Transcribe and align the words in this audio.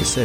Et. 0.00 0.16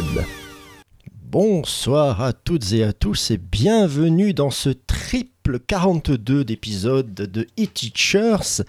Bonsoir 1.25 2.21
à 2.21 2.31
toutes 2.31 2.71
et 2.71 2.83
à 2.85 2.93
tous 2.93 3.31
et 3.31 3.37
bienvenue 3.37 4.33
dans 4.33 4.51
ce 4.51 4.69
triple 4.69 5.59
42 5.59 6.45
d'épisodes 6.45 7.13
de 7.13 7.47
e-Teachers. 7.59 8.63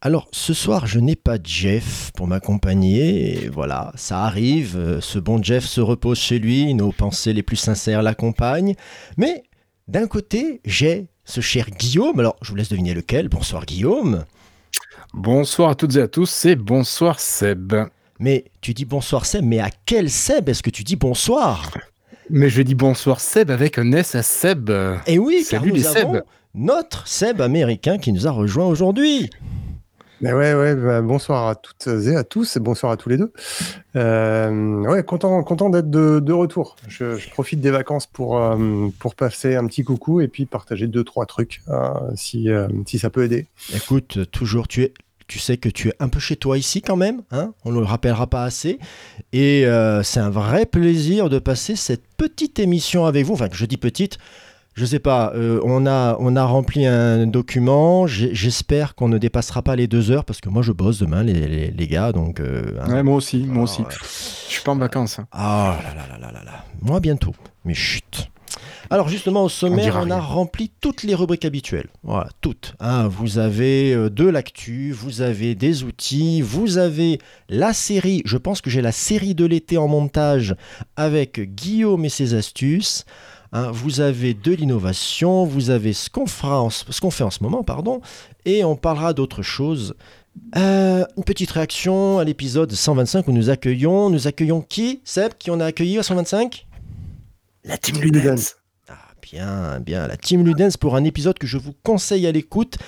Alors 0.00 0.28
ce 0.30 0.54
soir 0.54 0.86
je 0.86 1.00
n'ai 1.00 1.16
pas 1.16 1.38
Jeff 1.42 2.12
pour 2.14 2.28
m'accompagner, 2.28 3.50
voilà, 3.52 3.92
ça 3.96 4.24
arrive, 4.24 4.98
ce 5.00 5.18
bon 5.18 5.42
Jeff 5.42 5.64
se 5.64 5.80
repose 5.80 6.18
chez 6.18 6.38
lui, 6.38 6.72
nos 6.74 6.92
pensées 6.92 7.32
les 7.32 7.42
plus 7.42 7.56
sincères 7.56 8.02
l'accompagnent, 8.02 8.76
mais 9.16 9.42
d'un 9.88 10.06
côté 10.06 10.60
j'ai 10.64 11.08
ce 11.24 11.40
cher 11.40 11.68
Guillaume, 11.68 12.20
alors 12.20 12.36
je 12.42 12.50
vous 12.50 12.56
laisse 12.56 12.68
deviner 12.68 12.94
lequel, 12.94 13.28
bonsoir 13.28 13.66
Guillaume. 13.66 14.24
Bonsoir 15.14 15.70
à 15.70 15.74
toutes 15.74 15.96
et 15.96 16.02
à 16.02 16.08
tous 16.08 16.44
et 16.44 16.54
bonsoir 16.54 17.18
Seb. 17.18 17.74
Mais 18.22 18.44
tu 18.60 18.72
dis 18.72 18.84
bonsoir 18.84 19.26
Seb, 19.26 19.44
mais 19.44 19.58
à 19.58 19.68
quel 19.84 20.08
Seb 20.08 20.48
est-ce 20.48 20.62
que 20.62 20.70
tu 20.70 20.84
dis 20.84 20.94
bonsoir? 20.94 21.72
Mais 22.30 22.50
je 22.50 22.62
dis 22.62 22.76
bonsoir 22.76 23.18
Seb 23.18 23.50
avec 23.50 23.78
un 23.78 23.90
S 23.90 24.14
à 24.14 24.22
Seb. 24.22 24.70
Et 25.08 25.18
oui, 25.18 25.42
Salut 25.42 25.50
car 25.50 25.66
nous 25.66 25.74
les 25.74 25.86
avons 25.98 26.14
Seb. 26.14 26.22
notre 26.54 27.08
Seb 27.08 27.40
américain 27.40 27.98
qui 27.98 28.12
nous 28.12 28.28
a 28.28 28.30
rejoint 28.30 28.66
aujourd'hui. 28.66 29.28
Ben 30.20 30.36
ouais, 30.36 30.54
ouais, 30.54 30.76
bah, 30.76 31.02
bonsoir 31.02 31.48
à 31.48 31.56
toutes 31.56 31.88
et 31.88 32.14
à 32.14 32.22
tous, 32.22 32.56
et 32.56 32.60
bonsoir 32.60 32.92
à 32.92 32.96
tous 32.96 33.08
les 33.08 33.16
deux. 33.16 33.32
Euh, 33.96 34.82
ouais, 34.84 35.02
content, 35.02 35.42
content 35.42 35.68
d'être 35.68 35.90
de, 35.90 36.20
de 36.20 36.32
retour. 36.32 36.76
Je, 36.86 37.16
je 37.16 37.28
profite 37.28 37.60
des 37.60 37.72
vacances 37.72 38.06
pour, 38.06 38.38
euh, 38.38 38.86
pour 39.00 39.16
passer 39.16 39.56
un 39.56 39.66
petit 39.66 39.82
coucou 39.82 40.20
et 40.20 40.28
puis 40.28 40.46
partager 40.46 40.86
deux, 40.86 41.02
trois 41.02 41.26
trucs, 41.26 41.60
euh, 41.70 41.88
si, 42.14 42.50
euh, 42.50 42.68
si 42.86 43.00
ça 43.00 43.10
peut 43.10 43.24
aider. 43.24 43.48
Écoute, 43.74 44.30
toujours, 44.30 44.68
tu 44.68 44.84
es. 44.84 44.94
Tu 45.32 45.38
sais 45.38 45.56
que 45.56 45.70
tu 45.70 45.88
es 45.88 45.94
un 45.98 46.10
peu 46.10 46.20
chez 46.20 46.36
toi 46.36 46.58
ici 46.58 46.82
quand 46.82 46.96
même, 46.96 47.22
hein 47.30 47.54
on 47.64 47.72
ne 47.72 47.78
le 47.80 47.86
rappellera 47.86 48.26
pas 48.26 48.44
assez. 48.44 48.78
Et 49.32 49.64
euh, 49.64 50.02
c'est 50.02 50.20
un 50.20 50.28
vrai 50.28 50.66
plaisir 50.66 51.30
de 51.30 51.38
passer 51.38 51.74
cette 51.74 52.02
petite 52.18 52.58
émission 52.58 53.06
avec 53.06 53.24
vous. 53.24 53.32
Enfin, 53.32 53.48
je 53.50 53.64
dis 53.64 53.78
petite, 53.78 54.18
je 54.74 54.84
sais 54.84 54.98
pas, 54.98 55.32
euh, 55.34 55.58
on, 55.64 55.86
a, 55.86 56.18
on 56.20 56.36
a 56.36 56.44
rempli 56.44 56.84
un 56.84 57.26
document. 57.26 58.06
J'espère 58.06 58.94
qu'on 58.94 59.08
ne 59.08 59.16
dépassera 59.16 59.62
pas 59.62 59.74
les 59.74 59.86
deux 59.86 60.10
heures 60.10 60.26
parce 60.26 60.42
que 60.42 60.50
moi 60.50 60.60
je 60.60 60.72
bosse 60.72 60.98
demain, 60.98 61.22
les, 61.22 61.32
les, 61.48 61.70
les 61.70 61.88
gars. 61.88 62.12
Donc, 62.12 62.38
euh, 62.38 62.78
hein. 62.82 62.92
Ouais, 62.92 63.02
moi 63.02 63.14
aussi, 63.16 63.38
moi 63.38 63.62
aussi. 63.64 63.80
Ah, 63.86 63.88
ouais. 63.88 63.94
Je 64.48 64.52
suis 64.52 64.62
pas 64.62 64.72
en 64.72 64.76
vacances. 64.76 65.18
hein. 65.18 65.26
Ah 65.32 65.78
là 65.82 65.94
là 65.94 66.06
là 66.10 66.18
là 66.26 66.30
là 66.40 66.44
là. 66.44 66.64
Moi 66.82 67.00
bientôt. 67.00 67.34
Mais 67.64 67.72
chut. 67.72 68.28
Alors 68.90 69.08
justement 69.08 69.44
au 69.44 69.48
sommaire, 69.48 69.98
on, 70.02 70.10
a 70.10 70.20
rempli 70.20 70.70
toutes 70.80 71.02
les 71.02 71.14
rubriques 71.14 71.44
habituelles. 71.44 71.88
Voilà, 72.02 72.28
toutes. 72.40 72.74
hein. 72.80 73.08
vous 73.08 73.38
avez 73.38 73.92
euh, 73.94 74.10
de 74.10 74.26
l'actu, 74.26 74.92
vous 74.92 75.22
avez 75.22 75.54
des 75.54 75.84
outils, 75.84 76.40
vous 76.42 76.78
avez 76.78 77.18
la 77.48 77.72
série. 77.72 78.22
Je 78.24 78.36
pense 78.36 78.60
que 78.60 78.70
j'ai 78.70 78.82
la 78.82 78.92
série 78.92 79.34
de 79.34 79.44
l'été 79.44 79.78
en 79.78 79.88
montage 79.88 80.54
avec 80.96 81.40
Guillaume 81.54 82.04
et 82.04 82.08
ses 82.08 82.34
astuces. 82.34 83.04
hein. 83.52 83.70
vous 83.72 84.00
avez 84.00 84.34
de 84.34 84.52
l'innovation, 84.52 85.44
vous 85.44 85.70
avez 85.70 85.92
ce 85.92 86.10
qu'on 86.10 86.26
fera, 86.26 86.60
en 86.60 86.70
ce 86.70 86.84
ce 86.90 87.00
qu'on 87.00 87.10
fait 87.10 87.24
en 87.24 87.30
ce 87.30 87.42
moment, 87.42 87.62
pardon, 87.62 88.00
et 88.44 88.64
on 88.64 88.76
parlera 88.76 89.12
d'autres 89.12 89.42
choses. 89.42 89.94
Euh, 90.56 91.04
une 91.16 91.24
petite 91.24 91.50
réaction 91.50 92.18
à 92.18 92.24
l'épisode 92.24 92.72
125 92.72 93.28
où 93.28 93.32
nous 93.32 93.50
accueillons. 93.50 94.08
Nous 94.10 94.26
accueillons 94.26 94.62
qui 94.62 95.00
Seb, 95.04 95.32
qui 95.38 95.50
on 95.50 95.60
a 95.60 95.66
accueilli 95.66 95.98
à 95.98 96.02
125 96.02 96.66
La 97.64 97.78
team 97.78 98.00
Ludens. 98.00 98.56
Ah, 98.88 98.94
bien, 99.20 99.80
bien. 99.80 100.08
La 100.08 100.16
Team 100.16 100.44
Ludens 100.44 100.76
pour 100.78 100.96
un 100.96 101.04
épisode 101.04 101.38
que 101.38 101.46
je 101.46 101.58
vous 101.58 101.74
conseille 101.82 102.26
à 102.26 102.32
l'écoute. 102.32 102.78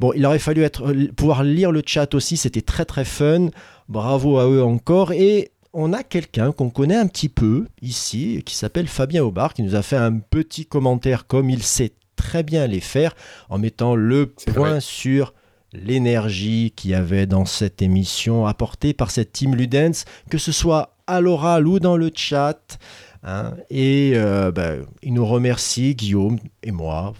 Bon, 0.00 0.12
il 0.12 0.26
aurait 0.26 0.38
fallu 0.38 0.62
être, 0.62 0.92
euh, 0.92 1.08
pouvoir 1.16 1.44
lire 1.44 1.72
le 1.72 1.82
chat 1.84 2.14
aussi, 2.14 2.36
c'était 2.36 2.62
très 2.62 2.84
très 2.84 3.04
fun. 3.04 3.48
Bravo 3.88 4.38
à 4.38 4.48
eux 4.48 4.62
encore. 4.62 5.12
Et 5.12 5.52
on 5.72 5.92
a 5.92 6.02
quelqu'un 6.02 6.52
qu'on 6.52 6.70
connaît 6.70 6.96
un 6.96 7.06
petit 7.06 7.28
peu 7.28 7.66
ici, 7.82 8.42
qui 8.44 8.54
s'appelle 8.56 8.88
Fabien 8.88 9.22
Aubard, 9.22 9.54
qui 9.54 9.62
nous 9.62 9.74
a 9.74 9.82
fait 9.82 9.96
un 9.96 10.18
petit 10.18 10.66
commentaire 10.66 11.26
comme 11.26 11.50
il 11.50 11.62
sait 11.62 11.92
très 12.16 12.42
bien 12.42 12.66
les 12.66 12.80
faire, 12.80 13.14
en 13.48 13.58
mettant 13.58 13.94
le 13.94 14.26
point 14.26 14.70
vrai. 14.70 14.80
sur 14.80 15.34
l'énergie 15.72 16.72
qu'il 16.74 16.90
y 16.90 16.94
avait 16.94 17.26
dans 17.26 17.44
cette 17.44 17.82
émission 17.82 18.46
apportée 18.46 18.94
par 18.94 19.10
cette 19.10 19.32
Team 19.32 19.54
Ludens, 19.54 20.04
que 20.30 20.38
ce 20.38 20.50
soit 20.50 20.96
à 21.06 21.20
l'oral 21.20 21.66
ou 21.66 21.78
dans 21.78 21.96
le 21.96 22.10
chat. 22.14 22.78
Hein. 23.22 23.54
et 23.70 24.12
euh, 24.14 24.50
ben, 24.52 24.84
il 25.02 25.14
nous 25.14 25.26
remercie, 25.26 25.94
Guillaume 25.94 26.38
et 26.62 26.70
moi. 26.70 27.14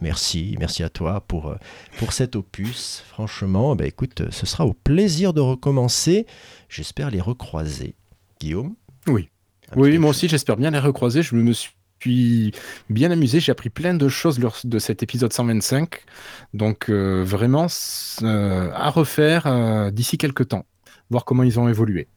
Merci, 0.00 0.56
merci 0.58 0.82
à 0.82 0.88
toi 0.88 1.20
pour, 1.20 1.48
euh, 1.48 1.56
pour 1.98 2.12
cet 2.12 2.34
opus. 2.34 3.04
Franchement, 3.08 3.76
ben, 3.76 3.86
écoute, 3.86 4.30
ce 4.30 4.46
sera 4.46 4.66
au 4.66 4.72
plaisir 4.72 5.32
de 5.32 5.40
recommencer. 5.40 6.26
J'espère 6.68 7.10
les 7.10 7.20
recroiser. 7.20 7.94
Guillaume? 8.40 8.74
Oui. 9.06 9.28
Oui, 9.76 9.96
moi 9.98 10.10
aussi, 10.10 10.28
j'espère 10.28 10.56
bien 10.56 10.70
les 10.70 10.78
recroiser. 10.78 11.22
Je 11.22 11.34
me 11.34 11.52
suis 11.52 12.52
bien 12.90 13.10
amusé. 13.10 13.40
J'ai 13.40 13.52
appris 13.52 13.70
plein 13.70 13.94
de 13.94 14.08
choses 14.08 14.38
lors 14.38 14.58
de 14.64 14.78
cet 14.78 15.02
épisode 15.02 15.32
125. 15.32 16.02
Donc, 16.54 16.88
euh, 16.88 17.22
vraiment, 17.24 17.66
euh, 18.22 18.70
à 18.74 18.90
refaire 18.90 19.46
euh, 19.46 19.90
d'ici 19.90 20.18
quelques 20.18 20.48
temps. 20.48 20.66
Voir 21.10 21.24
comment 21.24 21.42
ils 21.42 21.58
ont 21.58 21.68
évolué. 21.68 22.08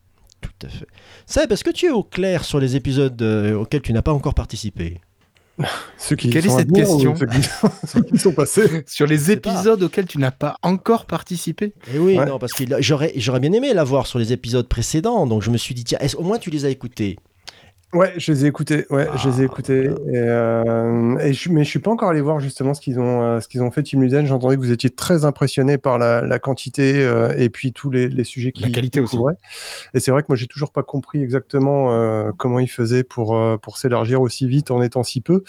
Tout 0.59 0.67
à 0.67 0.69
fait. 0.69 0.87
Seb, 1.25 1.51
est-ce 1.51 1.63
que 1.63 1.71
tu 1.71 1.87
es 1.87 1.91
au 1.91 2.03
clair 2.03 2.43
sur 2.43 2.59
les 2.59 2.75
épisodes 2.75 3.19
euh, 3.21 3.55
auxquels 3.55 3.81
tu 3.81 3.93
n'as 3.93 4.01
pas 4.01 4.13
encore 4.13 4.33
participé 4.33 4.99
Ceux 5.97 6.15
qui 6.15 6.29
Quelle 6.29 6.45
est 6.45 6.49
cette 6.49 6.71
question 6.71 7.15
ceux 7.15 7.25
qui, 7.27 7.37
ceux 7.87 8.01
qui 8.03 8.17
sont 8.17 8.33
passés. 8.33 8.83
Sur 8.87 9.07
les 9.07 9.17
pas. 9.17 9.31
épisodes 9.51 9.81
auxquels 9.83 10.05
tu 10.05 10.17
n'as 10.17 10.31
pas 10.31 10.57
encore 10.63 11.05
participé 11.05 11.73
Eh 11.93 11.97
oui, 11.99 12.17
Ouais. 12.17 12.25
non, 12.25 12.39
parce 12.39 12.51
que 12.53 12.63
j'aurais, 12.79 13.13
j'aurais 13.15 13.39
bien 13.39 13.53
aimé 13.53 13.73
l'avoir 13.73 14.05
sur 14.05 14.19
les 14.19 14.33
épisodes 14.33 14.67
précédents, 14.67 15.25
donc 15.27 15.41
je 15.43 15.49
me 15.49 15.57
suis 15.57 15.73
dit, 15.73 15.83
tiens, 15.85 15.97
est-ce- 16.01 16.17
au 16.17 16.23
moins 16.23 16.39
tu 16.39 16.49
les 16.49 16.65
as 16.65 16.69
écoutés 16.69 17.17
Ouais, 17.93 18.11
je 18.17 18.33
les 18.33 18.43
ai 18.43 18.47
écoutés. 18.49 18.85
Ouais, 18.89 19.07
je 19.15 19.29
les 19.29 19.39
ai 19.39 19.43
Ah, 19.43 19.45
écoutés. 19.45 19.83
Et, 19.85 20.17
euh, 20.17 21.17
et 21.19 21.31
je, 21.31 21.49
mais 21.49 21.63
je 21.63 21.69
suis 21.69 21.79
pas 21.79 21.91
encore 21.91 22.09
allé 22.09 22.19
voir 22.19 22.41
justement 22.41 22.73
ce 22.73 22.81
qu'ils 22.81 22.99
ont, 22.99 23.21
euh, 23.23 23.39
ce 23.39 23.47
qu'ils 23.47 23.61
ont 23.63 23.71
fait 23.71 23.83
Team 23.83 24.01
Ludens. 24.01 24.25
J'entendais 24.25 24.55
que 24.57 24.59
vous 24.61 24.71
étiez 24.73 24.89
très 24.89 25.23
impressionné 25.23 25.77
par 25.77 25.97
la, 25.97 26.19
la 26.21 26.37
quantité 26.37 27.05
euh, 27.05 27.33
et 27.37 27.49
puis 27.49 27.71
tous 27.71 27.89
les, 27.89 28.09
les 28.09 28.25
sujets 28.25 28.51
qui 28.51 28.63
La 28.63 28.69
qualité 28.69 28.99
aussi. 28.99 29.15
couvraient. 29.15 29.37
Et 29.93 30.01
c'est 30.01 30.11
vrai 30.11 30.23
que 30.23 30.27
moi 30.27 30.35
j'ai 30.35 30.47
toujours 30.47 30.71
pas 30.73 30.83
compris 30.83 31.21
exactement 31.23 32.31
comment 32.37 32.59
ils 32.59 32.67
faisaient 32.69 33.03
pour 33.05 33.39
pour 33.61 33.77
s'élargir 33.77 34.19
aussi 34.21 34.45
vite 34.47 34.71
en 34.71 34.81
étant 34.81 35.03
si 35.03 35.21
peu. 35.21 35.43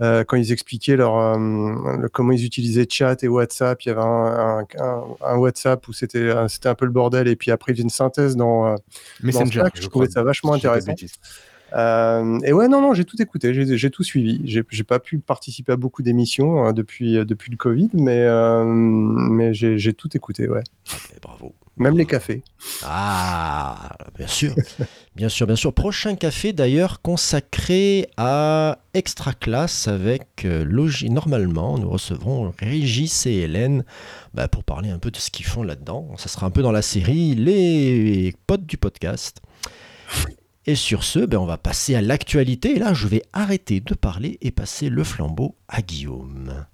Quand 0.00 0.36
ils 0.36 0.52
expliquaient 0.52 0.96
leur 0.96 1.38
le- 1.38 2.08
comment 2.12 2.32
ils 2.32 2.44
utilisaient 2.44 2.86
chat 2.90 3.22
et 3.24 3.28
WhatsApp, 3.28 3.80
il 3.82 3.88
y 3.88 3.92
avait 3.92 4.02
un, 4.02 4.04
un, 4.04 4.66
un- 4.80 5.04
un 5.24 5.36
WhatsApp 5.36 5.86
où 5.88 5.94
c'était 5.94 6.30
c'était 6.48 6.68
un 6.68 6.74
peu 6.74 6.84
le 6.84 6.92
bordel 6.92 7.26
et 7.26 7.36
puis 7.36 7.50
après 7.52 7.72
ils 7.72 7.76
faisaient 7.76 7.84
une 7.84 7.90
synthèse 7.90 8.36
dans 8.36 8.74
Messenger. 9.22 9.60
Slack, 9.60 9.80
je 9.80 9.88
trouvais 9.88 10.10
ça 10.10 10.22
vachement 10.22 10.52
intéressant. 10.52 10.92
Euh, 11.74 12.38
et 12.44 12.52
ouais, 12.52 12.68
non, 12.68 12.80
non, 12.80 12.94
j'ai 12.94 13.04
tout 13.04 13.20
écouté, 13.20 13.52
j'ai 13.76 13.90
tout 13.90 14.02
suivi. 14.02 14.40
J'ai 14.44 14.84
pas 14.84 14.98
pu 14.98 15.18
participer 15.18 15.72
à 15.72 15.76
beaucoup 15.76 16.02
d'émissions 16.02 16.66
euh, 16.66 16.72
depuis, 16.72 17.18
euh, 17.18 17.24
depuis 17.24 17.50
le 17.50 17.56
Covid, 17.56 17.90
mais, 17.94 18.20
euh, 18.20 18.64
mais 18.64 19.52
j'ai 19.54 19.92
tout 19.94 20.16
écouté, 20.16 20.48
ouais. 20.48 20.62
Eh, 21.14 21.20
Bravo. 21.20 21.54
Même 21.78 21.98
les 21.98 22.06
cafés. 22.06 22.42
Ah, 22.84 23.98
bien 24.16 24.26
sûr, 24.26 24.54
bien 25.14 25.28
sûr, 25.28 25.46
bien 25.46 25.56
sûr. 25.56 25.74
Prochain 25.74 26.14
café 26.14 26.54
d'ailleurs 26.54 27.02
consacré 27.02 28.08
à 28.16 28.78
Extra 28.94 29.34
Classe 29.34 29.86
avec 29.86 30.46
euh. 30.46 30.64
Normalement, 31.10 31.76
nous 31.76 31.90
recevrons 31.90 32.54
Régis 32.58 33.26
et 33.26 33.34
Hélène 33.40 33.84
bah, 34.32 34.48
pour 34.48 34.64
parler 34.64 34.88
un 34.88 34.98
peu 34.98 35.10
de 35.10 35.18
ce 35.18 35.30
qu'ils 35.30 35.44
font 35.44 35.62
là-dedans. 35.62 36.08
Ça 36.16 36.28
sera 36.28 36.46
un 36.46 36.50
peu 36.50 36.62
dans 36.62 36.72
la 36.72 36.80
série 36.80 37.34
Les 37.34 38.34
potes 38.46 38.64
du 38.64 38.78
podcast. 38.78 39.42
Et 40.68 40.74
sur 40.74 41.04
ce, 41.04 41.20
ben, 41.20 41.38
on 41.38 41.46
va 41.46 41.58
passer 41.58 41.94
à 41.94 42.02
l'actualité. 42.02 42.74
Et 42.74 42.78
là, 42.80 42.92
je 42.92 43.06
vais 43.06 43.22
arrêter 43.32 43.78
de 43.78 43.94
parler 43.94 44.36
et 44.40 44.50
passer 44.50 44.88
le 44.88 45.04
flambeau 45.04 45.54
à 45.68 45.80
Guillaume. 45.80 46.66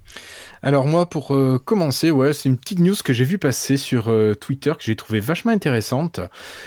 Alors 0.63 0.87
moi, 0.87 1.11
pour 1.11 1.35
euh, 1.35 1.59
commencer, 1.59 2.11
ouais, 2.11 2.33
c'est 2.33 2.49
une 2.49 2.57
petite 2.57 2.79
news 2.79 2.95
que 3.05 3.13
j'ai 3.13 3.25
vu 3.25 3.37
passer 3.37 3.77
sur 3.77 4.09
euh, 4.09 4.35
Twitter 4.35 4.73
que 4.79 4.83
j'ai 4.83 4.97
trouvé 4.97 5.21
vachement 5.21 5.53
intéressante. 5.53 6.21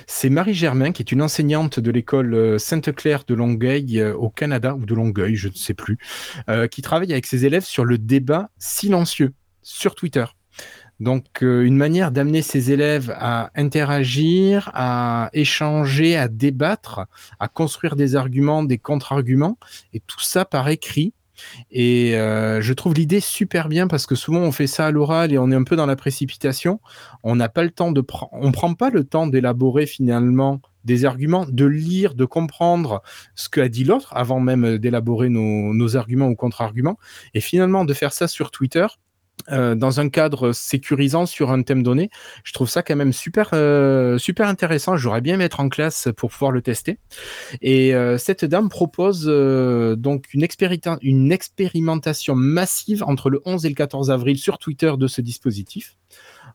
C'est 0.06 0.30
Marie 0.30 0.54
Germain, 0.54 0.92
qui 0.92 1.01
est 1.01 1.12
une 1.12 1.24
enseignante 1.24 1.80
de 1.80 1.89
l'école 1.89 2.33
euh, 2.36 2.57
Sainte-Claire 2.60 3.24
de 3.27 3.33
Longueuil 3.33 4.04
au 4.04 4.30
Canada, 4.30 4.75
ou 4.75 4.86
de 4.86 4.94
Longueuil, 4.94 5.36
je 5.36 5.48
ne 5.48 5.54
sais 5.54 5.74
plus, 5.74 5.98
qui 6.69 6.81
travaille 6.81 7.12
avec 7.12 7.25
ses 7.25 7.45
élèves 7.45 7.66
sur 7.66 7.86
le 7.86 7.98
débat 7.98 8.50
silencieux 8.60 9.33
sur 9.63 9.95
Twitter. 9.95 10.25
Donc, 11.00 11.44
euh, 11.44 11.64
une 11.64 11.76
manière 11.76 12.12
d'amener 12.12 12.42
ses 12.42 12.72
élèves 12.72 13.14
à 13.18 13.52
interagir, 13.56 14.72
à 14.74 15.30
échanger, 15.34 16.16
à 16.16 16.28
débattre, 16.28 17.02
à 17.40 17.48
construire 17.48 17.96
des 17.96 18.16
arguments, 18.16 18.64
des 18.64 18.78
contre-arguments, 18.78 19.58
et 19.94 20.00
tout 20.00 20.22
ça 20.22 20.46
par 20.46 20.70
écrit. 20.70 21.14
Et 21.70 22.16
euh, 22.16 22.62
je 22.62 22.72
trouve 22.72 22.94
l'idée 22.94 23.20
super 23.20 23.68
bien 23.68 23.88
parce 23.88 24.06
que 24.06 24.16
souvent 24.16 24.40
on 24.40 24.54
fait 24.54 24.68
ça 24.68 24.88
à 24.88 24.92
l'oral 24.92 25.34
et 25.34 25.38
on 25.38 25.52
est 25.52 25.56
un 25.56 25.66
peu 25.66 25.76
dans 25.76 25.86
la 25.86 25.98
précipitation. 25.98 26.80
On 27.24 27.36
n'a 27.36 27.50
pas 27.50 27.64
le 27.64 27.72
temps 27.72 27.92
de 27.92 28.00
prendre, 28.00 28.32
on 28.34 28.54
prend 28.54 28.74
pas 28.74 28.90
le 28.90 29.04
temps 29.04 29.28
d'élaborer 29.28 29.86
finalement 29.86 30.62
des 30.86 31.04
arguments, 31.04 31.46
de 31.46 31.66
lire, 31.66 32.14
de 32.14 32.26
comprendre 32.26 33.02
ce 33.36 33.50
qu'a 33.50 33.68
dit 33.68 33.84
l'autre 33.84 34.14
avant 34.16 34.40
même 34.40 34.78
d'élaborer 34.78 35.30
nos 35.30 35.98
arguments 35.98 36.28
ou 36.28 36.36
contre-arguments. 36.36 36.98
Et 37.34 37.42
finalement 37.42 37.84
de 37.84 37.94
faire 37.94 38.14
ça 38.14 38.28
sur 38.28 38.52
Twitter, 38.52 38.86
euh, 39.52 39.76
dans 39.76 40.00
un 40.00 40.10
cadre 40.10 40.54
sécurisant 40.54 41.28
sur 41.28 41.52
un 41.52 41.62
thème 41.62 41.84
donné. 41.84 42.10
Je 42.44 42.52
trouve 42.52 42.68
ça 42.68 42.82
quand 42.82 42.96
même 42.96 43.14
super, 43.14 43.52
euh, 43.54 44.18
super 44.18 44.48
intéressant. 44.48 44.98
J'aurais 44.98 45.22
bien 45.22 45.38
mettre 45.38 45.60
en 45.60 45.70
classe 45.70 46.08
pour 46.18 46.32
pouvoir 46.32 46.52
le 46.52 46.64
tester. 46.64 46.98
Et 47.62 47.94
euh, 47.94 48.18
cette 48.18 48.44
dame 48.44 48.70
propose 48.70 49.26
donc 49.26 50.34
une, 50.34 50.48
une 51.04 51.32
expérimentation 51.32 52.34
massive 52.34 53.04
entre 53.04 53.30
le 53.30 53.40
11 53.46 53.68
et 53.68 53.70
le 53.70 53.76
14 53.76 54.10
avril 54.10 54.40
sur 54.40 54.58
Twitter 54.58 54.92
de 54.98 55.06
ce 55.06 55.22
dispositif. 55.22 55.96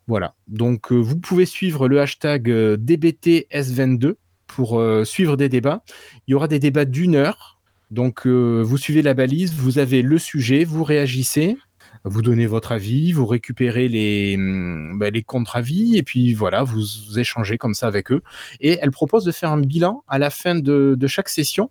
Voilà. 0.09 0.35
Donc, 0.49 0.91
vous 0.91 1.17
pouvez 1.17 1.47
suivre 1.47 1.87
le 1.87 2.01
hashtag 2.01 2.51
euh, 2.51 2.77
DBTS22 2.77 4.15
pour 4.49 4.83
suivre 5.05 5.37
des 5.37 5.49
débats. 5.49 5.85
Il 6.27 6.33
y 6.33 6.35
aura 6.35 6.49
des 6.49 6.59
débats 6.59 6.85
d'une 6.85 7.15
heure. 7.15 7.61
Donc, 7.93 8.27
vous 8.27 8.77
suivez 8.79 9.01
la 9.01 9.15
balise, 9.15 9.55
vous 9.55 9.79
avez 9.79 10.03
le 10.03 10.19
sujet, 10.19 10.65
vous 10.65 10.83
réagissez, 10.83 11.57
vous 12.05 12.23
donnez 12.23 12.47
votre 12.47 12.73
avis, 12.73 13.13
vous 13.13 13.27
récupérez 13.27 13.89
les, 13.89 14.37
hum, 14.37 14.99
bah, 14.99 15.11
les 15.11 15.23
contre-avis, 15.23 15.97
et 15.97 16.03
puis 16.03 16.35
voilà, 16.35 16.63
vous, 16.63 17.19
échangez 17.19 17.59
comme 17.59 17.75
ça 17.75 17.87
avec 17.87 18.11
eux. 18.13 18.23
Et 18.61 18.79
elle 18.81 18.91
propose 18.91 19.25
de 19.25 19.33
faire 19.33 19.53
un 19.53 19.61
bilan 19.61 20.05
à 20.09 20.19
la 20.19 20.31
fin 20.31 20.55
de, 20.55 20.95
de 20.99 21.07
chaque 21.07 21.29
session 21.29 21.71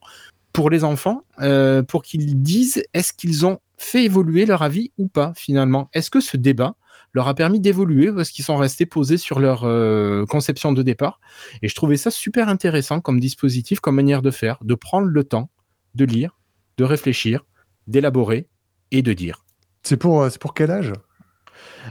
pour 0.54 0.70
les 0.70 0.84
enfants, 0.84 1.24
euh, 1.42 1.84
pour 1.84 2.04
qu'ils 2.04 2.42
disent 2.42 2.84
est-ce 2.94 3.14
qu'ils 3.14 3.46
ont 3.46 3.60
fait 3.78 4.04
évoluer 4.04 4.46
leur 4.46 4.62
avis 4.62 4.92
ou 4.98 5.08
pas 5.08 5.34
finalement. 5.36 5.90
Est-ce 5.94 6.10
que 6.10 6.20
ce 6.20 6.38
débat 6.38 6.76
leur 7.14 7.28
a 7.28 7.34
permis 7.34 7.60
d'évoluer 7.60 8.10
ou 8.10 8.20
est-ce 8.20 8.32
qu'ils 8.32 8.46
sont 8.46 8.58
restés 8.58 8.86
posés 8.86 9.18
sur 9.18 9.40
leur 9.40 9.64
euh, 9.64 10.26
conception 10.26 10.74
de 10.74 10.84
départ? 10.84 11.20
Et 11.62 11.68
je 11.68 11.76
trouvais 11.76 11.98
ça 11.98 12.12
super 12.12 12.50
intéressant 12.50 13.00
comme 13.00 13.20
dispositif, 13.20 13.80
comme 13.80 13.96
manière 13.96 14.22
de 14.22 14.32
faire, 14.32 14.58
de 14.62 14.76
prendre 14.76 15.08
le 15.08 15.24
temps 15.24 15.50
de 15.96 16.06
lire, 16.06 16.38
de 16.78 16.84
réfléchir, 16.84 17.46
d'élaborer 17.88 18.48
et 18.92 19.02
de 19.02 19.14
dire. 19.14 19.44
C'est 19.84 19.98
pour, 19.98 20.22
euh, 20.22 20.30
c'est 20.30 20.40
pour 20.42 20.54
quel 20.54 20.72
âge? 20.72 20.94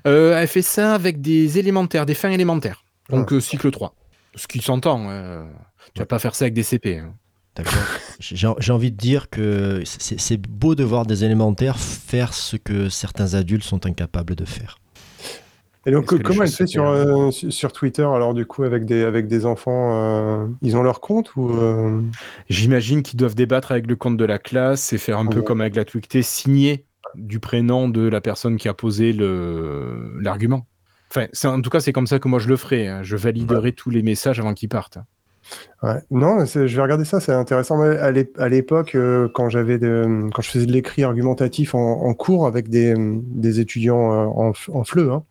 Euh, 0.06 0.38
elle 0.38 0.48
fait 0.48 0.62
ça 0.62 0.94
avec 0.94 1.20
des 1.20 1.58
élémentaires, 1.58 2.06
des 2.06 2.14
fins 2.14 2.30
élémentaires. 2.30 2.84
Donc 3.10 3.32
euh, 3.32 3.40
cycle 3.40 3.70
3. 3.70 3.94
Ce 4.34 4.46
qui 4.46 4.60
s'entend. 4.60 5.10
euh, 5.10 5.42
tu 5.94 6.00
vas 6.00 6.06
pas 6.06 6.18
faire 6.18 6.34
ça 6.34 6.44
avec 6.44 6.54
des 6.54 6.62
CP. 6.62 6.98
hein. 6.98 7.14
D'accord. 7.56 7.72
J'ai 8.20 8.36
j'ai 8.36 8.72
envie 8.72 8.92
de 8.92 8.96
dire 8.96 9.30
que 9.30 9.82
c'est 9.84 10.20
c'est 10.20 10.36
beau 10.36 10.76
de 10.76 10.84
voir 10.84 11.06
des 11.06 11.24
élémentaires 11.24 11.76
faire 11.78 12.32
ce 12.32 12.56
que 12.56 12.88
certains 12.88 13.34
adultes 13.34 13.64
sont 13.64 13.84
incapables 13.84 14.36
de 14.36 14.44
faire. 14.44 14.78
Et 15.86 15.90
donc, 15.90 16.06
comment 16.22 16.42
elle 16.42 16.50
fait 16.50 16.66
se 16.66 16.72
sur, 16.72 16.86
euh, 16.86 17.30
sur 17.30 17.72
Twitter, 17.72 18.02
alors 18.02 18.34
du 18.34 18.44
coup, 18.44 18.64
avec 18.64 18.84
des, 18.84 19.04
avec 19.04 19.26
des 19.26 19.46
enfants 19.46 19.90
euh, 19.94 20.46
Ils 20.60 20.76
ont 20.76 20.82
leur 20.82 21.00
compte 21.00 21.34
ou 21.36 21.50
euh, 21.50 22.02
J'imagine 22.50 23.02
qu'ils 23.02 23.16
doivent 23.16 23.34
débattre 23.34 23.72
avec 23.72 23.86
le 23.86 23.96
compte 23.96 24.18
de 24.18 24.24
la 24.26 24.38
classe 24.38 24.92
et 24.92 24.98
faire 24.98 25.18
un 25.18 25.26
peu 25.26 25.40
comme 25.40 25.62
avec 25.62 25.76
la 25.76 25.84
Twicté, 25.86 26.20
signer 26.22 26.84
du 27.14 27.40
prénom 27.40 27.88
de 27.88 28.02
la 28.08 28.20
personne 28.20 28.56
qui 28.56 28.68
a 28.68 28.74
posé 28.74 29.12
l'argument. 29.12 30.66
Enfin, 31.10 31.26
en 31.44 31.62
tout 31.62 31.70
cas, 31.70 31.80
c'est 31.80 31.92
comme 31.92 32.06
ça 32.06 32.18
que 32.18 32.28
moi 32.28 32.38
je 32.38 32.48
le 32.48 32.56
ferai. 32.56 32.86
hein. 32.86 33.02
Je 33.02 33.16
validerai 33.16 33.72
tous 33.72 33.90
les 33.90 34.02
messages 34.02 34.38
avant 34.40 34.52
qu'ils 34.54 34.68
partent. 34.68 34.98
Ouais. 35.82 36.00
Non, 36.10 36.44
je 36.44 36.60
vais 36.60 36.82
regarder 36.82 37.04
ça, 37.04 37.20
c'est 37.20 37.32
intéressant. 37.32 37.78
Mais 37.78 37.96
à 37.96 38.10
l'ép- 38.10 38.38
à 38.38 38.48
l'époque, 38.48 38.94
euh, 38.94 39.28
quand 39.32 39.48
j'avais 39.48 39.78
de- 39.78 40.28
quand 40.34 40.42
je 40.42 40.50
faisais 40.50 40.66
de 40.66 40.72
l'écrit 40.72 41.04
argumentatif 41.04 41.74
en, 41.74 41.78
en 42.02 42.14
cours 42.14 42.46
avec 42.46 42.68
des, 42.68 42.94
des 42.96 43.60
étudiants 43.60 44.12
euh, 44.12 44.26
en, 44.26 44.52
en 44.72 44.82
hein, 44.98 45.22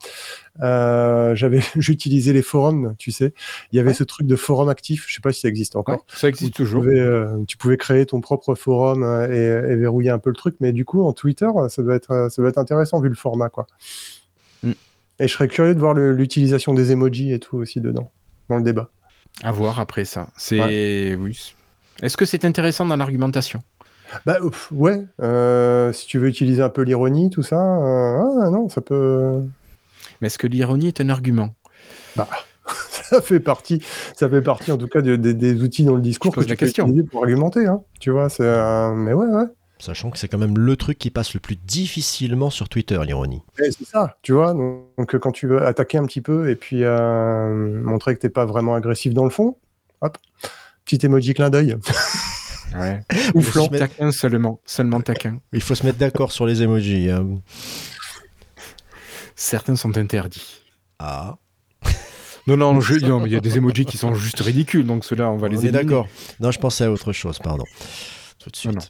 euh, 0.61 1.35
j'avais 1.35 1.59
j'utilisais 1.75 2.33
les 2.33 2.41
forums, 2.41 2.95
tu 2.97 3.11
sais. 3.11 3.33
Il 3.71 3.77
y 3.77 3.79
avait 3.79 3.93
ce 3.93 4.03
truc 4.03 4.25
de 4.27 4.35
forum 4.35 4.69
actif, 4.69 5.05
je 5.07 5.15
sais 5.15 5.21
pas 5.21 5.31
si 5.31 5.41
ça 5.41 5.47
existe 5.49 5.75
encore. 5.75 5.95
Ouais, 5.95 6.01
ça 6.07 6.29
existe 6.29 6.53
tu 6.53 6.63
toujours. 6.63 6.81
pouvais, 6.81 6.99
euh, 6.99 7.43
tu 7.47 7.57
pouvais 7.57 7.77
créer 7.77 8.05
ton 8.05 8.21
propre 8.21 8.55
forum 8.55 9.03
et, 9.31 9.35
et 9.37 9.75
verrouiller 9.75 10.09
un 10.09 10.19
peu 10.19 10.29
le 10.31 10.35
truc, 10.35 10.55
mais 10.59 10.71
du 10.71 10.85
coup, 10.85 11.03
en 11.03 11.13
Twitter, 11.13 11.47
ça 11.69 11.83
doit 11.83 11.95
être, 11.95 12.29
ça 12.31 12.41
doit 12.41 12.49
être 12.49 12.57
intéressant 12.57 12.99
vu 12.99 13.09
le 13.09 13.15
format, 13.15 13.49
quoi. 13.49 13.67
Mm. 14.63 14.71
Et 15.19 15.27
je 15.27 15.33
serais 15.33 15.47
curieux 15.47 15.75
de 15.75 15.79
voir 15.79 15.93
l'utilisation 15.93 16.73
des 16.73 16.91
emojis 16.91 17.33
et 17.33 17.39
tout 17.39 17.57
aussi 17.57 17.81
dedans, 17.81 18.11
dans 18.49 18.57
le 18.57 18.63
débat. 18.63 18.89
À 19.43 19.51
voir 19.51 19.79
après 19.79 20.05
ça. 20.05 20.27
C'est 20.37 21.15
oui. 21.15 21.53
Est-ce 22.01 22.17
que 22.17 22.25
c'est 22.25 22.45
intéressant 22.45 22.85
dans 22.85 22.95
l'argumentation? 22.95 23.61
Bah, 24.25 24.37
ouf, 24.41 24.69
ouais, 24.71 25.03
euh, 25.21 25.91
si 25.91 26.07
tu 26.07 26.17
veux 26.17 26.29
utiliser 26.29 26.61
un 26.61 26.69
peu 26.69 26.81
l'ironie, 26.83 27.29
tout 27.29 27.43
ça, 27.43 27.57
euh, 27.57 28.19
ah, 28.41 28.49
non, 28.49 28.69
ça 28.69 28.79
peut. 28.81 29.41
Mais 30.21 30.27
est-ce 30.27 30.37
que 30.37 30.47
l'ironie 30.47 30.87
est 30.87 31.01
un 31.01 31.09
argument? 31.09 31.49
Ça 32.67 33.21
fait 33.21 33.39
partie, 33.39 33.81
ça 34.17 34.27
fait 34.27 34.41
partie 34.41 34.73
en 34.73 34.77
tout 34.77 34.87
cas 34.89 34.99
de- 35.01 35.15
de- 35.15 35.31
des 35.31 35.61
outils 35.63 35.85
dans 35.85 35.95
le 35.95 36.01
discours 36.01 36.33
que 36.35 36.41
la 36.41 36.45
tu 36.47 36.55
peux 36.57 36.65
question. 36.65 36.85
utiliser 36.87 37.07
pour 37.07 37.23
argumenter, 37.23 37.65
hein. 37.65 37.81
Tu 38.01 38.09
vois, 38.11 38.27
c'est. 38.27 38.43
euh, 38.43 38.93
Mais 38.93 39.13
ouais, 39.13 39.27
ouais. 39.27 39.45
Sachant 39.79 40.09
que 40.09 40.17
c'est 40.17 40.27
quand 40.27 40.37
même 40.39 40.57
le 40.57 40.75
truc 40.75 40.97
qui 40.97 41.11
passe 41.11 41.33
le 41.35 41.39
plus 41.39 41.55
difficilement 41.55 42.49
sur 42.49 42.67
Twitter, 42.67 42.99
l'ironie. 43.05 43.43
Ouais, 43.59 43.69
c'est 43.71 43.85
ça, 43.85 44.17
tu 44.23 44.33
vois. 44.33 44.53
Donc, 44.53 45.13
euh, 45.13 45.19
quand 45.19 45.31
tu 45.31 45.45
veux 45.47 45.63
attaquer 45.65 45.97
un 45.99 46.05
petit 46.05 46.21
peu 46.21 46.49
et 46.49 46.55
puis 46.55 46.83
euh, 46.83 47.81
montrer 47.83 48.15
que 48.15 48.19
t'es 48.21 48.29
pas 48.29 48.45
vraiment 48.45 48.73
agressif 48.75 49.13
dans 49.13 49.23
le 49.23 49.29
fond, 49.29 49.55
hop, 50.01 50.17
petit 50.85 51.05
emoji 51.05 51.33
clin 51.33 51.49
d'œil. 51.49 51.75
Ouais. 52.77 52.99
Ou. 53.33 53.41
Mais- 53.71 53.79
Taquin 53.79 54.11
seulement. 54.11 54.59
Seulement 54.65 54.99
taquin. 54.99 55.39
Il 55.53 55.61
faut 55.61 55.73
se 55.73 55.85
mettre 55.85 55.97
d'accord 55.99 56.33
sur 56.33 56.45
les 56.45 56.61
emojis. 56.63 57.09
hein. 57.09 57.39
Certains 59.35 59.77
sont 59.77 59.97
interdits. 59.97 60.61
Ah, 60.99 61.37
Non, 62.45 62.57
non, 62.57 62.79
je- 62.81 62.95
non, 63.05 63.21
mais 63.21 63.29
il 63.29 63.33
y 63.33 63.35
a 63.37 63.39
des 63.39 63.57
emojis 63.57 63.85
qui 63.85 63.97
sont 63.97 64.13
juste 64.15 64.41
ridicules, 64.41 64.85
donc 64.85 65.05
ceux-là, 65.05 65.29
on 65.31 65.37
va 65.37 65.47
on 65.47 65.49
les 65.49 65.59
éliminer. 65.65 65.83
d'accord. 65.85 66.07
Non, 66.41 66.51
je 66.51 66.59
pensais 66.59 66.83
à 66.83 66.91
autre 66.91 67.13
chose, 67.13 67.39
pardon. 67.39 67.63
Tout 68.39 68.49
de 68.49 68.55
suite. 68.57 68.73
Non, 68.75 68.81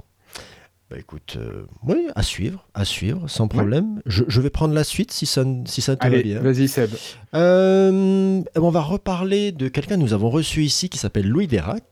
Bah 0.90 0.98
écoute, 0.98 1.36
euh, 1.38 1.66
oui, 1.86 2.08
à 2.16 2.24
suivre, 2.24 2.66
à 2.74 2.86
suivre, 2.86 3.28
sans 3.28 3.50
problème. 3.50 4.02
Je, 4.06 4.24
je 4.30 4.40
vais 4.40 4.50
prendre 4.50 4.74
la 4.74 4.86
suite 4.86 5.12
si 5.12 5.26
ça, 5.26 5.44
si 5.66 5.82
ça 5.82 5.98
te 5.98 6.08
va 6.08 6.22
bien. 6.22 6.40
vas-y 6.40 6.70
Seb. 6.70 6.92
Euh, 7.34 8.42
on 8.56 8.70
va 8.70 8.82
reparler 8.82 9.52
de 9.52 9.68
quelqu'un 9.68 9.96
que 9.96 10.02
nous 10.02 10.14
avons 10.14 10.30
reçu 10.30 10.64
ici 10.64 10.88
qui 10.88 10.98
s'appelle 10.98 11.28
Louis 11.28 11.48
Dérac, 11.48 11.84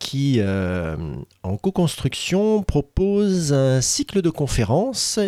qui, 0.00 0.38
euh, 0.38 0.96
en 1.44 1.56
co-construction, 1.58 2.64
propose 2.64 3.52
un 3.52 3.80
cycle 3.80 4.20
de 4.20 4.30
conférences. 4.30 5.20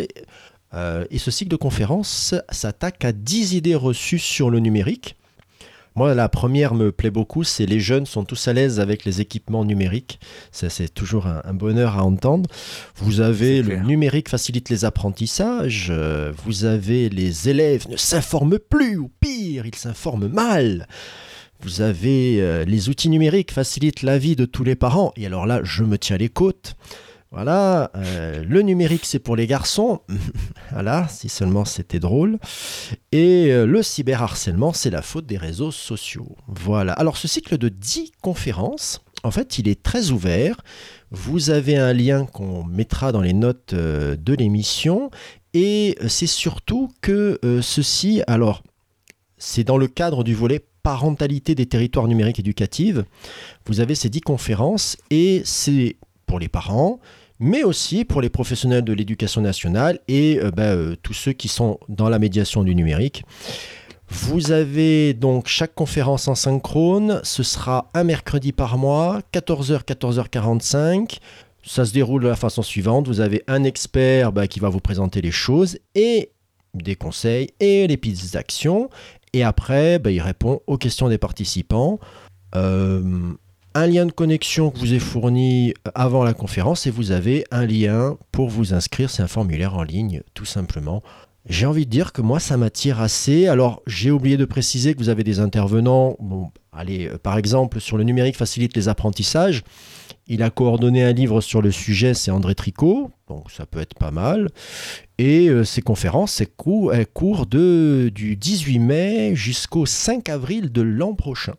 Et 1.09 1.17
ce 1.17 1.31
cycle 1.31 1.51
de 1.51 1.55
conférences 1.55 2.35
s'attaque 2.49 3.05
à 3.05 3.13
10 3.13 3.53
idées 3.53 3.75
reçues 3.75 4.19
sur 4.19 4.49
le 4.49 4.59
numérique. 4.59 5.15
Moi, 5.95 6.15
la 6.15 6.27
première 6.27 6.73
me 6.73 6.91
plaît 6.91 7.11
beaucoup, 7.11 7.43
c'est 7.43 7.65
les 7.67 7.79
jeunes 7.79 8.05
sont 8.07 8.23
tous 8.25 8.47
à 8.47 8.53
l'aise 8.53 8.79
avec 8.79 9.05
les 9.05 9.21
équipements 9.21 9.63
numériques. 9.63 10.19
Ça, 10.51 10.69
c'est 10.69 10.91
toujours 10.91 11.27
un, 11.27 11.41
un 11.45 11.53
bonheur 11.53 11.97
à 11.99 12.03
entendre. 12.03 12.49
Vous 12.95 13.21
avez 13.21 13.61
le 13.61 13.69
clair. 13.69 13.83
numérique 13.85 14.29
facilite 14.29 14.69
les 14.69 14.85
apprentissages. 14.85 15.89
euh, 15.91 16.31
Vous 16.45 16.65
avez 16.65 17.09
les 17.09 17.47
élèves 17.49 17.87
ne 17.89 17.97
s'informent 17.97 18.57
plus, 18.57 18.97
ou 18.97 19.11
pire, 19.19 19.65
ils 19.67 19.75
s'informent 19.75 20.27
mal. 20.27 20.87
Vous 21.61 21.81
avez 21.81 22.41
euh, 22.41 22.65
les 22.65 22.89
outils 22.89 23.09
numériques 23.09 23.51
facilitent 23.51 24.01
la 24.01 24.17
vie 24.17 24.35
de 24.35 24.45
tous 24.45 24.63
les 24.63 24.75
parents. 24.75 25.13
Et 25.15 25.25
alors 25.27 25.45
là, 25.45 25.61
je 25.63 25.83
me 25.83 25.97
tiens 25.97 26.17
les 26.17 26.29
côtes. 26.29 26.75
Voilà, 27.33 27.89
euh, 27.95 28.43
le 28.47 28.61
numérique 28.61 29.05
c'est 29.05 29.17
pour 29.17 29.35
les 29.35 29.47
garçons. 29.47 30.01
voilà, 30.71 31.07
si 31.07 31.29
seulement 31.29 31.65
c'était 31.65 31.99
drôle. 31.99 32.37
Et 33.11 33.47
euh, 33.51 33.65
le 33.65 33.81
cyberharcèlement, 33.81 34.71
c'est 34.71 34.91
la 34.91 35.01
faute 35.01 35.25
des 35.25 35.37
réseaux 35.37 35.71
sociaux. 35.71 36.35
Voilà. 36.45 36.93
Alors 36.93 37.17
ce 37.17 37.27
cycle 37.27 37.57
de 37.57 37.69
10 37.69 38.11
conférences, 38.21 39.01
en 39.23 39.31
fait, 39.31 39.57
il 39.57 39.67
est 39.67 39.81
très 39.81 40.11
ouvert. 40.11 40.61
Vous 41.09 41.49
avez 41.49 41.75
un 41.75 41.91
lien 41.91 42.27
qu'on 42.27 42.65
mettra 42.65 43.11
dans 43.11 43.21
les 43.21 43.33
notes 43.33 43.73
euh, 43.73 44.15
de 44.15 44.35
l'émission. 44.35 45.09
Et 45.55 45.97
c'est 46.07 46.27
surtout 46.27 46.91
que 47.01 47.39
ceci, 47.61 48.23
alors, 48.25 48.63
c'est 49.37 49.63
dans 49.63 49.77
le 49.77 49.87
cadre 49.87 50.23
du 50.23 50.33
volet 50.33 50.65
parentalité 50.81 51.53
des 51.53 51.67
territoires 51.67 52.07
numériques 52.07 52.39
éducatifs. 52.39 52.97
Vous 53.67 53.79
avez 53.79 53.93
ces 53.93 54.09
10 54.09 54.21
conférences 54.21 54.97
et 55.11 55.43
c'est 55.45 55.97
pour 56.25 56.39
les 56.39 56.47
parents, 56.47 56.99
mais 57.39 57.63
aussi 57.63 58.05
pour 58.05 58.21
les 58.21 58.29
professionnels 58.29 58.83
de 58.83 58.93
l'éducation 58.93 59.41
nationale 59.41 59.99
et 60.07 60.39
euh, 60.41 60.51
ben, 60.51 60.75
euh, 60.75 60.95
tous 61.01 61.13
ceux 61.13 61.33
qui 61.33 61.47
sont 61.47 61.79
dans 61.89 62.09
la 62.09 62.19
médiation 62.19 62.63
du 62.63 62.75
numérique. 62.75 63.23
Vous 64.09 64.51
avez 64.51 65.13
donc 65.13 65.47
chaque 65.47 65.73
conférence 65.73 66.27
en 66.27 66.35
synchrone, 66.35 67.19
ce 67.23 67.41
sera 67.41 67.89
un 67.93 68.03
mercredi 68.03 68.51
par 68.51 68.77
mois, 68.77 69.21
14h, 69.33 69.83
14h45. 69.83 71.17
Ça 71.65 71.85
se 71.85 71.93
déroule 71.93 72.23
de 72.23 72.27
la 72.27 72.35
façon 72.35 72.61
suivante, 72.61 73.07
vous 73.07 73.21
avez 73.21 73.43
un 73.47 73.63
expert 73.63 74.31
bah, 74.31 74.47
qui 74.47 74.59
va 74.59 74.69
vous 74.69 74.81
présenter 74.81 75.21
les 75.21 75.31
choses 75.31 75.79
et 75.95 76.31
des 76.73 76.95
conseils 76.95 77.49
et 77.59 77.87
les 77.87 77.97
pistes 77.97 78.33
d'action. 78.33 78.89
Et 79.33 79.43
après, 79.43 79.97
bah, 79.97 80.11
il 80.11 80.21
répond 80.21 80.61
aux 80.67 80.77
questions 80.77 81.09
des 81.09 81.17
participants. 81.17 81.99
Euh, 82.55 83.33
un 83.75 83.87
lien 83.87 84.05
de 84.05 84.11
connexion 84.11 84.69
que 84.69 84.79
vous 84.79 84.93
est 84.93 84.99
fourni 84.99 85.73
avant 85.95 86.23
la 86.23 86.33
conférence 86.33 86.85
et 86.85 86.91
vous 86.91 87.11
avez 87.11 87.43
un 87.51 87.65
lien 87.65 88.17
pour 88.31 88.49
vous 88.49 88.73
inscrire. 88.73 89.09
C'est 89.09 89.23
un 89.23 89.27
formulaire 89.27 89.75
en 89.75 89.83
ligne, 89.83 90.21
tout 90.33 90.45
simplement. 90.45 91.01
J'ai 91.47 91.65
envie 91.65 91.85
de 91.85 91.91
dire 91.91 92.13
que 92.13 92.21
moi, 92.21 92.39
ça 92.39 92.55
m'attire 92.55 93.01
assez. 93.01 93.47
Alors, 93.47 93.81
j'ai 93.85 94.11
oublié 94.11 94.37
de 94.37 94.45
préciser 94.45 94.93
que 94.93 94.99
vous 94.99 95.09
avez 95.09 95.23
des 95.23 95.39
intervenants. 95.39 96.15
Bon, 96.19 96.51
allez, 96.71 97.07
euh, 97.07 97.17
par 97.17 97.37
exemple, 97.37 97.81
sur 97.81 97.97
le 97.97 98.03
numérique 98.03 98.37
facilite 98.37 98.75
les 98.77 98.87
apprentissages. 98.87 99.63
Il 100.27 100.41
a 100.41 100.49
coordonné 100.49 101.03
un 101.03 101.11
livre 101.11 101.41
sur 101.41 101.61
le 101.61 101.69
sujet, 101.69 102.13
c'est 102.13 102.31
André 102.31 102.55
Tricot, 102.55 103.11
donc 103.27 103.51
ça 103.51 103.65
peut 103.65 103.81
être 103.81 103.95
pas 103.95 104.11
mal. 104.11 104.47
Et 105.17 105.49
euh, 105.49 105.65
ces 105.65 105.81
conférences, 105.81 106.31
c'est 106.31 106.45
court, 106.45 106.93
elles 106.93 107.07
courent 107.07 107.45
du 107.45 108.37
18 108.37 108.79
mai 108.79 109.35
jusqu'au 109.35 109.85
5 109.85 110.29
avril 110.29 110.71
de 110.71 110.81
l'an 110.81 111.13
prochain. 111.13 111.55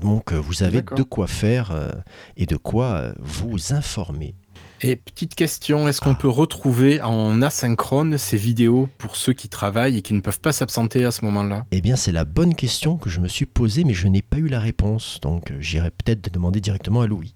Donc 0.00 0.32
euh, 0.32 0.36
vous 0.36 0.62
avez 0.62 0.82
de 0.82 1.02
quoi 1.02 1.26
faire 1.26 1.70
euh, 1.72 1.90
et 2.36 2.46
de 2.46 2.56
quoi 2.56 2.86
euh, 2.86 3.12
vous 3.18 3.72
informer. 3.72 4.34
Et 4.80 4.96
petite 4.96 5.34
question, 5.34 5.88
est-ce 5.88 6.00
qu'on 6.00 6.14
peut 6.14 6.28
retrouver 6.28 7.00
en 7.00 7.40
asynchrone 7.40 8.18
ces 8.18 8.36
vidéos 8.36 8.88
pour 8.98 9.16
ceux 9.16 9.32
qui 9.32 9.48
travaillent 9.48 9.96
et 9.96 10.02
qui 10.02 10.12
ne 10.12 10.20
peuvent 10.20 10.40
pas 10.40 10.52
s'absenter 10.52 11.04
à 11.04 11.10
ce 11.10 11.24
moment-là? 11.24 11.64
Eh 11.70 11.80
bien, 11.80 11.96
c'est 11.96 12.12
la 12.12 12.26
bonne 12.26 12.54
question 12.54 12.98
que 12.98 13.08
je 13.08 13.20
me 13.20 13.28
suis 13.28 13.46
posée, 13.46 13.84
mais 13.84 13.94
je 13.94 14.08
n'ai 14.08 14.20
pas 14.20 14.36
eu 14.36 14.48
la 14.48 14.60
réponse. 14.60 15.20
Donc 15.22 15.52
j'irai 15.58 15.90
peut-être 15.90 16.32
demander 16.32 16.60
directement 16.60 17.00
à 17.00 17.06
Louis. 17.06 17.32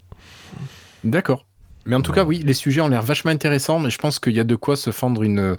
D'accord. 1.05 1.47
Mais 1.87 1.97
en 1.97 2.03
tout 2.03 2.13
cas, 2.13 2.25
oui, 2.25 2.43
les 2.45 2.53
sujets 2.53 2.83
ont 2.83 2.89
l'air 2.89 3.03
vachement 3.03 3.31
intéressants, 3.31 3.79
mais 3.79 3.89
je 3.89 3.97
pense 3.97 4.19
qu'il 4.19 4.35
y 4.35 4.41
a 4.41 4.45
de 4.45 4.57
quoi 4.57 4.77
se 4.77 4.91
fendre 4.91 5.23
une 5.23 5.57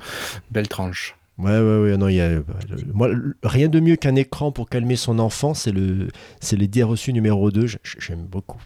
belle 0.51 0.67
tranche. 0.67 1.15
Ouais, 1.39 1.57
ouais, 1.59 1.79
ouais, 1.83 1.97
non, 1.97 2.09
il 2.09 2.15
y 2.15 2.21
a, 2.21 2.25
euh, 2.25 2.43
le- 2.69 2.93
moi, 2.93 3.07
le- 3.07 3.35
rien 3.43 3.69
de 3.69 3.79
mieux 3.79 3.95
qu'un 3.95 4.15
écran 4.15 4.51
pour 4.51 4.69
calmer 4.69 4.97
son 4.97 5.19
enfant, 5.19 5.53
c'est 5.53 5.71
le, 5.71 6.09
c'est 6.41 6.57
l'idée 6.57 6.83
reçue 6.83 7.13
numéro 7.13 7.49
2, 7.49 7.65
j'aime 7.97 8.25
beaucoup. 8.25 8.61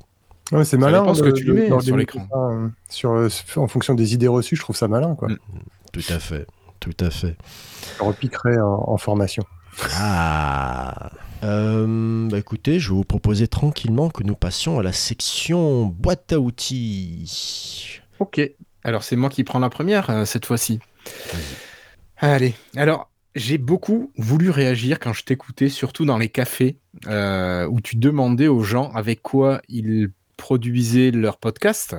Ouais, 0.51 0.65
c'est 0.65 0.77
malin. 0.77 1.03
de- 1.11 1.21
que 1.21 1.29
tu 1.29 1.43
lui 1.43 1.67
de- 1.69 1.73
mets 1.75 1.81
sur 1.81 1.95
l'écran. 1.97 2.27
euh, 2.35 2.67
Sur, 2.89 3.11
euh, 3.11 3.29
en 3.57 3.67
fonction 3.67 3.93
des 3.93 4.13
idées 4.15 4.27
reçues, 4.27 4.55
je 4.55 4.61
trouve 4.61 4.75
ça 4.75 4.87
malin. 4.87 5.15
Quoi. 5.15 5.29
Mm. 5.29 5.37
Tout 5.93 6.01
à 6.09 6.17
fait, 6.19 6.47
tout 6.79 6.97
à 6.99 7.09
fait. 7.11 7.37
Je 7.99 8.03
repiquerai 8.03 8.59
en, 8.59 8.83
en 8.87 8.97
formation. 8.97 9.43
Ah 9.95 11.11
Euh, 11.43 12.27
bah 12.29 12.37
écoutez, 12.39 12.79
je 12.79 12.89
vais 12.89 12.95
vous 12.95 13.03
proposer 13.03 13.47
tranquillement 13.47 14.09
que 14.09 14.23
nous 14.23 14.35
passions 14.35 14.79
à 14.79 14.83
la 14.83 14.93
section 14.93 15.85
boîte 15.85 16.31
à 16.33 16.39
outils. 16.39 17.99
Ok. 18.19 18.39
Alors, 18.83 19.03
c'est 19.03 19.15
moi 19.15 19.29
qui 19.29 19.43
prends 19.43 19.59
la 19.59 19.69
première 19.69 20.09
euh, 20.09 20.25
cette 20.25 20.45
fois-ci. 20.45 20.79
Allez. 22.17 22.53
Alors, 22.75 23.09
j'ai 23.35 23.57
beaucoup 23.57 24.11
voulu 24.17 24.49
réagir 24.49 24.99
quand 24.99 25.13
je 25.13 25.23
t'écoutais, 25.23 25.69
surtout 25.69 26.05
dans 26.05 26.17
les 26.17 26.29
cafés, 26.29 26.77
euh, 27.07 27.65
où 27.67 27.81
tu 27.81 27.95
demandais 27.95 28.47
aux 28.47 28.63
gens 28.63 28.91
avec 28.91 29.21
quoi 29.21 29.61
ils 29.69 30.09
produisaient 30.37 31.11
leur 31.11 31.37
podcast 31.37 31.95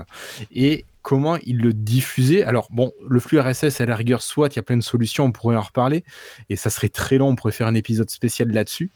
et 0.54 0.85
comment 1.04 1.37
ils 1.44 1.58
le 1.58 1.75
diffusaient. 1.75 2.42
Alors, 2.44 2.66
bon, 2.70 2.90
le 3.06 3.20
flux 3.20 3.38
RSS, 3.38 3.82
à 3.82 3.87
la 3.87 3.94
rigueur, 3.94 4.23
soit 4.23 4.49
il 4.49 4.56
y 4.56 4.58
a 4.58 4.62
plein 4.62 4.78
de 4.78 4.82
solutions, 4.82 5.26
on 5.26 5.32
pourrait 5.32 5.54
en 5.54 5.61
reparler, 5.61 6.02
et 6.49 6.56
ça 6.56 6.70
serait 6.70 6.88
très 6.88 7.18
long, 7.18 7.28
on 7.28 7.37
pourrait 7.37 7.52
faire 7.52 7.66
un 7.66 7.75
épisode 7.75 8.08
spécial 8.08 8.49
là-dessus. 8.49 8.90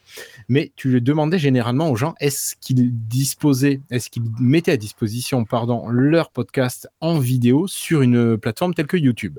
Mais 0.48 0.72
tu 0.74 0.88
le 0.88 1.02
demandais 1.02 1.38
généralement 1.38 1.90
aux 1.90 1.96
gens, 1.96 2.14
est-ce 2.18 2.56
qu'ils 2.56 2.90
disposaient, 3.06 3.82
est-ce 3.90 4.08
qu'ils 4.08 4.24
mettaient 4.40 4.72
à 4.72 4.78
disposition, 4.78 5.44
pardon, 5.44 5.86
leur 5.88 6.30
podcast 6.30 6.88
en 7.00 7.18
vidéo 7.18 7.66
sur 7.68 8.00
une 8.00 8.38
plateforme 8.38 8.72
telle 8.72 8.86
que 8.86 8.96
YouTube? 8.96 9.38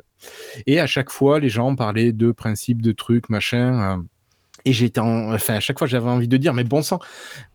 Et 0.68 0.80
à 0.80 0.86
chaque 0.86 1.10
fois, 1.10 1.40
les 1.40 1.50
gens 1.50 1.76
parlaient 1.76 2.14
de 2.14 2.32
principes, 2.32 2.84
de 2.84 2.92
trucs, 2.92 3.30
machin. 3.30 3.98
euh, 3.98 4.02
et 4.66 4.74
j'étais 4.74 5.00
en... 5.00 5.34
enfin, 5.34 5.56
à 5.56 5.60
chaque 5.60 5.80
fois, 5.80 5.88
j'avais 5.88 6.10
envie 6.10 6.28
de 6.28 6.38
dire, 6.38 6.54
mais 6.54 6.64
bon 6.64 6.84
sang, 6.84 7.00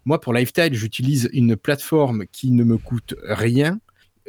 moi, 0.06 0.20
pour 0.20 0.32
Lifestyle, 0.32 0.74
j'utilise 0.74 1.28
une 1.32 1.54
plateforme 1.54 2.24
qui 2.32 2.50
ne 2.50 2.64
me 2.64 2.78
coûte 2.78 3.14
rien. 3.22 3.78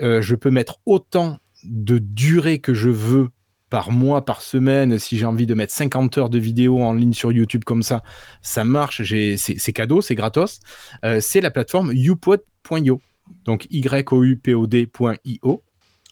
Euh, 0.02 0.22
je 0.22 0.36
peux 0.36 0.52
mettre 0.52 0.80
autant 0.86 1.40
de 1.64 1.98
durée 2.00 2.60
que 2.60 2.74
je 2.74 2.90
veux 2.90 3.30
par 3.70 3.92
mois, 3.92 4.24
par 4.24 4.42
semaine. 4.42 4.98
Si 5.00 5.18
j'ai 5.18 5.26
envie 5.26 5.46
de 5.46 5.54
mettre 5.54 5.74
50 5.74 6.18
heures 6.18 6.30
de 6.30 6.40
vidéo 6.40 6.82
en 6.82 6.94
ligne 6.94 7.14
sur 7.14 7.32
YouTube 7.32 7.64
comme 7.64 7.84
ça, 7.84 8.04
ça 8.42 8.64
marche. 8.64 9.02
C'est 9.04 9.74
cadeau, 9.74 10.02
c'est 10.02 10.16
gratos. 10.16 10.60
Euh, 11.04 11.20
c'est 11.22 11.42
la 11.42 11.52
plateforme 11.52 11.92
upod.io. 11.92 13.02
Donc 13.44 13.68
Y-O-U-P-O-D.io. 13.70 15.64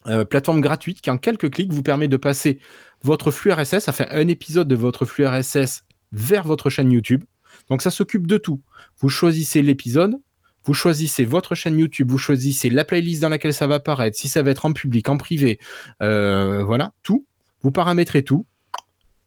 Euh, 0.06 0.24
plateforme 0.24 0.60
gratuite 0.60 1.00
qui, 1.00 1.10
en 1.10 1.16
quelques 1.16 1.50
clics, 1.50 1.72
vous 1.72 1.82
permet 1.82 2.08
de 2.08 2.18
passer 2.18 2.58
votre 3.02 3.30
flux 3.30 3.52
RSS, 3.52 3.88
enfin 3.88 4.06
un 4.10 4.28
épisode 4.28 4.68
de 4.68 4.74
votre 4.74 5.06
flux 5.06 5.26
RSS 5.26 5.84
vers 6.12 6.44
votre 6.44 6.68
chaîne 6.70 6.92
YouTube. 6.92 7.24
Donc 7.70 7.82
ça 7.82 7.90
s'occupe 7.90 8.26
de 8.26 8.36
tout. 8.36 8.60
Vous 8.98 9.08
choisissez 9.08 9.62
l'épisode, 9.62 10.16
vous 10.64 10.74
choisissez 10.74 11.24
votre 11.24 11.54
chaîne 11.54 11.78
YouTube, 11.78 12.10
vous 12.10 12.18
choisissez 12.18 12.70
la 12.70 12.84
playlist 12.84 13.22
dans 13.22 13.28
laquelle 13.28 13.54
ça 13.54 13.66
va 13.66 13.76
apparaître, 13.76 14.16
si 14.16 14.28
ça 14.28 14.42
va 14.42 14.50
être 14.50 14.66
en 14.66 14.72
public, 14.72 15.08
en 15.08 15.16
privé, 15.16 15.58
euh, 16.02 16.64
voilà, 16.64 16.92
tout. 17.02 17.26
Vous 17.62 17.70
paramétrez 17.70 18.22
tout. 18.22 18.46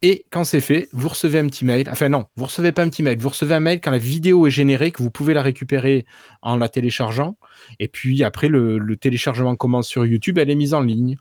Et 0.00 0.26
quand 0.30 0.44
c'est 0.44 0.60
fait, 0.60 0.88
vous 0.92 1.08
recevez 1.08 1.40
un 1.40 1.46
petit 1.48 1.64
mail. 1.64 1.88
Enfin 1.90 2.08
non, 2.08 2.26
vous 2.36 2.44
recevez 2.44 2.70
pas 2.70 2.84
un 2.84 2.88
petit 2.88 3.02
mail. 3.02 3.18
Vous 3.18 3.30
recevez 3.30 3.56
un 3.56 3.60
mail 3.60 3.80
quand 3.80 3.90
la 3.90 3.98
vidéo 3.98 4.46
est 4.46 4.50
générée, 4.50 4.92
que 4.92 5.02
vous 5.02 5.10
pouvez 5.10 5.34
la 5.34 5.42
récupérer 5.42 6.06
en 6.40 6.56
la 6.56 6.68
téléchargeant. 6.68 7.36
Et 7.80 7.88
puis 7.88 8.22
après, 8.22 8.48
le, 8.48 8.78
le 8.78 8.96
téléchargement 8.96 9.56
commence 9.56 9.88
sur 9.88 10.06
YouTube, 10.06 10.38
elle 10.38 10.50
est 10.50 10.54
mise 10.54 10.74
en 10.74 10.82
ligne. 10.82 11.16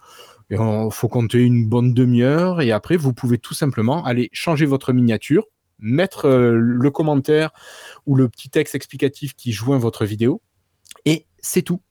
Il 0.51 0.57
faut 0.91 1.07
compter 1.07 1.39
une 1.39 1.67
bonne 1.67 1.93
demi-heure. 1.93 2.61
Et 2.61 2.71
après, 2.71 2.97
vous 2.97 3.13
pouvez 3.13 3.39
tout 3.39 3.55
simplement 3.55 4.05
aller 4.05 4.29
changer 4.31 4.65
votre 4.65 4.93
miniature, 4.93 5.45
mettre 5.79 6.27
euh, 6.27 6.57
le 6.57 6.91
commentaire 6.91 7.51
ou 8.05 8.15
le 8.15 8.29
petit 8.29 8.49
texte 8.49 8.75
explicatif 8.75 9.35
qui 9.35 9.51
joint 9.51 9.77
votre 9.77 10.05
vidéo. 10.05 10.41
Et 11.05 11.25
c'est 11.39 11.61
tout. 11.61 11.81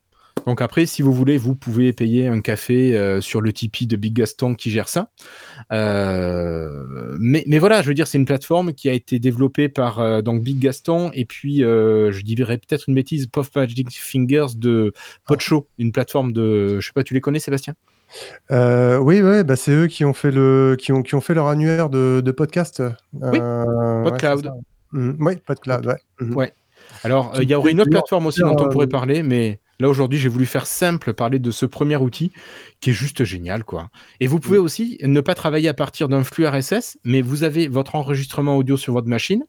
Donc 0.45 0.61
après, 0.61 0.85
si 0.85 1.01
vous 1.01 1.11
voulez, 1.11 1.37
vous 1.37 1.55
pouvez 1.55 1.91
payer 1.93 2.27
un 2.27 2.41
café 2.41 2.95
euh, 2.95 3.19
sur 3.21 3.41
le 3.41 3.51
Tipeee 3.51 3.87
de 3.87 3.97
Big 3.97 4.13
Gaston 4.13 4.55
qui 4.55 4.69
gère 4.69 4.87
ça. 4.87 5.09
Euh, 5.73 7.15
mais, 7.19 7.43
mais 7.47 7.57
voilà, 7.57 7.81
je 7.81 7.87
veux 7.87 7.93
dire, 7.93 8.07
c'est 8.07 8.17
une 8.17 8.25
plateforme 8.25 8.73
qui 8.73 8.87
a 8.87 8.93
été 8.93 9.19
développée 9.19 9.67
par 9.67 10.23
donc 10.23 10.43
Big 10.43 10.59
Gaston 10.59 11.11
et 11.13 11.25
puis 11.25 11.57
je 11.57 12.21
dirais 12.21 12.59
peut-être 12.59 12.87
une 12.87 12.95
bêtise, 12.95 13.27
Puff 13.27 13.49
Magic 13.55 13.89
Fingers 13.91 14.55
de 14.55 14.93
Podshow, 15.25 15.67
une 15.79 15.91
plateforme 15.91 16.31
de, 16.31 16.79
je 16.79 16.85
sais 16.85 16.93
pas, 16.93 17.03
tu 17.03 17.13
les 17.13 17.21
connais, 17.21 17.39
Sébastien? 17.39 17.73
Euh, 18.51 18.97
oui, 18.97 19.21
ouais, 19.21 19.43
bah, 19.43 19.55
c'est 19.55 19.71
eux 19.71 19.87
qui 19.87 20.05
ont 20.05 20.13
fait 20.13 20.31
le, 20.31 20.75
qui 20.79 20.91
ont, 20.91 21.01
qui 21.01 21.15
ont 21.15 21.21
fait 21.21 21.33
leur 21.33 21.47
annuaire 21.47 21.89
de, 21.89 22.21
de 22.23 22.31
podcast. 22.31 22.81
Oui, 23.13 23.39
Euh, 23.39 24.03
ouais, 24.03 24.11
PodCloud. 24.11 24.51
Mhm, 24.93 25.17
oui, 25.19 25.35
PodCloud, 25.45 25.85
ouais. 25.85 25.97
Mhm. 26.21 26.35
Ouais. 26.35 26.53
Alors, 27.03 27.35
euh, 27.35 27.43
il 27.43 27.49
y 27.49 27.55
aurait 27.55 27.71
une 27.71 27.81
autre 27.81 27.89
plateforme 27.89 28.27
aussi 28.27 28.41
dont 28.41 28.55
on 28.59 28.69
pourrait 28.69 28.87
parler, 28.87 29.21
mais 29.21 29.59
là 29.79 29.89
aujourd'hui, 29.89 30.17
j'ai 30.17 30.29
voulu 30.29 30.45
faire 30.45 30.65
simple, 30.65 31.13
parler 31.13 31.39
de 31.39 31.51
ce 31.51 31.65
premier 31.65 31.97
outil 31.97 32.31
qui 32.79 32.91
est 32.91 32.93
juste 32.93 33.23
génial, 33.23 33.63
quoi. 33.63 33.89
Et 34.19 34.27
vous 34.27 34.39
pouvez 34.39 34.57
aussi 34.57 34.97
ne 35.03 35.21
pas 35.21 35.35
travailler 35.35 35.67
à 35.69 35.73
partir 35.73 36.07
d'un 36.07 36.23
flux 36.23 36.47
RSS, 36.47 36.97
mais 37.03 37.21
vous 37.21 37.43
avez 37.43 37.67
votre 37.67 37.95
enregistrement 37.95 38.55
audio 38.57 38.77
sur 38.77 38.93
votre 38.93 39.07
machine, 39.07 39.43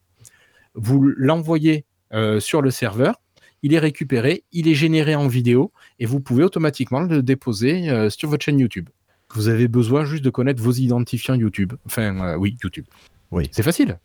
vous 0.75 1.01
l'envoyez 1.17 1.85
euh, 2.13 2.41
sur 2.41 2.61
le 2.61 2.71
serveur, 2.71 3.21
il 3.63 3.75
est 3.75 3.79
récupéré, 3.79 4.45
il 4.53 4.69
est 4.69 4.75
généré 4.75 5.15
en 5.15 5.29
vidéo, 5.29 5.73
et 5.99 6.07
vous 6.07 6.21
pouvez 6.21 6.45
automatiquement 6.45 7.01
le 7.01 7.23
déposer 7.23 7.89
euh, 7.91 8.11
sur 8.11 8.29
votre 8.29 8.45
chaîne 8.45 8.59
YouTube. 8.59 8.89
Vous 9.35 9.49
avez 9.49 9.69
besoin 9.69 10.05
juste 10.05 10.25
de 10.25 10.31
connaître 10.31 10.63
vos 10.63 10.73
identifiants 10.73 11.35
YouTube. 11.35 11.75
Enfin, 11.87 12.19
euh, 12.21 12.37
oui, 12.37 12.57
YouTube. 12.63 12.87
Oui. 13.31 13.49
C'est 13.53 13.63
facile. 13.63 13.99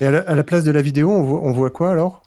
Et 0.00 0.06
à 0.06 0.10
la, 0.10 0.18
à 0.20 0.34
la 0.34 0.42
place 0.44 0.64
de 0.64 0.70
la 0.70 0.80
vidéo, 0.80 1.10
on 1.10 1.22
voit, 1.22 1.42
on 1.42 1.52
voit 1.52 1.70
quoi 1.70 1.90
alors? 1.90 2.22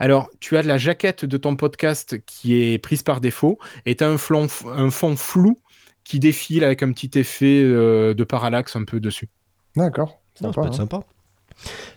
Alors, 0.00 0.30
tu 0.40 0.56
as 0.56 0.62
la 0.62 0.78
jaquette 0.78 1.24
de 1.24 1.36
ton 1.36 1.56
podcast 1.56 2.18
qui 2.26 2.54
est 2.60 2.78
prise 2.78 3.02
par 3.02 3.20
défaut 3.20 3.58
et 3.86 3.94
tu 3.94 4.04
as 4.04 4.08
un, 4.08 4.16
flon- 4.16 4.48
un 4.68 4.90
fond 4.90 5.16
flou 5.16 5.58
qui 6.04 6.18
défile 6.18 6.64
avec 6.64 6.82
un 6.82 6.92
petit 6.92 7.16
effet 7.18 7.62
euh, 7.62 8.14
de 8.14 8.24
parallaxe 8.24 8.74
un 8.74 8.84
peu 8.84 8.98
dessus. 9.00 9.28
D'accord. 9.76 10.20
Non, 10.40 10.52
ça 10.52 10.60
peut 10.60 10.66
être 10.66 10.72
hein. 10.74 10.76
sympa. 10.76 11.00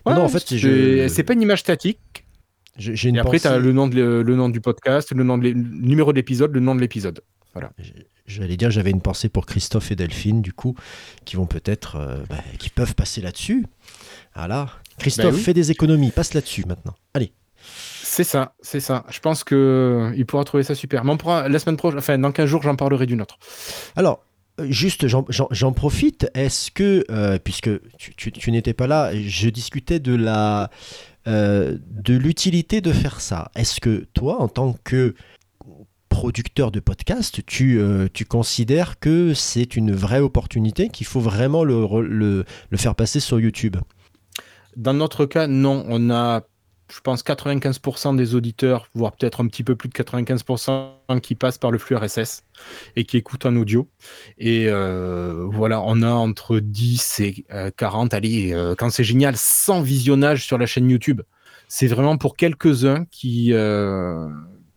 Ouais, 0.06 0.14
non, 0.14 0.22
en 0.22 0.30
fait, 0.30 0.44
c'est 0.46 0.58
je- 0.58 1.08
c'est 1.08 1.24
pas 1.24 1.34
une 1.34 1.42
image 1.42 1.62
statique. 1.62 2.25
J'ai 2.78 3.10
une 3.10 3.16
Et 3.16 3.20
après, 3.20 3.40
tu 3.40 3.48
as 3.48 3.58
le, 3.58 3.72
nom 3.72 3.88
de 3.88 3.96
le, 3.96 4.22
le 4.24 4.36
nom 4.36 4.50
du 4.50 4.60
podcast, 4.62 5.12
le, 5.14 5.24
nom 5.24 5.38
de 5.38 5.48
le 5.50 5.54
numéro 5.54 6.12
de 6.12 6.18
l'épisode, 6.18 6.52
le 6.54 6.60
nom 6.60 6.76
de 6.76 6.82
l'épisode. 6.82 7.22
J'allais 8.28 8.58
dire, 8.58 8.72
j'avais 8.72 8.90
une 8.92 9.02
pensée 9.02 9.30
pour 9.30 9.46
Christophe 9.46 9.92
et 9.92 9.96
Delphine, 9.96 10.42
du 10.42 10.52
coup, 10.52 10.76
qui 11.26 11.36
vont 11.36 11.46
peut-être, 11.46 11.96
euh, 11.98 12.18
bah, 12.28 12.40
qui 12.58 12.70
peuvent 12.70 12.96
passer 12.96 13.22
là-dessus. 13.22 13.66
Voilà. 14.36 14.68
Christophe, 14.98 15.26
Bah 15.32 15.32
oui. 15.36 15.42
fais 15.42 15.54
des 15.54 15.70
économies, 15.72 16.10
passe 16.12 16.34
là-dessus 16.34 16.66
maintenant. 16.68 16.96
Allez. 17.14 17.32
C'est 18.02 18.24
ça, 18.24 18.56
c'est 18.62 18.80
ça. 18.80 19.06
Je 19.10 19.20
pense 19.20 19.44
que 19.44 20.12
il 20.18 20.26
pourra 20.26 20.44
trouver 20.44 20.64
ça 20.64 20.74
super. 20.76 21.04
Mais 21.06 21.12
on 21.12 21.18
pourra, 21.18 21.48
la 21.50 21.60
semaine 21.60 21.78
prochaine, 21.78 22.00
enfin, 22.00 22.18
dans 22.18 22.32
15 22.32 22.46
jours, 22.50 22.62
j'en 22.64 22.76
parlerai 22.76 23.06
d'une 23.06 23.22
autre. 23.22 23.38
Alors, 23.96 24.24
euh, 24.60 24.66
juste, 24.70 25.06
j'en- 25.08 25.72
profite. 25.74 26.28
Est-ce 26.34 26.72
que, 26.72 27.04
euh, 27.12 27.38
puisque 27.44 27.70
tu, 27.98 28.16
tu- 28.16 28.32
tu 28.32 28.52
n'étais 28.52 28.74
pas 28.74 28.88
là, 28.88 29.12
je 29.16 29.50
discutais 29.50 30.00
de 30.00 30.16
la, 30.16 30.70
euh, 31.28 31.78
de 31.92 32.16
l'utilité 32.16 32.82
de 32.82 32.92
faire 32.92 33.20
ça. 33.22 33.52
Est-ce 33.56 33.80
que 33.82 34.06
toi, 34.14 34.42
en 34.42 34.48
tant 34.48 34.76
que 34.84 35.16
producteur 36.10 36.72
de 36.72 36.80
podcast, 36.80 37.42
tu, 37.46 37.78
euh, 37.80 38.08
tu 38.14 38.24
considères 38.26 39.00
que 39.00 39.34
c'est 39.34 39.76
une 39.76 39.92
vraie 39.92 40.20
opportunité, 40.22 40.90
qu'il 40.90 41.06
faut 41.06 41.20
vraiment 41.20 41.64
le, 41.64 41.86
le- 42.08 42.46
le 42.70 42.78
faire 42.78 42.96
passer 42.96 43.20
sur 43.20 43.40
YouTube? 43.40 43.76
Dans 44.78 44.94
notre 44.94 45.26
cas, 45.26 45.48
non. 45.48 45.86
On 45.88 46.10
a, 46.10 46.44
je 46.92 47.00
pense, 47.00 47.24
95% 47.24 48.16
des 48.16 48.36
auditeurs, 48.36 48.90
voire 48.94 49.14
peut-être 49.14 49.44
un 49.44 49.48
petit 49.48 49.64
peu 49.64 49.76
plus 49.76 49.90
de 49.90 49.94
95% 49.94 51.20
qui 51.22 51.36
passent 51.36 51.58
par 51.58 51.72
le 51.72 51.78
flux 51.78 51.96
RSS 51.96 52.44
et 52.96 53.06
qui 53.06 53.18
écoutent 53.18 53.46
en 53.46 53.56
audio. 53.56 53.90
Et 54.38 54.68
euh, 54.68 55.48
voilà, 55.50 55.82
on 55.82 56.02
a 56.02 56.12
entre 56.12 56.60
10 56.60 57.20
et 57.22 57.46
euh, 57.52 57.72
40, 57.76 58.14
allez, 58.14 58.54
euh, 58.54 58.76
quand 58.76 58.92
c'est 58.92 59.04
génial, 59.04 59.36
100 59.36 59.82
visionnages 59.82 60.46
sur 60.46 60.58
la 60.58 60.66
chaîne 60.66 60.90
YouTube. 60.90 61.22
C'est 61.68 61.88
vraiment 61.88 62.18
pour 62.18 62.36
quelques-uns 62.38 63.06
qui, 63.06 63.52
euh, 63.54 64.30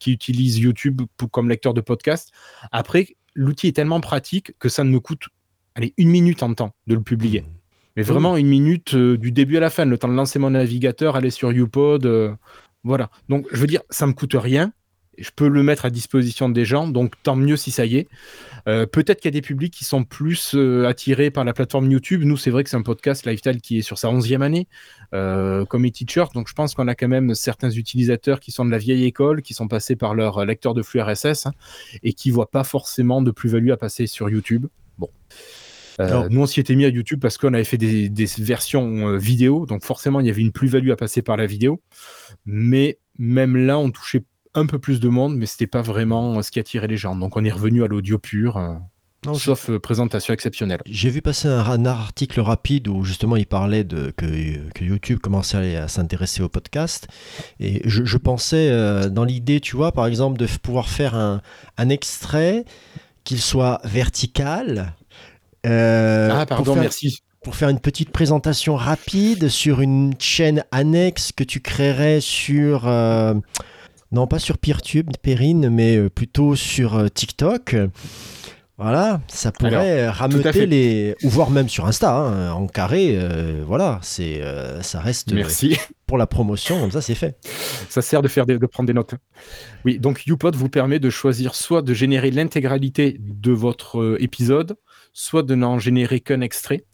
utilisent 0.07 0.59
YouTube 0.59 1.03
comme 1.31 1.51
lecteur 1.51 1.75
de 1.75 1.83
podcast. 1.83 2.33
Après, 2.73 3.17
l'outil 3.35 3.69
est 3.69 3.73
tellement 3.73 4.01
pratique 4.01 4.59
que 4.59 4.71
ça 4.71 4.83
ne 4.83 4.89
me 4.89 5.01
coûte 5.01 5.29
allez, 5.75 5.93
une 5.99 6.09
minute 6.09 6.43
en 6.43 6.55
temps 6.55 6.75
de 6.87 6.95
le 6.95 7.03
publier. 7.03 7.45
Mais 7.99 8.05
vraiment 8.05 8.37
une 8.37 8.47
minute 8.47 8.95
euh, 8.95 9.19
du 9.19 9.33
début 9.33 9.57
à 9.57 9.61
la 9.61 9.71
fin, 9.71 9.85
le 9.85 9.99
temps 9.99 10.07
de 10.07 10.15
lancer 10.15 10.39
mon 10.39 10.51
navigateur, 10.51 11.17
aller 11.17 11.31
sur 11.31 11.51
YouPod. 11.53 12.07
euh, 12.07 12.33
voilà. 12.85 13.11
Donc, 13.29 13.49
je 13.51 13.57
veux 13.57 13.67
dire, 13.67 13.81
ça 13.91 14.07
me 14.07 14.13
coûte 14.13 14.37
rien. 14.39 14.73
Je 15.19 15.31
peux 15.35 15.49
le 15.49 15.65
mettre 15.65 15.85
à 15.85 15.91
disposition 15.91 16.49
des 16.49 16.65
gens, 16.65 16.87
donc 16.87 17.15
tant 17.25 17.35
mieux 17.35 17.57
si 17.57 17.73
ça 17.73 17.85
y 17.87 17.97
est. 17.97 18.07
Euh, 18.69 18.87
Peut-être 18.87 19.19
qu'il 19.21 19.27
y 19.27 19.35
a 19.35 19.41
des 19.41 19.43
publics 19.43 19.75
qui 19.75 19.83
sont 19.83 20.05
plus 20.05 20.53
euh, 20.55 20.87
attirés 20.87 21.33
par 21.33 21.45
la 21.45 21.53
plateforme 21.53 21.91
YouTube. 21.91 22.23
Nous, 22.23 22.37
c'est 22.37 22.53
vrai 22.53 22.63
que 22.63 22.71
c'est 22.71 22.77
un 22.77 22.83
podcast 22.83 23.27
lifestyle 23.27 23.61
qui 23.61 23.79
est 23.79 23.83
sur 23.83 23.99
sa 23.99 24.13
11e 24.13 24.43
année, 24.43 24.69
comme 25.11 25.85
e-teacher. 25.85 26.27
Donc, 26.35 26.47
je 26.47 26.55
pense 26.55 26.77
qu'on 26.77 26.87
a 26.87 26.95
quand 26.95 27.09
même 27.09 27.35
certains 27.35 27.71
utilisateurs 27.73 28.39
qui 28.39 28.53
sont 28.53 28.65
de 28.65 28.71
la 28.71 28.79
vieille 28.79 29.07
école, 29.07 29.43
qui 29.43 29.55
sont 29.55 29.67
passés 29.67 29.97
par 29.97 30.15
leur 30.15 30.45
lecteur 30.45 30.73
de 30.73 30.83
flux 30.83 31.01
RSS 31.01 31.47
hein, 31.47 31.53
et 32.05 32.13
qui 32.13 32.31
voient 32.31 32.53
pas 32.53 32.63
forcément 32.63 33.23
de 33.23 33.33
plus-value 33.33 33.71
à 33.71 33.77
passer 33.77 34.07
sur 34.07 34.31
YouTube. 34.31 34.69
Bon. 34.99 35.11
Euh, 36.01 36.07
Alors- 36.07 36.31
nous, 36.31 36.41
on 36.43 36.47
s'y 36.47 36.61
était 36.61 36.75
mis 36.77 36.85
à 36.85 36.89
YouTube 36.89 37.21
parce 37.21 37.39
qu'on 37.39 37.55
avait 37.55 37.65
fait 37.65 37.79
des, 37.79 38.09
des 38.09 38.27
versions 38.39 39.09
euh, 39.09 39.17
vidéo, 39.19 39.67
donc 39.67 39.85
forcément, 39.85 40.21
il 40.21 40.27
y 40.27 40.31
avait 40.31 40.43
une 40.43 40.53
plus-value 40.53 40.91
à 40.91 40.97
passer 40.97 41.23
par 41.23 41.37
la 41.37 41.47
vidéo. 41.47 41.81
Mais 42.47 42.99
même 43.19 43.57
là, 43.57 43.79
on 43.79 43.91
touchait 43.91 44.25
un 44.55 44.67
peu 44.67 44.79
plus 44.79 45.01
de 45.01 45.09
monde, 45.09 45.37
mais 45.37 45.47
c'était 45.47 45.67
pas 45.67 45.83
vraiment 45.83 46.39
euh, 46.39 46.43
ce 46.43 46.51
qui 46.51 46.59
attirait 46.61 46.87
les 46.87 46.97
gens. 46.97 47.17
Donc, 47.17 47.37
on 47.37 47.45
est 47.45 47.51
revenu 47.51 47.83
à 47.85 47.87
l'audio 47.87 48.19
pur, 48.19 48.57
euh, 48.57 48.75
Non, 49.27 49.35
sauf 49.35 49.69
euh, 49.71 49.79
présentation 49.81 50.33
exceptionnelle. 50.33 50.81
J'ai 50.87 51.11
vu 51.11 51.21
passer 51.21 51.49
un, 51.49 51.59
un 51.61 51.85
article 51.85 52.41
rapide 52.41 52.87
où 52.89 53.03
justement 53.05 53.37
il 53.37 53.47
parlait 53.47 53.85
de, 53.85 54.11
que, 54.17 54.71
que 54.73 54.85
YouTube 54.85 55.19
commençait 55.19 55.77
à, 55.77 55.85
à 55.85 55.89
s'intéresser 55.89 56.43
au 56.43 56.49
podcast. 56.49 57.09
Et 57.61 57.83
je, 57.85 58.05
je 58.05 58.17
pensais 58.17 58.71
euh, 58.71 59.09
dans 59.09 59.25
l'idée, 59.25 59.61
tu 59.61 59.77
vois, 59.77 59.91
par 59.93 60.07
exemple, 60.07 60.39
de 60.39 60.47
pouvoir 60.63 60.89
faire 60.89 61.15
un, 61.17 61.43
un 61.77 61.89
extrait 61.89 62.65
qu'il 63.25 63.41
soit 63.41 63.81
vertical. 63.85 64.95
Euh, 65.67 66.29
ah, 66.33 66.47
pour 66.47 66.57
pardon, 66.59 66.75
faire- 66.75 66.83
merci. 66.83 67.19
pour 67.43 67.55
faire 67.57 67.69
une 67.69 67.81
petite 67.81 68.11
présentation 68.11 68.77
rapide 68.77 69.49
sur 69.49 69.81
une 69.81 70.13
chaîne 70.19 70.65
annexe 70.73 71.33
que 71.33 71.45
tu 71.45 71.61
créerais 71.61 72.21
sur 72.21 72.87
euh, 72.87 73.35
non 74.13 74.27
pas 74.27 74.39
sur 74.39 74.59
Peertube, 74.59 75.11
Perrine, 75.23 75.69
mais 75.69 75.97
euh, 75.97 76.09
plutôt 76.11 76.57
sur 76.57 77.11
TikTok. 77.13 77.77
Voilà, 78.81 79.21
ça 79.27 79.51
pourrait 79.51 80.03
à 80.05 80.13
rameuter 80.13 80.65
les 80.65 81.17
ou 81.25 81.29
voire 81.29 81.51
même 81.51 81.69
sur 81.69 81.87
Insta 81.87 82.15
hein, 82.15 82.53
en 82.53 82.69
carré. 82.69 83.17
euh, 83.19 83.65
voilà, 83.67 83.99
c'est 84.03 84.41
euh, 84.41 84.81
ça 84.83 85.01
reste 85.01 85.33
euh, 85.33 85.35
Merci. 85.35 85.77
pour 86.07 86.17
la 86.17 86.29
promotion 86.29 86.79
comme 86.81 86.93
ça 86.93 87.01
c'est 87.03 87.17
fait. 87.17 87.37
Ça 87.89 88.03
sert 88.03 88.23
de, 88.23 88.29
faire 88.29 88.47
des- 88.47 88.57
de 88.57 88.67
prendre 88.67 88.87
des 88.87 88.93
notes. 88.95 89.15
Oui, 89.85 89.99
donc 89.99 90.27
YouPod 90.27 90.55
vous 90.55 90.69
permet 90.69 91.01
de 91.01 91.11
choisir 91.11 91.57
soit 91.57 91.83
de 91.83 91.93
générer 91.93 92.31
l'intégralité 92.31 93.17
de 93.21 93.51
votre 93.51 94.17
épisode, 94.21 94.77
soit 95.21 95.43
de 95.43 95.55
n'en 95.57 95.79
générer 95.81 96.21
qu'un 96.21 96.41
extrait, 96.41 96.85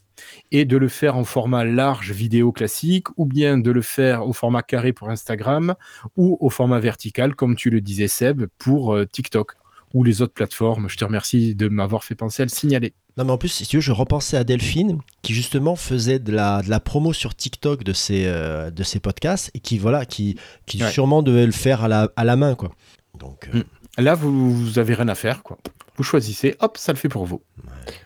et 0.51 0.65
de 0.65 0.77
le 0.77 0.87
faire 0.87 1.15
en 1.15 1.23
format 1.25 1.63
large 1.65 2.11
vidéo 2.11 2.51
classique, 2.51 3.07
ou 3.17 3.25
bien 3.25 3.57
de 3.59 3.69
le 3.69 3.81
faire 3.83 4.25
au 4.27 4.33
format 4.33 4.63
carré 4.63 4.93
pour 4.93 5.09
Instagram, 5.09 5.75
ou 6.17 6.37
au 6.39 6.49
format 6.49 6.79
vertical, 6.79 7.35
comme 7.35 7.55
tu 7.55 7.69
le 7.69 7.81
disais 7.81 8.07
Seb, 8.07 8.45
pour 8.57 8.95
euh, 8.95 9.05
TikTok, 9.05 9.51
ou 9.93 10.03
les 10.03 10.21
autres 10.21 10.33
plateformes. 10.33 10.89
Je 10.89 10.97
te 10.97 11.05
remercie 11.05 11.53
de 11.53 11.67
m'avoir 11.67 12.03
fait 12.03 12.15
penser 12.15 12.41
à 12.41 12.45
le 12.45 12.49
signaler. 12.49 12.93
Non 13.17 13.25
mais 13.25 13.31
en 13.31 13.37
plus, 13.37 13.49
si 13.49 13.65
tu 13.67 13.77
veux, 13.77 13.81
je 13.81 13.91
repensais 13.91 14.35
à 14.37 14.43
Delphine 14.43 14.99
qui 15.21 15.33
justement 15.33 15.75
faisait 15.75 16.19
de 16.19 16.31
la, 16.31 16.61
de 16.63 16.69
la 16.69 16.79
promo 16.79 17.13
sur 17.13 17.35
TikTok 17.35 17.83
de 17.83 17.93
ses, 17.93 18.25
euh, 18.25 18.71
de 18.71 18.83
ses 18.83 18.99
podcasts 18.99 19.51
et 19.53 19.59
qui 19.59 19.77
voilà, 19.77 20.05
qui, 20.05 20.37
qui 20.65 20.81
Ouais. 20.83 20.91
sûrement 20.91 21.21
devait 21.23 21.45
le 21.45 21.51
faire 21.53 21.83
à 21.83 21.87
la, 21.87 22.09
à 22.15 22.23
la 22.25 22.35
main 22.35 22.55
quoi. 22.55 22.71
Donc, 23.19 23.49
euh, 23.53 23.59
Mm. 23.59 23.63
Là, 23.97 24.13
vous, 24.13 24.51
vous 24.53 24.77
avez 24.77 24.93
rien 24.93 25.07
à 25.07 25.15
faire, 25.15 25.41
quoi. 25.41 25.57
Vous 25.97 26.03
choisissez, 26.03 26.55
hop, 26.59 26.77
ça 26.77 26.91
le 26.91 26.97
fait 26.97 27.09
pour 27.09 27.25
vous. 27.25 27.41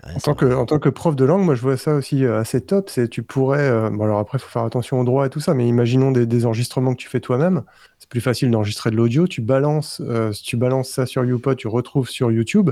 ouais, 0.05 0.13
En 0.15 0.19
tant, 0.19 0.35
que, 0.35 0.45
en 0.45 0.65
tant 0.65 0.79
que 0.79 0.89
prof 0.89 1.15
de 1.15 1.25
langue, 1.25 1.43
moi 1.43 1.55
je 1.55 1.61
vois 1.61 1.77
ça 1.77 1.95
aussi 1.95 2.23
euh, 2.25 2.39
assez 2.39 2.61
top. 2.61 2.89
C'est 2.89 3.07
tu 3.09 3.23
pourrais. 3.23 3.59
euh, 3.69 3.89
bon, 3.89 4.03
alors 4.05 4.19
après, 4.19 4.37
il 4.37 4.41
faut 4.41 4.49
faire 4.49 4.63
attention 4.63 4.99
aux 4.99 5.03
droits 5.03 5.25
et 5.27 5.29
tout 5.29 5.39
ça, 5.39 5.53
mais 5.55 5.67
imaginons 5.67 6.11
des, 6.11 6.25
des 6.25 6.45
enregistrements 6.45 6.93
que 6.93 6.99
tu 7.01 7.09
fais 7.09 7.19
toi-même. 7.19 7.63
C'est 7.99 8.09
plus 8.09 8.21
facile 8.21 8.51
d'enregistrer 8.51 8.91
de 8.91 8.95
l'audio. 8.95 9.27
Tu 9.27 9.41
balances, 9.41 10.01
euh, 10.05 10.31
si 10.33 10.43
tu 10.43 10.57
balances 10.57 10.89
ça 10.89 11.05
sur 11.05 11.25
YouPod, 11.25 11.57
tu 11.57 11.67
retrouves 11.67 12.09
sur 12.09 12.31
YouTube. 12.31 12.71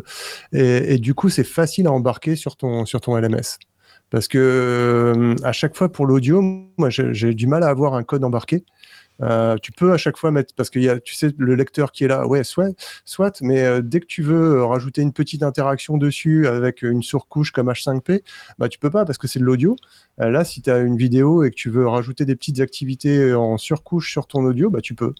Et, 0.53 0.93
et 0.95 0.97
du 0.99 1.13
coup, 1.15 1.29
c'est 1.29 1.43
facile 1.43 1.87
à 1.87 1.91
embarquer 1.91 2.35
sur 2.35 2.55
ton, 2.55 2.85
sur 2.85 3.01
ton 3.01 3.17
LMS. 3.17 3.57
Parce 4.09 4.27
que 4.29 4.37
euh, 4.37 5.35
à 5.43 5.51
chaque 5.51 5.75
fois 5.75 5.89
pour 5.91 6.05
l'audio, 6.05 6.41
moi 6.77 6.89
j'ai 6.89 7.13
j'ai 7.13 7.33
du 7.33 7.45
mal 7.45 7.63
à 7.63 7.67
avoir 7.67 7.93
un 7.93 8.03
code 8.03 8.23
embarqué. 8.23 8.63
Euh, 9.21 9.55
tu 9.61 9.71
peux 9.71 9.93
à 9.93 9.97
chaque 9.97 10.17
fois 10.17 10.31
mettre, 10.31 10.53
parce 10.55 10.69
qu'il 10.69 10.83
y 10.83 10.89
a, 10.89 10.99
tu 10.99 11.15
sais, 11.15 11.31
le 11.37 11.55
lecteur 11.55 11.91
qui 11.91 12.03
est 12.03 12.07
là, 12.07 12.27
ouais, 12.27 12.43
soit, 12.43 12.67
soit 13.03 13.41
mais 13.41 13.63
euh, 13.63 13.81
dès 13.81 13.99
que 13.99 14.05
tu 14.05 14.21
veux 14.21 14.57
euh, 14.57 14.65
rajouter 14.65 15.01
une 15.01 15.13
petite 15.13 15.41
interaction 15.43 15.97
dessus 15.97 16.47
avec 16.47 16.81
une 16.83 17.01
surcouche 17.01 17.51
comme 17.51 17.69
H5P, 17.69 18.21
bah 18.59 18.69
tu 18.69 18.77
peux 18.79 18.89
pas 18.91 19.05
parce 19.05 19.17
que 19.17 19.27
c'est 19.27 19.39
de 19.39 19.43
l'audio. 19.43 19.75
Euh, 20.21 20.29
là, 20.29 20.43
si 20.43 20.61
tu 20.61 20.69
as 20.69 20.79
une 20.79 20.97
vidéo 20.97 21.43
et 21.43 21.49
que 21.49 21.55
tu 21.55 21.69
veux 21.69 21.87
rajouter 21.87 22.25
des 22.25 22.35
petites 22.35 22.59
activités 22.59 23.33
en 23.33 23.57
surcouche 23.57 24.11
sur 24.11 24.27
ton 24.27 24.43
audio, 24.45 24.69
bah 24.69 24.81
tu 24.81 24.93
peux. 24.93 25.13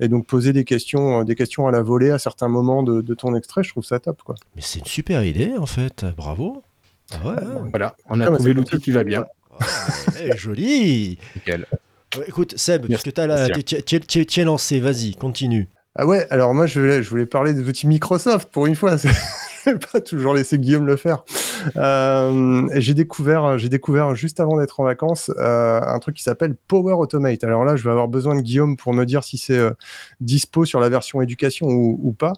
Et 0.00 0.08
donc 0.08 0.26
poser 0.26 0.52
des 0.52 0.64
questions, 0.64 1.20
euh, 1.20 1.24
des 1.24 1.34
questions 1.34 1.66
à 1.66 1.70
la 1.70 1.82
volée 1.82 2.10
à 2.10 2.18
certains 2.18 2.48
moments 2.48 2.82
de, 2.82 3.00
de 3.02 3.14
ton 3.14 3.34
extrait, 3.34 3.62
je 3.62 3.70
trouve 3.70 3.84
ça 3.84 3.98
top, 4.00 4.22
quoi. 4.22 4.34
Mais 4.56 4.62
c'est 4.62 4.78
une 4.80 4.86
super 4.86 5.24
idée 5.24 5.54
en 5.58 5.66
fait, 5.66 6.04
bravo. 6.16 6.62
Ah 7.12 7.26
ouais, 7.26 7.34
ouais. 7.34 7.68
Voilà, 7.70 7.96
on 8.08 8.20
a 8.20 8.26
Ah, 8.28 8.30
trouvé 8.34 8.54
l'outil 8.54 8.78
qui 8.78 8.90
va 8.92 9.04
bien. 9.04 9.26
Ouais, 9.60 10.36
joli. 10.38 11.18
Nickel. 11.36 11.66
Ouais, 12.18 12.24
Écoute 12.28 12.54
Seb, 12.58 12.86
la, 12.88 12.96
Bastien. 13.48 13.98
tu 14.06 14.40
es 14.40 14.44
lancé, 14.44 14.80
vas-y, 14.80 15.14
continue. 15.14 15.68
Ah 15.94 16.06
ouais, 16.06 16.26
alors 16.30 16.54
moi 16.54 16.66
je 16.66 16.80
voulais, 16.80 17.02
je 17.02 17.10
voulais 17.10 17.26
parler 17.26 17.52
des 17.52 17.68
outils 17.68 17.86
Microsoft 17.86 18.50
pour 18.50 18.66
une 18.66 18.74
fois. 18.76 18.96
Je 19.64 19.70
vais 19.70 19.78
pas 19.78 20.00
toujours 20.00 20.34
laisser 20.34 20.58
Guillaume 20.58 20.86
le 20.88 20.96
faire. 20.96 21.22
Euh, 21.76 22.66
j'ai 22.74 22.94
découvert, 22.94 23.58
j'ai 23.58 23.68
découvert 23.68 24.16
juste 24.16 24.40
avant 24.40 24.58
d'être 24.58 24.80
en 24.80 24.82
vacances 24.84 25.30
euh, 25.38 25.80
un 25.80 26.00
truc 26.00 26.16
qui 26.16 26.24
s'appelle 26.24 26.56
Power 26.66 26.94
Automate. 26.94 27.44
Alors 27.44 27.64
là, 27.64 27.76
je 27.76 27.84
vais 27.84 27.90
avoir 27.90 28.08
besoin 28.08 28.34
de 28.34 28.40
Guillaume 28.40 28.76
pour 28.76 28.92
me 28.92 29.04
dire 29.04 29.22
si 29.22 29.38
c'est 29.38 29.56
euh, 29.56 29.70
dispo 30.20 30.64
sur 30.64 30.80
la 30.80 30.88
version 30.88 31.22
éducation 31.22 31.68
ou, 31.68 31.96
ou 32.02 32.12
pas. 32.12 32.32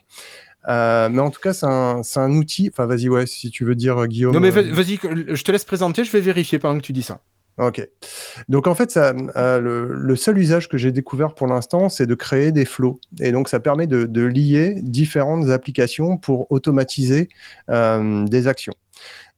Euh, 0.68 1.08
mais 1.08 1.20
en 1.20 1.30
tout 1.30 1.40
cas, 1.40 1.54
c'est 1.54 1.64
un, 1.64 2.02
c'est 2.02 2.20
un 2.20 2.30
outil. 2.32 2.68
Enfin, 2.70 2.84
vas-y, 2.84 3.08
ouais, 3.08 3.24
si 3.26 3.50
tu 3.50 3.64
veux 3.64 3.74
dire 3.74 4.06
Guillaume. 4.06 4.34
Non, 4.34 4.40
mais 4.40 4.48
euh, 4.54 4.60
vas- 4.62 4.82
vas-y, 4.82 4.98
que- 4.98 5.34
je 5.34 5.44
te 5.44 5.50
laisse 5.50 5.64
présenter, 5.64 6.04
je 6.04 6.10
vais 6.12 6.20
vérifier 6.20 6.58
pendant 6.58 6.78
que 6.78 6.84
tu 6.84 6.92
dis 6.92 7.02
ça. 7.02 7.20
Ok. 7.56 7.86
Donc 8.48 8.66
en 8.66 8.74
fait, 8.74 8.96
euh, 8.96 9.60
le, 9.60 10.16
seul 10.16 10.38
usage 10.38 10.68
que 10.68 10.76
j'ai 10.76 10.90
découvert 10.90 11.34
pour 11.34 11.46
l'instant, 11.46 11.88
c'est 11.88 12.06
de 12.06 12.14
créer 12.14 12.50
des 12.50 12.64
flows. 12.64 12.98
Et 13.20 13.30
donc 13.30 13.48
ça 13.48 13.60
permet 13.60 13.86
de, 13.86 14.24
lier 14.24 14.74
différentes 14.82 15.50
applications 15.50 16.16
pour 16.16 16.50
automatiser 16.50 17.28
euh, 17.70 18.24
des 18.26 18.48
actions. 18.48 18.74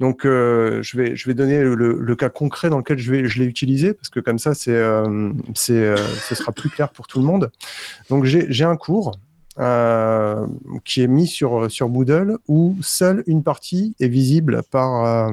Donc 0.01 0.25
euh, 0.25 0.83
je, 0.83 0.97
vais, 0.97 1.17
je 1.17 1.27
vais 1.27 1.35
donner 1.35 1.61
le, 1.61 1.75
le 1.75 2.17
cas 2.17 2.29
concret 2.31 2.71
dans 2.71 2.79
lequel 2.79 2.99
je, 2.99 3.11
vais, 3.11 3.27
je 3.27 3.39
l'ai 3.39 3.47
utilisé, 3.47 3.93
parce 3.93 4.09
que 4.09 4.21
comme 4.21 4.39
ça, 4.39 4.55
c'est, 4.55 4.81
c'est, 5.55 5.97
ce 5.97 6.35
sera 6.35 6.53
plus 6.53 6.71
clair 6.71 6.91
pour 6.91 7.07
tout 7.07 7.19
le 7.19 7.27
monde. 7.27 7.51
Donc 8.09 8.25
j'ai, 8.25 8.47
j'ai 8.51 8.65
un 8.65 8.77
cours. 8.77 9.19
qui 10.85 11.03
est 11.03 11.07
mis 11.07 11.27
sur, 11.27 11.71
sur 11.71 11.89
Moodle 11.89 12.39
où 12.49 12.77
seule 12.81 13.25
une 13.27 13.43
partie 13.43 13.95
est 14.01 14.09
visible 14.09 14.63
par, 14.71 15.31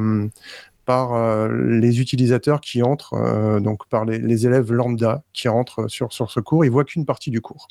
par 0.86 1.14
euh, 1.14 1.48
les 1.50 2.02
utilisateurs 2.02 2.62
qui 2.62 2.84
entrent, 2.84 3.14
euh, 3.14 3.60
donc 3.60 3.88
par 3.88 4.06
les, 4.06 4.46
élèves 4.46 4.72
lambda 4.72 5.24
qui 5.34 5.48
rentrent 5.48 5.88
sur, 5.88 6.12
ce 6.12 6.40
cours, 6.40 6.66
ils 6.66 6.72
voient 6.72 6.84
qu'une 6.84 7.06
partie 7.06 7.32
du 7.32 7.42
cours. 7.42 7.68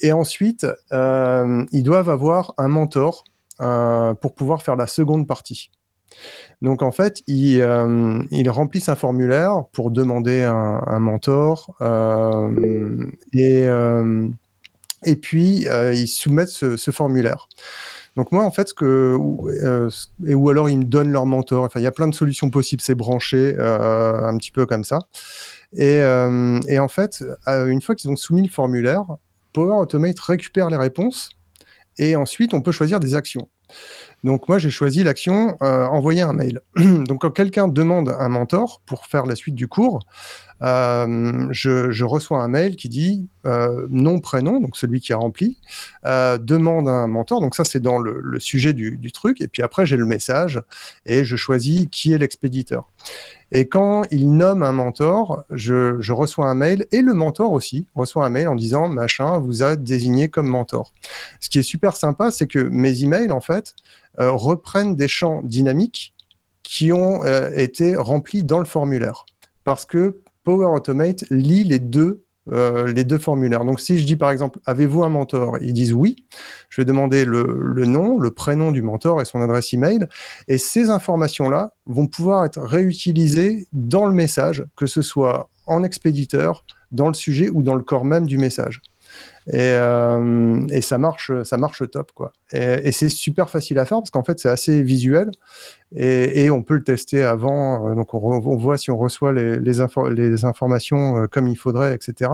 Et 0.00 0.12
ensuite, 0.12 0.66
euh, 0.92 1.64
ils 1.72 1.82
doivent 1.82 2.10
avoir 2.10 2.54
un 2.56 2.68
mentor 2.68 3.24
pour 3.58 4.34
pouvoir 4.36 4.62
faire 4.62 4.76
la 4.76 4.86
seconde 4.86 5.26
partie. 5.26 5.72
Donc 6.62 6.82
en 6.82 6.92
fait, 6.92 7.22
ils, 7.26 7.60
remplissent 8.48 8.88
un 8.88 8.94
formulaire 8.94 9.64
pour 9.72 9.90
demander 9.90 10.44
un, 10.44 11.00
mentor 11.00 11.74
et, 13.32 15.16
puis 15.16 15.66
ils 15.66 16.06
soumettent 16.06 16.48
ce 16.50 16.90
formulaire. 16.92 17.48
Donc 18.18 18.32
moi, 18.32 18.42
en 18.42 18.50
fait, 18.50 18.72
euh, 18.82 19.16
ou 19.16 20.50
alors 20.50 20.68
ils 20.68 20.78
me 20.78 20.84
donnent 20.84 21.12
leur 21.12 21.24
mentor. 21.24 21.62
Enfin, 21.62 21.78
il 21.78 21.84
y 21.84 21.86
a 21.86 21.92
plein 21.92 22.08
de 22.08 22.14
solutions 22.14 22.50
possibles. 22.50 22.82
C'est 22.82 22.96
branché 22.96 23.54
euh, 23.56 24.26
un 24.26 24.36
petit 24.36 24.50
peu 24.50 24.66
comme 24.66 24.82
ça. 24.82 24.98
Et, 25.72 26.00
euh, 26.00 26.58
et 26.66 26.80
en 26.80 26.88
fait, 26.88 27.22
une 27.46 27.80
fois 27.80 27.94
qu'ils 27.94 28.10
ont 28.10 28.16
soumis 28.16 28.42
le 28.42 28.48
formulaire, 28.48 29.04
Power 29.52 29.76
Automate 29.76 30.18
récupère 30.18 30.68
les 30.68 30.76
réponses 30.76 31.30
Et 31.96 32.16
ensuite, 32.16 32.54
on 32.54 32.60
peut 32.60 32.72
choisir 32.72 32.98
des 32.98 33.14
actions. 33.14 33.48
Donc 34.24 34.48
moi, 34.48 34.58
j'ai 34.58 34.70
choisi 34.70 35.04
l'action 35.04 35.56
euh, 35.62 35.86
envoyer 35.86 36.22
un 36.22 36.32
mail. 36.32 36.60
Donc 36.76 37.20
quand 37.20 37.30
quelqu'un 37.30 37.68
demande 37.68 38.14
un 38.18 38.28
mentor 38.28 38.80
pour 38.84 39.06
faire 39.06 39.26
la 39.26 39.36
suite 39.36 39.54
du 39.54 39.68
cours, 39.68 40.00
euh, 40.60 41.46
je, 41.52 42.04
reçois 42.04 42.42
un 42.42 42.48
mail 42.48 42.74
qui 42.74 42.88
dit 42.88 43.28
euh, 43.46 43.86
nom, 43.90 44.18
prénom, 44.18 44.58
donc 44.58 44.76
celui 44.76 45.00
qui 45.00 45.12
a 45.12 45.16
rempli, 45.16 45.56
demande 46.04 46.88
un 46.88 47.06
mentor. 47.06 47.40
Donc 47.40 47.54
ça, 47.54 47.62
c'est 47.62 47.78
dans 47.78 47.98
le, 47.98 48.40
sujet 48.40 48.72
du, 48.72 49.12
truc. 49.12 49.40
Et 49.40 49.46
puis 49.46 49.62
après, 49.62 49.86
j'ai 49.86 49.96
le 49.96 50.04
message 50.04 50.60
et 51.06 51.24
je 51.24 51.36
choisis 51.36 51.86
qui 51.92 52.12
est 52.12 52.18
l'expéditeur. 52.18 52.90
Et 53.50 53.66
quand 53.68 54.02
il 54.10 54.36
nomme 54.36 54.62
un 54.62 54.72
mentor, 54.72 55.44
je, 55.50 55.96
je, 56.00 56.12
reçois 56.12 56.50
un 56.50 56.54
mail 56.54 56.86
et 56.92 57.00
le 57.00 57.14
mentor 57.14 57.52
aussi 57.52 57.86
reçoit 57.94 58.26
un 58.26 58.28
mail 58.28 58.48
en 58.48 58.54
disant 58.54 58.88
machin 58.88 59.38
vous 59.38 59.62
a 59.62 59.74
désigné 59.76 60.28
comme 60.28 60.48
mentor. 60.48 60.92
Ce 61.40 61.48
qui 61.48 61.58
est 61.58 61.62
super 61.62 61.96
sympa, 61.96 62.30
c'est 62.30 62.46
que 62.46 62.58
mes 62.58 63.04
emails 63.04 63.30
en 63.30 63.40
fait 63.40 63.74
reprennent 64.18 64.96
des 64.96 65.08
champs 65.08 65.42
dynamiques 65.42 66.14
qui 66.68 66.92
ont 66.92 67.24
euh, 67.24 67.50
été 67.56 67.96
remplis 67.96 68.42
dans 68.42 68.58
le 68.58 68.66
formulaire. 68.66 69.24
Parce 69.64 69.86
que 69.86 70.20
Power 70.44 70.66
Automate 70.66 71.24
lit 71.30 71.64
les 71.64 71.78
deux, 71.78 72.24
euh, 72.52 72.92
les 72.92 73.04
deux 73.04 73.16
formulaires. 73.16 73.64
Donc, 73.64 73.80
si 73.80 73.98
je 73.98 74.04
dis 74.04 74.16
par 74.16 74.30
exemple, 74.30 74.58
avez-vous 74.66 75.02
un 75.02 75.08
mentor? 75.08 75.56
Ils 75.62 75.72
disent 75.72 75.94
oui. 75.94 76.26
Je 76.68 76.82
vais 76.82 76.84
demander 76.84 77.24
le, 77.24 77.58
le, 77.58 77.86
nom, 77.86 78.18
le 78.18 78.30
prénom 78.30 78.70
du 78.70 78.82
mentor 78.82 79.22
et 79.22 79.24
son 79.24 79.40
adresse 79.40 79.72
email. 79.72 80.06
Et 80.46 80.58
ces 80.58 80.90
informations-là 80.90 81.72
vont 81.86 82.06
pouvoir 82.06 82.44
être 82.44 82.60
réutilisées 82.60 83.66
dans 83.72 84.04
le 84.04 84.12
message, 84.12 84.62
que 84.76 84.86
ce 84.86 85.00
soit 85.00 85.48
en 85.66 85.82
expéditeur, 85.82 86.66
dans 86.92 87.08
le 87.08 87.14
sujet 87.14 87.48
ou 87.48 87.62
dans 87.62 87.74
le 87.76 87.82
corps 87.82 88.04
même 88.04 88.26
du 88.26 88.36
message. 88.36 88.82
Euh, 89.54 90.66
et, 90.70 90.80
ça 90.82 90.98
marche, 90.98 91.30
ça 91.42 91.56
marche 91.56 91.82
top 91.90 92.12
quoi. 92.12 92.32
Et, 92.52 92.92
c'est 92.92 93.08
super 93.08 93.48
facile 93.48 93.78
à 93.78 93.86
faire 93.86 93.98
parce 93.98 94.10
qu'en 94.10 94.24
fait 94.24 94.38
c'est 94.38 94.48
assez 94.48 94.82
visuel 94.82 95.30
et, 95.96 96.50
on 96.50 96.62
peut 96.62 96.74
le 96.74 96.84
tester 96.84 97.22
avant. 97.22 97.88
Euh, 97.88 97.94
donc 97.94 98.12
on, 98.14 98.56
voit 98.56 98.76
si 98.76 98.90
on 98.90 98.98
reçoit 98.98 99.32
les, 99.32 99.80
informations 100.44 101.22
euh, 101.22 101.26
comme 101.26 101.48
il 101.48 101.56
faudrait, 101.56 101.94
etc. 101.94 102.30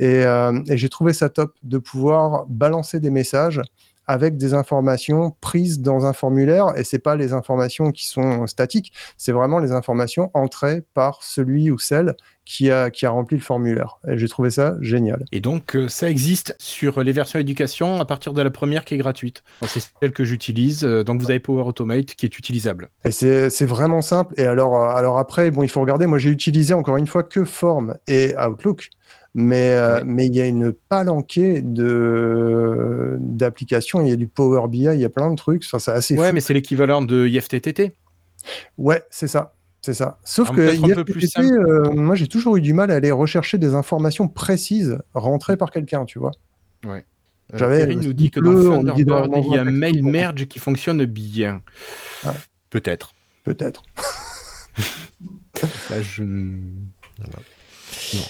Et, 0.00 0.22
et 0.22 0.76
j'ai 0.76 0.88
trouvé 0.88 1.12
ça 1.12 1.28
top 1.28 1.54
de 1.62 1.78
pouvoir 1.78 2.46
balancer 2.48 2.98
des 2.98 3.10
messages 3.10 3.60
avec 4.06 4.36
des 4.36 4.54
informations 4.54 5.34
prises 5.40 5.80
dans 5.80 6.06
un 6.06 6.12
formulaire 6.12 6.72
et 6.76 6.84
c'est 6.84 6.98
pas 6.98 7.16
les 7.16 7.32
informations 7.32 7.90
qui 7.90 8.06
sont 8.06 8.46
statiques, 8.46 8.92
c'est 9.16 9.32
vraiment 9.32 9.58
les 9.58 9.72
informations 9.72 10.30
entrées 10.34 10.82
par 10.94 11.22
celui 11.22 11.70
ou 11.70 11.78
celle 11.78 12.14
qui 12.44 12.70
a, 12.70 12.90
qui 12.90 13.06
a 13.06 13.10
rempli 13.10 13.36
le 13.36 13.42
formulaire. 13.42 13.98
Et 14.08 14.18
j'ai 14.18 14.28
trouvé 14.28 14.50
ça 14.50 14.76
génial. 14.80 15.24
Et 15.32 15.40
donc, 15.40 15.76
euh, 15.76 15.88
ça 15.88 16.10
existe 16.10 16.54
sur 16.58 17.02
les 17.02 17.12
versions 17.12 17.38
éducation 17.38 18.00
à 18.00 18.04
partir 18.04 18.32
de 18.32 18.42
la 18.42 18.50
première 18.50 18.84
qui 18.84 18.94
est 18.94 18.98
gratuite. 18.98 19.42
C'est 19.66 19.82
celle 20.00 20.12
que 20.12 20.24
j'utilise. 20.24 20.84
Euh, 20.84 21.04
donc, 21.04 21.20
vous 21.20 21.30
avez 21.30 21.40
Power 21.40 21.62
Automate 21.62 22.14
qui 22.14 22.26
est 22.26 22.38
utilisable. 22.38 22.90
Et 23.04 23.10
c'est 23.10 23.66
vraiment 23.66 24.02
simple. 24.02 24.34
Et 24.36 24.44
alors, 24.44 24.76
euh, 24.76 24.94
alors 24.94 25.18
après, 25.18 25.50
bon, 25.50 25.62
il 25.62 25.68
faut 25.68 25.80
regarder. 25.80 26.06
Moi, 26.06 26.18
j'ai 26.18 26.30
utilisé 26.30 26.74
encore 26.74 26.96
une 26.96 27.06
fois 27.06 27.22
que 27.22 27.44
Form 27.44 27.96
et 28.06 28.34
Outlook. 28.36 28.90
Mais, 29.36 29.76
mais 30.04 30.26
il 30.26 30.34
y 30.36 30.40
a 30.40 30.46
une 30.46 30.72
palanquée 30.72 31.60
de 31.60 33.16
d'applications. 33.18 34.00
Il 34.00 34.08
y 34.08 34.12
a 34.12 34.16
du 34.16 34.28
Power 34.28 34.68
BI, 34.68 34.84
il 34.84 35.00
y 35.00 35.04
a 35.04 35.08
plein 35.08 35.30
de 35.30 35.36
trucs. 35.36 35.64
c'est 35.64 35.88
assez 35.88 36.16
Ouais, 36.16 36.32
mais 36.32 36.40
c'est 36.40 36.54
l'équivalent 36.54 37.02
de 37.02 37.26
IFTTT. 37.26 37.96
Ouais, 38.78 39.02
c'est 39.10 39.26
ça. 39.26 39.54
C'est 39.84 39.92
ça. 39.92 40.18
Sauf 40.24 40.50
que 40.50 40.74
IFTTT, 40.74 41.40
euh, 41.40 41.92
moi 41.92 42.14
j'ai 42.14 42.26
toujours 42.26 42.56
eu 42.56 42.62
du 42.62 42.72
mal 42.72 42.90
à 42.90 42.94
aller 42.94 43.10
rechercher 43.10 43.58
des 43.58 43.74
informations 43.74 44.28
précises 44.28 44.98
rentrées 45.12 45.58
par 45.58 45.70
quelqu'un, 45.70 46.06
tu 46.06 46.18
vois. 46.18 46.30
Ouais. 46.86 47.04
Euh, 47.52 47.58
J'avais 47.58 47.94
nous 47.94 48.14
dit 48.14 48.30
que 48.30 48.40
dans 48.40 48.82
Thunderbird, 48.82 49.30
il 49.44 49.52
y 49.52 49.58
a 49.58 49.60
un 49.60 49.70
mail 49.70 50.02
merge 50.02 50.46
qui 50.46 50.58
fonctionne 50.58 51.04
bien. 51.04 51.60
Peut-être. 52.70 53.12
Peut-être. 53.44 53.82
je... 56.00 56.22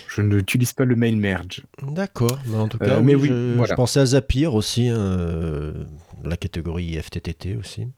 je 0.09 0.23
n'utilise 0.23 0.73
pas 0.73 0.85
le 0.85 0.97
mail 0.97 1.16
merge. 1.16 1.62
D'accord, 1.83 2.38
mais 2.47 2.57
en 2.57 2.68
tout 2.68 2.79
euh, 2.83 2.87
cas, 2.87 3.01
mais 3.01 3.14
oui, 3.14 3.29
je, 3.29 3.75
pensais 3.75 4.01
à 4.01 4.07
Zapier 4.07 4.47
aussi, 4.47 4.88
hein, 4.88 5.73
la 6.25 6.37
catégorie 6.37 7.01
FTTT 7.01 7.57
aussi. 7.57 7.88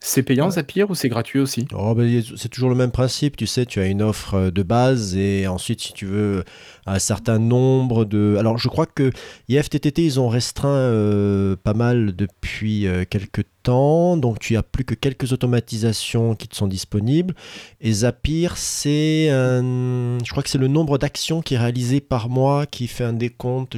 C'est 0.00 0.22
payant 0.22 0.50
Zapier 0.50 0.84
ou 0.84 0.94
c'est 0.94 1.08
gratuit 1.08 1.40
aussi? 1.40 1.66
Oh, 1.74 1.94
ben, 1.94 2.22
C'est 2.36 2.48
toujours 2.48 2.70
le 2.70 2.76
même 2.76 2.90
principe, 2.90 3.36
tu 3.36 3.46
sais, 3.46 3.66
tu 3.66 3.80
as 3.80 3.86
une 3.86 4.02
offre 4.02 4.34
euh, 4.34 4.50
de 4.50 4.62
base 4.62 5.16
et 5.16 5.46
ensuite 5.46 5.80
si 5.80 5.92
tu 5.92 6.06
veux 6.06 6.44
un 6.86 6.98
certain 6.98 7.38
nombre 7.38 8.04
de... 8.04 8.36
Alors 8.38 8.58
je 8.58 8.68
crois 8.68 8.86
que 8.86 9.10
IFTTT, 9.48 9.98
ils 9.98 10.20
ont 10.20 10.28
restreint 10.28 10.68
euh, 10.68 11.56
pas 11.56 11.74
mal 11.74 12.14
depuis 12.16 12.86
euh, 12.86 13.04
quelques 13.08 13.44
temps, 13.62 14.16
donc 14.16 14.38
tu 14.38 14.56
as 14.56 14.62
plus 14.62 14.84
que 14.84 14.94
quelques 14.94 15.32
automatisations 15.32 16.34
qui 16.34 16.48
te 16.48 16.56
sont 16.56 16.66
disponibles. 16.66 17.34
Et 17.80 17.92
Zapier, 17.92 18.48
c'est 18.56 19.28
Je 19.28 20.30
crois 20.30 20.42
que 20.42 20.48
c'est 20.48 20.58
le 20.58 20.68
nombre 20.68 20.98
d'actions 20.98 21.42
qui 21.42 21.54
est 21.54 21.58
réalisé 21.58 22.00
par 22.00 22.28
mois 22.28 22.66
qui 22.66 22.86
fait 22.86 23.04
un 23.04 23.12
décompte. 23.12 23.76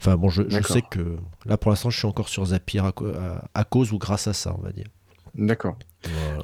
Enfin 0.00 0.16
bon, 0.16 0.28
je, 0.28 0.42
sais 0.62 0.82
que 0.82 1.16
là 1.46 1.56
pour 1.56 1.70
l'instant 1.70 1.90
je 1.90 1.98
suis 1.98 2.06
encore 2.06 2.28
sur 2.28 2.44
Zapier 2.44 2.80
à, 3.54 3.64
cause 3.64 3.92
ou 3.92 3.98
grâce 3.98 4.28
à 4.28 4.32
ça, 4.32 4.54
on 4.56 4.62
va 4.62 4.72
dire. 4.72 4.86
D'accord. 5.34 5.76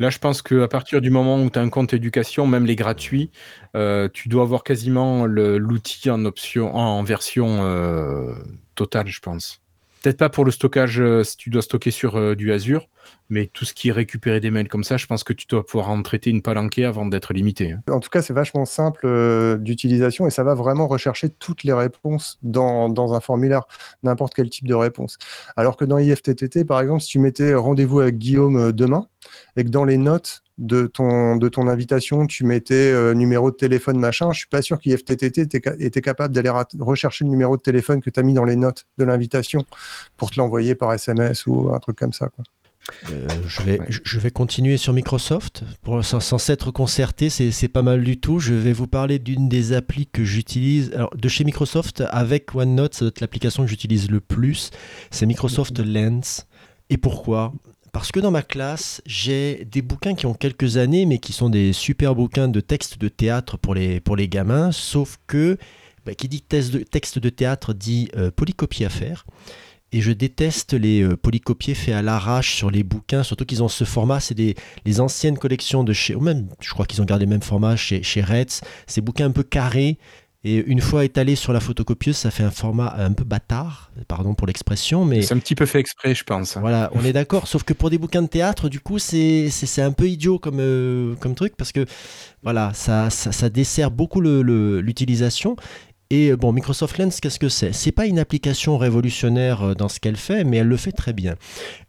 Là, 0.00 0.10
je 0.10 0.18
pense 0.18 0.42
qu'à 0.42 0.68
partir 0.68 1.00
du 1.00 1.10
moment 1.10 1.42
où 1.42 1.48
tu 1.48 1.58
as 1.58 1.62
un 1.62 1.68
compte 1.68 1.94
éducation, 1.94 2.46
même 2.46 2.66
les 2.66 2.76
gratuits, 2.76 3.30
euh, 3.76 4.08
tu 4.12 4.28
dois 4.28 4.42
avoir 4.42 4.62
quasiment 4.62 5.26
l'outil 5.26 6.10
en 6.10 6.24
option, 6.24 6.74
en 6.74 7.02
version 7.02 7.64
euh, 7.64 8.34
totale, 8.74 9.06
je 9.06 9.20
pense. 9.20 9.63
Peut-être 10.04 10.18
pas 10.18 10.28
pour 10.28 10.44
le 10.44 10.50
stockage 10.50 11.00
euh, 11.00 11.24
si 11.24 11.38
tu 11.38 11.48
dois 11.48 11.62
stocker 11.62 11.90
sur 11.90 12.16
euh, 12.16 12.34
du 12.34 12.52
Azure, 12.52 12.90
mais 13.30 13.46
tout 13.46 13.64
ce 13.64 13.72
qui 13.72 13.88
est 13.88 13.92
récupérer 13.92 14.38
des 14.38 14.50
mails 14.50 14.68
comme 14.68 14.84
ça, 14.84 14.98
je 14.98 15.06
pense 15.06 15.24
que 15.24 15.32
tu 15.32 15.46
dois 15.46 15.64
pouvoir 15.64 15.88
en 15.88 16.02
traiter 16.02 16.28
une 16.28 16.42
palanquée 16.42 16.84
avant 16.84 17.06
d'être 17.06 17.32
limité. 17.32 17.72
Hein. 17.72 17.80
En 17.90 18.00
tout 18.00 18.10
cas, 18.10 18.20
c'est 18.20 18.34
vachement 18.34 18.66
simple 18.66 19.06
euh, 19.06 19.56
d'utilisation 19.56 20.26
et 20.26 20.30
ça 20.30 20.44
va 20.44 20.52
vraiment 20.52 20.88
rechercher 20.88 21.30
toutes 21.30 21.64
les 21.64 21.72
réponses 21.72 22.38
dans, 22.42 22.90
dans 22.90 23.14
un 23.14 23.20
formulaire, 23.20 23.62
n'importe 24.02 24.34
quel 24.34 24.50
type 24.50 24.68
de 24.68 24.74
réponse. 24.74 25.16
Alors 25.56 25.78
que 25.78 25.86
dans 25.86 25.96
IFTTT, 25.96 26.66
par 26.66 26.82
exemple, 26.82 27.00
si 27.00 27.08
tu 27.08 27.18
mettais 27.18 27.54
rendez-vous 27.54 28.00
avec 28.00 28.18
Guillaume 28.18 28.72
demain 28.72 29.06
et 29.56 29.64
que 29.64 29.70
dans 29.70 29.86
les 29.86 29.96
notes, 29.96 30.43
de 30.58 30.86
ton, 30.86 31.36
de 31.36 31.48
ton 31.48 31.66
invitation, 31.66 32.26
tu 32.26 32.44
mettais 32.44 32.92
euh, 32.92 33.12
numéro 33.14 33.50
de 33.50 33.56
téléphone, 33.56 33.98
machin, 33.98 34.30
je 34.32 34.38
suis 34.38 34.48
pas 34.48 34.62
sûr 34.62 34.78
qu'IFTTT 34.78 35.38
était, 35.38 35.62
était 35.78 36.00
capable 36.00 36.34
d'aller 36.34 36.50
rechercher 36.78 37.24
le 37.24 37.30
numéro 37.30 37.56
de 37.56 37.62
téléphone 37.62 38.00
que 38.00 38.10
tu 38.10 38.20
as 38.20 38.22
mis 38.22 38.34
dans 38.34 38.44
les 38.44 38.56
notes 38.56 38.86
de 38.98 39.04
l'invitation 39.04 39.64
pour 40.16 40.30
te 40.30 40.38
l'envoyer 40.38 40.74
par 40.74 40.92
SMS 40.92 41.46
ou 41.46 41.74
un 41.74 41.78
truc 41.78 41.98
comme 41.98 42.12
ça. 42.12 42.30
Euh, 43.10 43.26
je, 43.46 43.62
vais, 43.62 43.80
je 43.88 44.18
vais 44.18 44.30
continuer 44.30 44.76
sur 44.76 44.92
Microsoft. 44.92 45.64
Pour, 45.82 46.04
sans, 46.04 46.38
s'être 46.38 46.70
concerté, 46.70 47.30
c'est 47.30 47.68
pas 47.68 47.82
mal 47.82 48.04
du 48.04 48.20
tout. 48.20 48.38
Je 48.38 48.54
vais 48.54 48.72
vous 48.72 48.86
parler 48.86 49.18
d'une 49.18 49.48
des 49.48 49.72
applis 49.72 50.06
que 50.06 50.24
j'utilise. 50.24 50.92
de 51.14 51.28
chez 51.28 51.44
Microsoft, 51.44 52.02
avec 52.10 52.54
OneNote, 52.54 52.94
c'est 52.94 53.20
l'application 53.20 53.64
que 53.64 53.70
j'utilise 53.70 54.10
le 54.10 54.20
plus. 54.20 54.70
C'est 55.10 55.26
Microsoft 55.26 55.78
Lens. 55.78 56.46
Et 56.90 56.98
pourquoi? 56.98 57.52
Parce 57.94 58.10
que 58.10 58.18
dans 58.18 58.32
ma 58.32 58.42
classe, 58.42 59.00
j'ai 59.06 59.64
des 59.70 59.80
bouquins 59.80 60.16
qui 60.16 60.26
ont 60.26 60.34
quelques 60.34 60.78
années, 60.78 61.06
mais 61.06 61.18
qui 61.18 61.32
sont 61.32 61.48
des 61.48 61.72
super 61.72 62.16
bouquins 62.16 62.48
de 62.48 62.58
textes 62.58 62.98
de 62.98 63.06
théâtre 63.06 63.56
pour 63.56 63.76
les, 63.76 64.28
gamins, 64.28 64.72
sauf 64.72 65.18
que 65.28 65.56
bah, 66.04 66.12
qui 66.16 66.28
dit 66.28 66.42
texte 66.42 67.20
de, 67.20 67.28
théâtre 67.30 67.72
dit 67.72 68.08
euh, 68.16 68.32
polycopie 68.32 68.84
à 68.84 68.88
faire. 68.88 69.24
Et 69.92 70.00
je 70.00 70.10
déteste 70.10 70.72
les 70.72 71.04
euh, 71.04 71.16
polycopiés 71.16 71.74
faits 71.74 71.94
à 71.94 72.02
l'arrache 72.02 72.56
sur 72.56 72.68
les 72.68 72.82
bouquins, 72.82 73.22
surtout 73.22 73.44
qu'ils 73.44 73.62
ont 73.62 73.68
ce 73.68 73.84
format, 73.84 74.18
c'est 74.18 74.36
les 74.36 75.00
anciennes 75.00 75.38
collections 75.38 75.84
de 75.84 75.92
chez, 75.92 76.16
ou 76.16 76.20
même 76.20 76.48
je 76.60 76.70
crois 76.70 76.86
qu'ils 76.86 77.00
ont 77.00 77.04
gardé 77.04 77.26
le 77.26 77.30
même 77.30 77.42
format 77.42 77.76
chez, 77.76 78.02
chez 78.02 78.22
Retz, 78.22 78.62
ces 78.88 79.02
bouquins 79.02 79.26
un 79.26 79.30
peu 79.30 79.44
carrés, 79.44 79.98
et 80.44 80.56
une 80.66 80.80
fois 80.80 81.06
étalé 81.06 81.36
sur 81.36 81.54
la 81.54 81.60
photocopieuse, 81.60 82.16
ça 82.16 82.30
fait 82.30 82.42
un 82.42 82.50
format 82.50 82.94
un 82.98 83.12
peu 83.12 83.24
bâtard, 83.24 83.90
pardon 84.08 84.34
pour 84.34 84.46
l'expression, 84.46 85.06
mais... 85.06 85.22
C'est 85.22 85.32
un 85.32 85.38
petit 85.38 85.54
peu 85.54 85.64
fait 85.64 85.80
exprès, 85.80 86.14
je 86.14 86.22
pense. 86.22 86.58
Voilà, 86.58 86.90
on 86.92 87.02
est 87.02 87.14
d'accord, 87.14 87.48
sauf 87.48 87.62
que 87.62 87.72
pour 87.72 87.88
des 87.88 87.96
bouquins 87.96 88.20
de 88.20 88.28
théâtre, 88.28 88.68
du 88.68 88.78
coup, 88.78 88.98
c'est 88.98 89.48
un 89.78 89.92
peu 89.92 90.06
idiot 90.06 90.38
comme, 90.38 90.60
euh, 90.60 91.14
comme 91.16 91.34
truc, 91.34 91.56
parce 91.56 91.72
que 91.72 91.86
voilà, 92.42 92.72
ça, 92.74 93.08
ça, 93.08 93.48
dessert 93.48 93.90
beaucoup 93.90 94.20
l'utilisation. 94.20 95.56
Et 96.10 96.36
bon, 96.36 96.52
Microsoft 96.52 96.98
Lens, 96.98 97.20
qu'est-ce 97.20 97.38
que 97.38 97.48
c'est? 97.48 97.72
C'est 97.72 97.90
pas 97.90 98.06
une 98.06 98.18
application 98.18 98.76
révolutionnaire 98.76 99.62
euh, 99.62 99.74
dans 99.74 99.88
ce 99.88 99.98
qu'elle 99.98 100.16
fait, 100.16 100.44
mais 100.44 100.58
elle 100.58 100.68
le 100.68 100.76
fait 100.76 100.92
très 100.92 101.14
bien. 101.14 101.36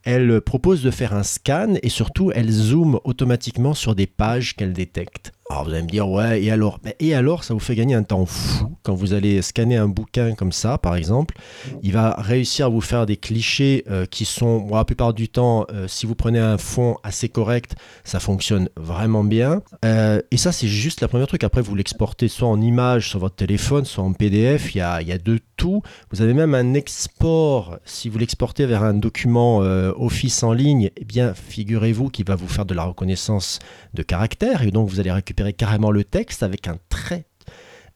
Elle 0.05 0.39
propose 0.41 0.83
de 0.83 0.91
faire 0.91 1.13
un 1.13 1.23
scan 1.23 1.73
et 1.81 1.89
surtout, 1.89 2.31
elle 2.33 2.51
zoome 2.51 2.99
automatiquement 3.03 3.73
sur 3.73 3.95
des 3.95 4.07
pages 4.07 4.55
qu'elle 4.55 4.73
détecte. 4.73 5.31
Alors 5.51 5.65
vous 5.65 5.69
allez 5.73 5.83
me 5.83 5.87
dire, 5.87 6.09
ouais, 6.09 6.41
et 6.41 6.49
alors? 6.49 6.79
Ben, 6.83 6.93
Et 6.99 7.13
alors, 7.13 7.43
ça 7.43 7.53
vous 7.53 7.59
fait 7.59 7.75
gagner 7.75 7.93
un 7.93 8.01
temps 8.01 8.25
fou. 8.25 8.75
Quand 8.81 8.95
vous 8.95 9.13
allez 9.13 9.43
scanner 9.43 9.77
un 9.77 9.87
bouquin 9.87 10.33
comme 10.33 10.51
ça, 10.51 10.79
par 10.79 10.95
exemple, 10.95 11.35
il 11.83 11.91
va 11.91 12.15
réussir 12.17 12.65
à 12.65 12.69
vous 12.69 12.81
faire 12.81 13.05
des 13.05 13.15
clichés 13.15 13.83
euh, 13.87 14.07
qui 14.07 14.25
sont, 14.25 14.57
bon, 14.61 14.75
la 14.75 14.85
plupart 14.85 15.13
du 15.13 15.29
temps, 15.29 15.67
euh, 15.71 15.87
si 15.87 16.07
vous 16.07 16.15
prenez 16.15 16.39
un 16.39 16.57
fond 16.57 16.97
assez 17.03 17.29
correct, 17.29 17.75
ça 18.03 18.19
fonctionne 18.19 18.69
vraiment 18.75 19.23
bien. 19.23 19.61
Euh, 19.85 20.19
et 20.31 20.37
ça, 20.37 20.51
c'est 20.51 20.67
juste 20.67 21.01
la 21.01 21.07
première 21.07 21.27
truc. 21.27 21.43
Après, 21.43 21.61
vous 21.61 21.75
l'exportez 21.75 22.27
soit 22.27 22.47
en 22.47 22.59
image 22.59 23.09
sur 23.09 23.19
votre 23.19 23.35
téléphone, 23.35 23.85
soit 23.85 24.03
en 24.03 24.13
PDF. 24.13 24.73
Il 24.73 24.79
y 24.79 24.81
a, 24.81 25.03
il 25.03 25.07
y 25.07 25.11
a 25.11 25.19
de 25.19 25.39
tout. 25.57 25.83
Vous 26.11 26.23
avez 26.23 26.33
même 26.33 26.55
un 26.55 26.73
export. 26.73 27.77
Si 27.85 28.09
vous 28.09 28.17
l'exportez 28.17 28.65
vers 28.65 28.81
un 28.81 28.95
document 28.95 29.61
Office 29.97 30.43
en 30.43 30.53
ligne, 30.53 30.91
eh 30.97 31.05
bien, 31.05 31.33
figurez-vous 31.33 32.09
qu'il 32.09 32.25
va 32.25 32.35
vous 32.35 32.47
faire 32.47 32.65
de 32.65 32.73
la 32.73 32.83
reconnaissance 32.83 33.59
de 33.93 34.03
caractère. 34.03 34.61
Et 34.63 34.71
donc, 34.71 34.89
vous 34.89 34.99
allez 34.99 35.11
récupérer 35.11 35.53
carrément 35.53 35.91
le 35.91 36.03
texte 36.03 36.43
avec 36.43 36.67
un 36.67 36.77
très 36.89 37.25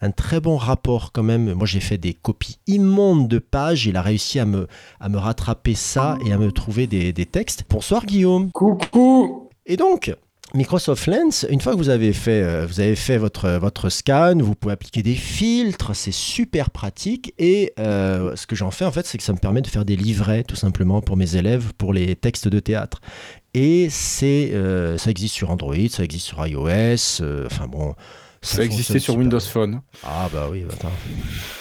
un 0.01 0.11
très 0.11 0.39
bon 0.39 0.55
rapport 0.55 1.11
quand 1.11 1.23
même. 1.23 1.53
Moi, 1.53 1.67
j'ai 1.67 1.79
fait 1.79 1.97
des 1.97 2.13
copies 2.13 2.59
immondes 2.67 3.27
de 3.27 3.39
pages. 3.39 3.85
Il 3.85 3.97
a 3.97 4.01
réussi 4.01 4.39
à 4.39 4.45
me, 4.45 4.67
à 4.99 5.09
me 5.09 5.17
rattraper 5.17 5.75
ça 5.75 6.17
et 6.25 6.31
à 6.31 6.37
me 6.37 6.51
trouver 6.51 6.87
des, 6.87 7.11
des 7.11 7.25
textes. 7.25 7.65
Bonsoir 7.69 8.05
Guillaume. 8.05 8.51
Coucou 8.51 9.49
Et 9.65 9.75
donc, 9.75 10.15
Microsoft 10.55 11.05
Lens, 11.05 11.45
une 11.49 11.61
fois 11.61 11.73
que 11.73 11.77
vous 11.77 11.89
avez 11.89 12.11
fait, 12.11 12.41
euh, 12.41 12.65
vous 12.65 12.79
avez 12.79 12.95
fait 12.95 13.17
votre, 13.17 13.49
votre 13.59 13.89
scan, 13.89 14.35
vous 14.39 14.55
pouvez 14.55 14.73
appliquer 14.73 15.03
des 15.03 15.13
filtres, 15.13 15.95
c'est 15.95 16.11
super 16.11 16.71
pratique. 16.71 17.33
Et 17.37 17.73
euh, 17.79 18.35
ce 18.35 18.47
que 18.47 18.55
j'en 18.55 18.71
fais 18.71 18.85
en 18.85 18.91
fait, 18.91 19.05
c'est 19.05 19.17
que 19.19 19.23
ça 19.23 19.33
me 19.33 19.37
permet 19.37 19.61
de 19.61 19.67
faire 19.67 19.85
des 19.85 19.95
livrets 19.95 20.43
tout 20.43 20.55
simplement 20.55 21.01
pour 21.01 21.17
mes 21.17 21.35
élèves, 21.35 21.73
pour 21.77 21.93
les 21.93 22.15
textes 22.15 22.47
de 22.47 22.59
théâtre. 22.59 22.99
Et 23.53 23.89
c'est, 23.91 24.51
euh, 24.53 24.97
ça 24.97 25.11
existe 25.11 25.35
sur 25.35 25.51
Android, 25.51 25.75
ça 25.89 26.03
existe 26.03 26.25
sur 26.25 26.45
iOS, 26.45 27.21
euh, 27.21 27.45
enfin 27.45 27.67
bon. 27.67 27.93
Ça 28.41 28.63
existait 28.63 28.99
sur 28.99 29.17
Windows. 29.17 29.39
Phone. 29.39 29.81
Ah 30.03 30.29
bah 30.33 30.47
oui, 30.49 30.63
attends. 30.71 30.91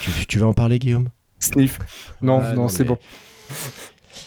Tu, 0.00 0.10
tu 0.26 0.38
veux 0.38 0.46
en 0.46 0.54
parler 0.54 0.78
Guillaume? 0.78 1.08
Sniff. 1.40 1.78
Non, 2.22 2.38
Ouais, 2.38 2.50
non, 2.54 2.62
non, 2.62 2.68
c'est 2.68 2.84
mais- 2.84 2.88
bon. 2.90 2.98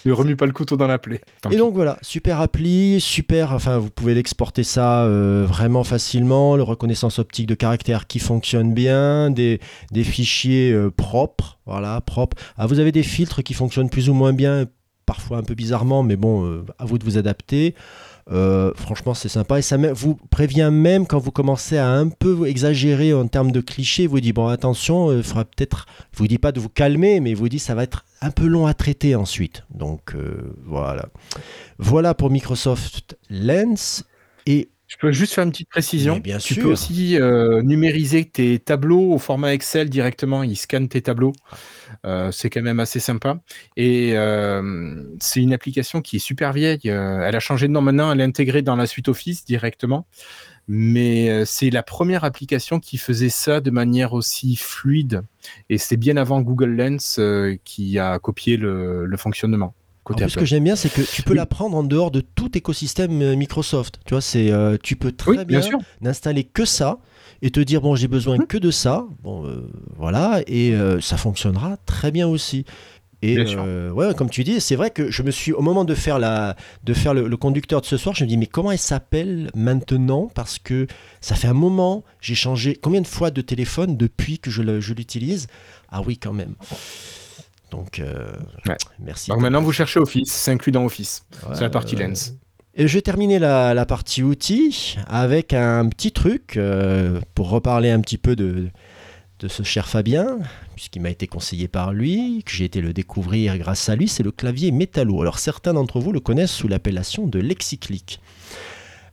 Ne 0.06 0.12
remue 0.14 0.36
pas 0.36 0.46
le 0.46 0.52
couteau 0.52 0.78
dans 0.78 0.88
la 0.88 0.98
plaie. 1.00 1.22
Tant 1.42 1.50
Et 1.50 1.54
pis. 1.54 1.58
donc 1.60 1.74
voilà, 1.74 1.98
super 2.02 2.42
appli, 2.42 3.00
super, 3.00 3.52
enfin 3.54 3.78
vous 3.78 3.90
pouvez 3.90 4.14
l'exporter 4.14 4.64
ça 4.64 5.04
euh, 5.04 5.46
vraiment 5.48 5.84
facilement, 5.84 6.56
le 6.56 6.64
reconnaissance 6.64 7.20
optique 7.20 7.48
de 7.48 7.56
caractère 7.56 8.08
qui 8.08 8.20
fonctionne 8.20 8.74
bien, 8.74 9.30
des, 9.30 9.60
des 9.92 10.04
fichiers 10.04 10.72
euh, 10.72 10.90
propres, 10.92 11.60
voilà, 11.66 12.00
propres. 12.02 12.38
Ah, 12.58 12.68
vous 12.68 12.80
avez 12.80 12.92
des 12.92 13.04
filtres 13.04 13.44
qui 13.44 13.54
fonctionnent 13.54 13.90
plus 13.90 14.10
ou 14.10 14.14
moins 14.14 14.34
bien, 14.34 14.66
parfois 15.06 15.38
un 15.38 15.44
peu 15.44 15.56
bizarrement, 15.56 16.04
mais 16.04 16.16
bon, 16.16 16.46
euh, 16.46 16.66
à 16.80 16.86
vous 16.86 16.98
de 16.98 17.04
vous 17.04 17.18
adapter. 17.18 17.76
Euh, 18.32 18.72
franchement, 18.76 19.14
c'est 19.14 19.30
sympa 19.30 19.60
et 19.60 19.62
ça 19.62 19.78
vous 19.94 20.16
prévient 20.30 20.70
même 20.72 21.06
quand 21.08 21.18
vous 21.18 21.32
commencez 21.32 21.78
à 21.78 21.90
un 21.90 22.08
peu 22.08 22.48
exagérer 22.48 23.14
en 23.14 23.28
termes 23.28 23.52
de 23.52 23.62
clichés. 23.62 24.08
Vous 24.08 24.22
dit 24.22 24.32
bon, 24.32 24.48
attention, 24.48 25.12
il 25.12 25.24
faudra 25.24 25.44
peut-être. 25.44 25.86
Vous 26.16 26.28
dis 26.28 26.38
pas 26.38 26.52
de 26.52 26.60
vous 26.60 26.70
calmer, 26.70 27.20
mais 27.20 27.32
il 27.32 27.36
vous 27.36 27.50
dit 27.50 27.60
ça 27.60 27.76
va 27.76 27.84
être 27.84 28.06
un 28.22 28.32
peu 28.32 28.46
long 28.46 28.68
à 28.68 28.74
traiter 28.74 29.16
ensuite. 29.16 29.64
Donc 29.72 30.16
euh, 30.16 30.56
voilà. 30.66 31.10
Voilà 31.78 32.14
pour 32.14 32.30
Microsoft 32.30 33.18
Lens. 33.30 34.04
Et 34.46 34.70
Je 34.88 34.98
peux 34.98 35.12
juste 35.12 35.34
faire 35.34 35.44
une 35.44 35.52
petite 35.52 35.70
précision. 35.70 36.18
Bien 36.20 36.38
tu 36.38 36.54
sûr. 36.54 36.64
peux 36.64 36.70
aussi 36.70 37.18
euh, 37.20 37.62
numériser 37.64 38.26
tes 38.26 38.60
tableaux 38.60 39.14
au 39.14 39.18
format 39.18 39.54
Excel 39.54 39.90
directement. 39.90 40.44
Il 40.44 40.56
scanne 40.56 40.88
tes 40.88 41.02
tableaux. 41.02 41.34
Euh, 42.06 42.32
c'est 42.32 42.50
quand 42.50 42.62
même 42.62 42.80
assez 42.80 43.00
sympa. 43.00 43.40
Et 43.78 44.12
euh, 44.16 45.04
c'est 45.20 45.42
une 45.42 45.54
application 45.54 46.02
qui 46.02 46.18
est 46.18 46.20
super 46.20 46.54
vieille. 46.54 46.88
Elle 46.88 47.36
a 47.36 47.40
changé 47.40 47.68
de 47.68 47.74
nom 47.74 47.82
maintenant. 47.82 48.12
Elle 48.12 48.22
est 48.22 48.26
intégrée 48.26 48.62
dans 48.62 48.76
la 48.76 48.86
suite 48.88 49.08
Office 49.10 49.46
directement. 49.46 50.08
Mais 50.74 51.30
euh, 51.30 51.44
c'est 51.46 51.70
la 51.70 51.84
première 51.84 52.24
application 52.24 52.80
qui 52.80 52.98
faisait 52.98 53.28
ça 53.28 53.60
de 53.60 53.72
manière 53.72 54.14
aussi 54.14 54.56
fluide. 54.56 55.22
Et 55.70 55.78
c'est 55.78 55.98
bien 55.98 56.16
avant 56.16 56.40
Google 56.40 56.70
Lens 56.78 57.18
euh, 57.20 57.58
qui 57.66 58.00
a 58.00 58.18
copié 58.20 58.56
le, 58.56 59.06
le 59.06 59.18
fonctionnement. 59.18 59.66
en 59.66 59.74
Côté 60.06 60.24
plus, 60.24 60.30
ce 60.32 60.40
que 60.40 60.46
j'aime 60.46 60.64
bien, 60.64 60.78
c'est 60.78 60.88
que 60.88 61.02
tu 61.02 61.24
peux 61.24 61.32
Oui. 61.32 61.38
la 61.38 61.46
prendre 61.46 61.76
en 61.76 61.84
dehors 61.84 62.10
de 62.10 62.22
tout 62.22 62.58
écosystème 62.58 63.22
euh, 63.22 63.36
Microsoft. 63.36 64.00
Tu 64.06 64.14
vois, 64.14 64.22
c'est 64.22 64.50
euh, 64.50 64.78
tu 64.82 64.96
peux 64.96 65.12
très 65.12 65.32
Oui, 65.40 65.46
bien, 65.46 65.60
n'installer 66.00 66.46
que 66.46 66.64
ça 66.64 67.00
et 67.42 67.52
te 67.52 67.60
dire 67.60 67.82
bon, 67.82 67.96
j'ai 67.96 68.08
besoin 68.08 68.38
Mhm. 68.38 68.48
que 68.48 68.58
de 68.58 68.72
ça. 68.72 69.06
Bon, 69.24 69.46
euh, 69.46 69.70
voilà, 69.98 70.42
et 70.48 70.74
ça 71.02 71.18
fonctionnera 71.18 71.76
très 71.86 72.12
bien 72.12 72.28
aussi. 72.30 72.64
Et 73.24 73.38
euh, 73.38 73.92
ouais, 73.92 74.16
comme 74.16 74.30
tu 74.32 74.44
dis, 74.44 74.60
c'est 74.60 74.76
vrai 74.76 74.90
que 74.90 75.12
je 75.12 75.22
me 75.22 75.30
suis 75.30 75.54
au 75.54 75.62
moment 75.62 75.86
de 75.86 75.94
faire 75.94 76.18
la, 76.18 76.56
de 76.84 76.94
faire 76.94 77.14
le, 77.14 77.28
le 77.28 77.38
conducteur 77.38 77.82
de 77.82 77.86
ce 77.86 77.96
soir, 77.98 78.16
je 78.16 78.24
me 78.24 78.30
dis 78.30 78.36
mais 78.38 78.48
comment 78.48 78.72
elle 78.72 78.80
s'appelle 78.80 79.52
maintenant? 79.56 80.30
Parce 80.34 80.58
que 80.58 80.88
ça 81.22 81.36
fait 81.36 81.48
un 81.48 81.54
moment, 81.54 82.04
j'ai 82.20 82.34
changé 82.34 82.76
combien 82.76 83.02
de 83.02 83.08
fois 83.08 83.30
de 83.30 83.42
téléphone 83.42 83.96
depuis 83.96 84.40
que 84.40 84.50
je 84.50 84.62
l'utilise? 84.94 85.48
Ah 85.90 86.02
oui, 86.06 86.18
quand 86.18 86.34
même. 86.34 86.56
Donc 87.70 88.00
euh, 88.00 88.32
Ouais. 88.68 88.76
merci. 89.00 89.30
Donc 89.30 89.40
maintenant, 89.40 89.62
vous 89.62 89.72
cherchez 89.72 90.00
Office. 90.00 90.32
C'est 90.32 90.52
inclus 90.52 90.72
dans 90.72 90.86
Office. 90.86 91.24
Ouais, 91.48 91.56
c'est 91.56 91.62
la 91.62 91.70
partie 91.70 91.96
ouais. 91.96 92.08
Lens. 92.08 92.34
Et 92.74 92.88
je 92.88 92.94
vais 92.94 93.02
terminer 93.02 93.38
la, 93.38 93.74
la 93.74 93.86
partie 93.86 94.24
outils 94.24 94.98
avec 95.08 95.54
un 95.54 95.88
petit 95.90 96.12
truc 96.14 96.56
euh, 96.56 97.20
pour 97.36 97.50
reparler 97.50 97.90
un 97.92 98.00
petit 98.00 98.18
peu 98.18 98.36
de, 98.36 98.70
de 99.42 99.48
ce 99.48 99.64
cher 99.64 99.88
Fabien, 99.88 100.38
puisqu'il 100.76 101.02
m'a 101.02 101.10
été 101.10 101.26
conseillé 101.26 101.68
par 101.68 101.94
lui, 101.94 102.44
que 102.46 102.52
j'ai 102.52 102.66
été 102.66 102.80
le 102.80 102.94
découvrir 102.94 103.58
grâce 103.58 103.90
à 103.90 103.96
lui, 103.96 104.08
c'est 104.08 104.22
le 104.22 104.32
clavier 104.32 104.72
métallo. 104.72 105.20
Alors 105.22 105.40
certains 105.40 105.74
d'entre 105.74 106.00
vous 106.00 106.12
le 106.12 106.20
connaissent 106.20 106.52
sous 106.52 106.68
l'appellation 106.68 107.26
de 107.26 107.40
Lexiclick. 107.40 108.22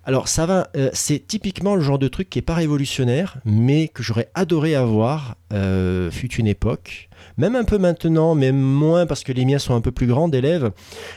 Alors 0.05 0.29
ça 0.29 0.45
va, 0.45 0.69
euh, 0.77 0.91
c'est 0.93 1.27
typiquement 1.27 1.77
le 1.77 1.81
genre 1.81 1.99
de 1.99 2.09
truc 2.09 2.29
qui 2.29 2.39
est 2.39 2.43
pas 2.43 2.55
révolutionnaire, 2.55 3.39
mais 3.47 3.89
que 3.89 4.03
j'aurais 4.03 4.29
adoré 4.35 4.75
avoir, 4.75 5.37
euh, 5.55 6.11
fut 6.11 6.35
une 6.35 6.47
époque, 6.47 7.09
même 7.39 7.57
un 7.57 7.65
peu 7.65 7.79
maintenant, 7.79 8.35
mais 8.35 8.53
moins 8.53 9.07
parce 9.07 9.25
que 9.25 9.33
les 9.33 9.47
miens 9.47 9.59
sont 9.59 9.75
un 9.75 9.81
peu 9.81 9.93
plus 9.93 10.07
grands 10.07 10.29
d'élèves. 10.29 10.73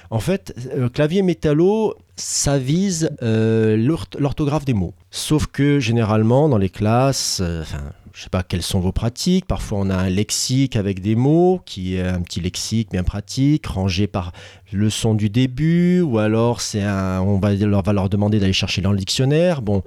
En 0.10 0.20
fait, 0.20 0.54
euh, 0.74 0.88
clavier 0.88 1.22
métallo, 1.22 1.96
ça 2.16 2.58
vise 2.58 3.10
l'orth- 3.22 4.18
l'orthographe 4.18 4.66
des 4.66 4.74
mots. 4.74 4.94
Sauf 5.10 5.48
que 5.48 5.80
généralement, 5.80 6.48
dans 6.48 6.58
les 6.58 6.70
classes, 6.70 7.42
enfin, 7.42 7.84
je 8.14 8.24
sais 8.24 8.30
pas 8.30 8.44
quelles 8.44 8.62
sont 8.62 8.80
vos 8.80 8.92
pratiques. 8.92 9.46
Parfois, 9.46 9.80
on 9.80 9.90
a 9.90 9.96
un 9.96 10.10
lexique 10.10 10.76
avec 10.76 11.02
des 11.02 11.16
mots, 11.16 11.62
qui 11.66 11.96
est 11.96 12.02
un 12.02 12.22
petit 12.22 12.42
lexique 12.42 12.92
bien 12.92 13.04
pratique, 13.04 13.68
rangé 13.68 14.08
par 14.08 14.32
leçon 14.74 15.14
du 15.14 15.30
début, 15.30 16.02
ou 16.02 16.18
alors 16.18 16.62
c'est 16.62 16.84
on 16.86 17.40
va 17.40 17.54
leur, 17.54 17.84
va 17.84 17.94
leur 17.94 18.10
demander 18.10 18.40
d'aller 18.40 18.54
chercher 18.54 18.82
dans 18.82 18.92
le 18.92 18.98
dictionnaire. 18.98 19.62
Bon, 19.62 19.84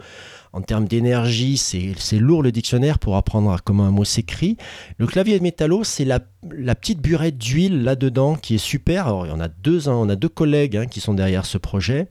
en 0.54 0.62
termes 0.62 0.86
d'énergie, 0.86 1.56
c'est 1.56 2.18
lourd 2.18 2.40
le 2.40 2.52
dictionnaire 2.52 3.00
pour 3.00 3.16
apprendre 3.16 3.56
comment 3.64 3.86
un 3.86 3.90
mot 3.90 4.04
s'écrit. 4.04 4.56
Le 4.98 5.06
clavier 5.08 5.36
de 5.36 5.42
métallo, 5.42 5.82
c'est 5.82 6.04
la, 6.04 6.20
la 6.48 6.76
petite 6.76 7.00
burette 7.00 7.36
d'huile 7.36 7.82
là-dedans 7.82 8.36
qui 8.36 8.54
est 8.54 8.58
super. 8.58 9.08
Alors, 9.08 9.26
il 9.26 9.30
y 9.30 9.32
en 9.32 9.40
a 9.40 9.48
deux, 9.48 9.88
hein, 9.88 9.94
on 9.94 10.08
a 10.08 10.14
deux 10.14 10.28
collègues 10.28 10.76
hein, 10.76 10.86
qui 10.86 11.00
sont 11.00 11.12
derrière 11.12 11.44
ce 11.44 11.58
projet. 11.58 12.06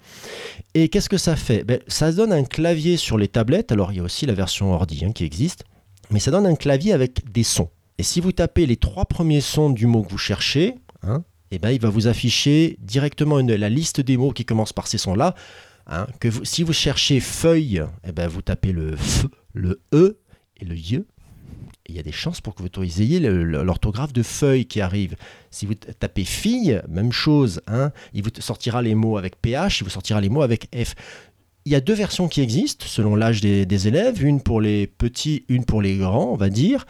Et 0.73 0.89
qu'est-ce 0.89 1.07
que 1.07 1.17
ça 1.17 1.37
fait? 1.37 1.63
Ben, 1.63 1.79
Ça 1.87 2.11
donne 2.11 2.33
un 2.33 2.43
clavier 2.43 2.97
sur 2.97 3.17
les 3.17 3.29
tablettes. 3.29 3.71
Alors, 3.71 3.93
il 3.93 3.99
y 3.99 4.01
a 4.01 4.03
aussi 4.03 4.25
la 4.25 4.33
version 4.33 4.73
ordi 4.73 5.05
hein, 5.05 5.13
qui 5.13 5.23
existe. 5.23 5.63
Mais 6.11 6.19
ça 6.19 6.31
donne 6.31 6.45
un 6.45 6.55
clavier 6.55 6.93
avec 6.93 7.31
des 7.31 7.43
sons. 7.43 7.69
Et 7.97 8.03
si 8.03 8.19
vous 8.19 8.31
tapez 8.31 8.65
les 8.65 8.77
trois 8.77 9.05
premiers 9.05 9.41
sons 9.41 9.69
du 9.69 9.85
mot 9.87 10.03
que 10.03 10.11
vous 10.11 10.17
cherchez, 10.17 10.75
hein, 11.03 11.23
eh 11.51 11.59
ben, 11.59 11.69
il 11.69 11.79
va 11.79 11.89
vous 11.89 12.07
afficher 12.07 12.77
directement 12.81 13.37
la 13.37 13.69
liste 13.69 14.01
des 14.01 14.17
mots 14.17 14.31
qui 14.31 14.45
commencent 14.45 14.73
par 14.73 14.87
ces 14.87 14.97
sons-là. 14.97 15.35
hein, 15.87 16.07
que 16.19 16.29
si 16.43 16.63
vous 16.63 16.73
cherchez 16.73 17.19
feuille, 17.19 17.83
eh 18.07 18.11
ben, 18.11 18.27
vous 18.27 18.41
tapez 18.41 18.71
le 18.71 18.95
F, 18.95 19.25
le 19.53 19.81
E 19.93 20.17
et 20.59 20.65
le 20.65 20.75
Y. 20.75 21.05
Et 21.85 21.91
il 21.91 21.95
y 21.95 21.99
a 21.99 22.03
des 22.03 22.13
chances 22.13 22.39
pour 22.39 22.55
que 22.55 22.63
vous 22.63 23.01
ayez 23.01 23.19
l'orthographe 23.19 24.13
de 24.13 24.23
feuille 24.23 24.65
qui 24.65 24.79
arrive. 24.79 25.15
Si 25.51 25.65
vous 25.65 25.75
tapez 25.75 26.23
fille, 26.23 26.81
même 26.87 27.11
chose. 27.11 27.61
Hein, 27.67 27.91
il 28.13 28.23
vous 28.23 28.29
sortira 28.39 28.81
les 28.81 28.95
mots 28.95 29.17
avec 29.17 29.35
PH, 29.41 29.81
il 29.81 29.83
vous 29.83 29.89
sortira 29.89 30.21
les 30.21 30.29
mots 30.29 30.43
avec 30.43 30.69
F. 30.73 30.95
Il 31.65 31.71
y 31.71 31.75
a 31.75 31.81
deux 31.81 31.93
versions 31.93 32.27
qui 32.27 32.41
existent 32.41 32.85
selon 32.87 33.15
l'âge 33.15 33.41
des, 33.41 33.87
élèves, 33.87 34.23
une 34.23 34.41
pour 34.41 34.59
les 34.59 34.87
petits, 34.87 35.45
une 35.47 35.65
pour 35.65 35.81
les 35.81 35.97
grands, 35.97 36.31
on 36.31 36.35
va 36.35 36.49
dire. 36.49 36.85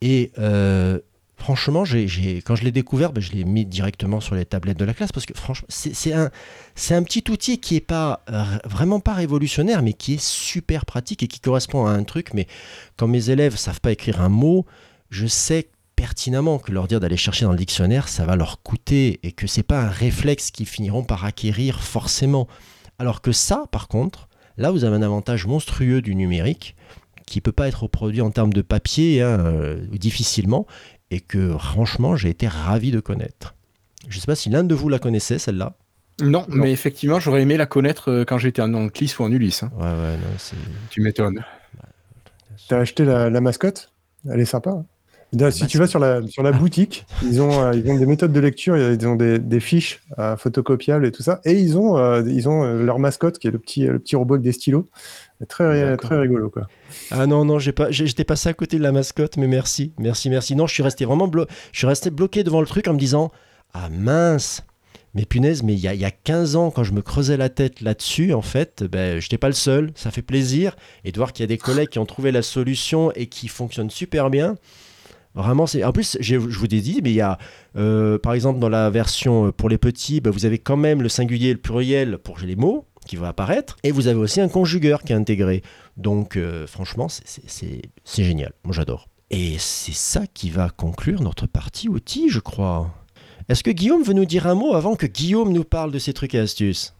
Et 0.00 0.30
euh, 0.38 1.00
franchement, 1.36 1.82
quand 1.82 2.54
je 2.54 2.64
l'ai 2.64 2.70
découvert, 2.70 3.12
ben, 3.12 3.20
je 3.20 3.32
l'ai 3.32 3.44
mis 3.44 3.64
directement 3.64 4.20
sur 4.20 4.36
les 4.36 4.44
tablettes 4.44 4.78
de 4.78 4.84
la 4.84 4.94
classe 4.94 5.10
parce 5.10 5.26
que 5.26 5.34
franchement, 5.34 5.66
c'est, 5.68 6.12
un, 6.12 6.30
petit 7.02 7.24
outil 7.30 7.58
qui 7.58 7.74
est 7.76 7.80
pas 7.80 8.24
vraiment 8.64 9.00
pas 9.00 9.14
révolutionnaire, 9.14 9.82
mais 9.82 9.92
qui 9.92 10.14
est 10.14 10.22
super 10.22 10.86
pratique 10.86 11.24
et 11.24 11.26
qui 11.26 11.40
correspond 11.40 11.86
à 11.86 11.90
un 11.90 12.04
truc. 12.04 12.32
Mais 12.32 12.46
quand 12.96 13.08
mes 13.08 13.30
élèves 13.30 13.56
savent 13.56 13.80
pas 13.80 13.90
écrire 13.90 14.20
un 14.20 14.28
mot, 14.28 14.66
je 15.10 15.26
sais 15.26 15.68
pertinemment 15.96 16.58
que 16.58 16.72
leur 16.72 16.88
dire 16.88 17.00
d'aller 17.00 17.16
chercher 17.16 17.44
dans 17.44 17.52
le 17.52 17.58
dictionnaire, 17.58 18.08
ça 18.08 18.24
va 18.24 18.36
leur 18.36 18.62
coûter 18.62 19.20
et 19.22 19.32
que 19.32 19.46
c'est 19.46 19.62
pas 19.62 19.82
un 19.82 19.88
réflexe 19.88 20.50
qu'ils 20.50 20.66
finiront 20.66 21.02
par 21.04 21.24
acquérir 21.24 21.82
forcément. 21.82 22.48
Alors 22.98 23.20
que 23.22 23.32
ça, 23.32 23.64
par 23.72 23.88
contre, 23.88 24.28
là, 24.56 24.70
vous 24.70 24.84
avez 24.84 24.96
un 24.96 25.02
avantage 25.02 25.46
monstrueux 25.46 26.02
du 26.02 26.14
numérique 26.14 26.76
qui 27.26 27.40
peut 27.40 27.52
pas 27.52 27.68
être 27.68 27.82
reproduit 27.84 28.20
en 28.20 28.30
termes 28.30 28.52
de 28.52 28.62
papier 28.62 29.22
hein, 29.22 29.40
euh, 29.40 29.80
difficilement 29.92 30.66
et 31.10 31.20
que 31.20 31.56
franchement, 31.56 32.16
j'ai 32.16 32.28
été 32.30 32.46
ravi 32.48 32.90
de 32.90 33.00
connaître. 33.00 33.54
Je 34.08 34.18
sais 34.18 34.26
pas 34.26 34.34
si 34.34 34.50
l'un 34.50 34.64
de 34.64 34.74
vous 34.74 34.88
la 34.88 34.98
connaissait, 34.98 35.38
celle-là. 35.38 35.74
Non, 36.20 36.44
mais 36.48 36.72
effectivement, 36.72 37.18
j'aurais 37.20 37.42
aimé 37.42 37.56
la 37.56 37.66
connaître 37.66 38.10
euh, 38.10 38.24
quand 38.24 38.36
j'étais 38.38 38.60
en 38.60 38.72
Anclis 38.74 39.14
ou 39.18 39.22
en 39.22 39.32
Ulysse. 39.32 39.62
hein. 39.62 39.70
Ouais, 39.76 39.84
ouais, 39.84 40.16
non, 40.16 40.28
c'est. 40.38 40.56
Tu 40.90 41.00
m'étonnes. 41.00 41.42
T'as 42.68 42.78
acheté 42.78 43.04
la, 43.04 43.30
la 43.30 43.40
mascotte? 43.40 43.90
Elle 44.28 44.40
est 44.40 44.44
sympa. 44.44 44.70
hein. 44.70 44.84
D'ailleurs, 45.32 45.52
si 45.52 45.66
tu 45.66 45.78
vas 45.78 45.86
sur 45.86 45.98
la, 45.98 46.20
sur 46.28 46.42
la 46.42 46.52
boutique, 46.52 47.06
ils 47.22 47.40
ont, 47.40 47.62
euh, 47.62 47.72
ils 47.74 47.90
ont 47.90 47.96
des 47.98 48.06
méthodes 48.06 48.32
de 48.32 48.40
lecture, 48.40 48.76
ils 48.76 49.06
ont 49.06 49.14
des, 49.16 49.38
des 49.38 49.60
fiches 49.60 50.00
euh, 50.18 50.36
photocopiables 50.36 51.06
et 51.06 51.10
tout 51.12 51.22
ça. 51.22 51.40
Et 51.44 51.52
ils 51.52 51.78
ont, 51.78 51.96
euh, 51.96 52.22
ils 52.26 52.48
ont 52.48 52.64
leur 52.64 52.98
mascotte 52.98 53.38
qui 53.38 53.48
est 53.48 53.50
le 53.50 53.58
petit, 53.58 53.86
le 53.86 53.98
petit 53.98 54.16
robot 54.16 54.34
avec 54.34 54.44
des 54.44 54.52
stylos. 54.52 54.88
Très, 55.48 55.96
rigolo. 56.20 56.50
Quoi. 56.50 56.68
Ah 57.10 57.26
non, 57.26 57.44
non, 57.44 57.58
j'ai 57.58 57.72
pas, 57.72 57.90
j'étais 57.90 58.24
passé 58.24 58.48
à 58.48 58.54
côté 58.54 58.76
de 58.78 58.82
la 58.82 58.92
mascotte, 58.92 59.36
mais 59.38 59.48
merci, 59.48 59.92
merci, 59.98 60.30
merci. 60.30 60.54
Non, 60.54 60.66
je 60.66 60.74
suis 60.74 60.82
resté 60.82 61.04
vraiment 61.04 61.26
blo- 61.28 61.48
je 61.72 61.78
suis 61.78 61.86
resté 61.86 62.10
bloqué 62.10 62.44
devant 62.44 62.60
le 62.60 62.66
truc 62.66 62.86
en 62.86 62.92
me 62.92 62.98
disant 62.98 63.32
Ah 63.74 63.88
mince 63.90 64.62
Mais 65.14 65.24
punaise, 65.24 65.62
mais 65.64 65.72
il 65.72 65.80
y 65.80 65.88
a, 65.88 65.94
il 65.94 66.00
y 66.00 66.04
a 66.04 66.10
15 66.12 66.54
ans, 66.56 66.70
quand 66.70 66.84
je 66.84 66.92
me 66.92 67.02
creusais 67.02 67.36
la 67.36 67.48
tête 67.48 67.80
là-dessus, 67.80 68.32
en 68.34 68.42
fait, 68.42 68.84
ben, 68.84 69.18
je 69.18 69.24
n'étais 69.26 69.38
pas 69.38 69.48
le 69.48 69.54
seul. 69.54 69.90
Ça 69.96 70.10
fait 70.12 70.22
plaisir. 70.22 70.76
Et 71.04 71.10
de 71.10 71.16
voir 71.16 71.32
qu'il 71.32 71.42
y 71.42 71.44
a 71.44 71.48
des 71.48 71.58
collègues 71.58 71.88
qui 71.88 71.98
ont 71.98 72.06
trouvé 72.06 72.30
la 72.32 72.42
solution 72.42 73.10
et 73.12 73.26
qui 73.26 73.48
fonctionnent 73.48 73.90
super 73.90 74.30
bien. 74.30 74.54
Vraiment, 75.34 75.66
c'est. 75.66 75.82
En 75.84 75.92
plus, 75.92 76.18
je 76.20 76.36
vous 76.36 76.64
ai 76.66 76.80
dit, 76.80 77.00
mais 77.02 77.10
il 77.10 77.14
y 77.16 77.20
a, 77.22 77.38
euh, 77.76 78.18
par 78.18 78.34
exemple, 78.34 78.58
dans 78.58 78.68
la 78.68 78.90
version 78.90 79.46
euh, 79.46 79.52
pour 79.52 79.68
les 79.70 79.78
petits, 79.78 80.20
ben, 80.20 80.30
vous 80.30 80.44
avez 80.44 80.58
quand 80.58 80.76
même 80.76 81.00
le 81.02 81.08
singulier 81.08 81.48
et 81.48 81.52
le 81.54 81.58
pluriel 81.60 82.18
pour 82.18 82.38
les 82.40 82.54
mots 82.56 82.86
qui 83.06 83.16
va 83.16 83.28
apparaître. 83.28 83.76
Et 83.82 83.90
vous 83.92 84.06
avez 84.08 84.18
aussi 84.18 84.40
un 84.40 84.48
conjugueur 84.48 85.02
qui 85.02 85.12
est 85.12 85.16
intégré. 85.16 85.62
Donc, 85.96 86.36
euh, 86.36 86.66
franchement, 86.66 87.08
c'est- 87.08 87.82
génial. 88.22 88.52
Moi, 88.64 88.74
j'adore. 88.74 89.08
Et 89.30 89.56
c'est 89.58 89.94
ça 89.94 90.26
qui 90.32 90.50
va 90.50 90.68
conclure 90.68 91.22
notre 91.22 91.46
partie 91.46 91.88
outils, 91.88 92.28
je 92.28 92.38
crois. 92.38 92.90
Est-ce 93.48 93.64
que 93.64 93.70
Guillaume 93.70 94.02
veut 94.02 94.12
nous 94.12 94.26
dire 94.26 94.46
un 94.46 94.54
mot 94.54 94.74
avant 94.74 94.94
que 94.94 95.06
Guillaume 95.06 95.52
nous 95.52 95.64
parle 95.64 95.90
de 95.90 95.98
ses 95.98 96.12
trucs 96.12 96.34
et 96.34 96.38
astuces? 96.38 96.94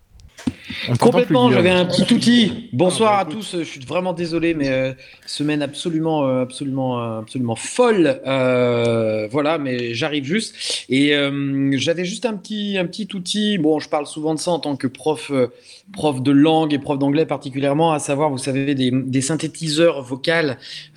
Complètement, 0.98 1.50
j'avais 1.50 1.70
un 1.70 1.84
petit 1.84 2.12
outil. 2.12 2.68
Bonsoir 2.72 3.12
Ah, 3.12 3.20
à 3.20 3.24
bah, 3.24 3.30
écoute. 3.32 3.46
tous, 3.50 3.58
je 3.58 3.64
suis 3.64 3.80
vraiment 3.80 4.12
désolé, 4.12 4.54
mais 4.54 4.68
euh, 4.70 4.92
semaine 5.26 5.62
absolument, 5.62 6.26
euh, 6.26 6.42
absolument, 6.42 7.00
euh, 7.00 7.20
absolument 7.20 7.54
folle. 7.54 8.20
Euh, 8.26 9.28
voilà, 9.30 9.58
mais 9.58 9.94
j'arrive 9.94 10.24
juste. 10.24 10.84
Et 10.88 11.14
euh, 11.14 11.70
j'avais 11.78 12.04
juste 12.04 12.26
un 12.26 12.34
petit, 12.34 12.76
un 12.78 12.86
petit 12.86 13.08
outil. 13.14 13.58
Bon, 13.58 13.78
je 13.78 13.88
parle 13.88 14.06
souvent 14.06 14.34
de 14.34 14.40
ça 14.40 14.50
en 14.50 14.58
tant 14.58 14.74
que 14.76 14.88
prof, 14.88 15.30
euh, 15.30 15.48
prof 15.92 16.20
de 16.20 16.32
langue 16.32 16.74
et 16.74 16.78
prof 16.78 16.98
d'anglais 16.98 17.26
particulièrement, 17.26 17.92
à 17.92 18.00
savoir, 18.00 18.30
vous 18.30 18.38
savez, 18.38 18.74
des, 18.74 18.90
des 18.90 19.20
synthétiseurs 19.20 20.02
vocaux. 20.02 20.22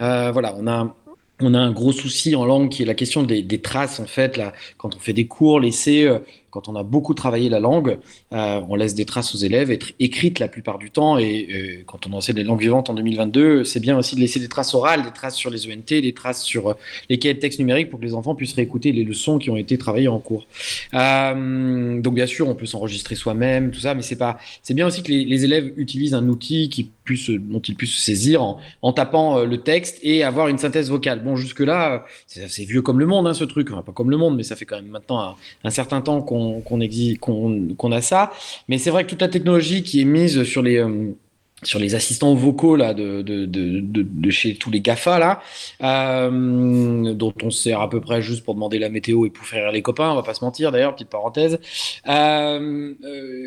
Euh, 0.02 0.32
voilà, 0.32 0.56
on 0.58 0.68
a. 0.68 0.96
On 1.42 1.54
a 1.54 1.60
un 1.60 1.72
gros 1.72 1.92
souci 1.92 2.34
en 2.34 2.46
langue 2.46 2.70
qui 2.70 2.84
est 2.84 2.86
la 2.86 2.94
question 2.94 3.22
des, 3.22 3.42
des 3.42 3.60
traces 3.60 4.00
en 4.00 4.06
fait 4.06 4.38
là 4.38 4.54
quand 4.78 4.96
on 4.96 5.00
fait 5.00 5.12
des 5.12 5.28
cours, 5.28 5.60
l'essai, 5.60 6.06
euh, 6.06 6.20
quand 6.56 6.70
on 6.70 6.76
a 6.78 6.84
beaucoup 6.84 7.14
travaillé 7.14 7.50
la 7.50 7.60
langue, 7.60 7.98
euh, 8.32 8.62
on 8.70 8.76
laisse 8.76 8.96
des 8.96 9.04
traces 9.04 9.36
aux 9.36 9.38
élèves, 9.38 9.72
être 9.72 9.92
écrites 10.00 10.40
la 10.40 10.48
plupart 10.48 10.78
du 10.78 10.90
temps. 10.90 11.18
Et 11.18 11.48
euh, 11.52 11.84
quand 11.86 12.08
on 12.08 12.14
enseigne 12.14 12.38
les 12.38 12.46
langues 12.46 12.62
vivantes 12.62 12.90
en 12.90 12.94
2022, 12.94 13.66
c'est 13.66 13.82
bien 13.82 13.98
aussi 13.98 14.16
de 14.16 14.22
laisser 14.22 14.40
des 14.40 14.48
traces 14.48 14.74
orales, 14.74 15.04
des 15.04 15.12
traces 15.12 15.36
sur 15.36 15.50
les 15.50 15.68
ENT, 15.68 16.00
des 16.02 16.14
traces 16.14 16.44
sur 16.44 16.70
euh, 16.70 16.74
les 17.10 17.20
cahiers 17.20 17.34
de 17.34 17.42
texte 17.42 17.60
numériques 17.60 17.90
pour 17.90 18.00
que 18.00 18.06
les 18.06 18.14
enfants 18.14 18.36
puissent 18.36 18.54
réécouter 18.54 18.94
les 18.94 19.04
leçons 19.04 19.38
qui 19.38 19.50
ont 19.50 19.58
été 19.58 19.78
travaillées 19.78 20.08
en 20.08 20.20
cours. 20.20 20.48
Donc 20.94 22.14
bien 22.14 22.26
sûr, 22.26 22.48
on 22.48 22.56
peut 22.56 22.66
s'enregistrer 22.66 23.16
soi-même, 23.16 23.72
tout 23.72 23.82
ça, 23.82 23.94
mais 23.94 24.02
c'est 24.02 24.16
pas. 24.16 24.38
C'est 24.64 24.74
bien 24.74 24.88
aussi 24.88 25.04
que 25.04 25.12
les, 25.12 25.44
élèves 25.44 25.74
utilisent 25.76 26.14
un 26.14 26.30
outil 26.30 26.70
qui 26.70 26.90
puisse, 27.04 27.30
dont 27.30 27.60
ils 27.60 27.76
puissent 27.76 27.96
se 27.96 28.02
saisir 28.02 28.42
en, 28.82 28.94
tapant 28.94 29.44
le 29.44 29.58
texte 29.58 30.00
et 30.04 30.24
avoir 30.24 30.48
une 30.48 30.58
synthèse 30.58 30.90
vocale. 30.90 31.22
Bon, 31.22 31.36
jusque 31.36 31.60
là, 31.60 32.06
c'est 32.28 32.64
vieux 32.64 32.82
comme 32.82 33.00
le 33.00 33.06
monde, 33.06 33.28
hein, 33.28 33.34
ce 33.34 33.44
truc. 33.44 33.72
Pas 33.72 33.92
comme 33.94 34.10
le 34.10 34.18
monde, 34.18 34.38
mais 34.38 34.44
ça 34.44 34.56
fait 34.56 34.66
quand 34.66 34.78
même 34.78 34.88
maintenant 34.88 35.36
un 35.64 35.70
certain 35.70 36.02
temps 36.02 36.22
qu'on 36.22 36.45
qu'on 36.62 37.92
a 37.92 38.02
ça. 38.02 38.32
Mais 38.68 38.78
c'est 38.78 38.90
vrai 38.90 39.04
que 39.04 39.10
toute 39.10 39.22
la 39.22 39.30
technologie 39.30 39.84
qui 39.84 40.02
est 40.02 40.06
mise 40.06 40.44
sur 40.44 40.62
les 40.62 40.78
euh, 40.78 41.16
sur 41.64 41.80
les 41.80 41.96
assistants 41.96 42.34
vocaux 42.36 42.76
là 42.76 42.94
de, 42.94 43.22
de, 43.22 43.46
de, 43.46 44.30
chez 44.30 44.56
tous 44.56 44.72
les 44.72 44.82
Gafa 44.82 45.20
là, 45.20 45.42
euh, 45.82 47.14
dont 47.14 47.34
on 47.44 47.50
se 47.50 47.64
sert 47.64 47.82
à 47.82 47.90
peu 47.90 48.02
près 48.02 48.22
juste 48.22 48.44
pour 48.44 48.56
demander 48.56 48.78
la 48.78 48.90
météo 48.90 49.26
et 49.26 49.30
pour 49.30 49.46
faire 49.46 49.72
les 49.72 49.82
copains, 49.82 50.12
on 50.12 50.16
va 50.16 50.24
pas 50.24 50.34
se 50.34 50.44
mentir 50.44 50.72
d'ailleurs, 50.72 50.94
petite 50.96 51.10
parenthèse. 51.10 51.60
Euh, 52.08 52.94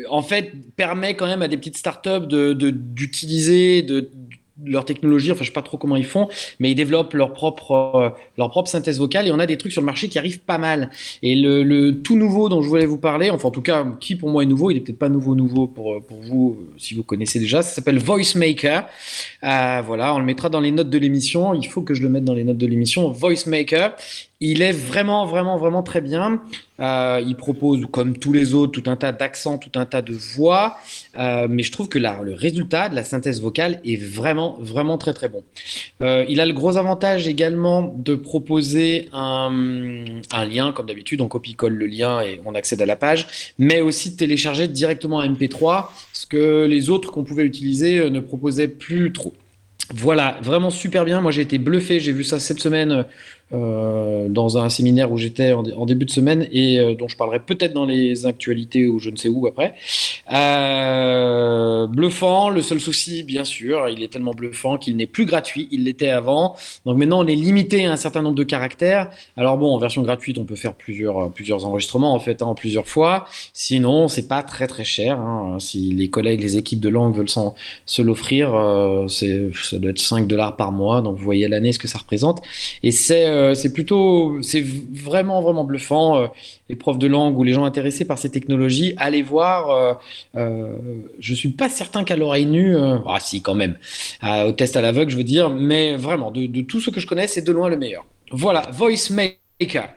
en 0.09 0.21
fait, 0.21 0.51
permet 0.75 1.15
quand 1.15 1.27
même 1.27 1.41
à 1.41 1.47
des 1.47 1.57
petites 1.57 1.77
startups 1.77 2.27
d'utiliser 2.27 3.83
de 3.83 4.09
leur 4.65 4.85
technologie, 4.85 5.31
enfin 5.31 5.41
je 5.41 5.47
sais 5.47 5.53
pas 5.53 5.61
trop 5.61 5.77
comment 5.77 5.95
ils 5.95 6.05
font, 6.05 6.27
mais 6.59 6.71
ils 6.71 6.75
développent 6.75 7.13
leur 7.13 7.33
propre 7.33 7.71
euh, 7.95 8.09
leur 8.37 8.49
propre 8.49 8.69
synthèse 8.69 8.99
vocale 8.99 9.27
et 9.27 9.31
on 9.31 9.39
a 9.39 9.45
des 9.45 9.57
trucs 9.57 9.71
sur 9.71 9.81
le 9.81 9.85
marché 9.85 10.09
qui 10.09 10.17
arrivent 10.19 10.39
pas 10.39 10.57
mal. 10.57 10.89
Et 11.21 11.35
le, 11.35 11.63
le 11.63 12.01
tout 12.01 12.17
nouveau 12.17 12.49
dont 12.49 12.61
je 12.61 12.67
voulais 12.67 12.85
vous 12.85 12.97
parler, 12.97 13.29
enfin 13.29 13.47
en 13.47 13.51
tout 13.51 13.61
cas 13.61 13.85
qui 13.99 14.15
pour 14.15 14.29
moi 14.29 14.43
est 14.43 14.45
nouveau, 14.45 14.71
il 14.71 14.77
est 14.77 14.81
peut-être 14.81 14.99
pas 14.99 15.09
nouveau 15.09 15.35
nouveau 15.35 15.67
pour 15.67 15.93
euh, 15.93 15.99
pour 15.99 16.21
vous 16.21 16.57
euh, 16.59 16.73
si 16.77 16.93
vous 16.93 17.03
connaissez 17.03 17.39
déjà, 17.39 17.61
ça 17.61 17.75
s'appelle 17.75 17.99
Voice 17.99 18.35
Maker. 18.35 18.87
Euh, 19.43 19.81
voilà, 19.85 20.15
on 20.15 20.19
le 20.19 20.25
mettra 20.25 20.49
dans 20.49 20.59
les 20.59 20.71
notes 20.71 20.89
de 20.89 20.97
l'émission. 20.97 21.53
Il 21.53 21.67
faut 21.67 21.81
que 21.81 21.93
je 21.93 22.01
le 22.01 22.09
mette 22.09 22.25
dans 22.25 22.33
les 22.33 22.43
notes 22.43 22.57
de 22.57 22.67
l'émission. 22.67 23.11
Voice 23.11 23.47
Maker. 23.47 23.95
Il 24.41 24.61
est 24.61 24.71
vraiment, 24.71 25.25
vraiment, 25.25 25.57
vraiment 25.57 25.83
très 25.83 25.99
bien. 25.99 26.41
Euh, 26.79 27.21
il 27.27 27.35
propose, 27.35 27.85
comme 27.91 28.17
tous 28.17 28.31
les 28.31 28.53
autres, 28.53 28.71
tout 28.71 28.89
un 28.89 28.95
tas 28.95 29.11
d'accents, 29.11 29.57
tout 29.57 29.77
un 29.77 29.85
tas 29.85 30.01
de 30.01 30.13
voix. 30.13 30.77
Euh, 31.17 31.47
mais 31.49 31.61
je 31.61 31.73
trouve 31.73 31.89
que 31.89 31.99
là, 31.99 32.21
le 32.23 32.35
résultat 32.35 32.87
de 32.87 32.95
la 32.95 33.03
synthèse 33.03 33.41
vocale 33.41 33.81
est 33.83 34.01
vraiment, 34.01 34.55
vraiment 34.61 34.97
très, 34.97 35.13
très 35.13 35.27
bon. 35.27 35.43
Euh, 36.01 36.23
il 36.29 36.39
a 36.39 36.45
le 36.45 36.53
gros 36.53 36.77
avantage 36.77 37.27
également 37.27 37.93
de 37.97 38.15
proposer 38.15 39.09
un, 39.11 40.05
un 40.31 40.45
lien, 40.45 40.71
comme 40.71 40.85
d'habitude, 40.85 41.19
on 41.19 41.27
copie-colle 41.27 41.73
le 41.73 41.87
lien 41.87 42.21
et 42.21 42.39
on 42.45 42.55
accède 42.55 42.81
à 42.81 42.85
la 42.85 42.95
page, 42.95 43.27
mais 43.57 43.81
aussi 43.81 44.11
de 44.11 44.15
télécharger 44.15 44.69
directement 44.69 45.17
en 45.17 45.27
MP3, 45.27 45.87
ce 46.13 46.25
que 46.25 46.65
les 46.65 46.89
autres 46.89 47.11
qu'on 47.11 47.25
pouvait 47.25 47.43
utiliser 47.43 48.09
ne 48.09 48.21
proposaient 48.21 48.69
plus 48.69 49.11
trop. 49.11 49.33
Voilà, 49.93 50.37
vraiment 50.43 50.69
super 50.69 51.03
bien. 51.03 51.19
Moi, 51.19 51.31
j'ai 51.31 51.41
été 51.41 51.57
bluffé. 51.57 51.99
J'ai 51.99 52.11
vu 52.11 52.23
ça 52.23 52.39
cette 52.39 52.59
semaine 52.59 53.05
dans 53.51 54.57
un 54.57 54.69
séminaire 54.69 55.11
où 55.11 55.17
j'étais 55.17 55.53
en, 55.53 55.85
début 55.85 56.05
de 56.05 56.11
semaine 56.11 56.47
et 56.51 56.79
euh, 56.79 56.93
dont 56.93 57.07
je 57.07 57.17
parlerai 57.17 57.39
peut-être 57.39 57.73
dans 57.73 57.85
les 57.85 58.25
actualités 58.25 58.87
ou 58.87 58.99
je 58.99 59.09
ne 59.09 59.15
sais 59.15 59.29
où 59.29 59.47
après. 59.47 59.73
Euh, 60.31 61.87
bluffant. 61.87 62.49
Le 62.49 62.61
seul 62.61 62.79
souci, 62.79 63.23
bien 63.23 63.43
sûr, 63.43 63.89
il 63.89 64.03
est 64.03 64.09
tellement 64.11 64.33
bluffant 64.33 64.77
qu'il 64.77 64.95
n'est 64.95 65.07
plus 65.07 65.25
gratuit. 65.25 65.67
Il 65.71 65.85
l'était 65.85 66.09
avant. 66.09 66.55
Donc 66.85 66.97
maintenant, 66.97 67.23
on 67.23 67.27
est 67.27 67.35
limité 67.35 67.85
à 67.85 67.91
un 67.93 67.97
certain 67.97 68.21
nombre 68.21 68.35
de 68.35 68.43
caractères. 68.43 69.09
Alors 69.35 69.57
bon, 69.57 69.73
en 69.73 69.79
version 69.79 70.01
gratuite, 70.03 70.37
on 70.37 70.45
peut 70.45 70.55
faire 70.55 70.75
plusieurs, 70.75 71.31
plusieurs 71.31 71.65
enregistrements 71.65 72.13
en 72.13 72.19
fait, 72.19 72.41
en 72.41 72.53
plusieurs 72.55 72.87
fois. 72.87 73.25
Sinon, 73.53 74.07
c'est 74.07 74.27
pas 74.27 74.43
très 74.43 74.67
très 74.67 74.83
cher. 74.83 75.19
hein. 75.19 75.57
Si 75.59 75.91
les 75.91 76.09
collègues, 76.09 76.41
les 76.41 76.57
équipes 76.57 76.79
de 76.79 76.89
langue 76.89 77.15
veulent 77.15 77.29
se 77.85 78.01
l'offrir, 78.01 78.53
euh, 78.53 79.07
ça 79.07 79.77
doit 79.77 79.91
être 79.91 79.99
5 79.99 80.27
dollars 80.27 80.55
par 80.55 80.71
mois. 80.71 81.01
Donc 81.01 81.17
vous 81.17 81.23
voyez 81.23 81.47
l'année 81.47 81.71
ce 81.73 81.79
que 81.79 81.87
ça 81.87 81.97
représente. 81.97 82.41
Et 82.83 82.91
c'est 82.91 83.38
euh, 83.39 83.55
c'est 83.55 83.71
plutôt, 83.73 84.41
c'est 84.41 84.63
vraiment 85.07 85.41
vraiment 85.41 85.63
bluffant. 85.63 86.17
Euh, 86.17 86.27
les 86.69 86.75
profs 86.75 86.99
de 86.99 87.07
langue 87.07 87.37
ou 87.39 87.43
les 87.43 87.53
gens 87.53 87.65
intéressés 87.65 88.05
par 88.05 88.17
ces 88.17 88.29
technologies, 88.29 88.93
allez 88.97 89.23
voir. 89.23 89.59
Euh, 89.69 89.93
euh, 90.35 90.75
je 91.19 91.33
suis 91.33 91.49
pas 91.49 91.69
certain 91.69 92.03
qu'à 92.03 92.15
l'oreille 92.15 92.45
nue, 92.45 92.75
euh, 92.75 92.97
ah 93.07 93.19
si 93.19 93.41
quand 93.41 93.55
même, 93.55 93.77
Euh, 94.23 94.49
au 94.49 94.51
test 94.51 94.75
à 94.75 94.81
l'aveugle, 94.81 95.11
je 95.11 95.17
veux 95.17 95.23
dire, 95.23 95.49
mais 95.49 95.95
vraiment 95.97 96.31
de, 96.31 96.45
de 96.45 96.61
tout 96.61 96.81
ce 96.81 96.89
que 96.91 96.99
je 96.99 97.07
connais, 97.07 97.27
c'est 97.27 97.41
de 97.41 97.51
loin 97.51 97.69
le 97.69 97.77
meilleur. 97.77 98.05
Voilà, 98.31 98.61
Voice 98.71 99.09
Maker, 99.11 99.89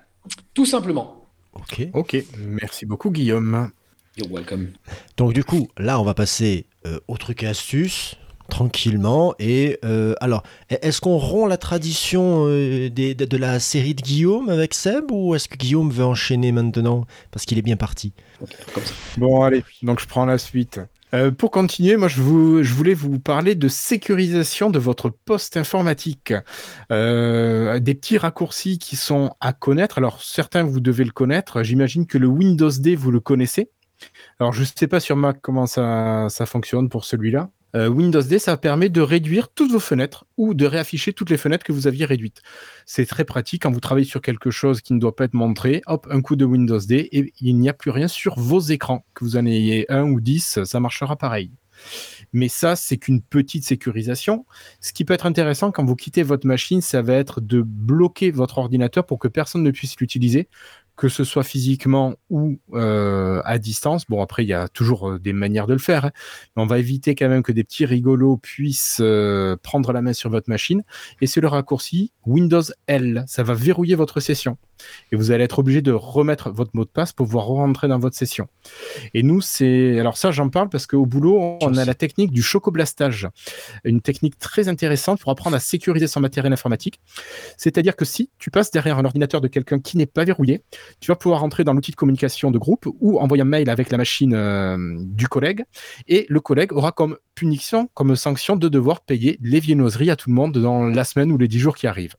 tout 0.55 0.67
simplement. 0.67 1.27
Ok. 1.55 1.89
Ok, 1.93 2.17
merci 2.39 2.87
beaucoup 2.87 3.11
Guillaume. 3.11 3.71
You're 4.17 4.31
welcome. 4.31 4.69
Donc 5.17 5.33
du 5.33 5.45
coup, 5.45 5.69
là, 5.77 6.01
on 6.01 6.05
va 6.05 6.15
passer 6.15 6.67
euh, 6.87 7.01
au 7.09 7.17
truc 7.17 7.43
et 7.43 7.47
astuce 7.47 8.17
tranquillement. 8.51 9.35
Et 9.39 9.79
euh, 9.85 10.15
alors, 10.21 10.43
est-ce 10.69 11.01
qu'on 11.01 11.19
rompt 11.19 11.49
la 11.49 11.57
tradition 11.57 12.47
euh, 12.47 12.89
des- 12.91 13.15
de, 13.15 13.25
de 13.25 13.37
la 13.37 13.61
série 13.61 13.95
de 13.95 14.03
Guillaume 14.03 14.49
avec 14.49 14.75
Seb 14.75 15.11
ou 15.11 15.35
est-ce 15.35 15.49
que 15.49 15.57
Guillaume 15.57 15.91
veut 15.91 16.05
enchaîner 16.05 16.53
maintenant 16.53 17.07
parce 17.31 17.45
qu'il 17.45 17.59
est 17.59 17.63
bien 17.63 17.77
parti? 17.77 18.13
Comme 18.75 18.85
ça. 18.85 18.93
Bon, 19.19 19.43
allez, 19.43 19.65
donc 19.83 20.01
je 20.01 20.07
prends 20.07 20.27
la 20.27 20.39
suite. 20.39 20.81
Euh, 21.15 21.31
pour 21.31 21.51
continuer, 21.51 21.99
moi, 21.99 22.09
je, 22.09 22.23
vous, 22.23 22.63
je 22.63 22.73
voulais 22.73 22.95
vous 22.95 23.19
parler 23.19 23.55
de 23.55 23.69
sécurisation 23.69 24.71
de 24.71 24.79
votre 24.79 25.11
poste 25.11 25.59
informatique. 25.59 26.33
Euh, 26.91 27.79
des 27.81 27.95
petits 27.95 28.17
raccourcis 28.17 28.79
qui 28.79 28.97
sont 28.97 29.35
à 29.39 29.53
connaître. 29.53 29.99
Alors, 29.99 30.23
certains, 30.23 30.63
vous 30.63 30.81
devez 30.81 31.05
le 31.05 31.11
connaître. 31.11 31.63
J'imagine 31.63 32.07
que 32.07 32.17
le 32.17 32.29
Windows 32.29 32.71
D, 32.71 32.97
vous 32.97 33.11
le 33.11 33.21
connaissez. 33.21 33.69
Alors, 34.41 34.55
je 34.55 34.63
ne 34.63 34.67
sais 34.75 34.89
pas 34.89 35.01
sur 35.01 35.17
Mac 35.17 35.37
comment 35.43 35.67
ça, 35.67 36.29
ça 36.31 36.47
fonctionne 36.47 36.89
pour 36.89 37.05
celui-là. 37.05 37.51
Euh, 37.75 37.89
Windows 37.89 38.23
D, 38.23 38.39
ça 38.39 38.57
permet 38.57 38.89
de 38.89 39.01
réduire 39.01 39.49
toutes 39.49 39.73
vos 39.73 39.81
fenêtres 39.81 40.27
ou 40.37 40.55
de 40.55 40.67
réafficher 40.67 41.13
toutes 41.13 41.31
les 41.31 41.37
fenêtres 41.37 41.65
que 41.65 41.73
vous 41.73 41.87
aviez 41.87 42.05
réduites. 42.05 42.43
C'est 42.87 43.07
très 43.07 43.25
pratique 43.25 43.63
quand 43.63 43.73
vous 43.73 43.81
travaillez 43.81 44.07
sur 44.07 44.21
quelque 44.21 44.51
chose 44.51 44.81
qui 44.81 44.93
ne 44.93 44.99
doit 44.99 45.17
pas 45.17 45.25
être 45.25 45.35
montré. 45.35 45.83
Hop, 45.87 46.07
un 46.11 46.21
coup 46.21 46.37
de 46.37 46.45
Windows 46.45 46.79
D 46.79 47.09
et 47.13 47.33
il 47.41 47.59
n'y 47.59 47.69
a 47.69 47.73
plus 47.73 47.91
rien 47.91 48.09
sur 48.09 48.39
vos 48.39 48.61
écrans. 48.61 49.05
Que 49.15 49.25
vous 49.25 49.37
en 49.37 49.47
ayez 49.47 49.91
un 49.91 50.05
ou 50.05 50.21
dix, 50.21 50.63
ça 50.65 50.81
marchera 50.81 51.17
pareil. 51.17 51.51
Mais 52.33 52.49
ça, 52.49 52.77
c'est 52.77 52.97
qu'une 52.97 53.23
petite 53.23 53.65
sécurisation. 53.65 54.47
Ce 54.81 54.93
qui 54.93 55.05
peut 55.05 55.15
être 55.15 55.27
intéressant 55.27 55.71
quand 55.71 55.85
vous 55.85 55.97
quittez 55.97 56.23
votre 56.23 56.47
machine, 56.47 56.81
ça 56.81 57.03
va 57.03 57.15
être 57.15 57.41
de 57.41 57.63
bloquer 57.63 58.31
votre 58.31 58.59
ordinateur 58.59 59.07
pour 59.07 59.19
que 59.19 59.29
personne 59.29 59.63
ne 59.63 59.71
puisse 59.71 59.99
l'utiliser, 59.99 60.49
que 61.03 61.09
ce 61.09 61.25
soit 61.25 61.43
physiquement 61.43 62.15
ou 62.31 62.61
euh, 62.75 63.43
à 63.45 63.59
distance. 63.59 64.07
Bon, 64.09 64.23
après, 64.23 64.45
il 64.45 64.49
y 64.49 64.53
a 64.53 64.69
toujours 64.69 65.11
euh, 65.11 65.19
des 65.19 65.33
manières 65.33 65.67
de 65.67 65.73
le 65.73 65.81
faire, 65.81 66.05
hein. 66.05 66.11
mais 66.55 66.63
on 66.63 66.67
va 66.67 66.79
éviter 66.79 67.17
quand 67.17 67.29
même 67.29 67.43
que 67.43 67.51
des 67.51 67.65
petits 67.65 67.85
rigolos 67.85 68.37
puissent 68.37 69.01
euh, 69.01 69.57
prendre 69.61 69.93
la 69.93 70.01
main 70.01 70.13
sur 70.13 70.31
votre 70.31 70.49
machine. 70.49 70.85
Et 71.21 71.27
c'est 71.27 71.41
le 71.41 71.49
raccourci 71.49 72.13
Windows 72.25 72.63
L. 72.87 73.25
Ça 73.27 73.43
va 73.43 73.55
verrouiller 73.55 73.97
votre 73.97 74.21
session. 74.21 74.59
Et 75.11 75.17
vous 75.17 75.31
allez 75.31 75.45
être 75.45 75.59
obligé 75.59 75.83
de 75.83 75.93
remettre 75.93 76.51
votre 76.51 76.71
mot 76.75 76.85
de 76.85 76.91
passe 76.91 77.13
pour 77.13 77.27
pouvoir 77.27 77.47
rentrer 77.47 77.89
dans 77.89 77.99
votre 77.99 78.17
session. 78.17 78.49
Et 79.15 79.23
nous, 79.23 79.41
c'est. 79.41 79.99
Alors, 79.99 80.17
ça, 80.17 80.31
j'en 80.31 80.49
parle 80.49 80.69
parce 80.69 80.87
qu'au 80.87 81.07
boulot, 81.07 81.59
on 81.61 81.77
a 81.77 81.85
la 81.85 81.95
technique 81.95 82.33
du 82.33 82.43
chocoblastage. 82.43 83.29
Une 83.85 84.01
technique 84.01 84.39
très 84.39 84.69
intéressante 84.69 85.21
pour 85.21 85.31
apprendre 85.31 85.57
à 85.57 85.61
sécuriser 85.61 86.07
son 86.07 86.21
matériel 86.21 86.53
informatique. 86.53 87.01
C'est-à-dire 87.57 87.97
que 87.97 88.05
si 88.05 88.31
tu 88.39 88.51
passes 88.51 88.71
derrière 88.71 88.99
un 88.99 89.05
ordinateur 89.05 89.41
de 89.41 89.49
quelqu'un 89.49 89.79
qui 89.79 89.97
n'est 89.97 90.07
pas 90.07 90.25
verrouillé, 90.25 90.63
tu 91.01 91.11
vas 91.11 91.17
pouvoir 91.17 91.41
rentrer 91.41 91.65
dans 91.65 91.73
l'outil 91.73 91.93
de 91.93 91.97
communication 91.97 92.51
de 92.51 92.59
groupe 92.59 92.87
ou 93.01 93.19
envoyer 93.19 93.43
un 93.43 93.47
mail 93.47 93.71
avec 93.71 93.91
la 93.91 93.99
machine 93.99 94.35
euh, 94.35 94.97
du 95.01 95.29
collègue. 95.29 95.65
Et 96.09 96.27
le 96.29 96.41
collègue 96.41 96.73
aura 96.73 96.93
comme 96.93 97.17
punition, 97.35 97.89
comme 97.95 98.15
sanction 98.17 98.57
de 98.57 98.69
devoir 98.69 99.01
payer 99.01 99.39
les 99.43 99.61
viennoiseries 99.61 100.11
à 100.11 100.17
tout 100.17 100.29
le 100.29 100.35
monde 100.35 100.57
dans 100.59 100.85
la 100.85 101.05
semaine 101.05 101.33
ou 101.33 101.39
les 101.39 101.49
dix 101.49 101.59
jours 101.59 101.77
qui 101.77 101.87
arrivent. 101.87 102.17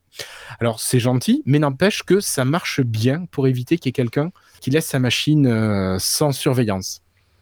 Alors 0.59 0.79
c'est 0.79 0.99
gentil, 0.99 1.43
mais 1.45 1.59
n'empêche 1.59 2.03
que 2.03 2.19
ça 2.19 2.45
marche 2.45 2.81
bien 2.81 3.25
pour 3.31 3.47
éviter 3.47 3.77
qu'il 3.77 3.89
y 3.89 3.91
ait 3.91 3.93
quelqu'un 3.93 4.31
qui 4.61 4.69
laisse 4.69 4.87
sa 4.87 4.99
machine 4.99 5.47
euh, 5.47 5.97
sans 5.99 6.31
surveillance. 6.31 7.01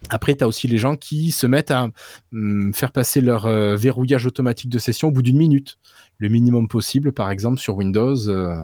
Après, 0.09 0.35
tu 0.35 0.43
as 0.43 0.47
aussi 0.47 0.67
les 0.67 0.79
gens 0.79 0.95
qui 0.95 1.31
se 1.31 1.45
mettent 1.45 1.71
à 1.71 1.89
hum, 2.33 2.73
faire 2.73 2.91
passer 2.91 3.21
leur 3.21 3.45
euh, 3.45 3.75
verrouillage 3.75 4.25
automatique 4.25 4.69
de 4.69 4.79
session 4.79 5.09
au 5.09 5.11
bout 5.11 5.21
d'une 5.21 5.37
minute, 5.37 5.77
le 6.17 6.29
minimum 6.29 6.67
possible, 6.67 7.11
par 7.11 7.29
exemple 7.29 7.59
sur 7.59 7.75
Windows. 7.75 8.27
euh, 8.27 8.55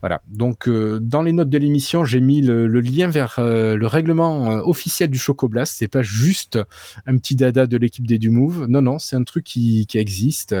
voilà. 0.00 0.22
Donc, 0.28 0.66
euh, 0.66 0.98
dans 1.00 1.22
les 1.22 1.32
notes 1.32 1.50
de 1.50 1.58
l'émission, 1.58 2.04
j'ai 2.04 2.20
mis 2.20 2.40
le, 2.40 2.66
lien 2.80 3.08
vers 3.08 3.36
euh, 3.38 3.76
le 3.76 3.86
règlement 3.86 4.50
euh, 4.50 4.62
officiel 4.62 5.10
du 5.10 5.18
Chocoblast. 5.18 5.76
C'est 5.76 5.88
pas 5.88 6.02
juste 6.02 6.58
un 7.06 7.18
petit 7.18 7.36
dada 7.36 7.66
de 7.66 7.76
l'équipe 7.76 8.06
des 8.06 8.18
Dumove. 8.18 8.66
Non, 8.68 8.80
non, 8.80 8.98
c'est 8.98 9.16
un 9.16 9.24
truc 9.24 9.44
qui, 9.44 9.86
qui 9.86 9.98
existe. 9.98 10.54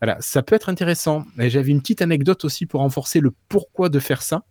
voilà, 0.00 0.18
ça 0.20 0.42
peut 0.42 0.54
être 0.54 0.68
intéressant. 0.68 1.24
Et 1.38 1.48
j'avais 1.48 1.70
une 1.70 1.80
petite 1.80 2.02
anecdote 2.02 2.44
aussi 2.44 2.66
pour 2.66 2.80
renforcer 2.80 3.20
le 3.20 3.32
pourquoi 3.48 3.88
de 3.88 3.98
faire 3.98 4.22
ça. 4.22 4.42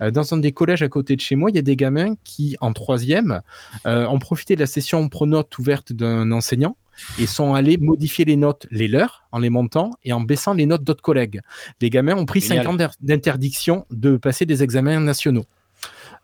Dans 0.00 0.34
un 0.34 0.38
des 0.38 0.50
collèges 0.50 0.82
à 0.82 0.88
côté 0.88 1.14
de 1.14 1.20
chez 1.20 1.36
moi, 1.36 1.50
il 1.50 1.56
y 1.56 1.58
a 1.58 1.62
des 1.62 1.76
gamins 1.76 2.14
qui, 2.24 2.56
en 2.60 2.72
troisième, 2.72 3.42
ont 3.84 4.18
profité 4.18 4.56
de 4.56 4.60
la 4.60 4.66
session 4.66 5.08
pronote 5.08 5.56
ouverte 5.58 5.92
d'un 5.92 6.32
enseignant 6.32 6.76
et 7.18 7.26
sont 7.26 7.54
allés 7.54 7.76
modifier 7.78 8.24
les 8.24 8.36
notes, 8.36 8.66
les 8.70 8.88
leurs, 8.88 9.24
en 9.32 9.38
les 9.38 9.50
montant 9.50 9.90
et 10.04 10.12
en 10.12 10.20
baissant 10.20 10.54
les 10.54 10.66
notes 10.66 10.84
d'autres 10.84 11.02
collègues. 11.02 11.40
Les 11.80 11.90
gamins 11.90 12.14
ont 12.16 12.26
pris 12.26 12.40
Génial. 12.40 12.64
5 12.64 12.70
ans 12.70 12.74
d'in- 12.74 12.90
d'interdiction 13.00 13.86
de 13.90 14.16
passer 14.16 14.46
des 14.46 14.62
examens 14.62 15.00
nationaux. 15.00 15.44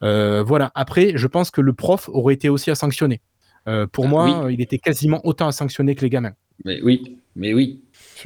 Euh, 0.02 0.42
voilà. 0.42 0.70
Après, 0.74 1.12
je 1.16 1.26
pense 1.26 1.50
que 1.50 1.60
le 1.60 1.72
prof 1.72 2.08
aurait 2.12 2.34
été 2.34 2.48
aussi 2.48 2.70
à 2.70 2.74
sanctionner. 2.74 3.20
Euh, 3.68 3.86
pour 3.86 4.06
Ah, 4.06 4.08
moi, 4.08 4.44
oui. 4.46 4.54
il 4.54 4.60
était 4.62 4.78
quasiment 4.78 5.20
autant 5.24 5.46
à 5.48 5.52
sanctionner 5.52 5.94
que 5.94 6.00
les 6.02 6.10
gamins. 6.10 6.32
Mais 6.64 6.80
oui, 6.82 7.18
mais 7.36 7.52
oui. 7.54 7.82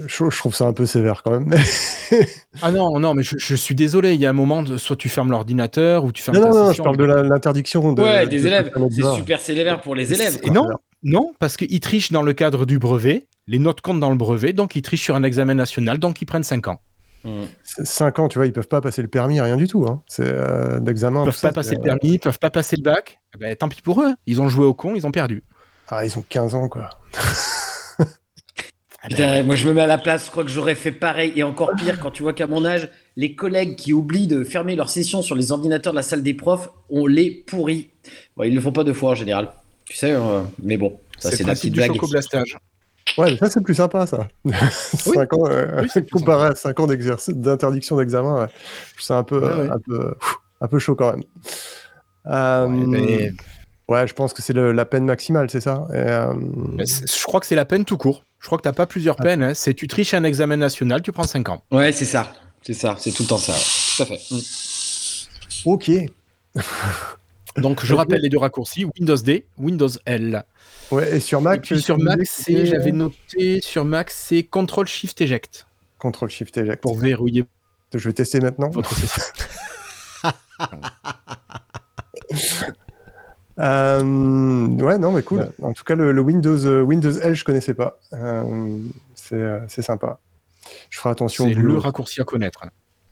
Je, 0.06 0.38
trouve 0.38 0.54
ça 0.54 0.66
un 0.66 0.72
peu 0.72 0.86
sévère 0.86 1.22
quand 1.22 1.38
même. 1.40 1.52
Ah 2.62 2.70
non, 2.70 3.00
non, 3.00 3.14
mais 3.14 3.24
je, 3.24 3.36
je 3.38 3.56
suis 3.56 3.74
désolé. 3.74 4.14
Il 4.14 4.20
y 4.20 4.26
a 4.26 4.30
un 4.30 4.34
moment, 4.34 4.62
de, 4.62 4.76
soit 4.76 4.94
tu 4.94 5.08
fermes 5.08 5.30
l'ordinateur 5.32 6.04
ou 6.04 6.12
tu 6.12 6.22
fermes 6.22 6.36
non, 6.36 6.44
ta 6.44 6.48
non, 6.50 6.64
non, 6.66 6.72
je 6.72 6.82
parle 6.82 6.96
de 6.96 7.04
l'interdiction 7.04 7.92
de. 7.92 8.02
ouais, 8.02 8.24
de- 8.26 8.30
des 8.30 8.40
de- 8.42 8.46
élèves. 8.46 8.70
de- 8.76 8.88
C'est 8.90 9.14
super 9.16 9.40
sévère 9.40 9.80
pour 9.80 9.96
les 9.96 10.12
élèves. 10.12 10.38
Et 10.44 10.50
non, 10.50 10.68
non, 11.04 11.34
parce 11.38 11.56
qu'ils 11.56 11.80
trichent 11.80 12.12
dans 12.12 12.22
le 12.22 12.32
cadre 12.32 12.66
du 12.66 12.78
brevet. 12.78 13.26
Les 13.46 13.58
notes 13.58 13.82
comptent 13.82 14.00
dans 14.00 14.10
le 14.10 14.16
brevet, 14.16 14.52
donc 14.54 14.74
ils 14.74 14.82
trichent 14.82 15.02
sur 15.02 15.14
un 15.14 15.22
examen 15.22 15.54
national, 15.54 15.98
donc 15.98 16.20
ils 16.22 16.26
prennent 16.26 16.42
5 16.42 16.68
ans. 16.68 16.80
Mm. 17.24 17.44
5 17.62 18.18
ans, 18.18 18.28
tu 18.28 18.38
vois, 18.38 18.46
ils 18.46 18.52
peuvent 18.52 18.68
pas 18.68 18.80
passer 18.80 19.02
le 19.02 19.08
permis, 19.08 19.40
rien 19.40 19.56
du 19.56 19.68
tout. 19.68 19.86
Hein. 19.86 20.02
C'est 20.06 20.26
euh, 20.26 20.80
d'examen. 20.80 21.22
Ils 21.22 21.26
peuvent 21.26 21.36
ça, 21.36 21.48
pas 21.48 21.54
passer 21.54 21.76
le 21.76 21.82
permis, 21.82 22.14
ils 22.14 22.18
peuvent 22.18 22.38
pas 22.38 22.50
passer 22.50 22.76
le 22.76 22.82
bac. 22.82 23.20
Eh 23.34 23.38
ben, 23.38 23.54
tant 23.54 23.68
pis 23.68 23.82
pour 23.82 24.02
eux. 24.02 24.14
Ils 24.26 24.40
ont 24.40 24.48
joué 24.48 24.64
au 24.64 24.74
con, 24.74 24.94
ils 24.94 25.06
ont 25.06 25.12
perdu. 25.12 25.42
Ah, 25.88 26.04
ils 26.06 26.18
ont 26.18 26.24
15 26.26 26.54
ans, 26.54 26.68
quoi. 26.68 26.90
Putain, 29.08 29.42
moi 29.42 29.54
je 29.54 29.68
me 29.68 29.74
mets 29.74 29.82
à 29.82 29.86
la 29.86 29.98
place, 29.98 30.24
je 30.24 30.30
crois 30.30 30.44
que 30.44 30.50
j'aurais 30.50 30.74
fait 30.74 30.90
pareil 30.90 31.34
et 31.36 31.42
encore 31.42 31.72
pire 31.76 32.00
quand 32.00 32.10
tu 32.10 32.22
vois 32.22 32.32
qu'à 32.32 32.46
mon 32.46 32.64
âge, 32.64 32.88
les 33.16 33.34
collègues 33.34 33.76
qui 33.76 33.92
oublient 33.92 34.26
de 34.26 34.44
fermer 34.44 34.76
leur 34.76 34.88
session 34.88 35.20
sur 35.20 35.34
les 35.34 35.52
ordinateurs 35.52 35.92
de 35.92 35.96
la 35.98 36.02
salle 36.02 36.22
des 36.22 36.32
profs, 36.32 36.70
on 36.88 37.06
les 37.06 37.30
pourrit. 37.30 37.90
Bon, 38.34 38.44
ils 38.44 38.54
le 38.54 38.62
font 38.62 38.72
pas 38.72 38.82
deux 38.82 38.94
fois 38.94 39.10
en 39.10 39.14
général, 39.14 39.52
tu 39.86 39.96
sais, 39.96 40.12
euh, 40.12 40.42
mais 40.62 40.76
bon, 40.76 40.98
ça 41.18 41.30
c'est 41.30 41.44
la 41.44 41.54
petite 41.54 41.74
blague. 41.74 41.92
Ouais, 43.18 43.32
mais 43.32 43.36
ça, 43.36 43.50
c'est 43.50 43.60
plus 43.60 43.74
sympa, 43.74 44.06
ça. 44.06 44.28
5 44.96 45.32
ans, 45.34 45.46
euh, 45.46 45.82
Oui, 45.82 45.88
c'est 45.92 46.02
plus 46.02 46.18
comparé 46.20 46.48
à 46.48 46.54
5 46.54 46.80
ans 46.80 46.86
d'exercice, 46.86 47.34
d'interdiction 47.34 47.96
d'examen, 47.98 48.40
ouais. 48.40 48.46
Je 48.88 48.92
trouve 48.94 49.04
ça 49.06 49.18
un 49.18 49.22
peu, 49.24 49.38
Ouais, 49.40 49.60
ouais. 49.62 49.68
un 49.70 49.78
peu, 49.78 50.14
un 50.62 50.66
peu 50.68 50.78
chaud 50.78 50.94
quand 50.94 51.10
même. 51.12 51.22
Euh, 52.26 52.66
Ouais, 52.66 52.86
mais- 52.86 53.32
ouais, 53.88 54.06
je 54.08 54.14
pense 54.14 54.32
que 54.32 54.40
c'est 54.40 54.54
la 54.54 54.84
peine 54.86 55.04
maximale, 55.04 55.50
c'est 55.50 55.60
ça 55.60 55.86
Et, 55.92 55.96
euh, 55.98 56.32
c'est- 56.86 57.06
je 57.18 57.24
crois 57.24 57.40
que 57.40 57.46
c'est 57.46 57.54
la 57.54 57.66
peine 57.66 57.84
tout 57.84 57.98
court. 57.98 58.24
Je 58.40 58.46
crois 58.46 58.56
que 58.58 58.62
t'as 58.62 58.72
pas 58.72 58.86
plusieurs 58.86 59.16
peines. 59.16 59.42
hein. 59.42 59.52
C'est 59.54 59.74
tu 59.74 59.86
triches 59.86 60.14
un 60.14 60.24
examen 60.24 60.56
national, 60.56 61.02
tu 61.02 61.12
prends 61.12 61.24
5 61.24 61.48
ans. 61.50 61.62
Ouais, 61.70 61.92
c'est 61.92 62.04
ça, 62.06 62.32
c'est 62.62 62.72
ça, 62.74 62.96
c'est 62.98 63.10
tout 63.12 63.24
le 63.24 63.28
temps 63.28 63.38
ça. 63.38 63.52
Tout 63.96 64.02
à 64.02 64.06
fait. 64.06 64.20
Mm. 64.30 64.38
Ok. 65.66 65.90
Donc 67.56 67.84
je 67.84 67.94
rappelle 67.94 68.20
les 68.20 68.28
deux 68.28 68.38
raccourcis 68.38 68.84
Windows 68.98 69.16
D, 69.16 69.46
Windows 69.58 69.88
L. 70.06 70.44
Ouais, 70.90 71.16
et 71.16 71.20
sur 71.20 71.40
Mac, 71.40 71.58
Et 71.58 71.60
puis 71.60 71.76
tu 71.76 71.82
sur 71.82 71.98
Mac, 71.98 72.20
c'est 72.24 72.66
j'avais 72.66 72.90
euh, 72.90 72.94
noté 72.94 73.60
sur 73.60 73.84
Mac, 73.84 74.10
c'est 74.10 74.42
Control 74.42 74.86
Shift 74.86 75.20
Eject 75.20 75.66
Control 75.98 76.30
Shift 76.30 76.56
Eject. 76.58 76.82
pour 76.82 76.98
verrouiller 76.98 77.44
Je 77.94 78.08
vais 78.08 78.12
tester 78.12 78.40
maintenant. 78.40 78.70
votre. 78.70 78.90
Euh, 83.60 84.00
ouais, 84.02 84.98
non, 84.98 85.12
mais 85.12 85.22
cool. 85.22 85.50
En 85.62 85.72
tout 85.72 85.84
cas, 85.84 85.94
le, 85.94 86.12
le 86.12 86.20
Windows, 86.20 86.66
euh, 86.66 86.82
Windows 86.82 87.12
L, 87.20 87.34
je 87.34 87.44
connaissais 87.44 87.74
pas. 87.74 87.98
Euh, 88.12 88.78
c'est 89.14 89.36
euh, 89.36 89.66
sympa. 89.68 90.18
Je 90.90 90.98
ferai 90.98 91.10
attention. 91.10 91.46
C'est 91.46 91.54
le 91.54 91.78
raccourci 91.78 92.20
à 92.20 92.24
connaître. 92.24 92.64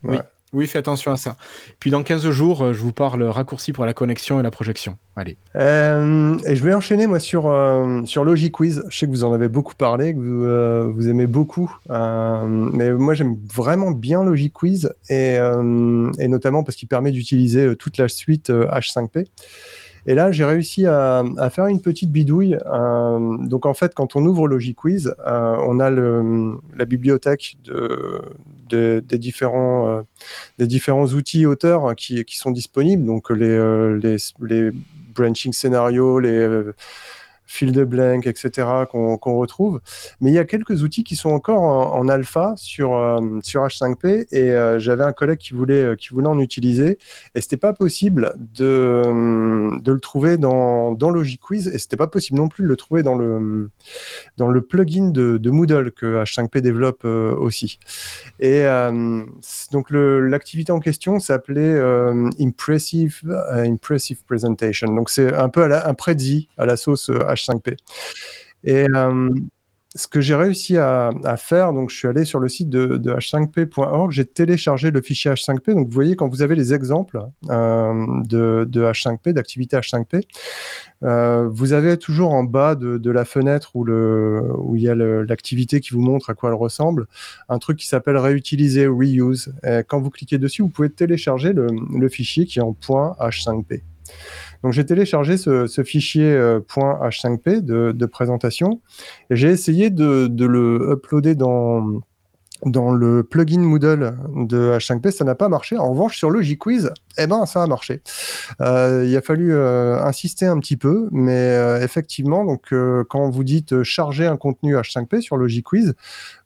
Ouais. 0.03 0.17
Oui, 0.17 0.19
fais 0.67 0.79
attention 0.79 1.13
à 1.13 1.17
ça. 1.17 1.37
Puis 1.79 1.91
dans 1.91 2.03
15 2.03 2.31
jours, 2.31 2.63
euh, 2.63 2.73
je 2.73 2.81
vous 2.81 2.93
parle 2.93 3.23
raccourci 3.23 3.73
pour 3.73 3.87
la 3.87 3.95
connexion 3.95 4.39
et 4.39 4.43
la 4.43 4.51
projection. 4.51 4.99
Allez. 5.17 5.37
Euh, 5.57 6.37
et 6.47 6.57
je 6.57 6.65
vais 6.65 6.75
enchaîner 6.75 7.07
moi 7.07 7.21
sur 7.21 7.47
euh, 7.47 8.03
sur 8.05 8.25
LogiQuiz. 8.25 8.85
Je 8.89 8.99
sais 8.99 9.07
que 9.07 9.11
vous 9.11 9.25
en 9.25 9.33
avez 9.33 9.49
beaucoup 9.49 9.75
parlé, 9.75 10.15
que 10.15 10.19
vous, 10.19 10.45
euh, 10.45 11.09
aimez 11.09 11.27
beaucoup, 11.27 11.75
mais 11.89 12.93
moi 12.93 13.15
j'aime 13.15 13.37
vraiment 13.53 13.91
bien 13.91 14.25
LogiQuiz 14.25 14.93
et, 15.09 15.37
et 15.37 16.29
notamment 16.29 16.63
parce 16.63 16.77
qu'il 16.77 16.89
permet 16.89 17.13
d'utiliser 17.13 17.77
toute 17.77 17.99
la 17.99 18.09
suite 18.09 18.51
euh, 18.51 18.67
H5P. 18.69 19.27
Et 20.07 20.15
là, 20.15 20.33
j'ai 20.33 20.45
réussi 20.45 20.87
à, 20.87 21.23
à 21.39 21.51
faire 21.51 21.67
une 21.67 21.81
petite 21.81 22.11
bidouille. 22.11 22.59
Euh, 22.67 23.37
donc, 23.39 23.67
en 23.67 23.75
fait, 23.75 23.95
quand 23.95 24.17
on 24.17 24.25
ouvre 24.27 24.49
LogiQuiz, 24.49 25.15
euh, 25.27 25.57
on 25.67 25.79
a 25.79 25.91
le, 25.91 26.55
la 26.77 26.85
bibliothèque 26.85 27.57
de, 27.65 28.21
de- 28.69 29.03
des, 29.07 29.19
différents, 29.19 29.89
euh, 29.89 30.03
des 30.59 30.67
différents 30.67 31.07
outils 31.07 31.47
auteurs 31.47 31.95
qui, 31.95 32.25
qui 32.25 32.37
sont 32.37 32.51
disponibles. 32.51 33.05
Donc, 33.05 33.31
les, 33.31 33.47
euh, 33.47 33.99
les, 34.03 34.17
les 34.43 34.71
branching 35.15 35.53
scénarios, 35.53 36.19
les 36.19 36.63
de 37.71 37.85
blank, 37.85 38.27
etc., 38.27 38.67
qu'on 38.91 39.37
retrouve. 39.37 39.81
Mais 40.21 40.31
il 40.31 40.35
y 40.35 40.39
a 40.39 40.45
quelques 40.45 40.83
outils 40.83 41.05
qui 41.05 41.15
sont 41.15 41.31
encore 41.31 41.63
en, 41.63 42.09
alpha 42.09 42.55
sur, 42.57 42.97
euh, 42.97 43.21
sur 43.43 43.65
H5P 43.65 44.27
et 44.33 44.51
euh, 44.51 44.79
j'avais 44.79 45.05
un 45.05 45.13
collègue 45.13 45.39
qui 45.39 45.55
voulait, 45.55 45.83
euh, 45.83 45.97
qui 45.97 46.09
voulait 46.09 46.27
en 46.27 46.41
utiliser 46.41 46.99
et 47.35 47.41
c'était 47.41 47.57
pas 47.57 47.73
possible 47.73 48.35
de, 48.57 49.03
de 49.81 49.93
le 49.93 50.01
trouver 50.01 50.39
dans, 50.39 50.93
dans 50.93 51.11
LogiQuiz 51.11 51.69
et 51.69 51.79
c'était 51.79 51.97
pas 51.97 52.09
possible 52.09 52.39
non 52.39 52.49
plus 52.49 52.65
de 52.65 52.69
le 52.69 52.77
trouver 52.77 53.03
dans 53.03 53.15
le, 53.15 53.71
dans 54.39 54.49
le 54.49 54.61
plugin 54.63 55.11
de, 55.11 55.51
Moodle 55.53 55.93
que 55.93 56.23
H5P 56.23 56.61
développe 56.61 57.05
aussi. 57.05 57.79
Et 58.41 58.65
donc 59.71 59.91
l'activité 59.91 60.73
en 60.73 60.81
question 60.81 61.21
s'appelait 61.21 61.79
Impressive, 62.41 63.21
Impressive 63.51 64.25
Presentation. 64.25 64.95
Donc 64.95 65.11
c'est 65.11 65.35
un 65.35 65.51
peu 65.51 65.63
un 65.63 65.95
Prezi 65.95 66.49
à 66.57 66.65
la 66.65 66.79
sauce 66.79 67.11
H5P. 67.35 67.77
Et 68.65 68.87
euh, 68.95 69.31
ce 69.95 70.07
que 70.07 70.23
j'ai 70.23 70.35
réussi 70.35 70.79
à, 70.79 71.11
faire, 71.37 71.75
donc 71.75 71.91
je 71.91 71.97
suis 71.97 72.09
allé 72.09 72.25
sur 72.25 72.39
le 72.39 72.49
site 72.49 72.71
de, 72.71 72.97
de 72.97 73.13
h5p.org, 73.13 74.11
j'ai 74.11 74.25
téléchargé 74.25 74.91
le 74.91 75.03
fichier 75.03 75.33
H5P. 75.33 75.75
Donc 75.75 75.89
vous 75.89 75.93
voyez 75.93 76.17
quand 76.17 76.29
vous 76.29 76.41
avez 76.41 76.55
les 76.55 76.73
exemples 76.73 77.21
euh, 77.51 78.07
de, 78.25 78.67
de 78.67 78.83
H5P, 78.85 79.33
d'activité 79.33 79.77
H5P, 79.77 80.23
euh, 81.03 81.47
vous 81.51 81.75
avez 81.75 81.99
toujours 81.99 82.33
en 82.33 82.45
bas 82.45 82.75
de, 82.75 83.11
la 83.11 83.25
fenêtre 83.27 83.73
où, 83.75 84.77
il 84.77 84.83
y 84.83 84.89
a 84.89 84.95
l'activité 84.95 85.81
qui 85.81 85.91
vous 85.93 86.01
montre 86.01 86.31
à 86.31 86.35
quoi 86.35 86.49
elle 86.49 86.57
ressemble, 86.57 87.07
un 87.51 87.59
truc 87.59 87.79
qui 87.79 87.87
s'appelle 87.87 88.17
réutiliser, 88.17 88.87
reuse. 88.87 89.53
Et 89.63 89.81
quand 89.87 90.01
vous 90.01 90.11
cliquez 90.11 90.39
dessus, 90.39 90.63
vous 90.63 90.71
pouvez 90.71 90.91
télécharger 90.91 91.53
le, 91.53 91.67
le 91.67 92.09
fichier 92.09 92.47
qui 92.47 92.61
est 92.61 92.63
en 92.63 92.73
.h5p. 92.73 93.83
Donc 94.63 94.73
j'ai 94.73 94.85
téléchargé 94.85 95.37
ce, 95.37 95.83
fichier 95.85 96.25
euh, 96.25 96.61
.h5p 96.61 97.61
de, 97.61 97.93
de 97.93 98.07
présentation 98.07 98.81
et 99.31 99.37
j'ai 99.37 99.49
essayé 99.49 99.91
de, 99.91 100.29
de 100.29 100.45
le 100.45 100.93
uploader 100.93 101.35
dans, 101.35 102.03
dans 102.65 102.93
le 102.93 103.25
plugin 103.25 103.61
Moodle 103.61 104.17
de 104.37 104.77
H5P, 104.77 105.11
ça 105.11 105.25
n'a 105.25 105.35
pas 105.35 105.49
marché. 105.49 105.77
En 105.79 105.91
revanche, 105.91 106.17
sur 106.17 106.31
le 106.31 106.43
eh 106.43 107.27
ben, 107.27 107.47
ça 107.47 107.63
a 107.63 107.67
marché. 107.67 108.03
Euh, 108.61 109.05
il 109.07 109.17
a 109.17 109.23
fallu 109.23 109.53
euh, 109.53 110.01
insister 110.03 110.47
un 110.47 110.59
petit 110.59 110.77
peu, 110.77 111.09
mais 111.11 111.33
euh, 111.33 111.83
effectivement, 111.83 112.45
donc, 112.45 112.73
quand 113.09 113.31
vous 113.31 113.45
dites 113.45 113.83
charger 113.83 114.27
un 114.27 114.37
contenu 114.37 114.77
H5P 114.77 115.21
sur 115.21 115.37
le 115.37 115.49
Quiz, 115.63 115.95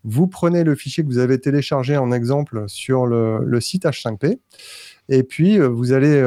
vous 0.04 0.26
prenez 0.26 0.64
le 0.64 0.74
fichier 0.74 1.04
que 1.04 1.08
vous 1.08 1.18
avez 1.18 1.38
téléchargé 1.40 1.96
en 1.96 2.12
exemple 2.12 2.64
sur 2.66 3.06
le 3.06 3.60
site 3.60 3.84
H5P. 3.84 4.38
Et 5.08 5.22
puis, 5.22 5.58
vous 5.58 5.92
allez 5.92 6.20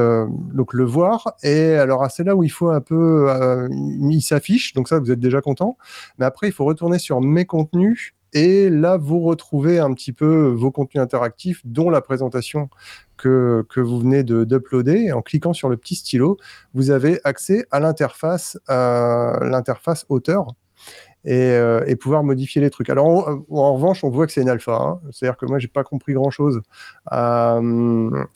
donc 0.53 0.73
le 0.73 0.85
voir. 0.85 1.33
Et 1.43 1.73
alors, 1.73 2.03
ah, 2.03 2.09
c'est 2.09 2.23
là 2.23 2.35
où 2.35 2.43
il 2.43 2.49
faut 2.49 2.69
un 2.69 2.81
peu. 2.81 3.27
il 3.71 4.21
s'affiche, 4.21 4.73
donc 4.73 4.87
ça, 4.87 4.99
vous 4.99 5.11
êtes 5.11 5.19
déjà 5.19 5.41
content. 5.41 5.77
Mais 6.17 6.25
après, 6.25 6.47
il 6.47 6.53
faut 6.53 6.65
retourner 6.65 6.99
sur 6.99 7.21
Mes 7.21 7.45
contenus 7.45 8.13
et 8.33 8.69
là, 8.69 8.97
vous 8.97 9.21
retrouvez 9.21 9.79
un 9.79 9.93
petit 9.93 10.13
peu 10.13 10.47
vos 10.49 10.71
contenus 10.71 11.01
interactifs, 11.01 11.61
dont 11.65 11.89
la 11.89 12.01
présentation 12.01 12.69
que, 13.17 13.65
que 13.69 13.79
vous 13.79 13.99
venez 13.99 14.23
d'uploader. 14.23 15.11
En 15.11 15.21
cliquant 15.21 15.53
sur 15.53 15.69
le 15.69 15.77
petit 15.77 15.95
stylo, 15.95 16.37
vous 16.73 16.91
avez 16.91 17.19
accès 17.23 17.65
à 17.71 17.79
l'interface, 17.79 18.57
l'interface 18.67 20.05
auteur. 20.09 20.47
Et, 21.25 21.51
euh, 21.51 21.83
et, 21.85 21.97
pouvoir 21.97 22.23
modifier 22.23 22.61
les 22.61 22.69
trucs. 22.69 22.89
Alors 22.89 23.05
en, 23.49 23.73
revanche, 23.73 24.05
on 24.05 24.09
voit 24.09 24.25
que 24.25 24.31
c'est 24.31 24.41
une 24.41 24.49
alpha. 24.49 24.73
Hein. 24.73 25.01
C'est-à-dire 25.11 25.37
que 25.37 25.45
moi, 25.45 25.59
j'ai 25.59 25.67
pas 25.67 25.83
compris 25.83 26.13
grand-chose 26.13 26.61
à, 27.05 27.59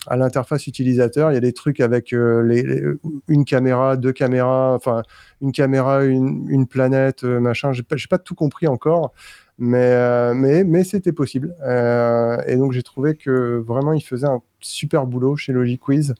à 0.07 0.17
l'interface 0.17 0.67
utilisateur. 0.67 1.31
Il 1.31 1.35
y 1.35 1.37
a 1.37 1.41
des 1.41 1.53
trucs 1.53 1.79
avec 1.79 2.13
euh, 2.13 2.99
une 3.29 3.45
caméra, 3.45 3.95
deux 3.95 4.11
caméras, 4.11 4.73
enfin 4.75 5.03
une 5.41 5.53
caméra, 5.53 6.03
une, 6.03 6.67
planète, 6.67 7.23
euh, 7.23 7.39
machin. 7.39 7.71
J'ai 7.71 7.83
pas, 7.83 7.95
pas 8.09 8.17
tout 8.17 8.35
compris 8.35 8.67
encore. 8.67 9.13
Mais, 9.59 9.77
euh, 9.77 10.83
c'était 10.83 11.11
possible. 11.11 11.55
Euh, 11.61 12.41
et 12.47 12.57
donc 12.57 12.71
j'ai 12.71 12.83
trouvé 12.83 13.15
que 13.15 13.63
vraiment 13.65 13.93
il 13.93 14.01
faisait 14.01 14.27
un 14.27 14.41
super 14.59 15.05
boulot 15.05 15.35
chez 15.35 15.53
LogiQuiz, 15.53 16.15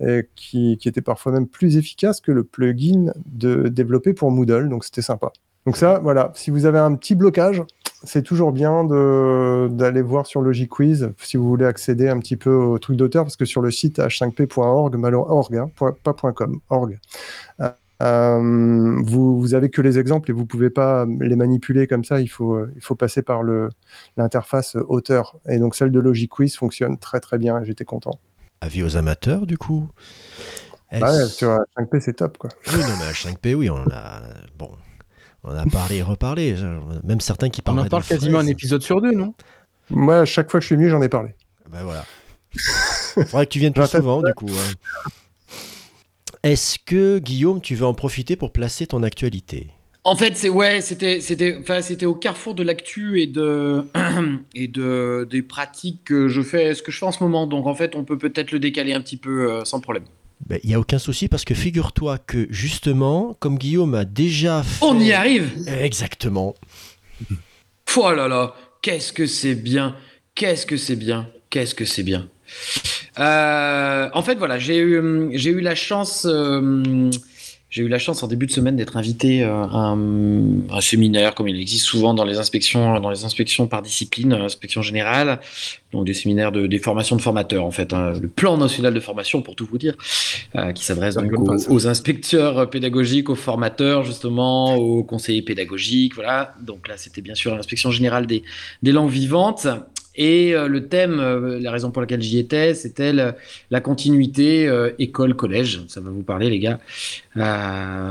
euh, 0.00 0.22
qui, 0.34 0.78
qui, 0.78 0.88
était 0.88 1.02
parfois 1.02 1.32
même 1.32 1.46
plus 1.46 1.76
efficace 1.76 2.20
que 2.20 2.32
le 2.32 2.44
plugin 2.44 3.12
de, 3.26 3.68
développé 3.68 4.14
pour 4.14 4.30
Moodle. 4.30 4.68
Donc 4.68 4.84
c'était 4.84 5.02
sympa. 5.02 5.32
Donc 5.66 5.76
ça, 5.76 5.98
voilà, 5.98 6.32
si 6.34 6.50
vous 6.50 6.64
avez 6.64 6.78
un 6.78 6.94
petit 6.94 7.14
blocage, 7.14 7.62
c'est 8.02 8.22
toujours 8.22 8.52
bien 8.52 8.84
d'aller 8.84 10.02
voir 10.02 10.26
sur 10.26 10.40
LogiQuiz 10.40 11.12
si 11.18 11.36
vous 11.36 11.48
voulez 11.48 11.66
accéder 11.66 12.08
un 12.08 12.18
petit 12.18 12.36
peu 12.36 12.52
au 12.52 12.78
truc 12.78 12.96
d'auteur, 12.96 13.24
parce 13.24 13.36
que 13.36 13.44
sur 13.44 13.60
le 13.60 13.70
site 13.70 13.98
h5p.org, 13.98 14.96
org, 15.14 15.56
hein, 15.56 15.70
pas 16.02 16.14
.com, 16.32 16.60
org, 16.70 16.98
euh, 18.02 18.96
vous, 19.02 19.38
vous 19.38 19.54
avez 19.54 19.68
que 19.68 19.82
les 19.82 19.98
exemples 19.98 20.30
et 20.30 20.34
vous 20.34 20.46
pouvez 20.46 20.70
pas 20.70 21.06
les 21.20 21.36
manipuler 21.36 21.86
comme 21.86 22.04
ça. 22.04 22.20
Il 22.20 22.28
faut, 22.28 22.54
euh, 22.54 22.72
il 22.74 22.80
faut 22.80 22.94
passer 22.94 23.20
par 23.20 23.42
l'interface 24.16 24.76
auteur. 24.88 25.36
Et 25.48 25.58
donc 25.58 25.74
celle 25.74 25.92
de 25.92 26.00
LogiQuiz 26.00 26.56
fonctionne 26.56 26.96
très 26.96 27.20
très 27.20 27.36
bien. 27.36 27.62
J'étais 27.64 27.84
content. 27.84 28.18
Avis 28.62 28.82
aux 28.82 28.96
amateurs 28.96 29.46
du 29.46 29.58
coup? 29.58 29.86
Ouais, 30.92 31.26
sur 31.26 31.50
H5P 31.50 32.00
c'est 32.00 32.14
top 32.14 32.38
quoi. 32.38 32.50
Oui 32.68 32.80
non 32.80 32.94
mais 32.98 33.12
H5P 33.12 33.54
oui 33.54 33.70
on 33.70 33.84
a 33.92 34.22
bon 34.58 34.70
on 35.44 35.50
a 35.50 35.64
parlé 35.66 35.96
et 35.96 36.02
reparlé. 36.02 36.54
Même 37.04 37.20
certains 37.20 37.48
qui 37.48 37.62
parlent. 37.62 37.80
On 37.80 37.82
en 37.82 37.88
parle 37.88 38.04
quasiment 38.04 38.38
un 38.38 38.46
épisode 38.46 38.82
sur 38.82 39.00
deux 39.00 39.12
non? 39.12 39.34
Moi 39.90 40.20
à 40.20 40.24
chaque 40.24 40.50
fois 40.50 40.60
que 40.60 40.62
je 40.62 40.66
suis 40.66 40.76
venu 40.76 40.88
j'en 40.88 41.02
ai 41.02 41.08
parlé. 41.08 41.34
Ben 41.70 41.82
voilà. 41.82 42.04
Faudrait 43.26 43.46
que 43.46 43.52
tu 43.52 43.58
viennes 43.58 43.72
plus 43.72 43.86
souvent 43.86 44.22
du 44.22 44.32
coup. 44.34 44.48
Hein. 44.48 45.10
Est-ce 46.42 46.78
que 46.78 47.18
Guillaume, 47.18 47.60
tu 47.60 47.74
veux 47.74 47.84
en 47.84 47.92
profiter 47.92 48.34
pour 48.34 48.52
placer 48.52 48.86
ton 48.86 49.02
actualité? 49.02 49.68
En 50.04 50.16
fait, 50.16 50.34
c'est 50.36 50.48
ouais, 50.48 50.80
c'était 50.80 51.20
c'était 51.20 51.58
enfin 51.60 51.82
c'était 51.82 52.06
au 52.06 52.14
carrefour 52.14 52.54
de 52.54 52.62
l'actu 52.62 53.20
et 53.20 53.26
de 53.26 53.84
et 54.54 54.66
de 54.66 55.28
des 55.30 55.42
pratiques 55.42 56.04
que 56.04 56.28
je 56.28 56.40
fais, 56.40 56.74
ce 56.74 56.82
que 56.82 56.90
je 56.90 56.98
fais 56.98 57.04
en 57.04 57.12
ce 57.12 57.22
moment. 57.22 57.46
Donc 57.46 57.66
en 57.66 57.74
fait, 57.74 57.94
on 57.94 58.04
peut 58.04 58.16
peut-être 58.16 58.52
le 58.52 58.58
décaler 58.58 58.94
un 58.94 59.02
petit 59.02 59.18
peu 59.18 59.50
euh, 59.50 59.64
sans 59.66 59.80
problème. 59.80 60.04
Il 60.42 60.46
ben, 60.48 60.60
n'y 60.64 60.74
a 60.74 60.80
aucun 60.80 60.98
souci 60.98 61.28
parce 61.28 61.44
que 61.44 61.54
figure-toi 61.54 62.18
que 62.18 62.46
justement, 62.50 63.36
comme 63.40 63.58
Guillaume 63.58 63.94
a 63.94 64.04
déjà 64.04 64.62
fait... 64.62 64.84
On 64.84 64.98
y 64.98 65.12
arrive. 65.12 65.50
Exactement. 65.68 66.54
Oh 67.96 68.12
là 68.12 68.28
là, 68.28 68.54
qu'est-ce 68.82 69.12
que 69.12 69.26
c'est 69.26 69.54
bien. 69.54 69.96
Qu'est-ce 70.34 70.64
que 70.66 70.76
c'est 70.76 70.96
bien. 70.96 71.28
Qu'est-ce 71.50 71.74
que 71.74 71.84
c'est 71.84 72.02
bien. 72.02 72.28
Euh, 73.18 74.08
en 74.12 74.22
fait, 74.22 74.36
voilà, 74.36 74.58
j'ai 74.58 74.78
eu, 74.78 75.30
j'ai 75.34 75.50
eu 75.50 75.60
la 75.60 75.74
chance, 75.74 76.26
euh, 76.28 77.10
j'ai 77.70 77.82
eu 77.82 77.88
la 77.88 77.98
chance 77.98 78.22
en 78.22 78.26
début 78.26 78.46
de 78.46 78.50
semaine 78.50 78.76
d'être 78.76 78.96
invité 78.96 79.44
euh, 79.44 79.64
à 79.64 79.94
un, 79.96 80.80
séminaire, 80.80 81.34
comme 81.34 81.48
il 81.48 81.60
existe 81.60 81.86
souvent 81.86 82.14
dans 82.14 82.24
les 82.24 82.38
inspections, 82.38 82.98
dans 82.98 83.10
les 83.10 83.24
inspections 83.24 83.68
par 83.68 83.80
discipline, 83.80 84.32
inspection 84.32 84.82
générale, 84.82 85.40
donc 85.92 86.04
des 86.04 86.14
séminaires 86.14 86.52
de 86.52 86.66
des 86.66 86.78
formations 86.78 87.16
de 87.16 87.22
formateurs, 87.22 87.64
en 87.64 87.70
fait, 87.70 87.92
hein, 87.92 88.12
le 88.20 88.28
plan 88.28 88.56
national 88.56 88.92
de 88.92 89.00
formation, 89.00 89.40
pour 89.40 89.54
tout 89.54 89.66
vous 89.66 89.78
dire, 89.78 89.96
qui 90.74 90.84
s'adresse 90.84 91.14
donc 91.14 91.32
aux, 91.68 91.86
inspecteurs 91.86 92.68
pédagogiques, 92.70 93.30
aux 93.30 93.34
formateurs 93.36 94.04
justement, 94.04 94.74
aux 94.76 95.04
conseillers 95.04 95.42
pédagogiques, 95.42 96.14
voilà. 96.14 96.54
Donc 96.60 96.88
là, 96.88 96.96
c'était 96.96 97.22
bien 97.22 97.34
sûr 97.34 97.54
l'inspection 97.54 97.90
générale 97.90 98.26
des, 98.26 98.42
des 98.82 98.92
langues 98.92 99.10
vivantes. 99.10 99.66
Et 100.16 100.54
euh, 100.54 100.66
le 100.66 100.88
thème, 100.88 101.20
euh, 101.20 101.60
la 101.60 101.70
raison 101.70 101.90
pour 101.90 102.02
laquelle 102.02 102.20
j'y 102.20 102.38
étais, 102.38 102.74
c'était 102.74 103.12
la 103.12 103.80
continuité 103.80 104.66
euh, 104.66 104.90
école-collège. 104.98 105.82
Ça 105.88 106.00
va 106.00 106.10
vous 106.10 106.22
parler, 106.22 106.50
les 106.50 106.58
gars, 106.58 106.78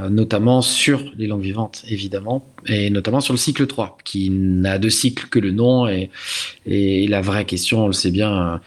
notamment 0.10 0.62
sur 0.62 1.04
les 1.18 1.28
langues 1.28 1.41
vivantes, 1.41 1.84
évidemment, 1.89 2.45
et 2.68 2.89
notamment 2.89 3.20
sur 3.20 3.34
le 3.34 3.38
cycle 3.38 3.68
3, 3.68 3.97
qui 4.04 4.30
n'a 4.30 4.80
de 4.80 4.89
cycle 4.89 5.28
que 5.28 5.39
le 5.39 5.52
nom. 5.52 5.88
Et, 5.88 6.10
la 7.08 7.22
vraie 7.22 7.45
question, 7.45 7.84
on 7.84 7.88
le 7.88 7.93
sait 7.93 8.12
bien, 8.12 8.62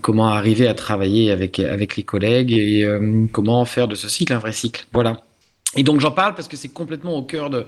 comment 0.00 0.28
arriver 0.28 0.66
à 0.66 0.74
travailler 0.74 1.30
avec 1.30 1.96
les 1.96 2.02
collègues 2.02 2.52
et 2.52 2.86
comment 3.32 3.64
faire 3.64 3.86
de 3.86 3.94
ce 3.94 4.08
cycle 4.08 4.32
un 4.32 4.38
vrai 4.38 4.52
cycle. 4.52 4.86
Voilà. 4.92 5.22
Et 5.76 5.82
donc 5.82 6.00
j'en 6.00 6.12
parle 6.12 6.34
parce 6.34 6.48
que 6.48 6.56
c'est 6.56 6.68
complètement 6.68 7.16
au 7.16 7.22
cœur 7.22 7.50
de, 7.50 7.66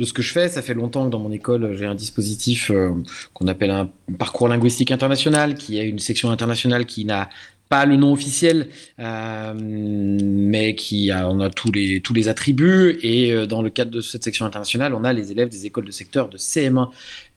de 0.00 0.04
ce 0.06 0.12
que 0.12 0.22
je 0.22 0.32
fais. 0.32 0.48
Ça 0.48 0.62
fait 0.62 0.74
longtemps 0.74 1.04
que 1.04 1.10
dans 1.10 1.20
mon 1.20 1.30
école, 1.30 1.76
j'ai 1.76 1.86
un 1.86 1.94
dispositif 1.94 2.70
euh, 2.70 2.90
qu'on 3.34 3.46
appelle 3.46 3.70
un 3.70 3.90
parcours 4.18 4.48
linguistique 4.48 4.90
international, 4.90 5.54
qui 5.54 5.78
est 5.78 5.86
une 5.86 5.98
section 5.98 6.30
internationale 6.30 6.86
qui 6.86 7.04
n'a 7.04 7.28
pas 7.68 7.84
le 7.86 7.96
nom 7.96 8.12
officiel, 8.12 8.68
euh, 8.98 9.54
mais 9.54 10.74
qui 10.74 11.12
a, 11.12 11.28
on 11.28 11.38
a 11.38 11.50
tous 11.50 11.70
les, 11.70 12.00
tous 12.00 12.14
les 12.14 12.28
attributs. 12.28 12.98
Et 13.02 13.32
euh, 13.32 13.46
dans 13.46 13.62
le 13.62 13.70
cadre 13.70 13.90
de 13.90 14.00
cette 14.00 14.24
section 14.24 14.46
internationale, 14.46 14.94
on 14.94 15.04
a 15.04 15.12
les 15.12 15.30
élèves 15.30 15.50
des 15.50 15.66
écoles 15.66 15.84
de 15.84 15.92
secteur 15.92 16.30
de 16.30 16.38
CM1 16.38 16.88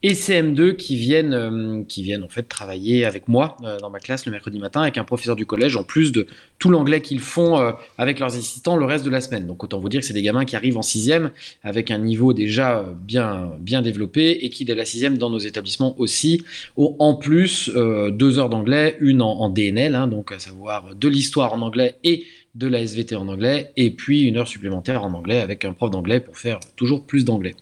et 0.03 0.13
CM2 0.13 0.75
qui 0.75 0.97
viennent, 0.97 1.33
euh, 1.33 1.83
qui 1.87 2.03
viennent 2.03 2.23
en 2.23 2.27
fait 2.27 2.43
travailler 2.43 3.05
avec 3.05 3.29
moi 3.29 3.55
euh, 3.63 3.79
dans 3.79 3.89
ma 3.89 3.99
classe 3.99 4.25
le 4.25 4.33
mercredi 4.33 4.59
matin 4.59 4.81
avec 4.81 4.97
un 4.97 5.05
professeur 5.05 5.37
du 5.37 5.45
collège 5.45 5.77
en 5.77 5.85
plus 5.85 6.11
de 6.11 6.27
tout 6.59 6.69
l'anglais 6.69 7.01
qu'ils 7.01 7.21
font 7.21 7.57
euh, 7.57 7.71
avec 7.97 8.19
leurs 8.19 8.35
assistants 8.35 8.75
le 8.75 8.83
reste 8.83 9.05
de 9.05 9.09
la 9.09 9.21
semaine. 9.21 9.47
Donc 9.47 9.63
autant 9.63 9.79
vous 9.79 9.87
dire 9.87 10.01
que 10.01 10.05
c'est 10.05 10.13
des 10.13 10.21
gamins 10.21 10.43
qui 10.43 10.57
arrivent 10.57 10.77
en 10.77 10.81
sixième 10.81 11.31
avec 11.63 11.89
un 11.89 11.99
niveau 11.99 12.33
déjà 12.33 12.85
bien, 13.01 13.53
bien 13.59 13.81
développé 13.81 14.31
et 14.45 14.49
qui 14.49 14.65
dès 14.65 14.75
la 14.75 14.85
sixième 14.85 15.17
dans 15.17 15.29
nos 15.29 15.39
établissements 15.39 15.97
aussi 15.97 16.43
ont 16.75 16.97
en 16.99 17.15
plus 17.15 17.71
deux 17.73 18.39
heures 18.39 18.49
d'anglais, 18.49 18.97
une 18.99 19.21
en, 19.21 19.49
DNL, 19.49 19.95
hein, 19.95 20.07
donc 20.07 20.31
à 20.31 20.39
savoir 20.39 20.95
de 20.95 21.07
l'histoire 21.07 21.53
en 21.53 21.61
anglais 21.61 21.95
et 22.03 22.25
de 22.55 22.67
la 22.67 22.81
SVT 22.81 23.15
en 23.15 23.27
anglais, 23.27 23.71
et 23.77 23.91
puis 23.91 24.23
une 24.23 24.37
heure 24.37 24.47
supplémentaire 24.47 25.03
en 25.03 25.13
anglais 25.13 25.39
avec 25.39 25.65
un 25.65 25.73
prof 25.73 25.89
d'anglais 25.89 26.19
pour 26.19 26.37
faire 26.37 26.59
toujours 26.75 27.05
plus 27.05 27.25
d'anglais. 27.25 27.55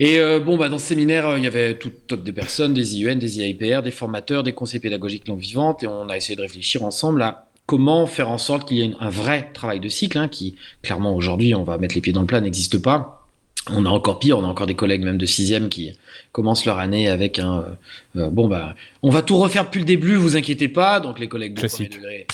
Et 0.00 0.20
euh, 0.20 0.38
bon, 0.38 0.56
bah, 0.56 0.68
dans 0.68 0.78
ce 0.78 0.86
séminaire, 0.86 1.28
euh, 1.28 1.38
il 1.38 1.44
y 1.44 1.46
avait 1.46 1.76
toutes 1.76 2.22
des 2.22 2.32
personnes, 2.32 2.72
des 2.72 2.96
IUN, 2.96 3.16
des 3.16 3.38
IAIPR, 3.38 3.82
des 3.82 3.90
formateurs, 3.90 4.42
des 4.42 4.52
conseils 4.52 4.80
pédagogiques 4.80 5.26
non 5.26 5.34
vivantes, 5.34 5.82
et 5.82 5.86
on 5.86 6.08
a 6.08 6.16
essayé 6.16 6.36
de 6.36 6.42
réfléchir 6.42 6.84
ensemble 6.84 7.22
à 7.22 7.48
comment 7.66 8.06
faire 8.06 8.30
en 8.30 8.38
sorte 8.38 8.66
qu'il 8.66 8.78
y 8.78 8.82
ait 8.82 8.94
un 9.00 9.10
vrai 9.10 9.50
travail 9.52 9.80
de 9.80 9.88
cycle, 9.88 10.18
hein, 10.18 10.28
qui 10.28 10.56
clairement 10.82 11.14
aujourd'hui, 11.14 11.54
on 11.54 11.64
va 11.64 11.78
mettre 11.78 11.94
les 11.94 12.00
pieds 12.00 12.12
dans 12.12 12.22
le 12.22 12.26
plat, 12.26 12.40
n'existe 12.40 12.78
pas. 12.78 13.26
On 13.70 13.84
a 13.84 13.90
encore 13.90 14.18
pire, 14.18 14.38
on 14.38 14.44
a 14.44 14.46
encore 14.46 14.66
des 14.66 14.74
collègues 14.74 15.04
même 15.04 15.18
de 15.18 15.26
sixième 15.26 15.68
qui 15.68 15.92
commencent 16.32 16.64
leur 16.64 16.78
année 16.78 17.08
avec 17.08 17.38
un 17.38 17.76
euh, 18.16 18.30
bon 18.30 18.48
bah 18.48 18.74
on 19.02 19.10
va 19.10 19.20
tout 19.20 19.36
refaire 19.36 19.64
depuis 19.66 19.80
le 19.80 19.84
début, 19.84 20.14
vous 20.14 20.36
inquiétez 20.36 20.68
pas. 20.68 21.00
Donc 21.00 21.18
les 21.18 21.28
collègues 21.28 21.54
de 21.54 21.66
premier 21.66 21.88
degré 21.90 22.26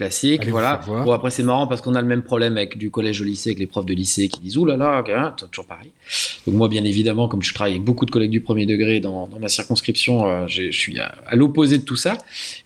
classique. 0.00 0.48
voilà. 0.48 0.80
Bon, 0.86 1.12
après, 1.12 1.30
c'est 1.30 1.42
marrant 1.42 1.66
parce 1.66 1.82
qu'on 1.82 1.94
a 1.94 2.00
le 2.00 2.06
même 2.06 2.22
problème 2.22 2.56
avec 2.56 2.78
du 2.78 2.90
collège 2.90 3.20
au 3.20 3.24
lycée, 3.24 3.50
avec 3.50 3.58
les 3.58 3.66
profs 3.66 3.84
de 3.84 3.92
lycée 3.92 4.28
qui 4.28 4.40
disent 4.40 4.56
Ouh 4.56 4.64
là 4.64 4.76
là, 4.76 5.04
hein, 5.06 5.34
toujours 5.50 5.66
pareil. 5.66 5.90
Donc, 6.46 6.56
moi, 6.56 6.68
bien 6.68 6.84
évidemment, 6.84 7.28
comme 7.28 7.42
je 7.42 7.52
travaille 7.52 7.74
avec 7.74 7.84
beaucoup 7.84 8.06
de 8.06 8.10
collègues 8.10 8.30
du 8.30 8.40
premier 8.40 8.64
degré 8.64 9.00
dans, 9.00 9.28
ma 9.38 9.48
circonscription, 9.48 10.26
euh, 10.26 10.46
je 10.46 10.70
suis 10.70 10.98
à, 10.98 11.14
à 11.26 11.36
l'opposé 11.36 11.76
de 11.78 11.84
tout 11.84 11.96
ça. 11.96 12.16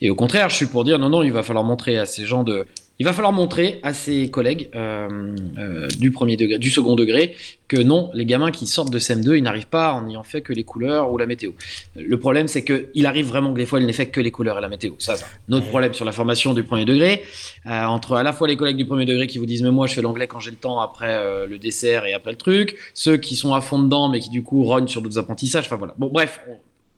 Et 0.01 0.11
au 0.11 0.15
contraire, 0.15 0.49
je 0.49 0.57
suis 0.57 0.67
pour 0.67 0.85
dire 0.85 0.99
Non, 0.99 1.09
non, 1.09 1.23
il 1.23 1.33
va 1.33 1.43
falloir 1.43 1.65
montrer 1.65 1.99
à 1.99 2.07
ces 2.07 2.25
gens 2.25 2.45
de 2.45 2.67
il 2.99 3.05
va 3.05 3.13
falloir 3.13 3.33
montrer 3.33 3.81
à 3.83 3.93
ses 3.93 4.31
collègues 4.31 4.71
euh, 4.75 5.35
euh, 5.59 5.89
du 5.99 6.13
premier 6.13 6.37
degré, 6.37 6.59
du 6.59 6.71
second 6.71 6.95
degré, 6.95 7.35
que 7.67 7.77
non, 7.77 8.11
les 8.15 8.25
gamins 8.25 8.53
qui 8.53 8.67
sortent 8.67 8.93
de 8.93 9.01
CM2, 9.01 9.37
ils 9.37 9.43
n'arrivent 9.43 9.67
pas 9.67 9.95
en 9.95 10.09
ayant 10.09 10.23
fait 10.23 10.43
que 10.43 10.53
les 10.53 10.63
couleurs 10.63 11.11
ou 11.11 11.19
la 11.19 11.27
météo. 11.27 11.53
Le 11.97 12.19
problème, 12.19 12.47
c'est 12.47 12.63
qu'il 12.63 13.07
arrive 13.07 13.27
vraiment 13.27 13.53
que 13.53 13.59
des 13.59 13.67
fois, 13.67 13.81
ils 13.81 13.87
n'aient 13.87 13.93
fait 13.93 14.07
que 14.07 14.21
les 14.21 14.31
couleurs 14.31 14.59
et 14.59 14.61
la 14.61 14.69
météo. 14.69 14.93
Ça, 14.99 15.17
ça. 15.17 15.27
Notre 15.49 15.67
problème 15.67 15.93
sur 15.93 16.05
la 16.05 16.13
formation 16.13 16.55
du 16.55 16.63
premier 16.63 16.85
degré, 16.85 17.25
euh, 17.67 17.85
entre 17.85 18.15
à 18.15 18.23
la 18.23 18.33
fois 18.33 18.47
les 18.47 18.57
collègues 18.57 18.77
du 18.77 18.87
premier 18.87 19.07
degré 19.07 19.27
qui 19.27 19.39
vous 19.39 19.47
disent, 19.47 19.63
mais 19.63 19.73
moi, 19.73 19.89
je 19.89 19.95
fais 19.95 20.03
l'anglais 20.03 20.29
quand 20.29 20.39
j'ai 20.39 20.53
le 20.53 20.57
temps 20.57 20.79
après 20.81 21.47
le 21.47 21.59
dessert 21.59 22.07
et 22.07 22.15
après 22.15 22.31
le 22.31 22.37
truc, 22.37 22.77
ceux 22.95 23.17
qui 23.17 23.35
sont 23.35 23.55
à 23.55 23.61
fond 23.61 23.83
dedans, 23.83 24.09
mais 24.09 24.21
qui 24.21 24.31
du 24.31 24.45
coup 24.45 24.63
rognent 24.63 24.89
sur 24.89 25.03
d'autres 25.03 25.19
apprentissages. 25.19 25.65
Enfin 25.65 25.77
voilà. 25.77 25.95
Bon, 25.99 26.11
bref, 26.13 26.41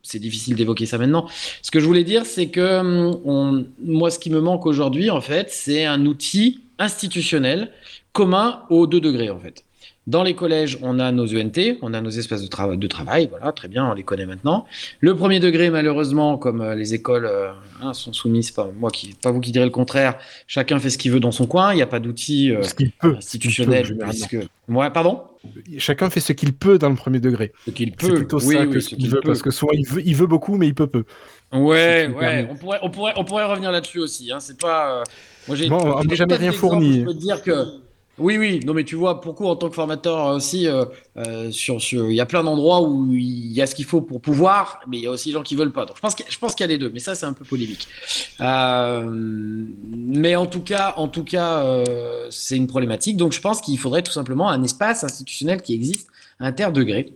c'est 0.06 0.18
difficile 0.18 0.54
d'évoquer 0.56 0.86
ça 0.86 0.98
maintenant. 0.98 1.28
Ce 1.62 1.70
que 1.70 1.80
je 1.80 1.86
voulais 1.86 2.04
dire, 2.04 2.24
c'est 2.24 2.48
que 2.48 2.78
hum, 2.78 3.68
moi, 3.82 4.10
ce 4.10 4.18
qui 4.18 4.30
me 4.30 4.40
manque 4.40 4.66
aujourd'hui, 4.66 5.10
en 5.10 5.20
fait, 5.20 5.50
c'est 5.50 5.84
un 5.84 6.06
outil 6.06 6.60
institutionnel 6.78 7.72
commun 8.12 8.62
aux 8.70 8.86
deux 8.86 9.00
degrés, 9.00 9.30
en 9.30 9.38
fait. 9.38 9.65
Dans 10.06 10.22
les 10.22 10.34
collèges, 10.34 10.78
on 10.82 11.00
a 11.00 11.10
nos 11.10 11.26
UNT, 11.26 11.78
on 11.82 11.92
a 11.92 12.00
nos 12.00 12.10
espaces 12.10 12.40
de, 12.40 12.46
travail, 12.46 12.78
de 12.78 12.86
travail, 12.86 13.26
voilà, 13.28 13.50
très 13.50 13.66
bien, 13.66 13.90
on 13.90 13.94
les 13.94 14.04
connaît 14.04 14.26
maintenant. 14.26 14.64
Le 15.00 15.16
premier 15.16 15.40
degré, 15.40 15.68
malheureusement, 15.68 16.38
comme 16.38 16.60
euh, 16.60 16.76
les 16.76 16.94
écoles 16.94 17.26
euh, 17.26 17.50
hein, 17.82 17.92
sont 17.92 18.12
soumises, 18.12 18.52
pas 18.52 18.70
moi 18.78 18.90
qui, 18.92 19.14
pas 19.20 19.32
vous 19.32 19.40
qui 19.40 19.50
direz 19.50 19.64
le 19.64 19.72
contraire, 19.72 20.16
chacun 20.46 20.78
fait 20.78 20.90
ce 20.90 20.98
qu'il 20.98 21.10
veut 21.10 21.18
dans 21.18 21.32
son 21.32 21.46
coin, 21.46 21.72
il 21.72 21.76
n'y 21.76 21.82
a 21.82 21.88
pas 21.88 21.98
d'outil 21.98 22.52
euh, 22.52 22.62
Ce 22.62 22.74
qu'il 22.74 22.92
peut. 22.92 23.16
institutionnel. 23.16 23.84
Ce 23.84 23.92
qu'il 23.92 23.98
peut, 23.98 24.06
puisque... 24.08 24.36
Ouais, 24.68 24.90
pardon? 24.90 25.22
Chacun 25.78 26.08
fait 26.08 26.20
ce 26.20 26.32
qu'il 26.32 26.52
peut 26.52 26.78
dans 26.78 26.88
le 26.88 26.96
premier 26.96 27.18
degré. 27.20 27.52
Ce 27.66 27.70
qu'il 27.72 27.92
C'est 27.98 28.08
peut. 28.08 28.14
plutôt 28.14 28.40
oui, 28.44 28.54
ça 28.54 28.62
oui, 28.62 28.70
que 28.70 28.80
ce 28.80 28.94
qu'il 28.94 29.08
veut, 29.08 29.20
peut. 29.20 29.28
parce 29.28 29.42
que 29.42 29.50
souvent 29.50 29.72
il 29.72 29.86
veut, 29.86 30.02
il 30.06 30.14
veut 30.14 30.26
beaucoup, 30.26 30.56
mais 30.56 30.66
il 30.68 30.74
peut 30.74 30.86
peu. 30.86 31.04
Ouais, 31.52 32.08
ouais, 32.08 32.48
on 32.50 32.56
pourrait, 32.56 32.78
on 32.82 32.90
pourrait, 32.90 33.12
on 33.16 33.24
pourrait, 33.24 33.44
revenir 33.44 33.70
là-dessus 33.70 34.00
aussi. 34.00 34.32
Hein. 34.32 34.40
C'est 34.40 34.58
pas. 34.60 35.00
euh, 35.00 35.04
Moi, 35.46 35.56
j'ai. 35.56 35.68
Bon, 35.68 35.78
on 36.04 36.14
jamais 36.14 36.34
rien 36.34 36.52
fourni. 36.52 36.98
où 36.98 37.00
Je 37.00 37.04
peux 37.04 37.14
te 37.14 37.20
dire 37.20 37.42
que. 37.42 37.85
Oui, 38.18 38.38
oui. 38.38 38.60
Non, 38.64 38.72
mais 38.72 38.84
tu 38.84 38.94
vois, 38.94 39.20
pourquoi 39.20 39.50
en 39.50 39.56
tant 39.56 39.68
que 39.68 39.74
formateur 39.74 40.34
aussi, 40.34 40.66
euh, 40.66 40.84
euh, 41.18 41.50
sur, 41.50 41.80
sur, 41.82 42.08
il 42.10 42.14
y 42.16 42.20
a 42.20 42.26
plein 42.26 42.42
d'endroits 42.42 42.80
où 42.82 43.12
il 43.12 43.52
y 43.52 43.60
a 43.60 43.66
ce 43.66 43.74
qu'il 43.74 43.84
faut 43.84 44.00
pour 44.00 44.20
pouvoir, 44.20 44.80
mais 44.88 44.96
il 44.98 45.04
y 45.04 45.06
a 45.06 45.10
aussi 45.10 45.28
des 45.28 45.32
gens 45.34 45.42
qui 45.42 45.54
veulent 45.54 45.72
pas. 45.72 45.84
Donc, 45.84 45.96
je 45.96 46.00
pense, 46.00 46.14
qu'il 46.14 46.24
qu'il 46.26 46.60
y 46.60 46.64
a 46.64 46.66
les 46.66 46.78
deux, 46.78 46.90
mais 46.90 47.00
ça, 47.00 47.14
c'est 47.14 47.26
un 47.26 47.34
peu 47.34 47.44
polémique. 47.44 47.88
Euh, 48.40 49.04
mais 49.06 50.34
en 50.34 50.46
tout 50.46 50.62
cas, 50.62 50.94
en 50.96 51.08
tout 51.08 51.24
cas, 51.24 51.58
euh, 51.58 52.26
c'est 52.30 52.56
une 52.56 52.66
problématique. 52.66 53.16
Donc, 53.16 53.32
je 53.32 53.40
pense 53.40 53.60
qu'il 53.60 53.78
faudrait 53.78 54.02
tout 54.02 54.12
simplement 54.12 54.48
un 54.48 54.62
espace 54.62 55.04
institutionnel 55.04 55.60
qui 55.60 55.74
existe 55.74 56.08
interdegré. 56.40 57.12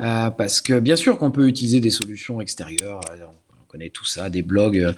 Euh, 0.00 0.30
parce 0.30 0.60
que 0.60 0.78
bien 0.78 0.96
sûr 0.96 1.18
qu'on 1.18 1.30
peut 1.30 1.48
utiliser 1.48 1.80
des 1.80 1.90
solutions 1.90 2.40
extérieures. 2.40 3.00
euh, 3.10 3.24
On 3.60 3.64
connaît 3.66 3.90
tout 3.90 4.04
ça, 4.04 4.30
des 4.30 4.42
blogs 4.42 4.78
euh, 4.78 4.92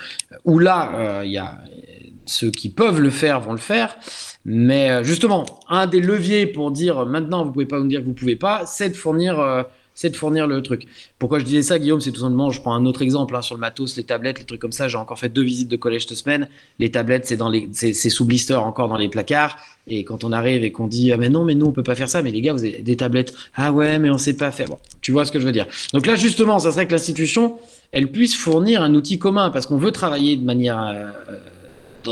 où 0.45 0.59
là, 0.59 0.93
euh, 0.95 1.25
il 1.25 1.33
y 1.33 1.39
a 1.39 1.59
euh, 1.67 2.11
ceux 2.27 2.51
qui 2.51 2.69
peuvent 2.69 3.01
le 3.01 3.11
faire 3.11 3.41
vont 3.41 3.53
le 3.53 3.59
faire. 3.59 3.97
Mais 4.45 4.91
euh, 4.91 5.05
justement, 5.05 5.45
un 5.69 5.87
des 5.87 6.01
leviers 6.01 6.47
pour 6.47 6.71
dire 6.71 7.01
euh, 7.01 7.05
maintenant 7.05 7.45
vous 7.45 7.53
pouvez 7.53 7.67
pas 7.67 7.79
nous 7.79 7.89
dire 7.89 8.01
que 8.01 8.07
vous 8.07 8.15
pouvez 8.15 8.37
pas, 8.37 8.65
c'est 8.67 8.89
de 8.89 8.97
fournir, 8.97 9.39
euh, 9.39 9.63
c'est 9.95 10.11
de 10.11 10.17
fournir 10.17 10.47
le 10.47 10.63
truc. 10.63 10.87
Pourquoi 11.19 11.39
je 11.39 11.45
disais 11.45 11.63
ça, 11.63 11.79
Guillaume? 11.79 12.01
C'est 12.01 12.13
tout 12.13 12.21
simplement, 12.21 12.51
je 12.51 12.61
prends 12.61 12.75
un 12.75 12.87
autre 12.87 13.03
exemple 13.03 13.37
hein, 13.37 13.43
sur 13.43 13.57
le 13.57 13.61
matos, 13.61 13.97
les 13.97 14.05
tablettes, 14.05 14.39
les 14.39 14.45
trucs 14.45 14.61
comme 14.61 14.73
ça. 14.73 14.89
J'ai 14.89 14.97
encore 14.97 15.19
fait 15.19 15.29
deux 15.29 15.43
visites 15.43 15.69
de 15.69 15.77
collège 15.77 16.07
cette 16.07 16.17
semaine. 16.17 16.49
Les 16.79 16.91
tablettes, 16.91 17.27
c'est 17.27 17.37
dans 17.37 17.49
les, 17.49 17.69
c'est 17.73 17.93
sous 17.93 18.25
blister 18.25 18.55
encore 18.55 18.89
dans 18.89 18.97
les 18.97 19.09
placards. 19.09 19.59
Et 19.87 20.05
quand 20.05 20.25
on 20.25 20.33
arrive 20.33 20.65
et 20.65 20.73
qu'on 20.73 20.87
dit 20.87 21.13
ah 21.13 21.17
mais 21.17 21.31
non 21.31 21.45
mais 21.45 21.55
nous 21.55 21.67
on 21.67 21.73
peut 21.73 21.83
pas 21.83 21.95
faire 21.95 22.11
ça 22.11 22.23
mais 22.23 22.31
les 22.31 22.43
gars 22.43 22.53
vous 22.53 22.63
avez 22.63 22.83
des 22.83 22.97
tablettes 22.97 23.35
ah 23.55 23.73
ouais 23.73 23.99
mais 23.99 24.11
on 24.11 24.19
sait 24.19 24.37
pas 24.37 24.51
faire 24.51 24.69
bon 24.69 24.79
tu 25.01 25.13
vois 25.13 25.25
ce 25.25 25.33
que 25.33 25.41
je 25.41 25.47
veux 25.47 25.53
dire 25.53 25.67
donc 25.95 26.05
là 26.05 26.15
justement 26.15 26.59
ça 26.59 26.73
serait 26.73 26.87
que 26.87 26.93
l'institution 26.93 27.57
elle 27.91 28.13
puisse 28.13 28.37
fournir 28.37 28.83
un 28.83 28.95
outil 28.95 29.19
commun 29.19 29.49
parce 29.49 29.65
qu'on 29.65 29.79
veut 29.79 29.91
travailler 29.91 30.37
de 30.37 30.45
manière 30.45 31.15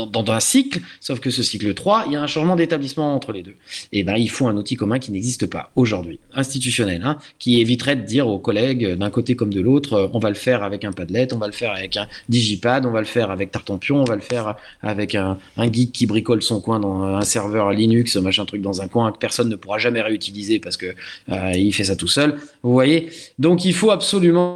dans, 0.05 0.31
un 0.31 0.39
cycle, 0.39 0.81
sauf 0.99 1.19
que 1.19 1.29
ce 1.29 1.43
cycle 1.43 1.73
3, 1.73 2.05
il 2.07 2.13
y 2.13 2.15
a 2.15 2.21
un 2.21 2.27
changement 2.27 2.55
d'établissement 2.55 3.15
entre 3.15 3.31
les 3.31 3.43
deux. 3.43 3.55
Et 3.91 4.03
ben, 4.03 4.15
il 4.15 4.29
faut 4.29 4.47
un 4.47 4.55
outil 4.55 4.75
commun 4.75 4.99
qui 4.99 5.11
n'existe 5.11 5.47
pas 5.47 5.71
aujourd'hui, 5.75 6.19
institutionnel, 6.33 7.01
hein, 7.03 7.17
qui 7.39 7.59
éviterait 7.59 7.95
de 7.95 8.01
dire 8.01 8.27
aux 8.27 8.39
collègues 8.39 8.85
euh, 8.85 8.95
d'un 8.95 9.09
côté 9.09 9.35
comme 9.35 9.53
de 9.53 9.61
l'autre, 9.61 9.93
euh, 9.93 10.07
on 10.13 10.19
va 10.19 10.29
le 10.29 10.35
faire 10.35 10.63
avec 10.63 10.83
un 10.83 10.91
Padlet, 10.91 11.33
on 11.33 11.37
va 11.37 11.47
le 11.47 11.53
faire 11.53 11.71
avec 11.71 11.97
un 11.97 12.07
Digipad, 12.29 12.85
on 12.85 12.91
va 12.91 12.99
le 12.99 13.05
faire 13.05 13.31
avec 13.31 13.51
Tartampion, 13.51 14.01
on 14.01 14.03
va 14.03 14.15
le 14.15 14.21
faire 14.21 14.55
avec 14.81 15.15
un, 15.15 15.37
geek 15.57 15.91
qui 15.91 16.05
bricole 16.05 16.41
son 16.41 16.61
coin 16.61 16.79
dans 16.79 17.03
un 17.03 17.21
serveur 17.21 17.71
Linux, 17.71 18.15
machin 18.17 18.45
truc 18.45 18.61
dans 18.61 18.81
un 18.81 18.87
coin 18.87 19.11
que 19.11 19.17
personne 19.17 19.49
ne 19.49 19.55
pourra 19.55 19.77
jamais 19.77 20.01
réutiliser 20.01 20.59
parce 20.59 20.77
que 20.77 20.95
euh, 21.29 21.51
il 21.55 21.73
fait 21.73 21.85
ça 21.85 21.95
tout 21.95 22.07
seul. 22.07 22.37
Vous 22.63 22.71
voyez? 22.71 23.09
Donc 23.39 23.65
il 23.65 23.73
faut 23.73 23.91
absolument 23.91 24.55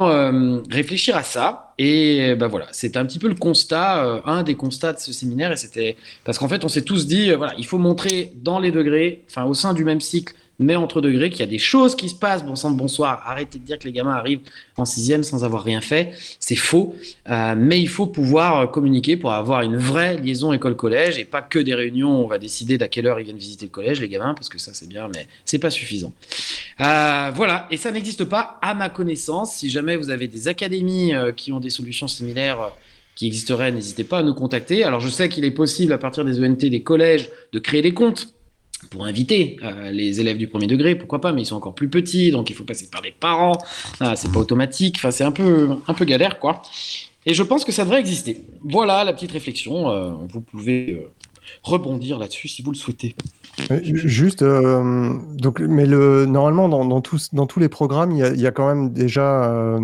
réfléchir 0.70 1.16
à 1.16 1.22
ça. 1.22 1.71
Et 1.78 2.34
ben 2.34 2.48
voilà, 2.48 2.66
c'est 2.72 2.96
un 2.96 3.04
petit 3.06 3.18
peu 3.18 3.28
le 3.28 3.34
constat, 3.34 4.04
euh, 4.04 4.20
un 4.24 4.42
des 4.42 4.54
constats 4.54 4.92
de 4.92 4.98
ce 4.98 5.12
séminaire. 5.12 5.52
Et 5.52 5.56
c'était 5.56 5.96
parce 6.24 6.38
qu'en 6.38 6.48
fait, 6.48 6.64
on 6.64 6.68
s'est 6.68 6.82
tous 6.82 7.06
dit, 7.06 7.30
euh, 7.30 7.36
voilà, 7.36 7.54
il 7.58 7.66
faut 7.66 7.78
montrer 7.78 8.32
dans 8.36 8.58
les 8.58 8.70
degrés, 8.70 9.22
enfin 9.28 9.44
au 9.44 9.54
sein 9.54 9.74
du 9.74 9.84
même 9.84 10.00
cycle, 10.00 10.34
mais 10.62 10.76
entre 10.76 11.00
degrés, 11.00 11.30
qu'il 11.30 11.40
y 11.40 11.44
a 11.44 11.46
des 11.46 11.58
choses 11.58 11.94
qui 11.94 12.08
se 12.08 12.14
passent. 12.14 12.44
Bon 12.44 12.56
sang 12.56 12.70
bonsoir, 12.70 13.22
arrêtez 13.26 13.58
de 13.58 13.64
dire 13.64 13.78
que 13.78 13.84
les 13.84 13.92
gamins 13.92 14.14
arrivent 14.14 14.40
en 14.76 14.84
sixième 14.84 15.22
sans 15.22 15.44
avoir 15.44 15.62
rien 15.62 15.80
fait, 15.80 16.12
c'est 16.40 16.56
faux. 16.56 16.94
Euh, 17.28 17.54
mais 17.56 17.80
il 17.80 17.88
faut 17.88 18.06
pouvoir 18.06 18.60
euh, 18.60 18.66
communiquer 18.66 19.16
pour 19.16 19.32
avoir 19.32 19.62
une 19.62 19.76
vraie 19.76 20.16
liaison 20.18 20.52
école-collège 20.52 21.18
et 21.18 21.24
pas 21.24 21.42
que 21.42 21.58
des 21.58 21.74
réunions. 21.74 22.20
où 22.20 22.24
On 22.24 22.26
va 22.26 22.38
décider 22.38 22.78
d'à 22.78 22.88
quelle 22.88 23.06
heure 23.06 23.20
ils 23.20 23.24
viennent 23.24 23.36
visiter 23.36 23.66
le 23.66 23.70
collège, 23.70 24.00
les 24.00 24.08
gamins, 24.08 24.34
parce 24.34 24.48
que 24.48 24.58
ça 24.58 24.72
c'est 24.74 24.88
bien, 24.88 25.08
mais 25.14 25.26
c'est 25.44 25.58
pas 25.58 25.70
suffisant. 25.70 26.12
Euh, 26.80 27.30
voilà, 27.34 27.66
et 27.70 27.76
ça 27.76 27.90
n'existe 27.90 28.24
pas 28.24 28.58
à 28.62 28.74
ma 28.74 28.88
connaissance. 28.88 29.56
Si 29.56 29.70
jamais 29.70 29.96
vous 29.96 30.10
avez 30.10 30.28
des 30.28 30.48
académies 30.48 31.12
qui 31.36 31.52
ont 31.52 31.60
des 31.60 31.70
solutions 31.70 32.08
similaires 32.08 32.72
qui 33.14 33.26
existeraient, 33.26 33.72
n'hésitez 33.72 34.04
pas 34.04 34.18
à 34.18 34.22
nous 34.22 34.34
contacter. 34.34 34.84
Alors 34.84 35.00
je 35.00 35.08
sais 35.08 35.28
qu'il 35.28 35.44
est 35.44 35.50
possible 35.50 35.92
à 35.92 35.98
partir 35.98 36.24
des 36.24 36.40
ENT, 36.40 36.68
des 36.68 36.82
collèges, 36.82 37.30
de 37.52 37.58
créer 37.58 37.82
des 37.82 37.92
comptes 37.94 38.32
pour 38.90 39.04
inviter 39.04 39.56
euh, 39.62 39.90
les 39.90 40.20
élèves 40.20 40.36
du 40.36 40.48
premier 40.48 40.66
degré, 40.66 40.94
pourquoi 40.94 41.20
pas, 41.20 41.32
mais 41.32 41.42
ils 41.42 41.46
sont 41.46 41.56
encore 41.56 41.74
plus 41.74 41.88
petits, 41.88 42.30
donc 42.30 42.50
il 42.50 42.56
faut 42.56 42.64
passer 42.64 42.88
par 42.90 43.02
des 43.02 43.12
parents. 43.12 43.58
Ah, 44.00 44.16
c'est 44.16 44.30
pas 44.30 44.40
automatique. 44.40 44.96
Enfin, 44.98 45.10
c'est 45.10 45.24
un 45.24 45.32
peu, 45.32 45.70
un 45.86 45.94
peu 45.94 46.04
galère, 46.04 46.38
quoi. 46.38 46.62
Et 47.24 47.34
je 47.34 47.42
pense 47.42 47.64
que 47.64 47.72
ça 47.72 47.84
devrait 47.84 48.00
exister. 48.00 48.42
Voilà 48.62 49.04
la 49.04 49.12
petite 49.12 49.32
réflexion. 49.32 49.90
Euh, 49.90 50.10
vous 50.28 50.40
pouvez 50.40 50.92
euh, 50.92 51.10
rebondir 51.62 52.18
là-dessus 52.18 52.48
si 52.48 52.62
vous 52.62 52.72
le 52.72 52.76
souhaitez. 52.76 53.14
Juste, 53.82 54.42
donc, 54.42 55.60
mais 55.60 55.86
le, 55.86 56.26
normalement, 56.26 56.68
dans, 56.68 56.84
dans, 56.84 57.00
tous, 57.00 57.32
dans 57.34 57.46
tous 57.46 57.60
les 57.60 57.68
programmes, 57.68 58.12
il 58.12 58.40
y 58.40 58.46
a, 58.46 58.50
quand 58.50 58.66
même 58.66 58.92
déjà 58.92 59.78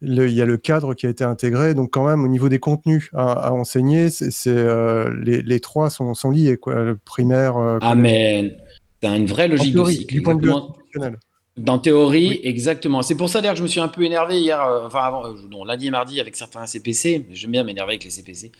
le, 0.00 0.28
il 0.28 0.34
y 0.34 0.42
a 0.42 0.44
le 0.46 0.56
cadre 0.56 0.94
qui 0.94 1.06
a 1.06 1.10
été 1.10 1.24
intégré. 1.24 1.74
Donc, 1.74 1.90
quand 1.90 2.06
même, 2.06 2.22
au 2.24 2.28
niveau 2.28 2.48
des 2.48 2.58
contenus 2.58 3.10
à, 3.14 3.32
à 3.32 3.50
enseigner, 3.52 4.10
c'est, 4.10 4.30
euh, 4.48 5.10
les, 5.22 5.42
les 5.42 5.60
trois 5.60 5.90
sont, 5.90 6.14
sont 6.14 6.30
liés. 6.30 6.56
Quoi. 6.56 6.74
Le 6.76 6.96
primaire, 6.96 7.56
euh, 7.56 7.78
Ah, 7.82 7.94
mais 7.94 8.56
c'est 9.02 9.16
une 9.16 9.26
vraie 9.26 9.48
logique 9.48 9.72
de 9.72 9.78
théorie, 9.78 9.94
cycle. 9.96 10.14
du 10.14 10.22
point 10.22 10.34
de 10.36 10.42
vue 10.46 10.52
institutionnel. 10.52 11.16
Dans 11.56 11.78
théorie, 11.80 12.28
Oui. 12.28 12.40
exactement. 12.44 13.02
C'est 13.02 13.16
pour 13.16 13.28
ça 13.28 13.40
d'ailleurs 13.40 13.54
que 13.54 13.58
je 13.58 13.64
me 13.64 13.68
suis 13.68 13.80
un 13.80 13.88
peu 13.88 14.02
énervé 14.04 14.38
hier, 14.40 14.62
euh, 14.62 14.86
enfin 14.86 15.00
avant, 15.00 15.26
euh, 15.26 15.32
non, 15.50 15.64
lundi 15.64 15.88
et 15.88 15.90
mardi 15.90 16.20
avec 16.20 16.36
certains 16.36 16.64
CPC. 16.66 17.26
J'aime 17.32 17.50
bien 17.50 17.64
m'énerver 17.64 17.94
avec 17.94 18.04
les 18.04 18.10
CPC. 18.10 18.52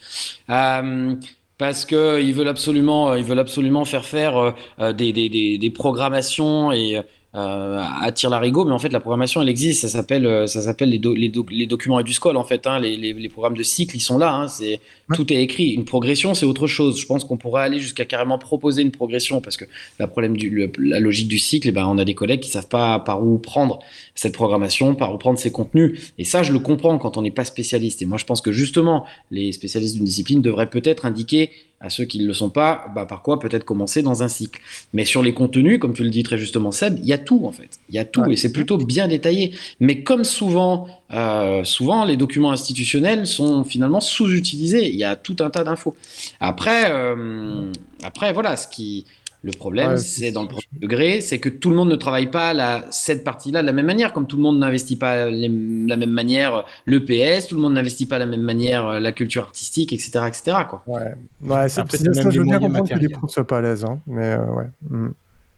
Parce 1.58 1.84
que 1.84 2.20
ils 2.22 2.32
veulent 2.34 2.48
absolument, 2.48 3.14
ils 3.16 3.24
veulent 3.24 3.40
absolument 3.40 3.84
faire 3.84 4.04
faire 4.04 4.54
euh, 4.78 4.92
des, 4.92 5.12
des, 5.12 5.28
des, 5.28 5.58
des 5.58 5.70
programmations 5.70 6.70
et 6.70 7.02
euh, 7.34 7.78
à 8.00 8.10
tir 8.12 8.30
larigot, 8.30 8.64
mais 8.64 8.72
en 8.72 8.78
fait 8.78 8.88
la 8.88 9.00
programmation 9.00 9.42
elle 9.42 9.48
existe. 9.50 9.82
Ça 9.82 9.88
s'appelle, 9.88 10.24
euh, 10.26 10.46
ça 10.46 10.62
s'appelle 10.62 10.88
les, 10.90 10.98
do- 10.98 11.14
les, 11.14 11.28
do- 11.28 11.44
les 11.50 11.66
documents 11.66 12.00
EduScol 12.00 12.36
en 12.36 12.44
fait. 12.44 12.66
Hein, 12.66 12.78
les, 12.80 12.96
les, 12.96 13.12
les 13.12 13.28
programmes 13.28 13.56
de 13.56 13.62
cycle 13.62 13.96
ils 13.96 14.00
sont 14.00 14.18
là. 14.18 14.32
Hein, 14.34 14.48
c'est 14.48 14.80
Ouais. 15.10 15.16
tout 15.16 15.32
est 15.32 15.42
écrit. 15.42 15.68
Une 15.70 15.86
progression 15.86 16.34
c'est 16.34 16.44
autre 16.44 16.66
chose. 16.66 17.00
Je 17.00 17.06
pense 17.06 17.24
qu'on 17.24 17.38
pourrait 17.38 17.62
aller 17.62 17.80
jusqu'à 17.80 18.04
carrément 18.04 18.38
proposer 18.38 18.82
une 18.82 18.90
progression 18.90 19.40
parce 19.40 19.56
que 19.56 19.64
la 19.98 20.06
problème 20.06 20.36
du, 20.36 20.50
le- 20.50 20.70
la 20.78 21.00
logique 21.00 21.28
du 21.28 21.38
cycle, 21.38 21.68
eh 21.68 21.72
ben, 21.72 21.86
on 21.86 21.96
a 21.98 22.04
des 22.04 22.14
collègues 22.14 22.40
qui 22.40 22.50
savent 22.50 22.68
pas 22.68 22.98
par 22.98 23.22
où 23.24 23.38
prendre 23.38 23.78
cette 24.14 24.34
programmation, 24.34 24.94
par 24.94 25.14
où 25.14 25.18
prendre 25.18 25.38
ces 25.38 25.50
contenus. 25.50 26.12
Et 26.18 26.24
ça, 26.24 26.42
je 26.42 26.52
le 26.52 26.58
comprends 26.58 26.98
quand 26.98 27.16
on 27.16 27.22
n'est 27.22 27.30
pas 27.30 27.44
spécialiste. 27.46 28.02
Et 28.02 28.06
moi, 28.06 28.18
je 28.18 28.26
pense 28.26 28.40
que 28.42 28.52
justement, 28.52 29.06
les 29.30 29.52
spécialistes 29.52 29.94
d'une 29.96 30.04
discipline 30.04 30.42
devraient 30.42 30.68
peut-être 30.68 31.06
indiquer 31.06 31.50
à 31.80 31.90
ceux 31.90 32.04
qui 32.04 32.18
ne 32.18 32.26
le 32.26 32.34
sont 32.34 32.50
pas, 32.50 32.86
bah, 32.94 33.06
par 33.06 33.22
quoi 33.22 33.38
peut-être 33.38 33.64
commencer 33.64 34.02
dans 34.02 34.22
un 34.24 34.28
cycle. 34.28 34.60
Mais 34.92 35.04
sur 35.04 35.22
les 35.22 35.32
contenus, 35.32 35.78
comme 35.78 35.94
tu 35.94 36.02
le 36.02 36.10
dis 36.10 36.24
très 36.24 36.36
justement, 36.36 36.72
Seb, 36.72 36.98
il 36.98 37.06
y 37.06 37.12
a 37.12 37.18
tout 37.18 37.42
en 37.44 37.52
fait. 37.52 37.78
Il 37.88 37.94
y 37.94 37.98
a 37.98 38.04
tout 38.04 38.22
Ouais. 38.22 38.32
et 38.32 38.36
c'est 38.36 38.50
plutôt 38.52 38.76
bien 38.78 39.06
détaillé. 39.06 39.54
Mais 39.78 40.02
comme 40.02 40.24
souvent, 40.24 40.88
euh, 41.12 41.62
souvent, 41.62 42.04
les 42.04 42.16
documents 42.16 42.50
institutionnels 42.50 43.26
sont 43.26 43.62
finalement 43.64 44.00
sous-utilisés. 44.00 44.88
Il 44.88 44.96
y 44.96 45.04
a 45.04 45.14
tout 45.14 45.36
un 45.40 45.50
tas 45.50 45.62
d'infos. 45.62 45.94
Après, 46.40 46.90
euh, 46.90 47.70
après, 48.02 48.32
voilà, 48.32 48.56
ce 48.56 48.66
qui, 48.66 49.04
le 49.44 49.52
problème, 49.52 49.90
Ouais, 49.92 49.96
c'est 49.98 50.32
dans 50.32 50.42
le 50.42 50.48
premier 50.48 50.66
degré, 50.80 51.20
c'est 51.20 51.38
que 51.38 51.48
tout 51.48 51.70
le 51.70 51.76
monde 51.76 51.88
ne 51.90 51.96
travaille 51.96 52.28
pas 52.30 52.52
la, 52.54 52.84
cette 52.90 53.22
partie-là 53.22 53.62
de 53.62 53.66
la 53.66 53.72
même 53.72 53.86
manière, 53.86 54.12
comme 54.12 54.26
tout 54.26 54.36
le 54.36 54.42
monde 54.42 54.58
n'investit 54.58 54.96
pas 54.96 55.30
les- 55.30 55.48
la 55.86 55.96
même 55.96 56.10
manière 56.10 56.64
l'EPS, 56.86 57.46
tout 57.48 57.54
le 57.54 57.60
monde 57.60 57.74
n'investit 57.74 58.06
pas 58.06 58.16
de 58.16 58.24
la 58.24 58.26
même 58.30 58.42
manière 58.42 58.86
euh, 58.86 59.00
la 59.00 59.12
culture 59.12 59.44
artistique, 59.44 59.92
etc., 59.92 60.26
etc. 60.26 60.56
Quoi. 60.68 60.82
Ouais, 60.88 61.14
ouais 61.42 61.68
c'est, 61.68 61.88
ça, 61.88 62.30
je 62.30 62.38
veux 62.38 62.44
bien 62.44 62.58
comprendre 62.58 62.88
que 62.88 62.98
les 62.98 63.08
profs 63.08 63.30
soient 63.30 63.46
pas 63.46 63.58
à 63.58 63.62
l'aise. 63.62 63.84
Hein, 63.84 64.00
mais 64.06 64.32
euh, 64.32 64.44
ouais. 64.46 64.66
Mm. 64.90 65.08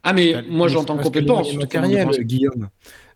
Ah, 0.02 0.12
mais 0.12 0.32
Bah, 0.32 0.40
moi 0.48 0.68
j'entends 0.68 0.96
complètement. 0.96 1.42
Guillaume. 2.20 2.68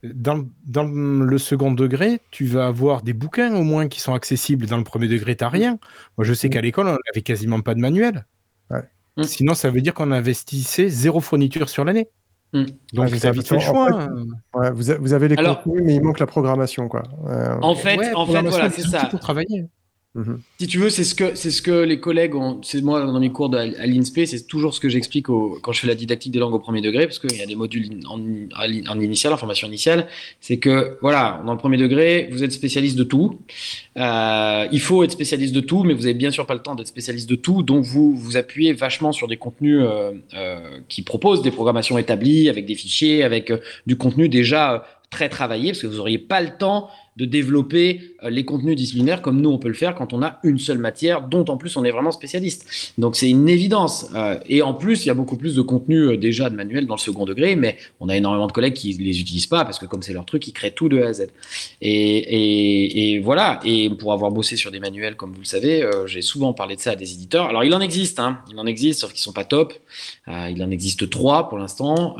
Dans, 0.03 0.45
dans 0.67 0.85
le 0.85 1.39
second 1.39 1.73
degré, 1.73 2.21
tu 2.31 2.45
vas 2.45 2.67
avoir 2.67 3.01
des 3.03 3.15
bouquins 3.15 3.55
au 3.55 3.62
moins 3.62 3.89
qui 3.89 4.01
sont 4.01 4.12
accessibles. 4.12 4.67
Dans 4.67 4.77
le 4.77 4.85
premier 4.85 5.09
degré, 5.09 5.35
tu 5.35 5.45
rien. 5.47 5.79
Moi, 6.19 6.25
je 6.27 6.35
sais 6.35 6.49
Mm. 6.49 6.51
qu'à 6.51 6.61
l'école, 6.61 6.89
on 6.89 6.97
avait 7.12 7.23
quasiment 7.23 7.61
pas 7.61 7.75
de 7.75 7.81
manuel. 7.81 8.27
Ouais. 8.71 8.83
Mm. 9.17 9.23
Sinon, 9.25 9.55
ça 9.55 9.71
veut 9.71 9.81
dire 9.81 9.95
qu'on 9.95 10.11
investissait 10.11 10.89
zéro 10.89 11.21
fourniture 11.21 11.69
sur 11.69 11.85
l'année. 11.85 12.09
Mm. 12.53 12.65
Donc, 12.93 13.05
Ouais, 13.07 13.09
ça 13.11 13.19
ça, 13.19 13.31
vite 13.33 13.49
parce 13.49 13.49
fait 13.49 13.55
le 13.55 13.61
choix. 13.75 13.87
fait, 13.89 13.95
hein. 14.09 14.25
Ouais, 14.55 14.71
vous, 14.73 14.85
vous 15.01 15.12
avez 15.12 15.29
les 15.29 15.37
Alors- 15.37 15.62
contenus, 15.62 15.83
mais 15.85 15.95
il 15.97 16.03
manque 16.03 16.19
la 16.21 16.27
programmation. 16.27 16.89
Quoi. 16.89 17.03
Euh, 17.27 17.57
En 17.62 17.75
fait, 17.75 17.97
Ouais, 17.99 18.12
en 18.15 18.27
fait, 18.27 18.43
voilà, 18.43 18.71
c'est 18.71 18.83
ça. 18.83 19.07
pour 19.07 19.21
travailler. 19.21 19.67
Mhm. 20.15 20.41
Si 20.61 20.67
tu 20.69 20.79
veux, 20.79 20.91
c'est 20.91 21.03
ce 21.03 21.15
que 21.15 21.35
c'est 21.35 21.51
ce 21.51 21.61
que 21.61 21.83
les 21.83 21.99
collègues 21.99 22.37
ont. 22.37 22.61
C'est 22.62 22.81
moi 22.83 23.05
dans 23.05 23.19
mes 23.19 23.31
cours 23.31 23.49
de, 23.49 23.59
à 23.59 23.87
l'INSPE, 23.87 24.27
c'est 24.27 24.47
toujours 24.47 24.73
ce 24.73 24.79
que 24.79 24.89
j'explique 24.89 25.27
quand 25.27 25.73
je 25.73 25.81
fais 25.81 25.89
la 25.89 25.97
didactique 25.97 26.33
des 26.33 26.39
langues 26.39 26.55
au 26.55 26.61
premier 26.61 26.81
degré, 26.81 27.07
parce 27.07 27.19
qu'il 27.19 27.37
y 27.37 27.43
a 27.43 27.47
des 27.47 27.57
modules 27.57 27.99
en, 28.07 28.21
en 28.21 29.01
initial, 29.01 29.33
en 29.33 29.37
formation 29.37 29.67
initiale. 29.67 30.07
C'est 30.41 30.59
que 30.59 30.99
voilà, 31.01 31.43
dans 31.45 31.53
le 31.53 31.59
premier 31.59 31.79
degré, 31.79 32.29
vous 32.31 32.45
êtes 32.45 32.53
spécialiste 32.53 32.97
de 32.97 33.03
tout. 33.03 33.41
Euh, 33.97 34.69
il 34.71 34.81
faut 34.81 35.03
être 35.03 35.11
spécialiste 35.11 35.55
de 35.55 35.61
tout, 35.61 35.83
mais 35.83 35.95
vous 35.95 36.07
avez 36.07 36.15
bien 36.15 36.31
sûr 36.31 36.47
pas 36.47 36.55
le 36.55 36.62
temps 36.62 36.77
d'être 36.77 36.87
spécialiste 36.87 37.29
de 37.29 37.35
tout. 37.35 37.65
Donc 37.65 37.85
vous 37.85 38.15
vous 38.17 38.37
appuyez 38.37 38.73
vachement 38.73 39.11
sur 39.11 39.27
des 39.27 39.37
contenus 39.37 39.81
euh, 39.83 40.12
euh, 40.35 40.79
qui 40.89 41.03
proposent 41.03 41.43
des 41.43 41.51
programmations 41.51 41.99
établies 41.99 42.49
avec 42.49 42.67
des 42.67 42.77
fichiers, 42.77 43.25
avec 43.25 43.51
euh, 43.51 43.59
du 43.87 43.97
contenu 43.97 44.29
déjà 44.29 44.87
très 45.11 45.28
travaillé, 45.28 45.70
parce 45.70 45.82
que 45.82 45.86
vous 45.86 45.96
n'auriez 45.96 46.18
pas 46.18 46.40
le 46.40 46.57
temps 46.57 46.88
de 47.16 47.24
développer 47.24 48.16
euh, 48.24 48.30
les 48.30 48.44
contenus 48.44 48.74
disciplinaires 48.74 49.22
comme 49.22 49.40
nous 49.40 49.48
on 49.48 49.59
peut 49.59 49.68
le 49.68 49.74
faire 49.74 49.94
quand 49.94 50.12
on 50.12 50.20
a 50.20 50.40
une 50.42 50.59
seule 50.59 50.78
matière 50.78 51.22
dont 51.28 51.44
en 51.44 51.57
plus 51.57 51.76
on 51.76 51.84
est 51.84 51.92
vraiment 51.92 52.11
spécialiste. 52.11 52.92
Donc 52.98 53.14
c'est 53.14 53.30
une 53.30 53.48
évidence. 53.48 54.09
Euh, 54.16 54.36
et 54.48 54.62
en 54.62 54.74
plus, 54.74 55.05
il 55.05 55.09
y 55.09 55.11
a 55.11 55.14
beaucoup 55.14 55.36
plus 55.36 55.55
de 55.55 55.62
contenu 55.62 55.98
euh, 55.98 56.16
déjà 56.16 56.50
de 56.50 56.57
manuel 56.57 56.86
dans 56.86 56.96
le 56.96 57.00
second 57.00 57.24
degré, 57.24 57.55
mais 57.55 57.76
on 58.00 58.09
a 58.09 58.16
énormément 58.16 58.48
de 58.48 58.52
collègues 58.52 58.74
qui 58.74 58.92
les 58.94 59.20
utilisent 59.20 59.46
pas 59.46 59.64
parce 59.64 59.78
que 59.78 59.86
comme 59.86 60.02
c'est 60.02 60.12
leur 60.12 60.24
truc, 60.26 60.48
ils 60.48 60.52
créent 60.52 60.72
tout 60.72 60.88
de 60.88 61.00
A 61.00 61.07
à 61.07 61.12
Z. 61.12 61.28
Et, 61.80 61.92
et, 61.92 63.12
et 63.12 63.20
voilà. 63.20 63.61
Et 63.64 63.90
pour 63.90 64.12
avoir 64.12 64.32
bossé 64.32 64.57
sur 64.57 64.72
des 64.72 64.80
manuels, 64.80 65.14
comme 65.14 65.32
vous 65.32 65.40
le 65.40 65.44
savez, 65.44 65.88
j'ai 66.07 66.22
souvent 66.22 66.52
parlé 66.52 66.74
de 66.74 66.80
ça 66.80 66.90
à 66.92 66.96
des 66.96 67.12
éditeurs. 67.12 67.46
Alors 67.46 67.62
il 67.62 67.72
en 67.74 67.80
existe, 67.80 68.18
hein, 68.18 68.40
il 68.50 68.59
en 68.59 68.66
existe, 68.66 69.02
sauf 69.02 69.12
qu'ils 69.12 69.22
sont 69.22 69.32
pas 69.32 69.44
top. 69.44 69.72
Il 70.26 70.61
en 70.64 70.70
existe 70.72 71.09
trois 71.11 71.48
pour 71.48 71.59
l'instant. 71.59 72.16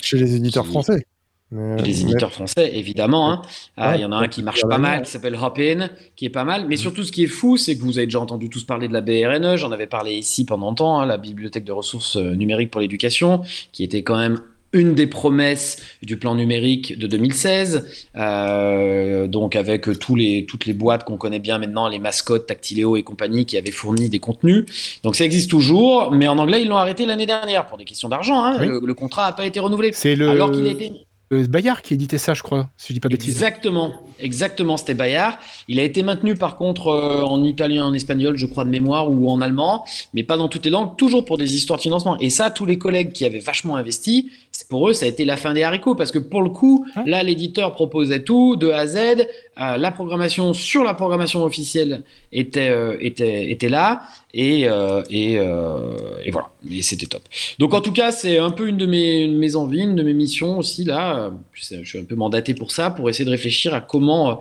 Chez 0.00 0.16
les 0.16 0.36
éditeurs 0.36 0.64
Qui- 0.64 0.70
français. 0.70 1.04
Mais- 1.50 1.80
les 1.82 2.02
éditeurs 2.02 2.32
français, 2.32 2.70
évidemment. 2.76 3.32
hein. 3.32 3.42
Ah, 3.76 3.96
Il 3.96 4.02
y 4.02 4.04
en 4.04 4.12
a 4.12 4.16
un 4.16 4.28
qui 4.28 4.42
marche 4.42 4.60
pas 4.62 4.76
mal, 4.78 5.02
qui 5.02 5.10
s'appelle 5.10 5.34
Hopin, 5.34 5.88
qui 6.14 6.26
est 6.26 6.30
pas 6.30 6.44
mal. 6.44 6.66
Mais 6.68 6.76
surtout, 6.76 7.02
ce 7.04 7.10
qui 7.12 7.24
est 7.24 7.28
fou, 7.28 7.56
c'est 7.56 7.76
que 7.76 7.82
vous 7.82 7.96
avez 7.98 8.06
déjà 8.06 8.20
entendu 8.20 8.50
tous 8.50 8.64
parler 8.64 8.86
de 8.88 8.92
la 8.92 9.00
BRNE. 9.00 9.56
J'en 9.56 9.72
avais 9.72 9.86
parlé 9.86 10.12
ici 10.14 10.44
pendant 10.44 10.66
longtemps, 10.66 11.00
hein, 11.00 11.06
la 11.06 11.16
Bibliothèque 11.16 11.64
de 11.64 11.72
ressources 11.72 12.16
euh, 12.16 12.34
numériques 12.34 12.70
pour 12.70 12.80
l'éducation, 12.82 13.40
qui 13.72 13.82
était 13.82 14.02
quand 14.02 14.18
même 14.18 14.40
une 14.74 14.94
des 14.94 15.06
promesses 15.06 15.78
du 16.02 16.18
plan 16.18 16.34
numérique 16.34 16.98
de 16.98 17.06
2016, 17.06 18.04
euh, 18.16 19.26
donc 19.26 19.56
avec 19.56 19.88
tous 19.98 20.14
les, 20.14 20.44
toutes 20.46 20.66
les 20.66 20.74
boîtes 20.74 21.04
qu'on 21.04 21.16
connaît 21.16 21.38
bien 21.38 21.56
maintenant, 21.58 21.88
les 21.88 21.98
mascottes, 21.98 22.46
Tactiléo 22.46 22.96
et 22.96 23.02
compagnie, 23.02 23.46
qui 23.46 23.56
avaient 23.56 23.70
fourni 23.70 24.10
des 24.10 24.18
contenus. 24.18 24.66
Donc 25.02 25.16
ça 25.16 25.24
existe 25.24 25.48
toujours, 25.50 26.10
mais 26.12 26.28
en 26.28 26.36
anglais, 26.36 26.60
ils 26.62 26.68
l'ont 26.68 26.76
arrêté 26.76 27.06
l'année 27.06 27.24
dernière 27.26 27.66
pour 27.66 27.78
des 27.78 27.84
questions 27.84 28.10
d'argent. 28.10 28.44
hein. 28.44 28.58
Oui. 28.60 28.66
Le, 28.68 28.80
le 28.84 28.94
contrat 28.94 29.26
n'a 29.28 29.32
pas 29.32 29.46
été 29.46 29.58
renouvelé. 29.58 29.90
C'est 29.94 30.14
le, 30.16 30.28
Alors 30.28 30.52
qu'il 30.52 30.66
a 30.66 30.70
été 30.70 30.92
Bayard 31.30 31.82
qui 31.82 31.94
éditait 31.94 32.18
ça, 32.18 32.34
je 32.34 32.42
crois, 32.42 32.70
si 32.76 32.88
je 32.88 32.94
dis 32.94 33.00
pas 33.00 33.08
de. 33.08 33.14
Exactement, 33.14 33.92
exactement, 34.20 34.76
c'était 34.76 34.94
Bayard. 34.94 35.38
Il 35.68 35.78
a 35.80 35.82
été 35.82 36.02
maintenu 36.02 36.34
par 36.34 36.56
contre 36.56 36.88
euh, 36.88 37.22
en 37.22 37.42
italien, 37.44 37.84
en 37.86 37.94
espagnol, 37.94 38.36
je 38.36 38.46
crois 38.46 38.64
de 38.64 38.70
mémoire, 38.70 39.10
ou 39.10 39.30
en 39.30 39.40
allemand, 39.40 39.84
mais 40.14 40.22
pas 40.22 40.36
dans 40.36 40.48
toutes 40.48 40.64
les 40.64 40.70
langues, 40.70 40.96
toujours 40.96 41.24
pour 41.24 41.38
des 41.38 41.54
histoires 41.54 41.78
de 41.78 41.82
financement. 41.82 42.18
Et 42.18 42.30
ça, 42.30 42.50
tous 42.50 42.66
les 42.66 42.78
collègues 42.78 43.12
qui 43.12 43.24
avaient 43.24 43.38
vachement 43.38 43.76
investi, 43.76 44.30
pour 44.68 44.88
eux, 44.88 44.92
ça 44.92 45.06
a 45.06 45.08
été 45.08 45.24
la 45.24 45.36
fin 45.36 45.54
des 45.54 45.62
haricots, 45.62 45.94
parce 45.94 46.10
que 46.10 46.18
pour 46.18 46.42
le 46.42 46.50
coup, 46.50 46.86
Hein 46.96 47.04
là, 47.06 47.22
l'éditeur 47.22 47.74
proposait 47.74 48.22
tout, 48.22 48.56
de 48.56 48.70
A 48.70 48.78
à 48.78 48.86
Z, 48.86 48.96
euh, 48.96 49.76
la 49.76 49.90
programmation 49.90 50.52
sur 50.52 50.84
la 50.84 50.94
programmation 50.94 51.44
officielle 51.44 52.02
était, 52.32 52.68
euh, 52.68 52.96
était, 53.00 53.50
était 53.50 53.68
là, 53.68 54.02
et, 54.34 54.66
et, 55.10 55.32
et 55.32 56.30
voilà, 56.30 56.50
et 56.70 56.82
c'était 56.82 57.06
top. 57.06 57.22
Donc 57.58 57.72
en 57.72 57.80
tout 57.80 57.92
cas, 57.92 58.12
c'est 58.12 58.38
un 58.38 58.50
peu 58.50 58.68
une 58.68 58.76
de 58.76 58.86
mes, 58.86 59.22
une 59.22 59.34
de 59.34 59.38
mes 59.38 59.56
envies, 59.56 59.82
une 59.82 59.96
de 59.96 60.02
mes 60.02 60.12
missions 60.12 60.58
aussi 60.58 60.84
là. 60.84 61.30
Je 61.54 61.82
suis 61.82 61.98
un 61.98 62.04
peu 62.04 62.14
mandaté 62.14 62.54
pour 62.54 62.70
ça, 62.70 62.90
pour 62.90 63.08
essayer 63.08 63.24
de 63.24 63.30
réfléchir 63.30 63.72
à 63.74 63.80
comment 63.80 64.07
euh, 64.10 64.34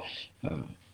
euh, 0.46 0.50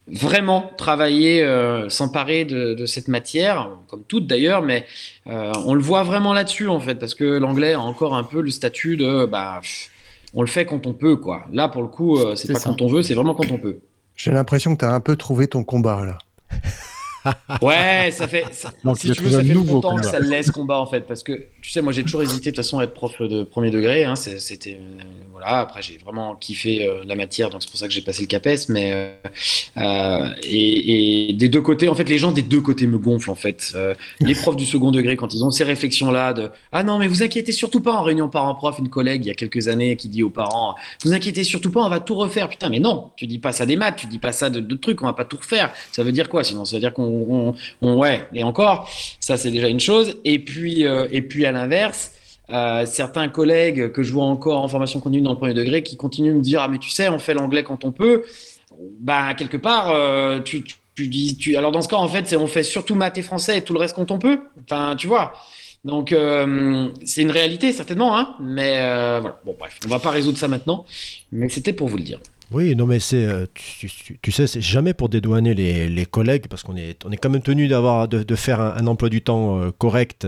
vraiment 0.08 0.70
travailler, 0.78 1.44
euh, 1.44 1.88
s'emparer 1.90 2.44
de, 2.46 2.74
de 2.74 2.86
cette 2.86 3.08
matière, 3.08 3.70
comme 3.88 4.04
toutes 4.08 4.28
d'ailleurs, 4.28 4.62
mais 4.62 4.86
euh, 5.28 5.52
on 5.66 5.74
le 5.74 5.82
voit 5.82 6.04
vraiment 6.04 6.34
là-dessus 6.34 6.68
en 6.68 6.80
fait, 6.80 6.96
parce 6.96 7.16
que 7.16 7.24
l'anglais 7.24 7.74
a 7.74 7.80
encore 7.80 8.14
un 8.16 8.24
peu 8.24 8.42
le 8.42 8.52
statut 8.52 8.98
de 8.98 9.26
bah, 9.26 9.62
on 10.34 10.42
le 10.42 10.48
fait 10.48 10.66
quand 10.66 10.88
on 10.88 10.94
peut 10.94 11.16
quoi. 11.16 11.46
Là 11.54 11.68
pour 11.70 11.82
le 11.82 11.88
coup, 11.88 12.18
euh, 12.18 12.36
c'est 12.36 12.48
C'est 12.48 12.54
pas 12.54 12.60
ça. 12.60 12.70
quand 12.70 12.82
on 12.82 12.88
veut, 12.88 13.02
c'est 13.02 13.14
vraiment 13.14 13.34
quand 13.34 13.50
on 13.52 13.58
peut. 13.58 13.78
J'ai 14.16 14.32
l'impression 14.32 14.76
que 14.76 14.80
tu 14.82 14.86
as 14.86 14.94
un 14.94 15.00
peu 15.00 15.16
trouvé 15.16 15.48
ton 15.48 15.64
combat 15.64 16.04
là. 16.06 16.18
Ouais, 17.62 18.10
ça 18.12 18.28
fait. 18.28 18.46
ça- 18.54 18.72
Donc, 18.84 18.98
si 18.98 19.12
tu 19.12 19.22
veux, 19.22 19.32
ça 19.32 19.44
fait 19.44 19.54
nouveau 19.54 19.76
longtemps 19.76 19.96
que 19.96 20.06
ça 20.06 20.20
laisse 20.20 20.52
combat 20.52 20.80
en 20.80 20.86
fait, 20.86 21.02
parce 21.02 21.24
que 21.24 21.34
tu 21.62 21.70
sais, 21.70 21.82
moi 21.82 21.94
j'ai 21.94 22.04
toujours 22.04 22.22
hésité 22.24 22.52
de 22.52 22.56
toute 22.56 22.64
façon 22.66 22.80
à 22.80 22.84
être 22.84 22.94
prof 22.94 23.22
de 23.22 23.44
premier 23.44 23.72
degré. 23.72 24.04
Hein, 24.06 24.16
C'était 24.16 24.80
euh, 24.82 25.02
voilà. 25.32 25.60
Après, 25.60 25.82
j'ai 25.82 25.98
vraiment 25.98 26.36
kiffé 26.36 26.86
euh, 26.88 27.04
la 27.06 27.16
matière, 27.16 27.50
donc 27.50 27.64
c'est 27.64 27.70
pour 27.70 27.80
ça 27.80 27.88
que 27.88 27.94
j'ai 27.94 28.02
passé 28.02 28.22
le 28.22 28.28
CAPES. 28.28 28.70
Mais 28.70 28.92
euh, 28.94 29.14
euh, 29.78 30.30
et, 30.44 31.30
et 31.30 31.34
des 31.34 31.50
deux 31.50 31.62
côtés, 31.62 31.88
en 31.90 31.96
fait, 31.96 32.08
les 32.10 32.18
gens 32.18 32.32
des 32.32 32.42
deux 32.42 32.62
côtés 32.62 32.88
me 32.88 32.98
gonflent 32.98 33.30
en 33.32 33.36
fait. 33.36 33.72
Euh, 33.76 33.94
les 34.20 34.36
profs 34.36 34.56
du 34.56 34.66
second 34.66 34.92
degré, 34.92 35.16
quand 35.16 35.34
ils 35.34 35.44
ont 35.44 35.52
ces 35.52 35.64
réflexions-là 35.64 36.34
de 36.34 36.50
ah 36.72 36.84
non, 36.84 36.98
mais 37.00 37.08
vous 37.08 37.24
inquiétez 37.24 37.52
surtout 37.52 37.82
pas 37.82 37.94
en 37.94 38.04
réunion 38.04 38.30
parents-prof, 38.30 38.80
une 38.80 38.90
collègue 38.90 39.26
il 39.26 39.28
y 39.28 39.32
a 39.32 39.36
quelques 39.36 39.68
années 39.68 39.96
qui 39.96 40.10
dit 40.10 40.24
aux 40.24 40.30
parents 40.30 40.76
vous 41.04 41.14
inquiétez 41.14 41.44
surtout 41.44 41.72
pas, 41.72 41.82
on 41.82 41.90
va 41.90 42.00
tout 42.00 42.16
refaire. 42.16 42.50
Putain, 42.50 42.70
mais 42.70 42.80
non, 42.80 43.12
tu 43.16 43.28
dis 43.28 43.40
pas 43.40 43.52
ça 43.52 43.66
des 43.66 43.76
maths, 43.76 43.96
tu 43.98 44.08
dis 44.08 44.20
pas 44.20 44.32
ça 44.32 44.50
de, 44.50 44.60
de 44.60 44.76
trucs, 44.76 45.02
on 45.02 45.06
va 45.06 45.14
pas 45.14 45.26
tout 45.26 45.38
refaire. 45.38 45.72
Ça 45.92 46.04
veut 46.04 46.12
dire 46.12 46.30
quoi? 46.30 46.44
Sinon, 46.44 46.66
ça 46.66 46.76
veut 46.76 46.80
dire 46.80 46.94
qu'on, 46.94 47.04
on- 47.82 47.97
ouais. 47.99 48.28
Et 48.34 48.43
encore, 48.43 48.89
ça 49.20 49.38
c'est 49.38 49.51
déjà 49.51 49.68
une 49.68 49.80
chose. 49.80 50.16
Et 50.26 50.39
puis, 50.39 50.86
euh, 50.86 51.07
et 51.11 51.22
puis 51.22 51.45
à 51.45 51.51
l'inverse, 51.51 52.11
euh, 52.49 52.86
certains 52.86 53.30
collègues 53.30 53.91
que 53.91 54.03
je 54.03 54.11
vois 54.14 54.26
encore 54.26 54.61
en 54.61 54.68
formation 54.68 54.99
continue 54.99 55.22
dans 55.22 55.32
le 55.32 55.38
premier 55.38 55.53
degré 55.53 55.82
qui 55.84 55.95
continuent 55.97 56.34
de 56.34 56.38
me 56.38 56.41
dire 56.41 56.61
ah 56.61 56.68
mais 56.68 56.78
tu 56.80 56.89
sais, 56.89 57.07
on 57.09 57.20
fait 57.20 57.34
l'anglais 57.34 57.64
quand 57.64 57.86
on 57.86 57.91
peut. 57.91 58.24
Bah 58.99 59.34
quelque 59.36 59.57
part, 59.57 59.91
euh, 59.91 60.39
tu, 60.41 60.64
tu, 60.95 61.07
dis, 61.07 61.38
tu, 61.38 61.55
alors 61.55 61.72
dans 61.72 61.82
ce 61.82 61.88
cas 61.88 61.95
en 61.97 62.07
fait, 62.07 62.28
c'est 62.28 62.36
on 62.36 62.47
fait 62.47 62.64
surtout 62.64 62.95
maths 62.95 63.18
et 63.18 63.22
français 63.22 63.57
et 63.59 63.61
tout 63.61 63.74
le 63.74 63.80
reste 63.80 63.95
quand 63.95 64.11
on 64.11 64.20
peut. 64.20 64.39
Enfin, 64.64 64.95
tu 64.97 65.07
vois. 65.07 65.34
Donc 65.86 66.16
c'est 67.03 67.22
une 67.22 67.32
réalité 67.32 67.74
certainement, 67.74 68.18
hein. 68.18 68.36
Mais 68.39 68.78
voilà. 69.20 69.39
Bon 69.45 69.55
bref, 69.59 69.78
on 69.86 69.89
va 69.89 69.99
pas 69.99 70.11
résoudre 70.11 70.38
ça 70.38 70.47
maintenant. 70.47 70.86
Mais 71.32 71.49
c'était 71.49 71.74
pour 71.74 71.89
vous 71.89 71.97
le 71.97 72.03
dire. 72.03 72.20
Oui, 72.54 72.76
non, 72.76 72.86
mais 72.86 72.99
c'est, 72.99 73.26
euh, 73.26 73.45
tu, 73.56 73.89
tu- 73.89 74.20
tu 74.22 74.32
sais, 74.32 74.45
c'est 74.45 74.62
jamais 74.62 74.93
pour 74.93 75.10
dédouaner 75.10 75.56
les, 75.56 75.89
les 75.89 76.06
collègues, 76.06 76.45
parce 76.47 76.62
qu'on 76.62 76.76
est, 76.78 77.04
on 77.04 77.12
est 77.12 77.18
quand 77.18 77.32
même 77.32 77.41
tenu 77.41 77.68
d'avoir, 77.68 78.08
de, 78.08 78.22
de 78.22 78.36
faire 78.36 78.62
un, 78.62 78.76
un 78.78 78.86
emploi 78.88 79.10
du 79.10 79.22
temps 79.24 79.60
euh, 79.60 79.72
correct. 79.76 80.28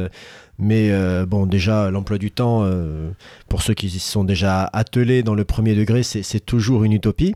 Mais 0.58 0.90
euh, 0.92 1.26
bon, 1.26 1.46
déjà, 1.46 1.92
l'emploi 1.92 2.18
du 2.18 2.32
temps, 2.32 2.64
euh, 2.64 3.12
pour 3.48 3.62
ceux 3.62 3.74
qui 3.76 3.88
y 3.88 4.00
sont 4.00 4.24
déjà 4.24 4.64
attelés 4.74 5.22
dans 5.22 5.36
le 5.36 5.46
premier 5.46 5.76
degré, 5.76 6.02
c'est, 6.02 6.40
toujours 6.40 6.84
une 6.84 6.94
utopie. 6.94 7.36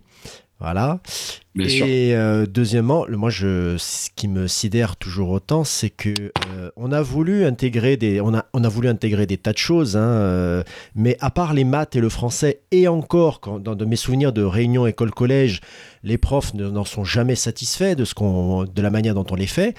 Voilà. 0.59 0.99
Bien 1.55 1.67
et 1.67 1.69
sûr. 1.69 1.85
euh, 1.89 2.45
deuxièmement, 2.45 3.05
moi, 3.09 3.29
je, 3.29 3.75
ce 3.77 4.09
qui 4.15 4.27
me 4.27 4.47
sidère 4.47 4.95
toujours 4.97 5.29
autant, 5.29 5.63
c'est 5.63 5.89
que 5.89 6.13
on 6.75 6.91
a 6.91 7.01
voulu 7.01 7.45
intégrer 7.45 7.97
des, 7.97 8.21
on 8.21 8.33
a, 8.33 8.45
on 8.53 8.63
a 8.63 8.69
voulu 8.69 8.87
intégrer 8.87 9.25
des 9.25 9.37
tas 9.37 9.53
de 9.53 9.57
choses, 9.57 9.97
hein, 9.97 10.01
euh, 10.01 10.63
mais 10.95 11.17
à 11.19 11.31
part 11.31 11.53
les 11.53 11.63
maths 11.63 11.95
et 11.95 12.01
le 12.01 12.09
français, 12.09 12.61
et 12.71 12.87
encore, 12.87 13.39
dans 13.59 13.75
de 13.75 13.85
mes 13.85 13.95
souvenirs 13.95 14.33
de 14.33 14.43
réunion 14.43 14.87
école-collège, 14.87 15.61
les 16.03 16.17
profs 16.17 16.53
ne- 16.53 16.69
n'en 16.69 16.85
sont 16.85 17.03
jamais 17.03 17.35
satisfaits 17.35 17.95
de 17.95 18.05
ce 18.05 18.13
qu'on, 18.13 18.63
de 18.65 18.81
la 18.81 18.89
manière 18.89 19.15
dont 19.15 19.25
on 19.31 19.35
les 19.35 19.47
fait. 19.47 19.75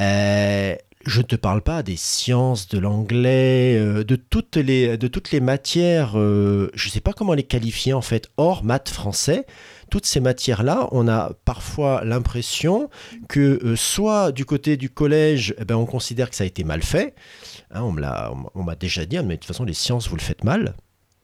Euh, 0.00 0.74
je 1.06 1.18
ne 1.18 1.24
te 1.24 1.36
parle 1.36 1.62
pas 1.62 1.82
des 1.82 1.96
sciences, 1.96 2.68
de 2.68 2.78
l'anglais, 2.78 3.74
euh, 3.78 4.04
de, 4.04 4.16
toutes 4.16 4.56
les, 4.56 4.98
de 4.98 5.08
toutes 5.08 5.30
les 5.30 5.40
matières, 5.40 6.18
euh, 6.18 6.70
je 6.74 6.88
ne 6.88 6.92
sais 6.92 7.00
pas 7.00 7.12
comment 7.14 7.32
les 7.32 7.42
qualifier 7.42 7.94
en 7.94 8.02
fait, 8.02 8.28
hors 8.36 8.64
maths 8.64 8.90
français. 8.90 9.46
Toutes 9.90 10.06
ces 10.06 10.20
matières-là, 10.20 10.88
on 10.92 11.08
a 11.08 11.32
parfois 11.44 12.02
l'impression 12.04 12.88
que 13.28 13.58
euh, 13.64 13.76
soit 13.76 14.32
du 14.32 14.44
côté 14.44 14.76
du 14.76 14.88
collège, 14.88 15.54
eh 15.58 15.64
ben, 15.64 15.74
on 15.76 15.86
considère 15.86 16.30
que 16.30 16.36
ça 16.36 16.44
a 16.44 16.46
été 16.46 16.64
mal 16.64 16.82
fait. 16.82 17.14
Hein, 17.72 17.82
on 17.82 17.92
me 17.92 18.00
l'a- 18.00 18.32
on 18.54 18.62
m'a 18.62 18.76
déjà 18.76 19.04
dit, 19.04 19.18
mais 19.18 19.34
de 19.34 19.40
toute 19.40 19.46
façon, 19.46 19.64
les 19.64 19.74
sciences, 19.74 20.08
vous 20.08 20.16
le 20.16 20.22
faites 20.22 20.44
mal. 20.44 20.74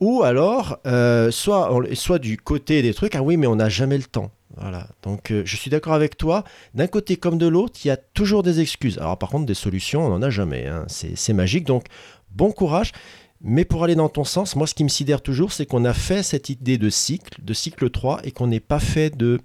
Ou 0.01 0.23
alors, 0.25 0.79
euh, 0.87 1.31
soit, 1.31 1.71
soit 1.95 2.19
du 2.19 2.37
côté 2.37 2.83
des 2.83 2.93
trucs, 2.93 3.15
ah 3.15 3.23
oui, 3.23 3.37
mais 3.37 3.47
on 3.47 3.57
n'a 3.57 3.69
jamais 3.71 3.97
le 3.97 4.05
temps. 4.05 4.31
Voilà. 4.59 4.89
Donc, 5.03 5.31
euh, 5.31 5.43
je 5.45 5.57
suis 5.57 5.71
d'accord 5.71 5.93
avec 5.95 6.17
toi. 6.17 6.43
D'un 6.75 6.87
côté 6.87 7.17
comme 7.17 7.39
de 7.39 7.47
l'autre, 7.47 7.79
il 7.85 7.89
y 7.89 7.91
a 7.91 7.97
toujours 7.97 8.43
des 8.43 8.61
excuses. 8.61 8.99
Alors, 8.99 9.19
par 9.19 9.29
contre, 9.31 9.47
des 9.47 9.55
solutions, 9.55 10.05
on 10.07 10.11
n'en 10.11 10.23
a 10.23 10.31
jamais. 10.31 10.67
hein. 10.67 10.85
C'est 10.89 11.33
magique. 11.33 11.65
Donc, 11.65 11.85
bon 12.31 12.53
courage. 12.53 12.93
Mais 13.41 13.65
pour 13.65 13.85
aller 13.85 13.95
dans 13.95 14.09
ton 14.09 14.25
sens, 14.25 14.57
moi, 14.57 14.67
ce 14.67 14.75
qui 14.75 14.85
me 14.85 14.89
sidère 14.89 15.23
toujours, 15.23 15.53
c'est 15.53 15.67
qu'on 15.67 15.85
a 15.85 15.93
fait 15.95 16.23
cette 16.23 16.49
idée 16.49 16.79
de 16.79 16.89
cycle, 16.91 17.41
de 17.43 17.53
cycle 17.55 17.91
3, 17.91 18.21
et 18.25 18.31
qu'on 18.33 18.47
n'ait 18.47 18.61
pas 18.61 18.81
fait 18.81 19.17
de 19.17 19.41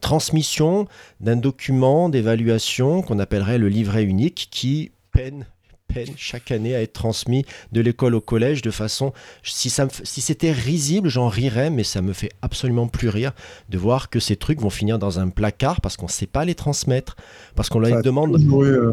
transmission 0.00 0.86
d'un 1.20 1.36
document 1.36 2.08
d'évaluation 2.08 3.02
qu'on 3.02 3.18
appellerait 3.18 3.58
le 3.58 3.68
livret 3.68 4.04
unique 4.04 4.48
qui 4.50 4.92
peine 5.12 5.46
peine 5.92 6.10
chaque 6.16 6.52
année 6.52 6.76
à 6.76 6.82
être 6.82 6.92
transmis 6.92 7.44
de 7.72 7.80
l'école 7.80 8.14
au 8.14 8.20
collège 8.20 8.62
de 8.62 8.70
façon 8.70 9.12
si 9.42 9.68
ça 9.68 9.86
me 9.86 9.90
si 10.04 10.20
c'était 10.20 10.52
risible 10.52 11.08
j'en 11.08 11.26
rirais 11.26 11.68
mais 11.70 11.82
ça 11.82 12.00
me 12.00 12.12
fait 12.12 12.30
absolument 12.42 12.86
plus 12.86 13.08
rire 13.08 13.32
de 13.68 13.76
voir 13.78 14.08
que 14.08 14.20
ces 14.20 14.36
trucs 14.36 14.60
vont 14.60 14.70
finir 14.70 15.00
dans 15.00 15.18
un 15.18 15.28
placard 15.28 15.80
parce 15.80 15.96
qu'on 15.96 16.06
ne 16.06 16.10
sait 16.12 16.28
pas 16.28 16.44
les 16.44 16.54
transmettre 16.54 17.16
parce 17.56 17.68
qu'on 17.68 17.80
leur 17.80 17.90
a 17.98 18.02
demande 18.02 18.32
toujours 18.40 18.62
eu, 18.62 18.68
euh, 18.68 18.92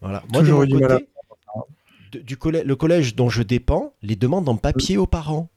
voilà. 0.00 0.24
Moi, 0.32 0.42
mon 0.42 0.66
côté, 0.66 0.72
de- 0.98 1.06
du 2.18 2.36
collège, 2.36 2.64
le 2.64 2.76
collège 2.76 3.14
dont 3.16 3.28
je 3.28 3.42
dépends 3.42 3.92
les 4.02 4.16
demande 4.16 4.48
en 4.48 4.56
papier 4.56 4.96
aux 4.98 5.06
parents. 5.06 5.48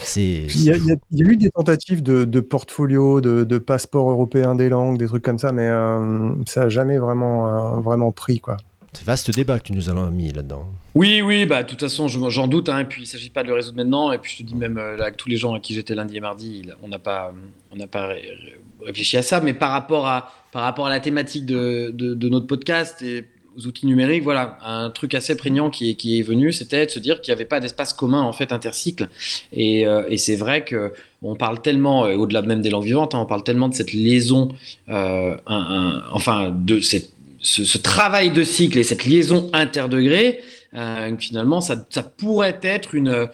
C'est. 0.00 0.46
Il 0.54 0.62
y, 0.64 0.70
a, 0.70 0.76
il 0.76 0.86
y 0.86 0.92
a- 0.92 0.96
il 1.10 1.18
y 1.18 1.22
a 1.22 1.30
eu 1.32 1.36
des 1.36 1.50
tentatives 1.50 2.02
de, 2.02 2.24
de 2.24 2.40
portfolio, 2.40 3.20
de, 3.20 3.44
de 3.44 3.58
passeport 3.58 4.10
européen 4.10 4.54
des 4.54 4.68
langues, 4.68 4.98
des 4.98 5.06
trucs 5.06 5.22
comme 5.22 5.38
ça, 5.38 5.52
mais 5.52 5.68
euh, 5.68 6.32
ça 6.46 6.62
a 6.62 6.68
jamais 6.68 6.98
vraiment, 6.98 7.76
euh, 7.76 7.80
vraiment 7.80 8.10
pris, 8.10 8.40
quoi. 8.40 8.56
C'est 8.94 9.04
vaste 9.04 9.30
débat 9.30 9.58
que 9.58 9.64
tu 9.64 9.72
nous 9.72 9.88
as 9.88 10.10
mis 10.10 10.32
là-dedans. 10.32 10.66
Oui, 10.94 11.22
oui, 11.22 11.46
bah 11.46 11.62
de 11.62 11.68
toute 11.68 11.80
façon, 11.80 12.08
je- 12.08 12.28
j'en 12.30 12.46
doute. 12.46 12.68
Hein, 12.68 12.80
et 12.80 12.84
puis, 12.84 13.02
il 13.02 13.06
s'agit 13.06 13.30
pas 13.30 13.42
de 13.42 13.48
le 13.48 13.54
résoudre 13.54 13.76
maintenant. 13.76 14.12
Et 14.12 14.18
puis, 14.18 14.32
je 14.32 14.38
te 14.38 14.42
dis 14.42 14.54
même 14.54 14.76
euh, 14.76 14.96
là, 14.96 15.04
avec 15.04 15.16
tous 15.16 15.28
les 15.28 15.36
gens 15.36 15.54
à 15.54 15.60
qui 15.60 15.72
j'étais 15.74 15.94
lundi 15.94 16.16
et 16.16 16.20
mardi, 16.20 16.68
on 16.82 16.88
n'a 16.88 16.98
pas, 16.98 17.32
on 17.70 17.76
n'a 17.76 17.86
pas 17.86 18.08
ré- 18.08 18.14
ré- 18.20 18.60
réfléchi 18.84 19.16
à 19.16 19.22
ça. 19.22 19.40
Mais 19.40 19.54
par 19.54 19.70
rapport 19.70 20.06
à, 20.06 20.30
par 20.52 20.62
rapport 20.62 20.86
à 20.86 20.90
la 20.90 21.00
thématique 21.00 21.46
de, 21.46 21.90
de, 21.94 22.12
de 22.14 22.28
notre 22.28 22.46
podcast 22.46 23.00
et 23.02 23.24
aux 23.56 23.66
outils 23.66 23.86
numériques, 23.86 24.22
voilà, 24.22 24.58
un 24.64 24.90
truc 24.90 25.14
assez 25.14 25.36
prégnant 25.36 25.70
qui 25.70 25.90
est, 25.90 25.94
qui 25.94 26.18
est 26.18 26.22
venu, 26.22 26.52
c'était 26.52 26.86
de 26.86 26.90
se 26.90 26.98
dire 26.98 27.20
qu'il 27.20 27.32
n'y 27.32 27.36
avait 27.36 27.44
pas 27.44 27.60
d'espace 27.60 27.92
commun 27.92 28.22
en 28.22 28.32
fait 28.32 28.52
intercycle. 28.52 29.08
Et, 29.52 29.86
euh, 29.86 30.04
et 30.08 30.18
c'est 30.18 30.36
vrai 30.36 30.64
que 30.64 30.92
on 31.22 31.36
parle 31.36 31.62
tellement, 31.62 32.04
euh, 32.04 32.16
au-delà 32.16 32.42
même 32.42 32.62
des 32.62 32.70
langues 32.70 32.84
vivantes, 32.84 33.14
hein, 33.14 33.20
on 33.20 33.26
parle 33.26 33.44
tellement 33.44 33.68
de 33.68 33.74
cette 33.74 33.92
liaison, 33.92 34.48
euh, 34.88 35.36
enfin 35.46 36.52
de 36.54 36.80
ce 36.80 37.78
travail 37.78 38.30
de 38.30 38.44
cycle 38.44 38.78
et 38.78 38.84
cette 38.84 39.04
liaison 39.04 39.50
interdegré, 39.52 40.40
euh, 40.74 41.16
finalement, 41.18 41.60
ça, 41.60 41.84
ça 41.90 42.02
pourrait 42.02 42.58
être 42.62 42.94
une, 42.94 43.08
euh, 43.08 43.26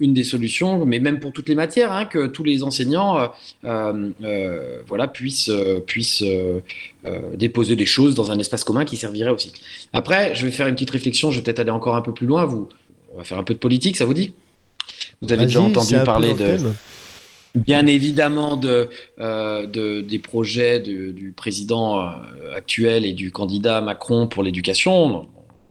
une 0.00 0.14
des 0.14 0.24
solutions, 0.24 0.86
mais 0.86 0.98
même 1.00 1.18
pour 1.20 1.32
toutes 1.32 1.48
les 1.48 1.54
matières, 1.54 1.92
hein, 1.92 2.04
que 2.04 2.26
tous 2.26 2.44
les 2.44 2.62
enseignants 2.62 3.30
euh, 3.64 4.10
euh, 4.22 4.78
voilà, 4.86 5.08
puissent, 5.08 5.50
puissent 5.86 6.22
déposer 7.34 7.76
des 7.76 7.86
choses 7.86 8.14
dans 8.14 8.30
un 8.30 8.38
espace 8.38 8.64
commun 8.64 8.84
qui 8.84 8.96
servirait 8.96 9.30
au 9.30 9.38
cycle. 9.38 9.60
Après, 9.92 10.34
je 10.34 10.44
vais 10.46 10.52
faire 10.52 10.66
une 10.66 10.74
petite 10.74 10.90
réflexion, 10.90 11.30
je 11.30 11.38
vais 11.38 11.42
peut-être 11.42 11.60
aller 11.60 11.70
encore 11.70 11.96
un 11.96 12.02
peu 12.02 12.12
plus 12.14 12.26
loin. 12.26 12.44
Vous, 12.44 12.68
on 13.14 13.18
va 13.18 13.24
faire 13.24 13.38
un 13.38 13.44
peu 13.44 13.54
de 13.54 13.58
politique, 13.58 13.96
ça 13.96 14.04
vous 14.04 14.14
dit? 14.14 14.32
Vous 15.22 15.32
avez 15.32 15.46
déjà 15.46 15.60
entendu 15.60 15.94
parler 16.04 16.32
de 16.34 16.38
thème. 16.38 16.74
bien 17.54 17.86
évidemment 17.86 18.56
de, 18.56 18.88
euh, 19.18 19.66
de- 19.66 20.02
des 20.02 20.18
projets 20.18 20.78
de- 20.78 21.10
du 21.10 21.32
président 21.32 22.10
actuel 22.54 23.04
et 23.06 23.12
du 23.14 23.30
candidat 23.32 23.80
Macron 23.80 24.26
pour 24.26 24.42
l'éducation. 24.42 25.26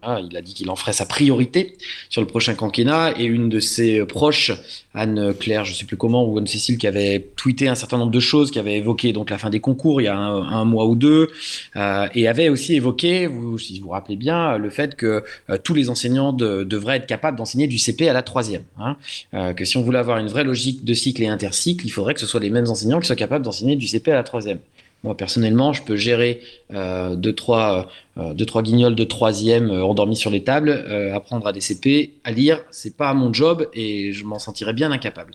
Hein, 0.06 0.22
il 0.30 0.38
a 0.38 0.42
dit 0.42 0.54
qu'il 0.54 0.70
en 0.70 0.76
ferait 0.76 0.94
sa 0.94 1.06
priorité 1.06 1.78
sur 2.10 2.22
le 2.22 2.28
prochain 2.28 2.54
quinquennat 2.54 3.14
et 3.20 3.24
une 3.24 3.50
de 3.50 3.60
ses 3.60 4.06
proches, 4.06 4.52
Anne-Claire, 4.94 5.66
je 5.66 5.72
ne 5.72 5.76
sais 5.76 5.86
plus 5.86 5.98
comment, 5.98 6.24
ou 6.24 6.38
Anne-Cécile, 6.38 6.78
qui 6.78 6.86
avait 6.86 7.28
tweeté 7.36 7.68
un 7.68 7.76
certain 7.76 7.98
nombre 7.98 8.12
de 8.12 8.20
choses, 8.20 8.52
qui 8.52 8.60
avait 8.60 8.78
évoqué 8.78 9.14
donc 9.14 9.32
la 9.32 9.40
fin 9.40 9.50
des 9.50 9.60
concours 9.60 10.02
il 10.02 10.06
y 10.06 10.08
a 10.08 10.16
un, 10.16 10.66
mois 10.66 10.86
ou 10.86 10.96
deux, 10.96 11.32
euh, 11.76 12.08
et 12.14 12.28
avait 12.28 12.50
aussi 12.50 12.76
évoqué, 12.76 13.30
si 13.58 13.80
vous 13.80 13.86
vous 13.86 13.92
rappelez 13.92 14.16
bien, 14.16 14.58
le 14.58 14.70
fait 14.70 14.96
que 14.96 15.24
euh, 15.50 15.58
tous 15.64 15.74
les 15.74 15.90
enseignants 15.90 16.34
de- 16.34 16.64
devraient 16.64 16.98
être 16.98 17.08
capables 17.08 17.38
d'enseigner 17.38 17.66
du 17.66 17.80
CP 17.80 18.08
à 18.08 18.14
la 18.14 18.22
troisième. 18.22 18.64
Hein 18.80 18.98
euh, 19.34 19.54
que 19.54 19.66
si 19.66 19.78
on 19.78 19.82
voulait 19.82 20.00
avoir 20.00 20.20
une 20.20 20.28
vraie 20.28 20.44
logique 20.44 20.86
de 20.86 20.94
cycle 20.94 21.24
et 21.24 21.28
intercycle, 21.28 21.86
il 21.86 21.90
faudrait 21.90 22.14
que 22.14 22.20
ce 22.20 22.28
soit 22.28 22.40
les 22.40 22.52
mêmes 22.52 22.68
enseignants 22.68 23.00
qui 23.00 23.08
soient 23.08 23.16
capables 23.16 23.44
d'enseigner 23.44 23.76
du 23.76 23.88
CP 23.88 24.12
à 24.12 24.16
la 24.16 24.24
troisième. 24.24 24.60
Moi, 25.06 25.16
personnellement, 25.16 25.72
je 25.72 25.84
peux 25.84 25.96
gérer 25.96 26.42
euh, 26.74 27.16
deux, 27.16 27.34
trois, 27.34 27.88
euh, 28.18 28.34
deux, 28.34 28.48
trois 28.48 28.64
guignols 28.64 28.96
de 28.96 29.04
troisième 29.04 29.70
euh, 29.70 29.86
endormis 29.86 30.16
sur 30.16 30.32
les 30.32 30.44
tables, 30.44 30.70
euh, 30.72 31.14
apprendre 31.14 31.46
à 31.46 31.54
des 31.54 31.62
CP, 31.62 32.14
à 32.24 32.32
lire, 32.32 32.64
c'est 32.72 32.98
pas 32.98 33.14
mon 33.14 33.32
job 33.32 33.68
et 33.76 34.14
je 34.14 34.24
m'en 34.26 34.40
sentirais 34.40 34.74
bien 34.74 34.92
incapable. 34.92 35.34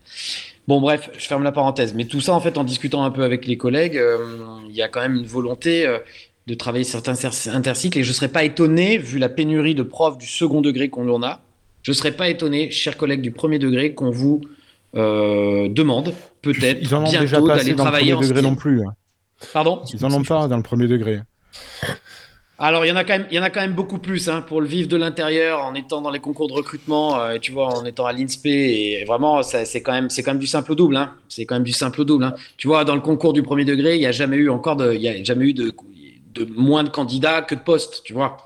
Bon, 0.67 0.81
bref, 0.81 1.09
je 1.17 1.25
ferme 1.25 1.45
la 1.45 1.53
parenthèse. 1.53 1.95
Mais 1.95 2.05
tout 2.07 2.21
ça, 2.21 2.33
en 2.35 2.41
fait, 2.41 2.59
en 2.59 2.65
discutant 2.65 3.05
un 3.05 3.13
peu 3.13 3.23
avec 3.23 3.47
les 3.47 3.57
collègues, 3.57 3.97
euh, 3.97 4.19
il 4.69 4.75
y 4.75 4.83
a 4.83 4.89
quand 4.89 5.01
même 5.03 5.15
une 5.15 5.27
volonté 5.27 5.87
euh, 5.87 5.99
de 6.49 6.55
travailler 6.55 6.83
certains 6.85 7.13
cer- 7.13 7.51
intercycles 7.55 7.97
et 8.01 8.03
je 8.03 8.13
serais 8.13 8.29
pas 8.29 8.43
étonné, 8.43 8.99
vu 8.99 9.21
la 9.21 9.29
pénurie 9.29 9.77
de 9.77 9.85
profs 9.85 10.19
du 10.19 10.27
second 10.27 10.63
degré 10.63 10.89
qu'on 10.89 11.09
en 11.09 11.23
a, 11.23 11.41
je 11.83 11.93
serais 11.93 12.11
pas 12.13 12.29
étonné, 12.29 12.73
chers 12.73 12.97
collègues 12.97 13.23
du 13.23 13.31
premier 13.31 13.61
degré, 13.61 13.95
qu'on 13.95 14.11
vous 14.11 14.41
euh, 14.97 15.69
demande 15.69 16.13
peut-être 16.43 16.81
bientôt 17.05 17.27
d'aller 17.59 17.77
travailler 17.77 18.15
en 18.15 18.21
degré 18.29 18.43
non 18.43 18.57
plus. 18.57 18.83
hein. 18.83 18.95
Pardon 19.53 19.83
Ils 19.93 20.05
en 20.05 20.13
ont 20.13 20.23
pas 20.23 20.49
dans 20.49 20.57
le 20.57 20.63
premier 20.63 20.87
degré. 20.87 21.21
Alors, 22.63 22.85
il 22.85 22.91
y 22.91 22.93
en 22.93 22.97
a 22.97 23.05
quand 23.05 23.15
même, 23.15 23.27
il 23.31 23.37
y 23.37 23.41
en 23.41 23.43
a 23.43 23.49
quand 23.49 23.63
même 23.63 23.73
beaucoup 23.73 23.99
plus 23.99 24.29
hein, 24.29 24.43
pour 24.43 24.61
le 24.61 24.67
vivre 24.67 24.87
de 24.87 24.97
l'intérieur, 24.99 25.65
en 25.65 25.75
étant 25.75 26.03
dans 26.03 26.11
les 26.11 26.21
concours 26.21 26.47
de 26.47 26.53
recrutement, 26.53 27.19
euh, 27.19 27.39
tu 27.39 27.53
vois, 27.53 27.69
en 27.75 27.87
étant 27.87 28.05
à 28.05 28.13
l'INSPE, 28.13 28.47
et 28.47 29.05
vraiment, 29.07 29.43
c'est 29.43 29.83
quand 29.83 29.93
même, 29.93 30.11
c'est 30.11 30.23
quand 30.23 30.33
même 30.33 30.41
du 30.41 30.47
simple 30.47 30.73
au 30.73 30.75
double. 30.75 30.97
Hein. 30.97 31.15
C'est 31.31 31.47
quand 31.47 31.55
même 31.55 31.65
du 31.65 31.73
simple 31.73 32.03
au 32.03 32.05
double. 32.05 32.25
Hein. 32.25 32.35
Tu 32.59 32.69
vois, 32.69 32.85
dans 32.85 32.95
le 32.95 33.01
concours 33.01 33.33
du 33.33 33.43
premier 33.43 33.65
degré, 33.65 33.97
il 33.97 34.01
n'y 34.01 34.07
a 34.07 34.13
jamais 34.13 34.37
eu 34.37 34.51
encore 34.51 34.77
de, 34.77 34.93
il 34.93 35.01
y 35.01 35.09
a 35.09 35.25
jamais 35.25 35.47
eu 35.47 35.55
de, 35.55 35.73
de 36.35 36.45
moins 36.55 36.85
de 36.85 36.91
candidats 36.91 37.41
que 37.41 37.55
de 37.55 37.61
postes, 37.61 38.03
tu 38.05 38.13
vois. 38.13 38.37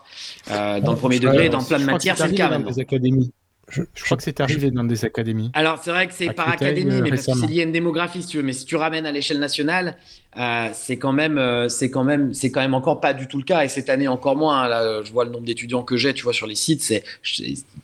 Euh, 0.51 0.81
dans 0.81 0.93
le 0.93 0.99
premier 0.99 1.19
degré, 1.19 1.49
dans 1.49 1.65
plein 1.65 1.81
de 1.81 1.85
matières, 1.85 2.17
c'est 2.17 2.29
le 2.29 2.35
cas 2.35 2.49
dans 2.49 2.61
des 2.61 2.79
académies. 2.81 3.33
Je, 3.69 3.83
Je 3.95 4.05
crois 4.05 4.17
que 4.17 4.23
c'est 4.23 4.41
arrivé 4.41 4.71
dans 4.71 4.85
des 4.85 5.05
académies. 5.05 5.51
Alors, 5.55 5.81
c'est 5.83 5.91
vrai 5.91 6.07
que 6.07 6.15
c'est 6.15 6.33
par 6.33 6.49
académie, 6.51 6.97
euh, 6.97 7.01
mais 7.03 7.11
parce 7.11 7.27
que 7.27 7.33
c'est 7.33 7.47
lié 7.47 7.63
à 7.63 7.65
une 7.65 7.73
démographie, 7.73 8.23
si 8.23 8.29
tu 8.29 8.37
veux. 8.37 8.43
Mais 8.43 8.53
si 8.53 8.67
tu 8.67 8.77
ramènes 8.77 9.07
à 9.07 9.13
l'échelle 9.13 9.41
nationale, 9.41 9.97
euh, 10.39 10.69
c'est 10.73 10.97
quand 10.97 11.13
même, 11.13 11.39
euh, 11.39 11.69
c'est 11.69 11.91
quand 11.91 12.05
même, 12.05 12.35
c'est 12.35 12.51
quand 12.51 12.61
même 12.61 12.75
encore 12.75 13.01
pas 13.01 13.15
du 13.15 13.27
tout 13.29 13.39
le 13.39 13.45
cas. 13.45 13.65
Et 13.65 13.69
cette 13.69 13.89
année 13.89 14.09
encore 14.09 14.37
moins. 14.37 14.63
hein. 14.63 14.69
Là, 14.69 15.03
je 15.05 15.13
vois 15.13 15.25
le 15.25 15.31
nombre 15.31 15.45
d'étudiants 15.45 15.83
que 15.83 15.97
j'ai, 15.97 16.13
tu 16.15 16.25
vois, 16.25 16.33
sur 16.33 16.47
les 16.47 16.55
sites, 16.55 16.83
c'est 16.83 17.05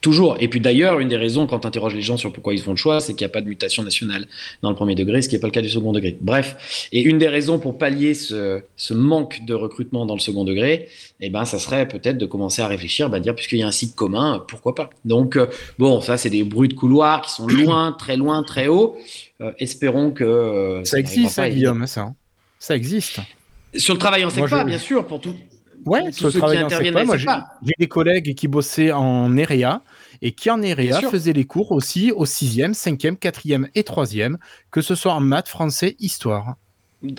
toujours. 0.01 0.37
Et 0.39 0.47
puis 0.47 0.59
d'ailleurs, 0.59 0.99
une 0.99 1.07
des 1.09 1.17
raisons 1.17 1.47
quand 1.47 1.59
tu 1.59 1.67
interroges 1.67 1.95
les 1.95 2.01
gens 2.01 2.17
sur 2.17 2.31
pourquoi 2.33 2.53
ils 2.53 2.61
font 2.61 2.71
le 2.71 2.77
choix, 2.77 2.99
c'est 2.99 3.13
qu'il 3.13 3.25
n'y 3.25 3.31
a 3.31 3.33
pas 3.33 3.41
de 3.41 3.47
mutation 3.47 3.83
nationale 3.83 4.25
dans 4.61 4.69
le 4.69 4.75
premier 4.75 4.95
degré, 4.95 5.21
ce 5.21 5.29
qui 5.29 5.35
n'est 5.35 5.41
pas 5.41 5.47
le 5.47 5.51
cas 5.51 5.61
du 5.61 5.69
second 5.69 5.91
degré. 5.91 6.17
Bref, 6.21 6.87
et 6.91 7.01
une 7.01 7.17
des 7.17 7.27
raisons 7.27 7.59
pour 7.59 7.77
pallier 7.77 8.13
ce, 8.13 8.61
ce 8.75 8.93
manque 8.93 9.45
de 9.45 9.53
recrutement 9.53 10.05
dans 10.05 10.15
le 10.15 10.19
second 10.19 10.43
degré, 10.43 10.89
eh 11.19 11.29
ben, 11.29 11.45
ça 11.45 11.59
serait 11.59 11.87
peut-être 11.87 12.17
de 12.17 12.25
commencer 12.25 12.61
à 12.61 12.67
réfléchir, 12.67 13.09
bah, 13.09 13.19
dire 13.19 13.35
puisqu'il 13.35 13.59
y 13.59 13.63
a 13.63 13.67
un 13.67 13.71
site 13.71 13.95
commun, 13.95 14.43
pourquoi 14.47 14.75
pas. 14.75 14.89
Donc 15.05 15.35
euh, 15.35 15.45
Bon, 15.77 16.01
ça, 16.01 16.17
c'est 16.17 16.29
des 16.29 16.43
bruits 16.43 16.69
de 16.69 16.73
couloir 16.73 17.21
qui 17.21 17.31
sont 17.31 17.47
loin, 17.47 17.91
très 17.97 18.17
loin, 18.17 18.43
très 18.43 18.67
haut. 18.67 18.97
Espérons 19.57 20.11
que. 20.11 20.81
Ça 20.83 20.97
n'arrivera 20.97 20.99
existe, 20.99 21.35
ça. 21.35 21.49
Guillaume, 21.49 21.87
ça. 21.87 22.13
Ça 22.61 22.75
existe. 22.75 23.19
Sur 23.75 23.95
le 23.95 23.99
travail 23.99 24.23
en 24.23 24.29
SECPA, 24.29 24.59
je- 24.59 24.65
bien 24.65 24.77
sûr, 24.77 25.07
pour 25.07 25.19
tout. 25.19 25.33
Ouais, 25.83 26.11
sur 26.11 26.27
le 26.27 26.31
ceux 26.31 26.37
qui 26.37 26.37
travail 26.37 26.63
en 26.63 26.69
SECPA, 26.69 27.03
moi, 27.05 27.17
j'ai 27.17 27.73
des 27.79 27.87
collègues 27.87 28.35
qui 28.35 28.47
bossaient 28.47 28.91
en 28.91 29.35
EREA 29.35 29.81
et 30.21 30.31
qui 30.33 30.51
en 30.51 30.61
EREA 30.61 31.01
faisaient 31.09 31.33
les 31.33 31.45
cours 31.45 31.71
aussi 31.71 32.11
au 32.11 32.25
6e, 32.27 32.73
5e, 32.75 33.15
4e 33.17 33.67
et 33.73 33.81
3e, 33.81 34.37
que 34.69 34.81
ce 34.81 34.93
soit 34.93 35.13
en 35.13 35.21
maths, 35.21 35.47
français, 35.47 35.95
histoire. 35.99 36.53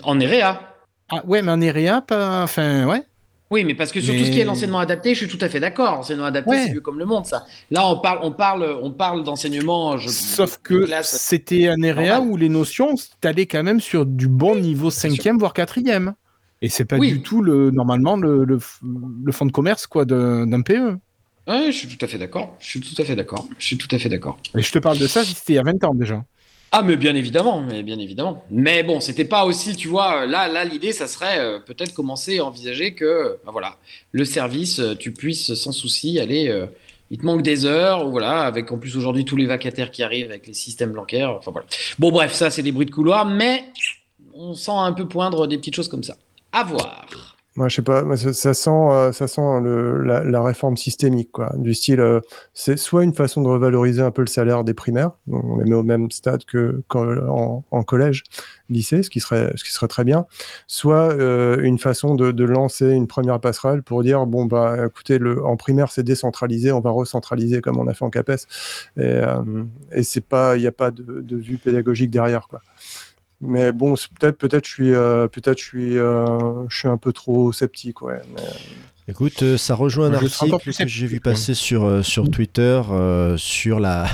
En 0.03 0.17
EREA. 0.17 0.61
Ah 1.09 1.21
ouais, 1.25 1.41
mais 1.41 1.51
en 1.51 1.59
EREA, 1.59 1.99
pas... 2.01 2.41
Enfin, 2.43 2.85
ouais. 2.87 3.03
Oui, 3.51 3.63
mais 3.65 3.75
parce 3.75 3.91
que 3.91 4.01
sur 4.01 4.15
tout 4.15 4.25
ce 4.25 4.31
qui 4.31 4.39
est 4.39 4.45
l'enseignement 4.45 4.79
adapté, 4.79 5.13
je 5.13 5.25
suis 5.25 5.27
tout 5.37 5.43
à 5.45 5.47
fait 5.47 5.59
d'accord. 5.59 5.95
L'enseignement 5.97 6.25
adapté, 6.25 6.49
Ouais. 6.49 6.63
c'est 6.65 6.71
vieux 6.71 6.81
comme 6.81 6.97
le 6.97 7.05
monde, 7.05 7.25
ça. 7.27 7.45
Là, 7.69 7.87
on 7.87 7.99
parle, 7.99 8.19
on 8.23 8.31
parle, 8.31 8.77
on 8.81 8.91
parle 8.91 9.23
d'enseignement. 9.23 9.97
je- 9.97 10.09
Sauf 10.09 10.57
de 10.57 10.63
que 10.63 10.87
c'était 11.03 11.67
un 11.67 11.77
Normal. 11.77 12.21
où 12.21 12.35
les 12.37 12.49
notions, 12.49 12.95
t'allais 13.21 13.45
quand 13.45 13.61
même 13.61 13.79
sur 13.79 14.05
du 14.07 14.27
bon 14.27 14.55
niveau 14.55 14.89
sûr. 14.89 15.11
5e, 15.11 15.37
voire 15.37 15.53
4e. 15.53 16.13
Et 16.63 16.69
c'est 16.69 16.85
pas 16.85 16.97
Oui. 16.97 17.11
du 17.11 17.21
tout, 17.21 17.43
le, 17.43 17.69
normalement, 17.71 18.15
le, 18.15 18.43
le, 18.45 18.57
le 19.23 19.31
fonds 19.31 19.45
de 19.45 19.51
commerce 19.51 19.85
quoi 19.85 20.05
d'un. 20.05 20.61
PE. 20.61 20.97
Ouais, 21.47 21.65
je 21.67 21.77
suis 21.77 21.87
tout 21.89 22.03
à 22.03 22.07
fait 22.07 22.17
d'accord. 22.17 22.55
Je 22.59 22.67
suis 22.67 22.79
tout 22.79 22.99
à 22.99 23.05
fait 23.05 23.15
d'accord. 23.17 23.45
Je 23.59 23.65
suis 23.65 23.77
tout 23.77 23.93
à 23.93 23.99
fait 23.99 24.07
d'accord. 24.09 24.37
Et 24.57 24.61
je 24.61 24.71
te 24.71 24.79
parle 24.79 24.97
de 24.97 25.05
ça, 25.07 25.23
c'était 25.25 25.53
il 25.53 25.55
y 25.57 25.59
a 25.59 25.63
20 25.63 25.83
ans 25.83 25.93
déjà. 25.93 26.23
Ah, 26.75 26.81
mais 26.81 26.95
bien 26.97 27.13
évidemment, 27.13 27.61
mais 27.61 27.83
bien 27.83 27.99
évidemment. 27.99 28.43
Mais 28.49 28.81
bon, 28.81 28.99
c'était 28.99 29.25
pas 29.25 29.45
aussi, 29.45 29.75
tu 29.75 29.87
vois, 29.87 30.25
là, 30.25 30.47
là, 30.47 30.65
l'idée, 30.65 30.91
ça 30.91 31.05
serait 31.07 31.37
euh, 31.39 31.59
peut-être 31.59 31.93
commencer 31.93 32.39
à 32.39 32.45
envisager 32.45 32.95
que, 32.95 33.37
ben 33.45 33.51
voilà, 33.51 33.77
le 34.11 34.25
service, 34.25 34.79
euh, 34.79 34.95
tu 34.95 35.13
puisses 35.13 35.53
sans 35.53 35.71
souci 35.71 36.19
aller. 36.19 36.47
euh, 36.49 36.65
il 37.11 37.19
te 37.19 37.25
manque 37.27 37.43
des 37.43 37.65
heures, 37.65 38.09
voilà, 38.09 38.41
avec 38.41 38.71
en 38.71 38.79
plus 38.79 38.97
aujourd'hui 38.97 39.23
tous 39.23 39.35
les 39.35 39.45
vacataires 39.45 39.91
qui 39.91 40.01
arrivent 40.01 40.29
avec 40.31 40.47
les 40.47 40.53
systèmes 40.53 40.93
bancaires. 40.93 41.29
Enfin 41.37 41.51
voilà. 41.51 41.67
Bon, 41.99 42.11
bref, 42.11 42.33
ça, 42.33 42.49
c'est 42.49 42.63
des 42.63 42.71
bruits 42.71 42.87
de 42.87 42.91
couloir, 42.91 43.23
mais 43.27 43.65
on 44.33 44.55
sent 44.55 44.71
un 44.73 44.93
peu 44.93 45.07
poindre 45.07 45.45
des 45.45 45.59
petites 45.59 45.75
choses 45.75 45.89
comme 45.89 46.03
ça. 46.03 46.17
À 46.51 46.63
voir. 46.63 47.32
Moi, 47.55 47.67
je 47.69 47.75
sais 47.75 47.81
pas, 47.83 48.03
ça, 48.17 48.33
ça 48.33 48.53
sent, 48.55 48.69
euh, 48.71 49.11
ça 49.11 49.27
sent 49.27 49.61
le, 49.61 50.01
la, 50.03 50.23
la 50.23 50.41
réforme 50.41 50.75
systémique, 50.75 51.31
quoi. 51.31 51.51
Du 51.55 51.75
style, 51.75 51.99
euh, 51.99 52.19
c'est 52.55 52.77
soit 52.77 53.03
une 53.03 53.13
façon 53.13 53.43
de 53.43 53.47
revaloriser 53.47 54.01
un 54.01 54.09
peu 54.09 54.23
le 54.23 54.27
salaire 54.27 54.63
des 54.63 54.73
primaires, 54.73 55.11
on 55.31 55.57
les 55.59 55.69
met 55.69 55.75
au 55.75 55.83
même 55.83 56.09
stade 56.09 56.45
que 56.45 56.81
en, 56.95 57.63
en 57.69 57.83
collège, 57.83 58.23
lycée, 58.69 59.03
ce 59.03 59.11
qui 59.11 59.19
serait, 59.19 59.51
ce 59.55 59.63
qui 59.63 59.71
serait 59.71 59.87
très 59.87 60.03
bien, 60.03 60.25
soit 60.65 61.13
euh, 61.13 61.61
une 61.61 61.77
façon 61.77 62.15
de, 62.15 62.31
de 62.31 62.43
lancer 62.43 62.89
une 62.89 63.05
première 63.05 63.39
passerelle 63.39 63.83
pour 63.83 64.01
dire 64.01 64.25
bon 64.25 64.45
bah 64.45 64.87
écoutez, 64.87 65.19
le, 65.19 65.45
en 65.45 65.55
primaire 65.55 65.91
c'est 65.91 66.01
décentralisé, 66.03 66.71
on 66.71 66.79
va 66.79 66.89
recentraliser 66.89 67.61
comme 67.61 67.77
on 67.77 67.85
a 67.87 67.93
fait 67.93 68.03
en 68.05 68.09
CAPES, 68.09 68.47
et, 68.97 69.01
euh, 69.01 69.63
et 69.91 70.01
c'est 70.01 70.25
pas, 70.25 70.57
il 70.57 70.61
n'y 70.61 70.67
a 70.67 70.71
pas 70.71 70.89
de, 70.89 71.21
de 71.21 71.37
vue 71.37 71.59
pédagogique 71.59 72.09
derrière, 72.09 72.47
quoi. 72.47 72.61
Mais 73.45 73.71
bon, 73.71 73.95
peut-être, 74.19 74.37
peut-être, 74.37 74.65
je 74.65 74.71
suis, 74.71 74.93
euh, 74.93 75.27
peut-être, 75.27 75.59
je 75.59 75.63
suis, 75.63 75.97
euh, 75.97 76.67
je 76.69 76.77
suis 76.77 76.87
un 76.87 76.97
peu 76.97 77.11
trop 77.11 77.51
sceptique, 77.51 78.01
ouais. 78.01 78.21
Mais, 78.33 78.41
Écoute, 79.09 79.43
euh, 79.43 79.57
ça 79.57 79.75
rejoint 79.75 80.07
un 80.13 80.19
Je 80.19 80.25
article 80.25 80.73
que 80.73 80.87
j'ai 80.87 81.07
vu 81.07 81.19
passer 81.19 81.53
sur, 81.53 81.83
euh, 81.83 82.03
sur 82.03 82.31
Twitter 82.31 82.81
euh, 82.89 83.35
sur 83.35 83.81
la, 83.81 84.07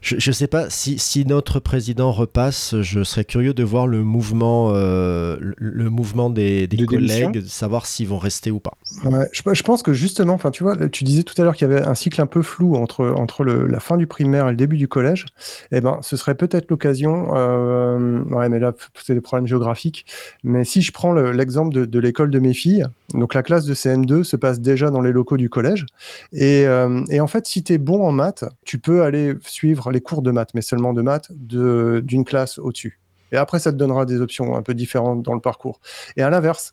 Je 0.00 0.30
ne 0.30 0.34
sais 0.34 0.46
pas 0.46 0.70
si, 0.70 0.98
si, 0.98 1.24
notre 1.24 1.60
président 1.60 2.12
repasse, 2.12 2.80
je 2.80 3.02
serais 3.02 3.24
curieux 3.24 3.54
de 3.54 3.64
voir 3.64 3.86
le 3.86 4.02
mouvement, 4.02 4.70
euh, 4.72 5.36
le, 5.40 5.54
le, 5.58 5.90
mouvement 5.90 6.30
des, 6.30 6.66
des 6.66 6.76
de 6.76 6.86
collègues, 6.86 7.32
de 7.32 7.40
savoir 7.40 7.86
s'ils 7.86 8.08
vont 8.08 8.18
rester 8.18 8.50
ou 8.50 8.60
pas. 8.60 8.74
Ouais, 9.04 9.28
je, 9.32 9.42
je, 9.52 9.62
pense 9.62 9.82
que 9.82 9.92
justement, 9.92 10.34
enfin, 10.34 10.50
tu 10.50 10.62
vois, 10.62 10.76
tu 10.88 11.04
disais 11.04 11.22
tout 11.22 11.34
à 11.40 11.44
l'heure 11.44 11.56
qu'il 11.56 11.68
y 11.68 11.72
avait 11.72 11.82
un 11.82 11.94
cycle 11.94 12.20
un 12.20 12.26
peu 12.26 12.42
flou 12.42 12.76
entre, 12.76 13.06
entre 13.06 13.44
le, 13.44 13.66
la 13.66 13.80
fin 13.80 13.96
du 13.96 14.06
primaire 14.06 14.46
et 14.46 14.50
le 14.50 14.56
début 14.56 14.76
du 14.76 14.88
collège. 14.88 15.26
Eh 15.72 15.80
ben, 15.80 15.98
ce 16.02 16.16
serait 16.16 16.34
peut-être 16.34 16.70
l'occasion. 16.70 17.34
Euh, 17.34 18.22
ouais, 18.24 18.48
mais 18.48 18.58
là, 18.58 18.72
c'est 19.02 19.14
des 19.14 19.20
problèmes 19.20 19.46
géographiques. 19.46 20.06
Mais 20.44 20.64
si 20.64 20.82
je 20.82 20.92
prends 20.92 21.12
l'exemple 21.12 21.74
de, 21.74 21.84
de 21.84 21.98
l'école 21.98 22.30
de 22.30 22.38
mes 22.38 22.54
filles, 22.54 22.84
donc 23.14 23.34
la 23.34 23.42
classe 23.42 23.64
de 23.64 23.74
CM2 23.74 24.22
se 24.22 24.36
passe 24.36 24.60
déjà 24.60 24.90
dans 24.90 25.00
les 25.00 25.12
locaux 25.12 25.36
du 25.36 25.48
collège. 25.48 25.86
Et, 26.32 26.66
euh, 26.66 27.02
et 27.08 27.20
en 27.20 27.26
fait, 27.26 27.46
si 27.46 27.62
tu 27.62 27.72
es 27.72 27.78
bon 27.78 28.06
en 28.06 28.12
maths, 28.12 28.44
tu 28.64 28.78
peux 28.78 29.02
aller 29.02 29.34
suivre 29.48 29.90
les 29.90 30.00
cours 30.00 30.22
de 30.22 30.30
maths, 30.30 30.50
mais 30.54 30.62
seulement 30.62 30.92
de 30.92 31.02
maths, 31.02 31.30
d'une 31.32 32.24
classe 32.24 32.58
au-dessus. 32.58 33.00
Et 33.32 33.36
après, 33.36 33.58
ça 33.58 33.72
te 33.72 33.76
donnera 33.76 34.06
des 34.06 34.20
options 34.20 34.56
un 34.56 34.62
peu 34.62 34.74
différentes 34.74 35.22
dans 35.22 35.34
le 35.34 35.40
parcours. 35.40 35.80
Et 36.16 36.22
à 36.22 36.30
l'inverse, 36.30 36.72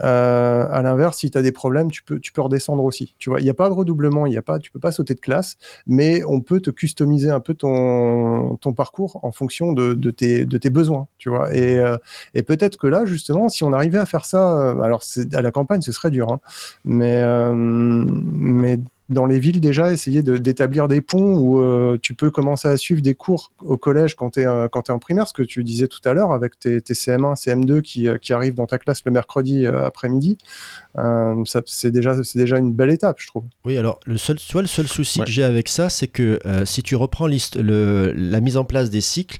euh, 0.00 0.66
à 0.70 0.82
l'inverse, 0.82 1.18
si 1.18 1.30
tu 1.30 1.38
as 1.38 1.42
des 1.42 1.52
problèmes, 1.52 1.90
tu 1.90 2.02
peux, 2.02 2.20
tu 2.20 2.32
peux 2.32 2.42
redescendre 2.42 2.84
aussi. 2.84 3.14
Tu 3.18 3.30
vois, 3.30 3.40
il 3.40 3.44
n'y 3.44 3.50
a 3.50 3.54
pas 3.54 3.68
de 3.68 3.74
redoublement, 3.74 4.26
il 4.26 4.32
y 4.32 4.36
a 4.36 4.42
pas, 4.42 4.58
tu 4.58 4.70
peux 4.70 4.78
pas 4.78 4.92
sauter 4.92 5.14
de 5.14 5.20
classe, 5.20 5.56
mais 5.86 6.22
on 6.24 6.40
peut 6.40 6.60
te 6.60 6.70
customiser 6.70 7.30
un 7.30 7.40
peu 7.40 7.54
ton, 7.54 8.56
ton 8.56 8.72
parcours 8.72 9.20
en 9.24 9.32
fonction 9.32 9.72
de, 9.72 9.94
de, 9.94 10.10
tes, 10.10 10.44
de 10.44 10.58
tes 10.58 10.70
besoins. 10.70 11.08
Tu 11.18 11.28
vois, 11.28 11.54
et, 11.54 11.78
euh, 11.78 11.96
et 12.34 12.42
peut-être 12.42 12.76
que 12.76 12.86
là, 12.86 13.04
justement, 13.04 13.48
si 13.48 13.64
on 13.64 13.72
arrivait 13.72 13.98
à 13.98 14.06
faire 14.06 14.24
ça, 14.24 14.58
euh, 14.58 14.80
alors 14.82 15.02
à 15.32 15.42
la 15.42 15.50
campagne, 15.50 15.80
ce 15.80 15.92
serait 15.92 16.10
dur, 16.10 16.30
hein, 16.30 16.40
mais, 16.84 17.24
mais 17.52 18.78
dans 19.08 19.26
les 19.26 19.38
villes 19.38 19.60
déjà, 19.60 19.92
essayer 19.92 20.22
d'établir 20.22 20.88
des 20.88 21.00
ponts 21.00 21.36
où 21.36 21.60
euh, 21.60 21.96
tu 22.02 22.14
peux 22.14 22.30
commencer 22.30 22.66
à 22.66 22.76
suivre 22.76 23.02
des 23.02 23.14
cours 23.14 23.52
au 23.60 23.76
collège 23.76 24.16
quand 24.16 24.30
tu 24.30 24.40
es, 24.40 24.46
en 24.46 24.98
primaire, 24.98 25.28
ce 25.28 25.32
que 25.32 25.44
tu 25.44 25.62
disais 25.62 25.86
tout 25.86 26.00
à 26.04 26.12
l'heure 26.12 26.32
avec 26.32 26.58
tes, 26.58 26.80
tes, 26.80 26.94
CM1, 26.94 27.36
CM2 27.36 27.82
qui, 27.82 28.08
euh, 28.08 28.18
qui, 28.18 28.32
arrivent 28.32 28.54
dans 28.54 28.66
ta 28.66 28.78
classe 28.78 29.04
le 29.04 29.12
mercredi 29.12 29.64
euh, 29.64 29.86
après-midi. 29.86 30.38
Euh, 30.98 31.44
c'est 31.66 31.90
déjà, 31.90 32.14
déjà 32.34 32.58
une 32.58 32.72
belle 32.72 32.90
étape, 32.90 33.16
je 33.20 33.26
trouve. 33.26 33.44
Oui, 33.64 33.76
alors 33.76 34.00
le 34.06 34.16
seul, 34.16 34.36
tu 34.36 34.52
vois, 34.52 34.62
le 34.62 34.68
seul 34.68 34.88
souci 34.88 35.20
ouais. 35.20 35.26
que 35.26 35.30
j'ai 35.30 35.44
avec 35.44 35.68
ça, 35.68 35.90
c'est 35.90 36.08
que 36.08 36.38
si 36.64 36.82
tu 36.82 36.96
reprends 36.96 37.26
le, 37.26 38.12
la 38.16 38.40
mise 38.40 38.56
en 38.56 38.64
place 38.64 38.90
des 38.90 39.00
cycles, 39.00 39.38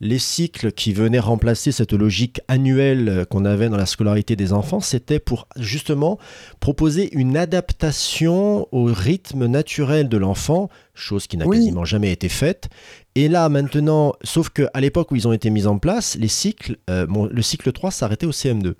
les 0.00 0.18
cycles 0.18 0.70
qui 0.72 0.92
venaient 0.92 1.18
remplacer 1.18 1.72
cette 1.72 1.92
logique 1.92 2.40
annuelle 2.46 3.26
qu'on 3.30 3.44
avait 3.44 3.68
dans 3.68 3.76
la 3.76 3.86
scolarité 3.86 4.36
des 4.36 4.52
enfants, 4.52 4.80
c'était 4.80 5.18
pour 5.18 5.48
justement 5.56 6.18
proposer 6.60 7.08
une 7.16 7.36
adaptation 7.36 8.68
au 8.72 8.84
rythme 8.84 9.46
naturel 9.46 10.08
de 10.08 10.16
l'enfant, 10.16 10.68
chose 10.94 11.26
qui 11.26 11.36
n'a 11.36 11.46
oui. 11.46 11.58
quasiment 11.58 11.84
jamais 11.84 12.12
été 12.12 12.28
faite. 12.28 12.68
Et 13.14 13.28
là, 13.28 13.48
maintenant, 13.48 14.12
sauf 14.22 14.50
qu'à 14.50 14.80
l'époque 14.80 15.10
où 15.10 15.16
ils 15.16 15.26
ont 15.26 15.32
été 15.32 15.50
mis 15.50 15.66
en 15.66 15.78
place, 15.78 16.16
les 16.16 16.28
cycles, 16.28 16.76
euh, 16.88 17.06
bon, 17.06 17.26
le 17.26 17.42
cycle 17.42 17.72
3 17.72 17.90
s'arrêtait 17.90 18.26
au 18.26 18.30
CM2. 18.30 18.74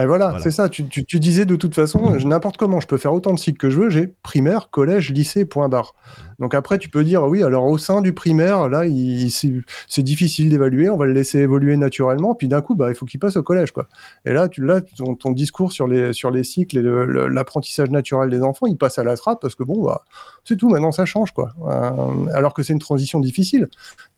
Et 0.00 0.06
voilà, 0.06 0.28
voilà. 0.28 0.42
c'est 0.42 0.50
ça. 0.50 0.68
Tu, 0.68 0.86
tu, 0.86 1.04
tu, 1.04 1.18
disais 1.18 1.44
de 1.44 1.56
toute 1.56 1.74
façon, 1.74 2.10
mmh. 2.10 2.28
n'importe 2.28 2.56
comment, 2.56 2.80
je 2.80 2.86
peux 2.86 2.98
faire 2.98 3.12
autant 3.12 3.32
de 3.32 3.38
cycles 3.38 3.58
que 3.58 3.70
je 3.70 3.78
veux. 3.80 3.90
J'ai 3.90 4.06
primaire, 4.22 4.70
collège, 4.70 5.10
lycée, 5.10 5.44
point 5.44 5.68
barre. 5.68 5.94
Donc 6.38 6.54
après, 6.54 6.78
tu 6.78 6.88
peux 6.88 7.02
dire, 7.02 7.24
oui, 7.24 7.42
alors 7.42 7.64
au 7.64 7.78
sein 7.78 8.00
du 8.00 8.12
primaire, 8.12 8.68
là, 8.68 8.84
c'est 9.88 10.02
difficile 10.02 10.50
d'évaluer, 10.50 10.88
on 10.88 10.96
va 10.96 11.06
le 11.06 11.12
laisser 11.12 11.40
évoluer 11.40 11.76
naturellement, 11.76 12.36
puis 12.36 12.46
d'un 12.46 12.60
coup, 12.60 12.76
bah, 12.76 12.90
il 12.90 12.94
faut 12.94 13.06
qu'il 13.06 13.18
passe 13.18 13.36
au 13.36 13.42
collège. 13.42 13.72
Quoi. 13.72 13.88
Et 14.24 14.32
là, 14.32 14.48
tu, 14.48 14.64
là 14.64 14.80
ton, 14.80 15.16
ton, 15.16 15.32
discours 15.32 15.72
sur 15.72 15.88
les, 15.88 16.12
sur 16.12 16.30
les 16.30 16.44
cycles 16.44 16.78
et 16.78 17.28
l'apprentissage 17.28 17.90
naturel 17.90 18.30
des 18.30 18.42
enfants, 18.42 18.66
il 18.66 18.76
passe 18.76 18.98
à 18.98 19.04
la 19.04 19.16
trappe 19.16 19.40
parce 19.40 19.56
que 19.56 19.64
bon, 19.64 19.84
bah, 19.84 20.04
c'est 20.44 20.56
tout, 20.56 20.68
maintenant 20.68 20.92
ça 20.92 21.04
change. 21.06 21.32
Quoi. 21.32 21.52
Euh, 21.66 22.26
alors 22.32 22.54
que 22.54 22.62
c'est 22.62 22.72
une 22.72 22.78
transition 22.78 23.18
difficile. 23.18 23.68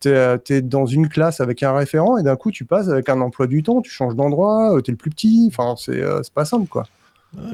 Tu 0.01 0.11
es, 0.11 0.39
es, 0.51 0.61
dans 0.61 0.85
une 0.85 1.09
classe 1.09 1.41
avec 1.41 1.63
un 1.63 1.73
référent 1.73 2.19
et 2.19 2.23
d'un 2.23 2.37
coup, 2.37 2.51
tu 2.51 2.67
passes 2.67 2.91
avec 2.91 3.09
un 3.09 3.21
emploi 3.23 3.47
du 3.47 3.63
temps, 3.63 3.81
tu 3.81 3.91
changes 3.91 4.15
d'endroit, 4.15 4.79
tu 4.85 4.91
es 4.91 4.93
le 4.93 4.99
plus 4.99 5.11
petit, 5.11 5.30
enfin, 5.49 5.75
c'est 5.77 6.03
euh, 6.03 6.21
pas 6.35 6.45
simple. 6.45 6.69
quoi. 6.69 6.87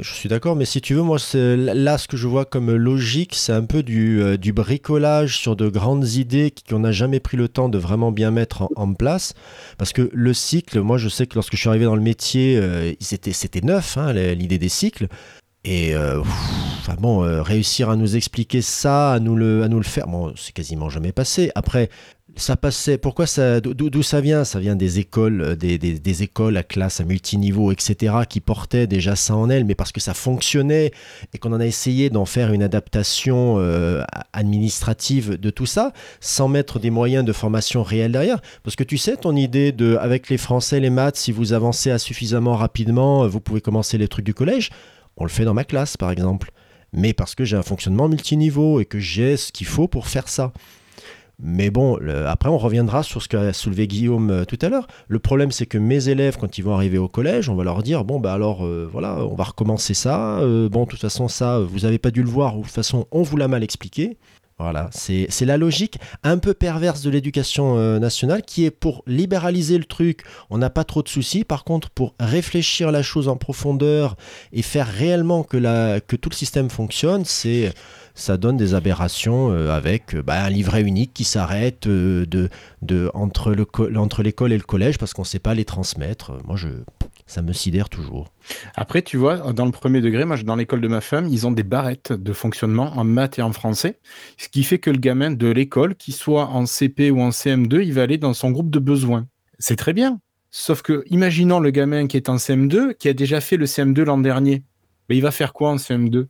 Je 0.00 0.10
suis 0.10 0.30
d'accord, 0.30 0.56
mais 0.56 0.64
si 0.64 0.80
tu 0.80 0.94
veux, 0.94 1.02
moi, 1.02 1.18
là, 1.34 1.98
ce 1.98 2.08
que 2.08 2.16
je 2.16 2.26
vois 2.26 2.46
comme 2.46 2.74
logique, 2.74 3.34
c'est 3.34 3.52
un 3.52 3.64
peu 3.64 3.82
du, 3.82 4.22
euh, 4.22 4.38
bricolage 4.38 5.36
sur 5.36 5.54
de 5.54 5.68
grandes 5.68 6.08
idées 6.12 6.52
qu'on 6.66 6.78
n'a 6.78 6.92
jamais 6.92 7.20
pris 7.20 7.36
le 7.36 7.48
temps 7.48 7.68
de 7.68 7.76
vraiment 7.76 8.10
bien 8.10 8.30
mettre 8.30 8.70
en, 8.74 8.94
place. 8.94 9.34
Parce 9.76 9.92
que 9.92 10.08
le 10.14 10.32
cycle, 10.32 10.80
moi, 10.80 10.96
je 10.96 11.10
sais 11.10 11.26
que 11.26 11.34
lorsque 11.34 11.56
je 11.56 11.60
suis 11.60 11.68
arrivé 11.68 11.84
dans 11.84 11.96
le 11.96 12.00
métier, 12.00 12.56
euh, 12.56 12.94
c'était 13.00 13.60
neuf, 13.60 13.98
hein, 13.98 14.14
l'idée 14.14 14.58
des 14.58 14.70
cycles. 14.70 15.08
Et 15.64 15.94
bon, 17.00 17.18
réussir 17.42 17.90
à 17.90 17.96
nous 17.96 18.14
expliquer 18.14 18.62
ça, 18.62 19.14
à 19.14 19.18
nous 19.18 19.34
le 19.34 19.82
faire, 19.82 20.06
bon, 20.06 20.32
c'est 20.36 20.52
quasiment 20.52 20.88
jamais 20.88 21.10
passé. 21.10 21.50
Après, 21.56 21.90
ça 22.36 22.56
passait. 22.56 22.98
Pourquoi 22.98 23.26
ça 23.26 23.60
D'où 23.60 24.02
ça 24.02 24.20
vient? 24.20 24.44
Ça 24.44 24.60
vient 24.60 24.76
des 24.76 24.98
écoles, 24.98 25.56
des, 25.56 25.78
des, 25.78 26.22
écoles 26.22 26.56
à 26.56 26.62
classe, 26.62 27.00
à 27.00 27.04
multiniveau, 27.04 27.72
etc., 27.72 28.14
qui 28.28 28.40
portaient 28.40 28.86
déjà 28.86 29.16
ça 29.16 29.34
en 29.34 29.48
elles, 29.48 29.64
mais 29.64 29.74
parce 29.74 29.92
que 29.92 30.00
ça 30.00 30.14
fonctionnait 30.14 30.92
et 31.32 31.38
qu'on 31.38 31.52
en 31.52 31.60
a 31.60 31.66
essayé 31.66 32.10
d'en 32.10 32.24
faire 32.24 32.52
une 32.52 32.62
adaptation 32.62 33.56
euh, 33.58 34.02
administrative 34.32 35.38
de 35.40 35.50
tout 35.50 35.66
ça, 35.66 35.92
sans 36.20 36.48
mettre 36.48 36.78
des 36.78 36.90
moyens 36.90 37.24
de 37.24 37.32
formation 37.32 37.82
réels 37.82 38.12
derrière. 38.12 38.40
Parce 38.62 38.76
que 38.76 38.84
tu 38.84 38.98
sais, 38.98 39.16
ton 39.16 39.34
idée 39.34 39.72
de, 39.72 39.96
avec 40.00 40.28
les 40.28 40.38
Français, 40.38 40.80
les 40.80 40.90
maths, 40.90 41.16
si 41.16 41.32
vous 41.32 41.52
avancez 41.52 41.90
à 41.90 41.98
suffisamment 41.98 42.54
rapidement, 42.54 43.26
vous 43.26 43.40
pouvez 43.40 43.60
commencer 43.60 43.98
les 43.98 44.08
trucs 44.08 44.26
du 44.26 44.34
collège. 44.34 44.70
On 45.16 45.24
le 45.24 45.30
fait 45.30 45.44
dans 45.44 45.54
ma 45.54 45.64
classe, 45.64 45.96
par 45.96 46.10
exemple. 46.10 46.50
Mais 46.92 47.12
parce 47.12 47.34
que 47.34 47.44
j'ai 47.44 47.56
un 47.56 47.62
fonctionnement 47.62 48.08
multiniveau 48.08 48.80
et 48.80 48.84
que 48.84 48.98
j'ai 48.98 49.36
ce 49.36 49.52
qu'il 49.52 49.66
faut 49.66 49.88
pour 49.88 50.06
faire 50.06 50.28
ça. 50.28 50.52
Mais 51.38 51.68
bon, 51.68 51.98
après, 52.26 52.48
on 52.48 52.56
reviendra 52.56 53.02
sur 53.02 53.22
ce 53.22 53.28
qu'a 53.28 53.52
soulevé 53.52 53.86
Guillaume 53.86 54.30
euh, 54.30 54.44
tout 54.44 54.58
à 54.62 54.70
l'heure. 54.70 54.86
Le 55.08 55.18
problème, 55.18 55.50
c'est 55.50 55.66
que 55.66 55.76
mes 55.76 56.08
élèves, 56.08 56.38
quand 56.38 56.56
ils 56.56 56.62
vont 56.62 56.74
arriver 56.74 56.96
au 56.96 57.08
collège, 57.08 57.50
on 57.50 57.54
va 57.54 57.64
leur 57.64 57.82
dire 57.82 58.04
bon, 58.04 58.20
bah 58.20 58.32
alors, 58.32 58.64
euh, 58.64 58.88
voilà, 58.90 59.18
on 59.18 59.34
va 59.34 59.44
recommencer 59.44 59.92
ça. 59.92 60.38
Euh, 60.38 60.70
bon, 60.70 60.84
de 60.84 60.90
toute 60.90 61.00
façon, 61.00 61.28
ça, 61.28 61.58
vous 61.58 61.80
n'avez 61.80 61.98
pas 61.98 62.10
dû 62.10 62.22
le 62.22 62.30
voir, 62.30 62.56
ou 62.56 62.60
de 62.60 62.64
toute 62.64 62.74
façon, 62.74 63.06
on 63.10 63.22
vous 63.22 63.36
l'a 63.36 63.48
mal 63.48 63.62
expliqué. 63.62 64.16
Voilà, 64.58 64.88
c'est 64.90 65.44
la 65.44 65.58
logique 65.58 65.98
un 66.22 66.38
peu 66.38 66.54
perverse 66.54 67.02
de 67.02 67.10
l'éducation 67.10 67.76
nationale 67.98 68.40
qui 68.40 68.64
est 68.64 68.70
pour 68.70 69.02
libéraliser 69.06 69.76
le 69.76 69.84
truc, 69.84 70.22
on 70.48 70.56
n'a 70.56 70.70
pas 70.70 70.84
trop 70.84 71.02
de 71.02 71.08
soucis. 71.08 71.44
Par 71.44 71.62
contre, 71.62 71.90
pour 71.90 72.14
réfléchir 72.18 72.90
la 72.90 73.02
chose 73.02 73.28
en 73.28 73.36
profondeur 73.36 74.16
et 74.54 74.62
faire 74.62 74.86
réellement 74.86 75.42
que, 75.42 75.58
la, 75.58 76.00
que 76.00 76.16
tout 76.16 76.30
le 76.30 76.34
système 76.34 76.70
fonctionne, 76.70 77.26
c'est 77.26 77.70
ça 78.16 78.38
donne 78.38 78.56
des 78.56 78.74
aberrations 78.74 79.52
euh, 79.52 79.70
avec 79.70 80.14
euh, 80.14 80.22
bah, 80.22 80.42
un 80.42 80.50
livret 80.50 80.82
unique 80.82 81.12
qui 81.14 81.22
s'arrête 81.22 81.86
euh, 81.86 82.24
de, 82.26 82.48
de, 82.82 83.10
entre 83.14 83.52
l'école 84.22 84.52
et 84.52 84.56
le 84.56 84.64
collège 84.64 84.98
parce 84.98 85.12
qu'on 85.12 85.22
ne 85.22 85.26
sait 85.26 85.38
pas 85.38 85.54
les 85.54 85.66
transmettre. 85.66 86.32
Moi, 86.44 86.56
je, 86.56 86.68
ça 87.26 87.42
me 87.42 87.52
sidère 87.52 87.90
toujours. 87.90 88.32
Après, 88.74 89.02
tu 89.02 89.18
vois, 89.18 89.52
dans 89.52 89.66
le 89.66 89.70
premier 89.70 90.00
degré, 90.00 90.24
moi, 90.24 90.36
dans 90.38 90.56
l'école 90.56 90.80
de 90.80 90.88
ma 90.88 91.02
femme, 91.02 91.28
ils 91.28 91.46
ont 91.46 91.52
des 91.52 91.62
barrettes 91.62 92.12
de 92.12 92.32
fonctionnement 92.32 92.96
en 92.96 93.04
maths 93.04 93.38
et 93.38 93.42
en 93.42 93.52
français, 93.52 94.00
ce 94.38 94.48
qui 94.48 94.64
fait 94.64 94.78
que 94.78 94.90
le 94.90 94.98
gamin 94.98 95.30
de 95.30 95.48
l'école, 95.48 95.94
qu'il 95.94 96.14
soit 96.14 96.46
en 96.46 96.64
CP 96.64 97.10
ou 97.10 97.20
en 97.20 97.28
CM2, 97.28 97.84
il 97.84 97.92
va 97.92 98.02
aller 98.02 98.18
dans 98.18 98.32
son 98.32 98.50
groupe 98.50 98.70
de 98.70 98.78
besoins. 98.78 99.26
C'est 99.58 99.76
très 99.76 99.92
bien. 99.92 100.20
Sauf 100.50 100.80
que, 100.80 101.04
imaginons 101.10 101.60
le 101.60 101.70
gamin 101.70 102.06
qui 102.06 102.16
est 102.16 102.30
en 102.30 102.36
CM2, 102.36 102.94
qui 102.94 103.08
a 103.08 103.12
déjà 103.12 103.42
fait 103.42 103.58
le 103.58 103.66
CM2 103.66 104.02
l'an 104.04 104.18
dernier, 104.18 104.62
mais 105.08 105.16
il 105.16 105.20
va 105.20 105.30
faire 105.30 105.52
quoi 105.52 105.70
en 105.70 105.76
CM2 105.76 106.28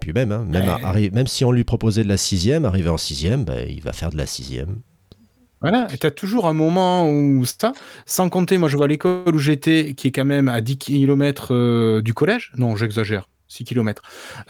puis 0.00 0.12
même, 0.12 0.32
hein, 0.32 0.44
même, 0.48 0.68
ouais. 0.94 1.10
même, 1.10 1.26
si 1.26 1.44
on 1.44 1.52
lui 1.52 1.64
proposait 1.64 2.02
de 2.02 2.08
la 2.08 2.16
sixième, 2.16 2.64
arrivé 2.64 2.88
en 2.88 2.96
sixième, 2.96 3.44
bah, 3.44 3.62
il 3.68 3.82
va 3.82 3.92
faire 3.92 4.10
de 4.10 4.16
la 4.16 4.26
sixième. 4.26 4.80
Voilà, 5.60 5.88
tu 5.88 6.06
as 6.06 6.10
toujours 6.10 6.48
un 6.48 6.54
moment 6.54 7.08
où 7.10 7.44
ça, 7.44 7.74
sans 8.06 8.30
compter, 8.30 8.56
moi 8.56 8.70
je 8.70 8.78
vois 8.78 8.88
l'école 8.88 9.34
où 9.34 9.38
j'étais, 9.38 9.92
qui 9.94 10.08
est 10.08 10.10
quand 10.10 10.24
même 10.24 10.48
à 10.48 10.62
10 10.62 10.78
km 10.78 11.54
euh, 11.54 12.00
du 12.00 12.14
collège. 12.14 12.50
Non, 12.56 12.76
j'exagère, 12.76 13.28
6 13.48 13.64
km. 13.64 14.00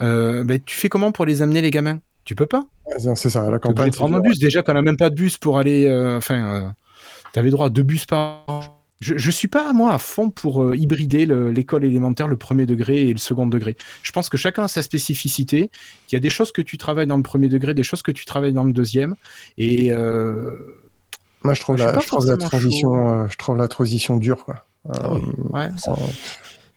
Euh, 0.01 0.45
bah, 0.45 0.57
tu 0.57 0.75
fais 0.75 0.87
comment 0.87 1.11
pour 1.11 1.25
les 1.25 1.41
amener, 1.41 1.61
les 1.61 1.71
gamins? 1.71 1.99
Tu 2.23 2.33
peux 2.33 2.45
pas 2.45 2.65
C'est 2.97 3.29
ça, 3.29 3.49
la 3.49 3.59
campagne. 3.59 3.91
Tu 3.91 3.97
prendre 3.97 4.15
un 4.15 4.21
bus, 4.21 4.39
déjà, 4.39 4.63
tu 4.63 4.71
n'as 4.71 4.81
même 4.81 4.95
pas 4.95 5.09
de 5.09 5.15
bus 5.15 5.37
pour 5.37 5.57
aller. 5.57 5.85
Euh, 5.85 6.17
enfin, 6.17 6.73
tu 7.33 7.39
avais 7.39 7.49
droit 7.49 7.65
à 7.65 7.69
deux 7.69 7.83
bus 7.83 8.05
par 8.05 8.80
je 9.01 9.13
ne 9.13 9.31
suis 9.31 9.47
pas, 9.47 9.73
moi, 9.73 9.93
à 9.93 9.97
fond 9.97 10.29
pour 10.29 10.63
euh, 10.63 10.77
hybrider 10.77 11.25
l'école 11.25 11.83
élémentaire, 11.83 12.27
le 12.27 12.37
premier 12.37 12.67
degré 12.67 13.01
et 13.01 13.11
le 13.11 13.17
second 13.17 13.47
degré. 13.47 13.75
Je 14.03 14.11
pense 14.11 14.29
que 14.29 14.37
chacun 14.37 14.63
a 14.63 14.67
sa 14.67 14.83
spécificité. 14.83 15.71
Il 16.09 16.13
y 16.13 16.15
a 16.15 16.19
des 16.19 16.29
choses 16.29 16.51
que 16.51 16.61
tu 16.61 16.77
travailles 16.77 17.07
dans 17.07 17.17
le 17.17 17.23
premier 17.23 17.49
degré, 17.49 17.73
des 17.73 17.83
choses 17.83 18.03
que 18.03 18.11
tu 18.11 18.25
travailles 18.25 18.53
dans 18.53 18.63
le 18.63 18.73
deuxième. 18.73 19.15
Et. 19.57 19.91
Euh, 19.91 20.77
moi, 21.43 21.55
je 21.55 21.61
trouve, 21.61 21.77
je 21.77 21.83
la, 21.83 21.99
je 21.99 22.05
trouve 22.05 22.27
la, 22.27 22.37
transition, 22.37 23.23
euh, 23.23 23.27
je 23.27 23.35
trouve 23.35 23.57
la 23.57 23.67
transition 23.67 24.17
dure. 24.17 24.45
Quoi. 24.45 24.63
Ah 24.87 25.13
oui. 25.13 25.21
ouais, 25.49 25.69
ça... 25.77 25.95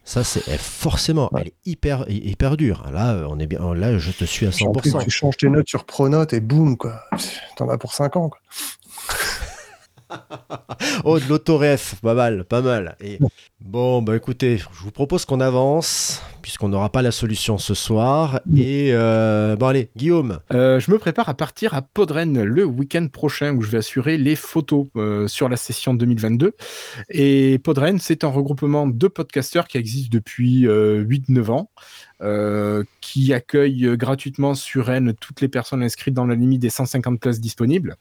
Ça, 0.06 0.22
c'est 0.22 0.42
forcément, 0.58 1.30
ouais. 1.32 1.40
elle 1.40 1.48
est 1.48 1.54
hyper, 1.64 2.04
hyper 2.10 2.58
dure. 2.58 2.84
Là, 2.92 3.26
on 3.26 3.38
est 3.38 3.46
bien, 3.46 3.74
là, 3.74 3.96
je 3.96 4.10
te 4.10 4.24
suis 4.24 4.44
à 4.44 4.50
100%. 4.50 4.78
Plus, 4.78 4.94
tu 5.02 5.10
changes 5.10 5.38
tes 5.38 5.48
notes 5.48 5.66
sur 5.66 5.86
Pronote 5.86 6.34
et 6.34 6.40
boum, 6.40 6.76
quoi. 6.76 7.00
T'en 7.56 7.70
as 7.70 7.78
pour 7.78 7.94
5 7.94 8.16
ans, 8.16 8.28
quoi. 8.28 8.38
oh, 11.04 11.18
de 11.18 11.24
l'autoref, 11.28 11.96
pas 12.02 12.14
mal, 12.14 12.44
pas 12.44 12.62
mal. 12.62 12.96
Et 13.00 13.18
bon, 13.60 14.02
bah 14.02 14.16
écoutez, 14.16 14.58
je 14.58 14.66
vous 14.82 14.90
propose 14.90 15.24
qu'on 15.24 15.40
avance, 15.40 16.22
puisqu'on 16.42 16.68
n'aura 16.68 16.90
pas 16.90 17.02
la 17.02 17.10
solution 17.10 17.58
ce 17.58 17.74
soir. 17.74 18.40
Et 18.56 18.90
euh, 18.92 19.56
bon, 19.56 19.66
allez, 19.66 19.90
Guillaume. 19.96 20.40
Euh, 20.52 20.80
je 20.80 20.90
me 20.90 20.98
prépare 20.98 21.28
à 21.28 21.34
partir 21.34 21.74
à 21.74 21.82
Podren 21.82 22.42
le 22.42 22.64
week-end 22.64 23.06
prochain 23.08 23.54
où 23.54 23.62
je 23.62 23.70
vais 23.70 23.78
assurer 23.78 24.18
les 24.18 24.36
photos 24.36 24.86
euh, 24.96 25.28
sur 25.28 25.48
la 25.48 25.56
session 25.56 25.94
2022. 25.94 26.52
Et 27.10 27.58
Podren, 27.58 27.98
c'est 27.98 28.24
un 28.24 28.28
regroupement 28.28 28.86
de 28.86 29.08
podcasteurs 29.08 29.66
qui 29.68 29.78
existe 29.78 30.12
depuis 30.12 30.66
8-9 30.66 31.50
ans. 31.50 31.70
Euh, 32.24 32.84
qui 33.02 33.34
accueille 33.34 33.96
gratuitement 33.98 34.54
sur 34.54 34.86
Rennes 34.86 35.12
toutes 35.20 35.42
les 35.42 35.48
personnes 35.48 35.82
inscrites 35.82 36.14
dans 36.14 36.24
la 36.24 36.34
limite 36.34 36.62
des 36.62 36.70
150 36.70 37.20
places 37.20 37.38
disponibles. 37.38 37.96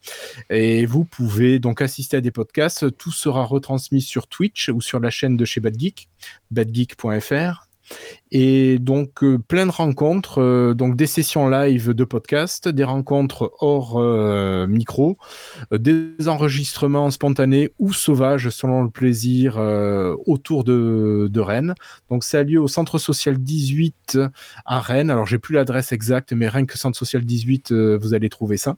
Et 0.50 0.86
vous 0.86 1.04
pouvez 1.04 1.60
donc 1.60 1.82
assister 1.82 2.18
à 2.18 2.22
des 2.22 2.32
podcasts. 2.32 2.96
Tout 2.98 3.12
sera 3.12 3.44
retransmis 3.44 4.02
sur 4.02 4.28
Twitch 4.28 4.70
ou 4.70 4.80
sur 4.80 5.02
la 5.02 5.10
chaîne 5.10 5.36
de 5.36 5.44
chez 5.44 5.60
Badgeek, 5.60 6.08
badgeek.fr. 6.52 7.68
Et 8.36 8.80
donc, 8.80 9.24
euh, 9.24 9.38
plein 9.38 9.68
de 9.68 9.72
rencontres, 9.72 10.42
euh, 10.42 10.74
donc 10.74 10.96
des 10.96 11.06
sessions 11.06 11.48
live 11.50 11.92
de 11.92 12.04
podcast, 12.04 12.68
des 12.68 12.84
rencontres 12.84 13.52
hors 13.60 14.00
euh, 14.00 14.66
micro, 14.66 15.20
des 15.72 16.16
enregistrements 16.26 17.12
spontanés 17.12 17.70
ou 17.78 17.94
sauvages 17.94 18.50
selon 18.50 18.82
le 18.82 18.90
plaisir 18.90 19.58
autour 20.26 20.64
de, 20.64 21.40
Rennes. 21.40 21.76
Donc, 22.10 22.24
ça 22.24 22.40
a 22.40 22.44
lieu 22.44 22.60
au 22.60 22.68
Centre 22.68 22.98
Social 22.98 23.38
18 23.38 24.18
à 24.66 24.80
Rennes. 24.80 25.12
Alors, 25.12 25.28
j'ai 25.28 25.38
plus 25.38 25.54
l'adresse 25.54 25.92
exacte, 25.92 26.34
mais 26.34 26.48
rien 26.48 26.66
que 26.66 26.78
Centre 26.78 26.98
Social 26.98 27.24
18, 27.24 27.72
vous 27.72 28.14
allez 28.16 28.30
trouver 28.30 28.58
ça. 28.58 28.78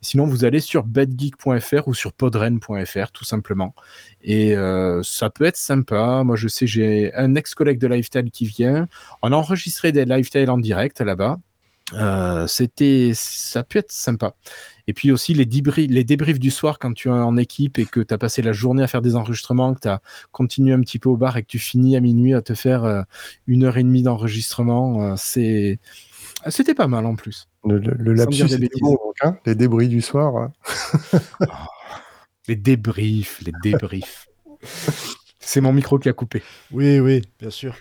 sinon, 0.00 0.26
vous 0.26 0.44
allez 0.44 0.60
sur 0.60 0.84
bedgeek.fr 0.84 1.88
ou 1.88 1.94
sur 1.94 2.12
podren.fr, 2.12 3.10
tout 3.12 3.24
simplement. 3.24 3.74
Et 4.22 4.54
ça 5.02 5.30
peut 5.30 5.44
être 5.44 5.56
sympa. 5.56 6.22
Moi, 6.24 6.36
je 6.36 6.46
sais, 6.46 6.68
j'ai 6.68 7.12
un 7.14 7.34
ex-collègue 7.34 7.78
de 7.78 7.88
Lifestyle 7.88 8.30
qui 8.30 8.46
vient. 8.46 8.86
On 9.22 9.32
a 9.32 9.36
enregistré 9.36 9.92
des 9.92 10.04
live 10.04 10.28
en 10.48 10.58
direct 10.58 11.00
là-bas. 11.00 11.38
Euh, 11.94 12.46
c'était, 12.46 13.12
ça 13.14 13.62
peut 13.64 13.78
être 13.78 13.92
sympa. 13.92 14.34
Et 14.86 14.94
puis 14.94 15.12
aussi 15.12 15.34
les, 15.34 15.44
débriefs, 15.44 15.90
les 15.90 16.04
débriefs 16.04 16.38
du 16.38 16.50
soir 16.50 16.78
quand 16.78 16.92
tu 16.92 17.08
es 17.08 17.12
en 17.12 17.36
équipe 17.36 17.78
et 17.78 17.84
que 17.84 18.00
tu 18.00 18.12
as 18.14 18.18
passé 18.18 18.42
la 18.42 18.52
journée 18.52 18.82
à 18.82 18.86
faire 18.86 19.02
des 19.02 19.14
enregistrements, 19.14 19.74
que 19.74 19.80
tu 19.80 19.88
as 19.88 20.00
continué 20.30 20.72
un 20.72 20.80
petit 20.80 20.98
peu 20.98 21.08
au 21.08 21.16
bar 21.16 21.36
et 21.36 21.42
que 21.42 21.48
tu 21.48 21.58
finis 21.58 21.96
à 21.96 22.00
minuit 22.00 22.34
à 22.34 22.42
te 22.42 22.54
faire 22.54 22.84
euh, 22.84 23.02
une 23.46 23.64
heure 23.64 23.76
et 23.76 23.82
demie 23.82 24.02
d'enregistrement, 24.02 25.02
euh, 25.02 25.14
c'est, 25.16 25.78
c'était 26.48 26.74
pas 26.74 26.88
mal 26.88 27.06
en 27.06 27.14
plus. 27.14 27.48
Le, 27.64 27.78
lapsus, 28.12 28.42
hein, 29.22 29.36
les 29.46 29.54
débris 29.54 29.88
du 29.88 30.00
soir. 30.00 30.50
Oh, 31.40 32.48
les 32.48 32.56
débriefs, 32.56 33.40
les 33.42 33.52
débriefs. 33.62 34.28
c'est 35.38 35.60
mon 35.60 35.72
micro 35.72 35.98
qui 36.00 36.08
a 36.08 36.12
coupé. 36.12 36.42
Oui, 36.72 36.98
oui, 36.98 37.22
bien 37.38 37.50
sûr. 37.50 37.76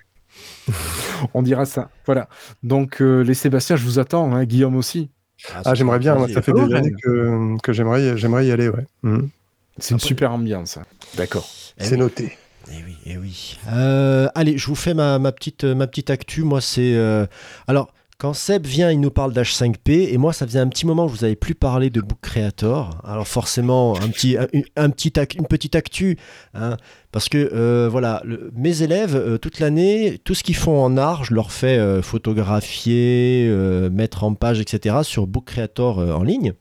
On 1.34 1.42
dira 1.42 1.66
ça. 1.66 1.90
Voilà. 2.06 2.28
Donc, 2.64 3.02
euh, 3.02 3.22
les 3.22 3.34
Sébastien, 3.34 3.76
je 3.76 3.84
vous 3.84 4.00
attends. 4.00 4.34
Hein, 4.34 4.46
Guillaume 4.46 4.76
aussi. 4.76 5.10
Ah, 5.54 5.62
ah 5.66 5.74
j'aimerais 5.74 6.00
bien. 6.00 6.28
ça 6.28 6.42
fait 6.42 6.54
des 6.54 6.74
années 6.74 6.94
que, 7.04 7.58
que 7.62 7.74
j'aimerais, 7.74 8.18
j'aimerais 8.18 8.46
y 8.46 8.52
aller. 8.52 8.70
Ouais. 8.70 8.86
Mhm. 9.04 9.30
C'est 9.78 9.94
une 9.94 10.00
super 10.00 10.32
ambiance. 10.32 10.78
Hein. 10.78 10.84
D'accord. 11.18 11.48
Eh 11.80 11.86
c'est 11.86 11.98
noté. 11.98 12.38
Eh 12.70 12.84
oui, 12.86 12.98
eh 13.06 13.18
oui. 13.18 13.58
Euh, 13.72 14.28
allez, 14.36 14.58
je 14.58 14.68
vous 14.68 14.76
fais 14.76 14.94
ma, 14.94 15.18
ma, 15.18 15.32
petite, 15.32 15.64
ma 15.64 15.88
petite 15.88 16.10
actu. 16.10 16.44
Moi, 16.44 16.62
c'est. 16.62 16.94
Euh, 16.96 17.26
alors, 17.68 17.92
quand 18.22 18.34
Seb 18.34 18.68
vient, 18.68 18.92
il 18.92 19.00
nous 19.00 19.10
parle 19.10 19.34
d'H5P, 19.34 20.14
et 20.14 20.18
moi, 20.20 20.32
ça 20.32 20.46
faisait 20.46 20.60
un 20.60 20.68
petit 20.68 20.86
moment 20.86 21.08
que 21.08 21.14
je 21.14 21.18
vous 21.18 21.26
avais 21.26 21.36
plus 21.36 21.56
parlé 21.56 21.90
de 21.90 22.02
Book 22.02 22.20
Creator. 22.22 23.02
Alors 23.04 23.28
forcément, 23.28 23.96
un 24.00 24.10
petit, 24.10 24.38
un, 24.76 24.90
petit, 24.92 25.12
une 25.40 25.48
petite 25.48 25.76
actu, 25.76 26.20
hein, 26.54 26.78
parce 27.12 27.30
que 27.30 27.50
euh, 27.52 27.90
voilà, 27.90 28.22
mes 28.54 28.84
élèves, 28.84 29.16
euh, 29.16 29.40
toute 29.40 29.60
l'année, 29.60 30.20
tout 30.24 30.36
ce 30.36 30.44
qu'ils 30.44 30.56
font 30.56 30.84
en 30.84 30.98
art, 30.98 31.24
je 31.24 31.34
leur 31.34 31.52
fais 31.52 31.80
euh, 31.80 32.04
photographier, 32.04 33.50
mettre 33.92 34.24
en 34.24 34.36
page, 34.36 34.60
etc. 34.60 34.98
sur 35.02 35.26
Book 35.26 35.46
Creator 35.46 35.98
en 35.98 36.22
ligne. 36.22 36.54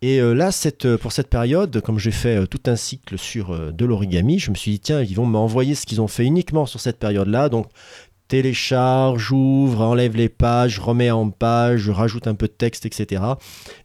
Et 0.00 0.18
là, 0.18 0.48
pour 0.98 1.12
cette 1.12 1.28
période, 1.28 1.82
comme 1.82 1.98
j'ai 1.98 2.10
fait 2.10 2.46
tout 2.46 2.62
un 2.64 2.76
cycle 2.76 3.18
sur 3.18 3.70
de 3.70 3.84
l'origami, 3.84 4.38
je 4.38 4.50
me 4.50 4.56
suis 4.56 4.70
dit, 4.70 4.80
tiens, 4.80 5.02
ils 5.02 5.14
vont 5.14 5.26
m'envoyer 5.26 5.74
ce 5.74 5.84
qu'ils 5.84 6.00
ont 6.00 6.08
fait 6.08 6.24
uniquement 6.24 6.64
sur 6.64 6.80
cette 6.80 6.98
période-là. 6.98 7.50
Donc, 7.50 7.66
télécharge, 8.30 9.20
j'ouvre, 9.20 9.80
enlève 9.80 10.16
les 10.16 10.28
pages, 10.28 10.78
remets 10.78 11.10
en 11.10 11.30
page, 11.30 11.90
rajoute 11.90 12.28
un 12.28 12.36
peu 12.36 12.46
de 12.46 12.52
texte, 12.52 12.86
etc. 12.86 13.24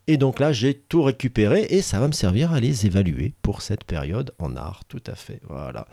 Et 0.05 0.17
donc 0.17 0.39
là, 0.39 0.53
j'ai 0.53 0.75
tout 0.75 1.01
récupéré 1.01 1.65
et 1.71 1.81
ça 1.81 1.99
va 1.99 2.07
me 2.07 2.13
servir 2.13 2.53
à 2.53 2.59
les 2.59 2.85
évaluer 2.85 3.33
pour 3.41 3.63
cette 3.63 3.83
période 3.83 4.35
en 4.37 4.55
art, 4.55 4.83
tout 4.87 5.01
à 5.07 5.15
fait. 5.15 5.41
Voilà. 5.49 5.87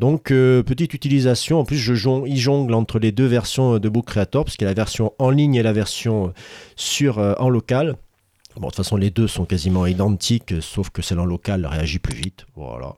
Donc, 0.00 0.32
euh, 0.32 0.64
petite 0.64 0.94
utilisation. 0.94 1.60
En 1.60 1.64
plus, 1.64 1.76
je 1.76 1.94
jongle, 1.94 2.74
entre 2.74 2.98
les 2.98 3.12
deux 3.12 3.26
versions 3.26 3.78
de 3.78 3.88
Book 3.88 4.06
Creator, 4.06 4.44
parce 4.44 4.56
qu'il 4.56 4.64
y 4.64 4.68
a 4.68 4.70
la 4.70 4.74
version 4.74 5.12
en 5.20 5.30
ligne 5.30 5.54
et 5.54 5.62
la 5.62 5.72
version 5.72 6.32
sur, 6.74 7.20
euh, 7.20 7.34
en 7.38 7.50
local. 7.50 7.94
Bon, 8.56 8.62
de 8.62 8.66
toute 8.66 8.76
façon, 8.76 8.96
les 8.96 9.10
deux 9.10 9.28
sont 9.28 9.44
quasiment 9.44 9.86
identiques, 9.86 10.54
sauf 10.60 10.90
que 10.90 11.02
celle 11.02 11.20
en 11.20 11.24
local 11.24 11.66
réagit 11.66 12.00
plus 12.00 12.16
vite. 12.16 12.46
Voilà. 12.56 12.96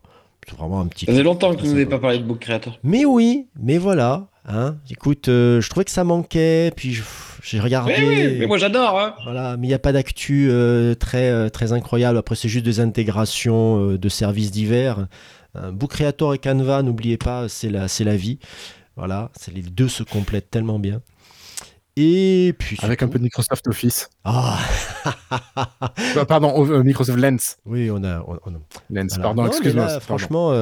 C'est 0.48 0.56
vraiment 0.56 0.80
un 0.80 0.86
petit. 0.86 1.04
Ça 1.04 1.12
fait 1.12 1.22
longtemps 1.22 1.54
que 1.54 1.60
vous 1.60 1.68
n'avez 1.68 1.86
pas 1.86 1.98
parlé 1.98 2.18
de 2.18 2.24
Book 2.24 2.38
Creator. 2.38 2.78
Mais 2.82 3.04
oui, 3.04 3.48
mais 3.60 3.76
voilà. 3.76 4.28
Hein 4.46 4.76
Écoute, 4.90 5.28
euh, 5.28 5.62
je 5.62 5.70
trouvais 5.70 5.84
que 5.84 5.90
ça 5.90 6.04
manquait, 6.04 6.70
puis 6.76 7.00
j'ai 7.42 7.60
regardé. 7.60 7.94
Oui, 7.98 8.36
mais 8.38 8.46
moi 8.46 8.58
j'adore. 8.58 9.00
Hein. 9.00 9.14
Voilà, 9.24 9.56
mais 9.56 9.66
il 9.66 9.70
n'y 9.70 9.74
a 9.74 9.78
pas 9.78 9.92
d'actu 9.92 10.48
euh, 10.50 10.94
très, 10.94 11.30
euh, 11.30 11.48
très 11.48 11.72
incroyable. 11.72 12.18
Après, 12.18 12.34
c'est 12.34 12.48
juste 12.48 12.64
des 12.64 12.80
intégrations 12.80 13.92
de 13.96 14.08
services 14.08 14.50
divers. 14.50 15.06
Book 15.72 15.92
Creator 15.92 16.34
et 16.34 16.38
Canva, 16.38 16.82
n'oubliez 16.82 17.16
pas, 17.16 17.48
c'est 17.48 17.70
la, 17.70 17.86
la 18.00 18.16
vie. 18.16 18.38
Voilà, 18.96 19.30
les 19.54 19.62
deux 19.62 19.88
se 19.88 20.02
complètent 20.02 20.50
tellement 20.50 20.80
bien. 20.80 21.00
Et 21.96 22.54
puis. 22.58 22.76
Avec 22.82 23.04
un 23.04 23.08
peu 23.08 23.18
de 23.18 23.24
Microsoft 23.24 23.68
Office. 23.68 24.10
Ah 24.24 24.58
Pardon, 26.28 26.82
Microsoft 26.82 27.18
Lens. 27.18 27.56
Oui, 27.64 27.88
on 27.90 28.02
a. 28.02 28.24
Lens, 28.90 29.16
pardon, 29.18 29.46
excuse-moi. 29.46 30.00
Franchement, 30.00 30.52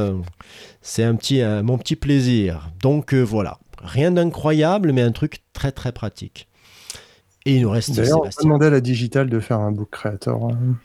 c'est 0.82 1.02
un 1.02 1.16
petit, 1.16 1.42
mon 1.64 1.78
petit 1.78 1.96
plaisir. 1.96 2.70
Donc 2.80 3.14
voilà. 3.14 3.58
Rien 3.82 4.12
d'incroyable, 4.12 4.92
mais 4.92 5.02
un 5.02 5.12
truc 5.12 5.42
très 5.52 5.72
très 5.72 5.92
pratique. 5.92 6.48
Et 7.44 7.56
il 7.56 7.62
nous 7.62 7.70
reste 7.70 7.92
D'ailleurs, 7.92 8.20
on 8.20 8.24
va 8.24 8.30
demander 8.40 8.66
à 8.66 8.70
la 8.70 8.80
digitale 8.80 9.28
de 9.28 9.40
faire 9.40 9.58
un 9.58 9.72
book 9.72 9.90
creator. 9.90 10.50
Hein. 10.50 10.76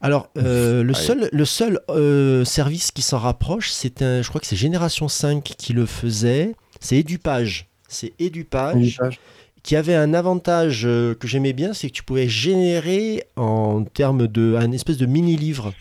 Alors, 0.00 0.30
euh, 0.38 0.82
le, 0.82 0.94
seul, 0.94 1.28
le 1.30 1.44
seul 1.44 1.80
euh, 1.90 2.44
service 2.44 2.90
qui 2.90 3.02
s'en 3.02 3.18
rapproche, 3.18 3.70
c'est 3.70 4.00
un, 4.02 4.22
je 4.22 4.28
crois 4.28 4.40
que 4.40 4.46
c'est 4.46 4.56
Génération 4.56 5.08
5 5.08 5.42
qui 5.42 5.72
le 5.72 5.84
faisait. 5.84 6.54
C'est 6.80 6.96
Edupage. 6.96 7.68
C'est 7.88 8.14
Edupage, 8.18 9.00
qui 9.62 9.76
avait 9.76 9.96
un 9.96 10.14
avantage 10.14 10.86
euh, 10.86 11.14
que 11.14 11.26
j'aimais 11.26 11.52
bien, 11.52 11.74
c'est 11.74 11.88
que 11.88 11.92
tu 11.92 12.02
pouvais 12.04 12.28
générer 12.28 13.24
en 13.36 13.84
termes 13.84 14.26
de 14.26 14.54
un 14.56 14.72
espèce 14.72 14.96
de 14.96 15.06
mini 15.06 15.36
livre. 15.36 15.74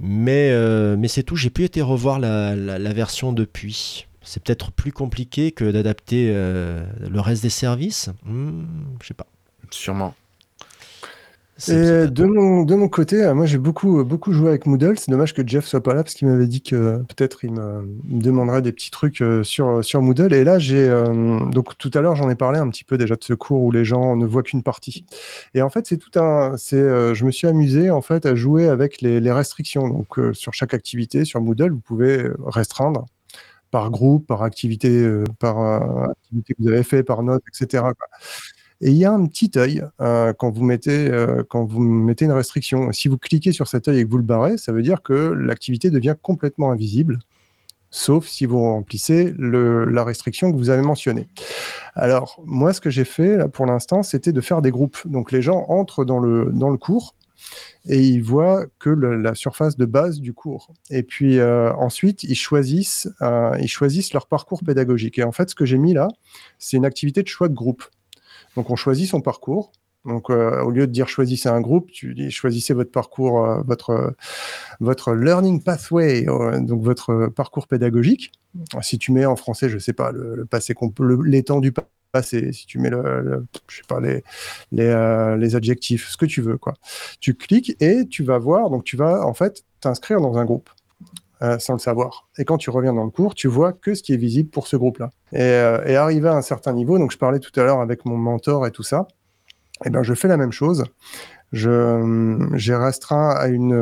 Mais, 0.00 0.52
mais 0.96 1.08
c'est 1.08 1.24
tout. 1.24 1.34
J'ai 1.34 1.50
plus 1.50 1.64
été 1.64 1.82
revoir 1.82 2.20
la, 2.20 2.54
la 2.54 2.92
version 2.92 3.32
depuis 3.32 4.06
c'est 4.28 4.42
peut-être 4.42 4.72
plus 4.72 4.92
compliqué 4.92 5.52
que 5.52 5.70
d'adapter 5.70 6.30
euh, 6.34 6.84
le 7.10 7.20
reste 7.20 7.42
des 7.42 7.48
services. 7.48 8.10
Hmm, 8.26 8.64
je 9.00 9.06
sais 9.08 9.14
pas. 9.14 9.26
Sûrement. 9.70 10.14
Et 11.66 12.06
de 12.06 12.24
mon, 12.24 12.62
de 12.62 12.74
mon 12.76 12.88
côté, 12.88 13.24
euh, 13.24 13.34
moi 13.34 13.44
j'ai 13.44 13.58
beaucoup, 13.58 14.04
beaucoup 14.04 14.32
joué 14.32 14.50
avec 14.50 14.66
Moodle. 14.66 14.96
C'est 14.96 15.10
dommage 15.10 15.34
que 15.34 15.44
Jeff 15.44 15.64
soit 15.64 15.82
pas 15.82 15.92
là 15.92 16.04
parce 16.04 16.14
qu'il 16.14 16.28
m'avait 16.28 16.46
dit 16.46 16.60
que 16.62 16.98
peut-être 17.08 17.42
il 17.42 17.52
me, 17.52 17.84
demanderait 18.04 18.62
des 18.62 18.70
petits 18.70 18.92
trucs 18.92 19.22
euh, 19.22 19.42
sur, 19.42 19.82
sur 19.82 20.02
Moodle. 20.02 20.32
Et 20.34 20.44
là, 20.44 20.58
j'ai 20.58 20.88
donc 21.50 21.76
tout 21.78 21.90
à 21.94 22.00
l'heure 22.00 22.14
j'en 22.14 22.28
ai 22.28 22.36
parlé 22.36 22.60
un 22.60 22.68
petit 22.68 22.84
peu 22.84 22.98
déjà 22.98 23.16
de 23.16 23.24
ce 23.24 23.32
cours 23.32 23.62
où 23.62 23.72
les 23.72 23.84
gens 23.84 24.14
ne 24.14 24.26
voient 24.26 24.42
qu'une 24.42 24.62
partie. 24.62 25.06
Et 25.54 25.62
en 25.62 25.70
fait, 25.70 25.86
c'est 25.86 25.96
tout 25.96 26.16
un, 26.20 26.56
c'est, 26.58 27.14
je 27.14 27.24
me 27.24 27.30
suis 27.30 27.48
amusé 27.48 27.90
en 27.90 28.02
fait 28.02 28.26
à 28.26 28.34
jouer 28.34 28.68
avec 28.68 29.00
les, 29.00 29.20
les 29.20 29.32
restrictions. 29.32 29.88
Donc 29.88 30.20
sur 30.34 30.52
chaque 30.52 30.74
activité 30.74 31.24
sur 31.24 31.40
Moodle, 31.40 31.72
vous 31.72 31.80
pouvez 31.80 32.28
restreindre 32.46 33.06
par 33.70 33.90
groupe, 33.90 34.26
par 34.26 34.42
activité, 34.42 34.88
euh, 34.88 35.24
par 35.38 35.60
euh, 35.60 36.10
activité 36.10 36.54
que 36.54 36.62
vous 36.62 36.68
avez 36.68 36.82
fait, 36.82 37.02
par 37.02 37.22
note, 37.22 37.42
etc. 37.48 37.84
Et 38.80 38.90
il 38.90 38.96
y 38.96 39.04
a 39.04 39.12
un 39.12 39.26
petit 39.26 39.50
œil 39.56 39.84
euh, 40.00 40.32
quand, 40.32 40.50
vous 40.50 40.62
mettez, 40.62 41.10
une 42.24 42.32
restriction. 42.32 42.92
Si 42.92 43.08
vous 43.08 43.18
cliquez 43.18 43.52
sur 43.52 43.66
cet 43.68 43.88
œil 43.88 44.00
et 44.00 44.04
que 44.04 44.10
vous 44.10 44.18
le 44.18 44.22
barrez, 44.22 44.56
ça 44.56 44.72
veut 44.72 44.82
dire 44.82 45.02
que 45.02 45.12
l'activité 45.12 45.90
devient 45.90 46.14
complètement 46.20 46.70
invisible, 46.70 47.18
sauf 47.90 48.26
si 48.26 48.46
vous 48.46 48.60
remplissez 48.60 49.34
la 49.38 50.04
restriction 50.04 50.52
que 50.52 50.56
vous 50.56 50.70
avez 50.70 50.82
mentionnée. 50.82 51.26
Alors, 51.94 52.40
moi, 52.44 52.72
ce 52.72 52.80
que 52.80 52.90
j'ai 52.90 53.04
fait 53.04 53.48
pour 53.48 53.66
l'instant, 53.66 54.04
c'était 54.04 54.32
de 54.32 54.40
faire 54.40 54.62
des 54.62 54.70
groupes. 54.70 54.98
Donc, 55.06 55.32
les 55.32 55.42
gens 55.42 55.66
entrent 55.68 56.04
dans 56.04 56.20
le 56.20 56.76
cours 56.76 57.14
et 57.86 58.00
ils 58.00 58.22
voient 58.22 58.66
que 58.78 58.90
la 58.90 59.34
surface 59.34 59.76
de 59.76 59.86
base 59.86 60.20
du 60.20 60.32
cours. 60.34 60.72
Et 60.90 61.02
puis 61.02 61.38
euh, 61.38 61.72
ensuite, 61.74 62.22
ils 62.24 62.34
choisissent, 62.34 63.08
euh, 63.22 63.56
ils 63.60 63.68
choisissent 63.68 64.12
leur 64.12 64.26
parcours 64.26 64.62
pédagogique. 64.64 65.18
Et 65.18 65.24
en 65.24 65.32
fait, 65.32 65.50
ce 65.50 65.54
que 65.54 65.64
j'ai 65.64 65.78
mis 65.78 65.94
là, 65.94 66.08
c'est 66.58 66.76
une 66.76 66.84
activité 66.84 67.22
de 67.22 67.28
choix 67.28 67.48
de 67.48 67.54
groupe. 67.54 67.84
Donc 68.56 68.70
on 68.70 68.76
choisit 68.76 69.08
son 69.08 69.20
parcours, 69.20 69.72
Donc, 70.04 70.30
euh, 70.30 70.62
au 70.62 70.70
lieu 70.70 70.86
de 70.86 70.92
dire 70.92 71.08
choisissez 71.08 71.48
un 71.48 71.60
groupe, 71.60 71.90
tu 71.90 72.14
dis 72.14 72.30
choisissez 72.30 72.72
votre 72.72 72.90
parcours, 72.90 73.46
votre, 73.66 74.14
votre 74.80 75.12
learning 75.12 75.62
pathway, 75.62 76.24
donc 76.24 76.82
votre 76.82 77.26
parcours 77.26 77.66
pédagogique. 77.66 78.32
Si 78.80 78.98
tu 78.98 79.12
mets 79.12 79.26
en 79.26 79.36
français, 79.36 79.68
je 79.68 79.78
sais 79.78 79.92
pas, 79.92 80.12
le, 80.12 80.34
le 80.34 80.44
passé, 80.46 80.74
comp- 80.74 80.98
passé, 82.12 82.52
si 82.52 82.66
tu 82.66 82.78
mets 82.78 82.90
euh, 82.92 83.36
les 85.36 85.56
adjectifs, 85.56 86.08
ce 86.08 86.16
que 86.16 86.26
tu 86.26 86.40
veux, 86.42 86.58
quoi. 86.58 86.74
Tu 87.20 87.34
cliques 87.34 87.76
et 87.80 88.06
tu 88.08 88.22
vas 88.24 88.38
voir, 88.38 88.70
donc 88.70 88.84
tu 88.84 88.96
vas 88.96 89.24
en 89.26 89.34
fait 89.34 89.64
t'inscrire 89.80 90.20
dans 90.20 90.38
un 90.38 90.44
groupe. 90.44 90.70
euh, 91.42 91.58
sans 91.58 91.74
le 91.74 91.78
savoir. 91.78 92.28
Et 92.38 92.44
quand 92.44 92.58
tu 92.58 92.70
reviens 92.70 92.92
dans 92.92 93.04
le 93.04 93.10
cours, 93.10 93.34
tu 93.34 93.46
vois 93.48 93.72
que 93.72 93.94
ce 93.94 94.02
qui 94.02 94.12
est 94.12 94.16
visible 94.16 94.50
pour 94.50 94.66
ce 94.66 94.76
groupe-là. 94.76 95.10
Et, 95.32 95.40
euh, 95.40 96.00
arrivé 96.00 96.28
à 96.28 96.34
un 96.34 96.42
certain 96.42 96.72
niveau, 96.72 96.98
donc 96.98 97.12
je 97.12 97.18
parlais 97.18 97.38
tout 97.38 97.58
à 97.60 97.64
l'heure 97.64 97.80
avec 97.80 98.04
mon 98.04 98.16
mentor 98.16 98.66
et 98.66 98.72
tout 98.72 98.82
ça, 98.82 99.06
eh 99.84 99.90
ben, 99.90 100.02
je 100.02 100.14
fais 100.14 100.28
la 100.28 100.36
même 100.36 100.52
chose. 100.52 100.84
Je, 101.52 102.48
j'ai 102.54 102.74
restreint 102.74 103.30
à, 103.30 103.46
une, 103.48 103.72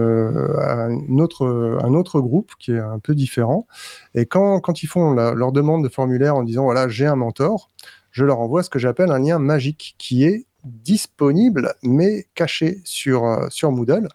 autre, 1.20 1.80
un 1.82 1.94
autre 1.94 2.20
groupe 2.20 2.52
qui 2.60 2.72
est 2.72 2.78
un 2.78 3.00
peu 3.00 3.14
différent. 3.14 3.66
Et 4.14 4.26
quand, 4.26 4.60
quand 4.60 4.82
ils 4.82 4.86
font 4.86 5.12
leur 5.14 5.50
demande 5.50 5.82
de 5.82 5.88
formulaire 5.88 6.36
en 6.36 6.44
disant 6.44 6.64
voilà, 6.64 6.88
j'ai 6.88 7.06
un 7.06 7.16
mentor, 7.16 7.70
je 8.16 8.24
leur 8.24 8.40
envoie 8.40 8.62
ce 8.62 8.70
que 8.70 8.78
j'appelle 8.78 9.10
un 9.10 9.18
lien 9.18 9.38
magique 9.38 9.94
qui 9.98 10.24
est 10.24 10.46
disponible 10.64 11.74
mais 11.82 12.26
caché 12.34 12.80
sur, 12.82 13.26
euh, 13.26 13.46
sur 13.50 13.70
Moodle. 13.72 14.08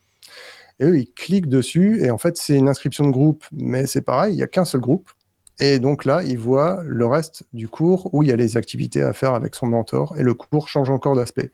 Et 0.80 0.86
eux, 0.86 0.98
ils 0.98 1.12
cliquent 1.14 1.48
dessus 1.48 2.04
et 2.04 2.10
en 2.10 2.18
fait, 2.18 2.36
c'est 2.36 2.58
une 2.58 2.68
inscription 2.68 3.06
de 3.06 3.12
groupe, 3.12 3.46
mais 3.52 3.86
c'est 3.86 4.02
pareil, 4.02 4.34
il 4.34 4.38
n'y 4.38 4.42
a 4.42 4.48
qu'un 4.48 4.66
seul 4.66 4.82
groupe. 4.82 5.12
Et 5.60 5.78
donc 5.78 6.06
là, 6.06 6.24
il 6.24 6.40
voit 6.40 6.82
le 6.84 7.06
reste 7.06 7.44
du 7.54 7.68
cours 7.68 8.12
où 8.12 8.24
il 8.24 8.30
y 8.30 8.32
a 8.32 8.36
les 8.36 8.58
activités 8.58 9.04
à 9.04 9.14
faire 9.14 9.36
avec 9.36 9.54
son 9.54 9.68
mentor 9.68 10.16
et 10.18 10.24
le 10.24 10.34
cours 10.34 10.68
change 10.68 10.90
encore 10.90 11.16
d'aspect. 11.16 11.52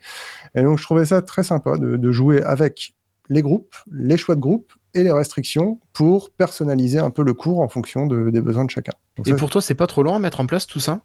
Et 0.56 0.62
donc, 0.62 0.78
je 0.78 0.84
trouvais 0.84 1.04
ça 1.04 1.22
très 1.22 1.44
sympa 1.44 1.78
de, 1.78 1.98
de 1.98 2.12
jouer 2.14 2.42
avec 2.44 2.94
les 3.28 3.42
groupes, 3.42 3.76
les 3.92 4.16
choix 4.16 4.36
de 4.36 4.40
groupe 4.40 4.72
et 4.94 5.04
les 5.04 5.12
restrictions 5.12 5.82
pour 5.92 6.30
personnaliser 6.30 7.00
un 7.00 7.10
peu 7.10 7.24
le 7.24 7.34
cours 7.34 7.60
en 7.60 7.68
fonction 7.68 8.08
de- 8.08 8.30
des 8.30 8.40
besoins 8.40 8.64
de 8.64 8.72
chacun. 8.72 8.94
Donc 9.18 9.28
Et 9.28 9.32
ça, 9.32 9.36
pour 9.36 9.50
toi, 9.50 9.62
c'est 9.62 9.76
pas 9.76 9.88
trop 9.88 10.02
long 10.02 10.16
à 10.16 10.20
mettre 10.20 10.40
en 10.40 10.46
place 10.46 10.66
tout 10.66 10.80
ça? 10.80 11.02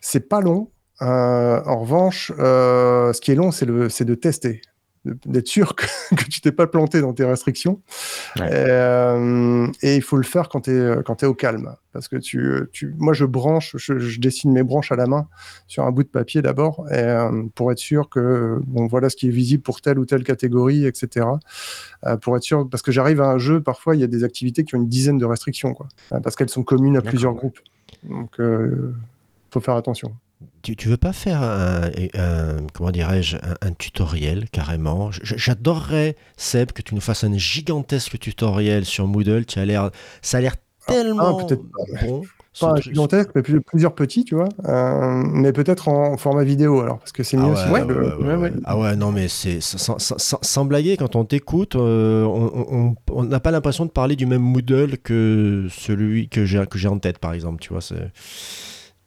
C'est 0.00 0.28
pas 0.28 0.40
long. 0.40 0.70
Euh, 1.00 1.60
en 1.64 1.78
revanche, 1.78 2.32
euh, 2.38 3.12
ce 3.12 3.20
qui 3.20 3.30
est 3.30 3.36
long, 3.36 3.52
c'est 3.52 3.66
de 3.66 4.14
tester, 4.14 4.62
d'être 5.04 5.46
sûr 5.46 5.76
que, 5.76 5.86
que 6.16 6.24
tu 6.24 6.40
t'es 6.40 6.50
pas 6.50 6.66
planté 6.66 7.00
dans 7.00 7.12
tes 7.12 7.24
restrictions. 7.24 7.80
Ouais. 8.36 8.48
Euh, 8.50 9.68
et 9.82 9.94
il 9.94 10.02
faut 10.02 10.16
le 10.16 10.24
faire 10.24 10.48
quand 10.48 10.62
tu 10.62 10.72
es, 10.72 11.24
au 11.24 11.34
calme. 11.34 11.76
Parce 11.92 12.08
que 12.08 12.16
tu, 12.16 12.42
tu, 12.72 12.94
moi, 12.98 13.12
je 13.12 13.24
branche, 13.24 13.76
je, 13.76 13.98
je 13.98 14.20
dessine 14.20 14.52
mes 14.52 14.64
branches 14.64 14.90
à 14.90 14.96
la 14.96 15.06
main 15.06 15.28
sur 15.68 15.84
un 15.84 15.92
bout 15.92 16.02
de 16.02 16.08
papier 16.08 16.42
d'abord, 16.42 16.84
pour 17.54 17.70
être 17.70 17.78
sûr 17.78 18.08
que 18.08 18.58
bon, 18.66 18.88
voilà 18.88 19.08
ce 19.08 19.16
qui 19.16 19.28
est 19.28 19.32
visible 19.32 19.62
pour 19.62 19.80
telle 19.80 20.00
ou 20.00 20.04
telle 20.04 20.24
catégorie, 20.24 20.84
etc. 20.84 21.26
Pour 22.22 22.36
être 22.36 22.42
sûr, 22.42 22.68
parce 22.68 22.82
que 22.82 22.92
j'arrive 22.92 23.20
à 23.20 23.30
un 23.30 23.38
jeu, 23.38 23.60
parfois 23.60 23.96
il 23.96 24.00
y 24.00 24.04
a 24.04 24.08
des 24.08 24.24
activités 24.24 24.64
qui 24.64 24.74
ont 24.74 24.78
une 24.78 24.88
dizaine 24.88 25.18
de 25.18 25.24
restrictions, 25.24 25.74
quoi, 25.74 25.88
parce 26.22 26.36
qu'elles 26.36 26.50
sont 26.50 26.64
communes 26.64 26.96
à 26.96 27.02
plusieurs 27.02 27.34
groupes. 27.34 27.58
Donc, 28.04 28.40
euh, 28.40 28.94
faut 29.50 29.60
faire 29.60 29.74
attention. 29.76 30.12
Tu, 30.62 30.76
tu 30.76 30.88
veux 30.88 30.96
pas 30.96 31.12
faire 31.12 31.42
un, 31.42 31.90
un- 32.14 32.66
comment 32.72 32.90
dirais-je 32.90 33.36
un, 33.36 33.54
un 33.60 33.72
tutoriel 33.72 34.48
carrément? 34.50 35.10
J'adorerais 35.12 36.16
Seb 36.36 36.72
que 36.72 36.82
tu 36.82 36.94
nous 36.94 37.00
fasses 37.00 37.24
un 37.24 37.36
gigantesque 37.36 38.18
tutoriel 38.18 38.84
sur 38.84 39.06
Moodle. 39.08 39.46
Tu 39.46 39.58
as 39.58 39.64
l'air, 39.64 39.90
ça 40.22 40.38
a 40.38 40.40
l'air 40.40 40.54
tellement 40.86 41.38
Ah, 41.40 41.44
peut-être 41.44 41.62
pas, 41.62 42.06
bon. 42.06 42.22
Pas 42.60 42.72
un 42.72 42.76
gigantesque, 42.80 43.30
mais 43.36 43.42
plus- 43.42 43.60
plusieurs 43.60 43.94
petits, 43.94 44.24
tu 44.24 44.34
vois. 44.34 44.48
Euh, 44.66 45.22
mais 45.32 45.52
peut-être 45.52 45.86
en 45.88 46.16
format 46.16 46.42
vidéo, 46.42 46.80
alors, 46.80 46.98
parce 46.98 47.12
que 47.12 47.22
c'est 47.22 47.36
Ah 47.36 47.40
mieux 47.46 47.52
ouais, 47.52 47.56
si 47.56 47.70
ouais, 47.70 47.84
le- 47.84 48.16
ouais, 48.18 48.34
ouais. 48.34 48.52
Ah 48.64 48.76
ouais, 48.78 48.96
non, 48.96 49.12
mais 49.12 49.28
c'est 49.28 49.60
sans, 49.60 49.98
sans- 49.98 50.64
blaguer, 50.64 50.96
quand 50.96 51.14
on 51.14 51.24
t'écoute, 51.24 51.76
euh, 51.76 52.24
on- 52.24 52.96
n'a 53.24 53.38
pas 53.38 53.52
l'impression 53.52 53.86
de 53.86 53.90
parler 53.90 54.16
du 54.16 54.26
même 54.26 54.42
Moodle 54.42 54.98
que 54.98 55.66
celui 55.70 56.28
que 56.28 56.44
j'ai 56.46 56.64
que 56.66 56.78
j'ai 56.78 56.88
en 56.88 56.98
tête, 56.98 57.18
par 57.18 57.32
exemple. 57.32 57.60
Tu 57.60 57.68
vois, 57.72 57.80
c'est. 57.82 58.10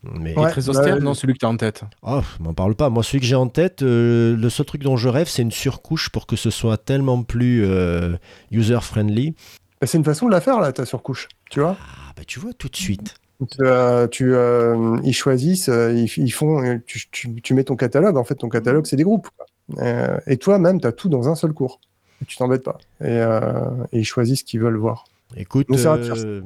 Mais 0.03 0.37
Ouais. 0.37 0.49
Très 0.49 0.67
austère 0.69 0.95
bah, 0.95 1.01
Non, 1.03 1.13
celui 1.13 1.33
que 1.33 1.39
tu 1.39 1.45
as 1.45 1.49
en 1.49 1.57
tête. 1.57 1.83
Oh, 2.01 2.21
m'en 2.39 2.53
parle 2.53 2.75
pas. 2.75 2.89
Moi, 2.89 3.03
celui 3.03 3.19
que 3.19 3.25
j'ai 3.25 3.35
en 3.35 3.47
tête, 3.47 3.81
euh, 3.83 4.35
le 4.35 4.49
seul 4.49 4.65
truc 4.65 4.81
dont 4.83 4.97
je 4.97 5.07
rêve, 5.09 5.27
c'est 5.27 5.43
une 5.43 5.51
surcouche 5.51 6.09
pour 6.09 6.25
que 6.25 6.35
ce 6.35 6.49
soit 6.49 6.77
tellement 6.77 7.21
plus 7.23 7.63
euh, 7.65 8.15
user-friendly. 8.51 9.35
Bah, 9.79 9.87
c'est 9.87 9.97
une 9.97 10.03
façon 10.03 10.25
de 10.27 10.31
la 10.31 10.41
faire, 10.41 10.59
là, 10.59 10.71
ta 10.71 10.85
surcouche. 10.85 11.27
Tu 11.49 11.59
vois 11.59 11.77
Ah, 11.79 12.13
bah 12.15 12.23
tu 12.25 12.39
vois, 12.39 12.53
tout 12.53 12.67
de 12.69 12.75
suite. 12.75 13.15
tu, 13.51 13.57
euh, 13.61 14.07
tu, 14.07 14.33
euh, 14.33 14.97
Ils 15.03 15.13
choisissent, 15.13 15.69
euh, 15.69 15.93
ils, 15.93 16.11
ils 16.23 16.31
font. 16.31 16.63
euh, 16.63 16.77
Tu, 16.85 17.07
tu- 17.11 17.41
tu 17.41 17.53
mets 17.53 17.63
ton 17.63 17.75
catalogue. 17.75 18.17
En 18.17 18.23
fait, 18.23 18.35
ton 18.35 18.49
catalogue, 18.49 18.85
c'est 18.87 18.95
des 18.97 19.03
groupes. 19.03 19.27
Euh, 19.79 20.17
et 20.27 20.37
toi-même, 20.37 20.81
tu 20.81 20.87
as 20.87 20.91
tout 20.91 21.09
dans 21.09 21.29
un 21.29 21.35
seul 21.35 21.53
cours. 21.53 21.79
Tu 22.27 22.37
t'embêtes 22.37 22.63
pas. 22.63 22.77
Et, 23.01 23.05
euh, 23.07 23.41
et 23.91 23.99
ils 23.99 24.05
choisissent 24.05 24.39
ce 24.39 24.43
qu'ils 24.43 24.59
veulent 24.59 24.77
voir. 24.77 25.05
Écoute, 25.35 25.67
euh, 25.71 26.41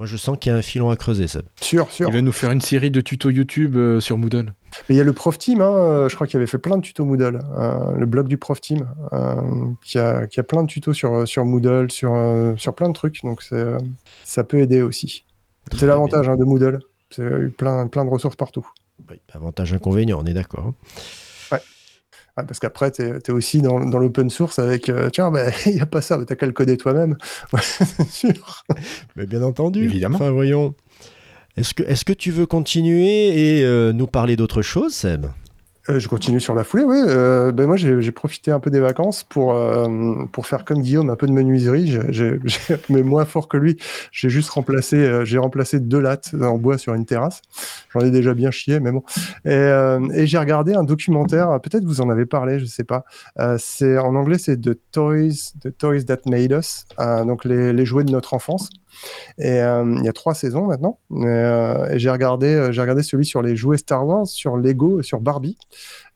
moi, 0.00 0.06
je 0.06 0.16
sens 0.16 0.38
qu'il 0.40 0.50
y 0.50 0.54
a 0.54 0.56
un 0.56 0.62
filon 0.62 0.88
à 0.88 0.96
creuser, 0.96 1.28
ça. 1.28 1.42
Sûr, 1.60 1.90
sûr. 1.90 2.08
Il 2.08 2.14
va 2.14 2.22
nous 2.22 2.32
faire 2.32 2.50
une 2.52 2.62
série 2.62 2.90
de 2.90 3.02
tutos 3.02 3.28
YouTube 3.28 3.76
euh, 3.76 4.00
sur 4.00 4.16
Moodle. 4.16 4.54
Mais 4.88 4.94
il 4.94 4.96
y 4.96 5.00
a 5.02 5.04
le 5.04 5.12
Prof 5.12 5.36
Team, 5.36 5.60
hein, 5.60 5.74
euh, 5.74 6.08
je 6.08 6.14
crois 6.14 6.26
qu'il 6.26 6.38
avait 6.38 6.46
fait 6.46 6.56
plein 6.56 6.78
de 6.78 6.82
tutos 6.82 7.04
Moodle, 7.04 7.38
euh, 7.58 7.92
le 7.98 8.06
blog 8.06 8.26
du 8.26 8.38
Prof 8.38 8.62
Team, 8.62 8.88
euh, 9.12 9.42
qui, 9.84 9.98
a, 9.98 10.26
qui 10.26 10.40
a 10.40 10.42
plein 10.42 10.62
de 10.62 10.68
tutos 10.68 10.94
sur, 10.94 11.28
sur 11.28 11.44
Moodle, 11.44 11.90
sur, 11.90 12.14
euh, 12.14 12.54
sur 12.56 12.74
plein 12.74 12.88
de 12.88 12.94
trucs, 12.94 13.22
donc 13.24 13.42
ça 14.24 14.42
peut 14.44 14.60
aider 14.60 14.80
aussi. 14.80 15.26
C'est 15.76 15.86
l'avantage 15.86 16.30
hein, 16.30 16.38
de 16.38 16.44
Moodle, 16.44 16.78
c'est 17.10 17.54
plein, 17.58 17.86
plein 17.86 18.06
de 18.06 18.10
ressources 18.10 18.36
partout. 18.36 18.66
Oui, 19.10 19.20
avantage, 19.34 19.74
inconvénient, 19.74 20.18
on 20.18 20.24
est 20.24 20.32
d'accord. 20.32 20.72
Ah, 22.40 22.44
parce 22.46 22.58
qu'après, 22.58 22.90
tu 22.90 23.02
es, 23.02 23.30
aussi 23.30 23.60
dans, 23.60 23.84
dans 23.84 23.98
l'open 23.98 24.30
source 24.30 24.58
avec, 24.58 24.88
euh, 24.88 25.10
tiens, 25.10 25.30
bah, 25.30 25.50
il 25.66 25.74
n'y 25.74 25.80
a 25.80 25.86
pas 25.86 26.00
ça, 26.00 26.18
tu 26.18 26.24
t'as 26.24 26.36
qu'à 26.36 26.46
le 26.46 26.52
coder 26.52 26.76
toi-même. 26.76 27.16
Ouais, 27.52 27.60
c'est 27.62 28.08
sûr. 28.10 28.64
Mais 29.16 29.26
bien 29.26 29.42
entendu. 29.42 29.84
Évidemment. 29.84 30.16
Enfin, 30.16 30.30
voyons. 30.30 30.74
Est-ce 31.56 31.74
que, 31.74 31.82
est 31.82 32.04
que 32.04 32.12
tu 32.12 32.30
veux 32.30 32.46
continuer 32.46 33.58
et 33.58 33.64
euh, 33.64 33.92
nous 33.92 34.06
parler 34.06 34.36
d'autre 34.36 34.62
chose, 34.62 34.94
Seb? 34.94 35.26
Euh, 35.90 35.98
je 35.98 36.08
continue 36.08 36.40
sur 36.40 36.54
la 36.54 36.64
foulée, 36.64 36.84
oui. 36.84 36.98
Euh, 37.06 37.52
ben 37.52 37.66
moi, 37.66 37.76
j'ai 37.76 38.12
profité 38.12 38.50
un 38.50 38.60
peu 38.60 38.70
des 38.70 38.80
vacances 38.80 39.24
pour, 39.24 39.54
euh, 39.54 40.24
pour 40.32 40.46
faire 40.46 40.64
comme 40.64 40.82
Guillaume, 40.82 41.10
un 41.10 41.16
peu 41.16 41.26
de 41.26 41.32
menuiserie. 41.32 41.98
Mais 42.88 43.02
moins 43.02 43.24
fort 43.24 43.48
que 43.48 43.56
lui, 43.56 43.76
j'ai 44.12 44.28
juste 44.28 44.50
remplacé, 44.50 45.24
j'ai 45.24 45.38
remplacé 45.38 45.80
deux 45.80 46.00
lattes 46.00 46.34
en 46.40 46.58
bois 46.58 46.78
sur 46.78 46.94
une 46.94 47.06
terrasse. 47.06 47.42
J'en 47.92 48.00
ai 48.00 48.10
déjà 48.10 48.34
bien 48.34 48.50
chié, 48.50 48.78
mais 48.78 48.92
bon. 48.92 49.02
Et, 49.44 49.70
et 50.14 50.26
j'ai 50.26 50.38
regardé 50.38 50.74
un 50.74 50.84
documentaire, 50.84 51.58
peut-être 51.60 51.84
vous 51.84 52.00
en 52.00 52.08
avez 52.08 52.26
parlé, 52.26 52.58
je 52.58 52.64
sais 52.66 52.84
pas. 52.84 53.04
C'est 53.58 53.98
en 53.98 54.14
anglais, 54.14 54.38
c'est 54.38 54.60
The 54.60 54.78
Toys, 54.92 55.52
The 55.62 55.76
Toys 55.76 56.04
That 56.04 56.20
Made 56.26 56.52
Us, 56.52 56.84
donc 57.26 57.44
les, 57.44 57.72
les 57.72 57.84
jouets 57.84 58.04
de 58.04 58.12
notre 58.12 58.34
enfance. 58.34 58.70
Et 59.38 59.60
euh, 59.60 59.94
il 59.98 60.04
y 60.04 60.08
a 60.08 60.12
trois 60.12 60.34
saisons 60.34 60.66
maintenant. 60.66 60.98
Euh, 61.12 61.92
j'ai 61.96 62.10
regardé, 62.10 62.46
euh, 62.48 62.72
j'ai 62.72 62.80
regardé 62.80 63.02
celui 63.02 63.24
sur 63.24 63.42
les 63.42 63.56
jouets 63.56 63.78
Star 63.78 64.06
Wars, 64.06 64.26
sur 64.26 64.56
Lego 64.56 65.02
sur 65.02 65.20
Barbie. 65.20 65.56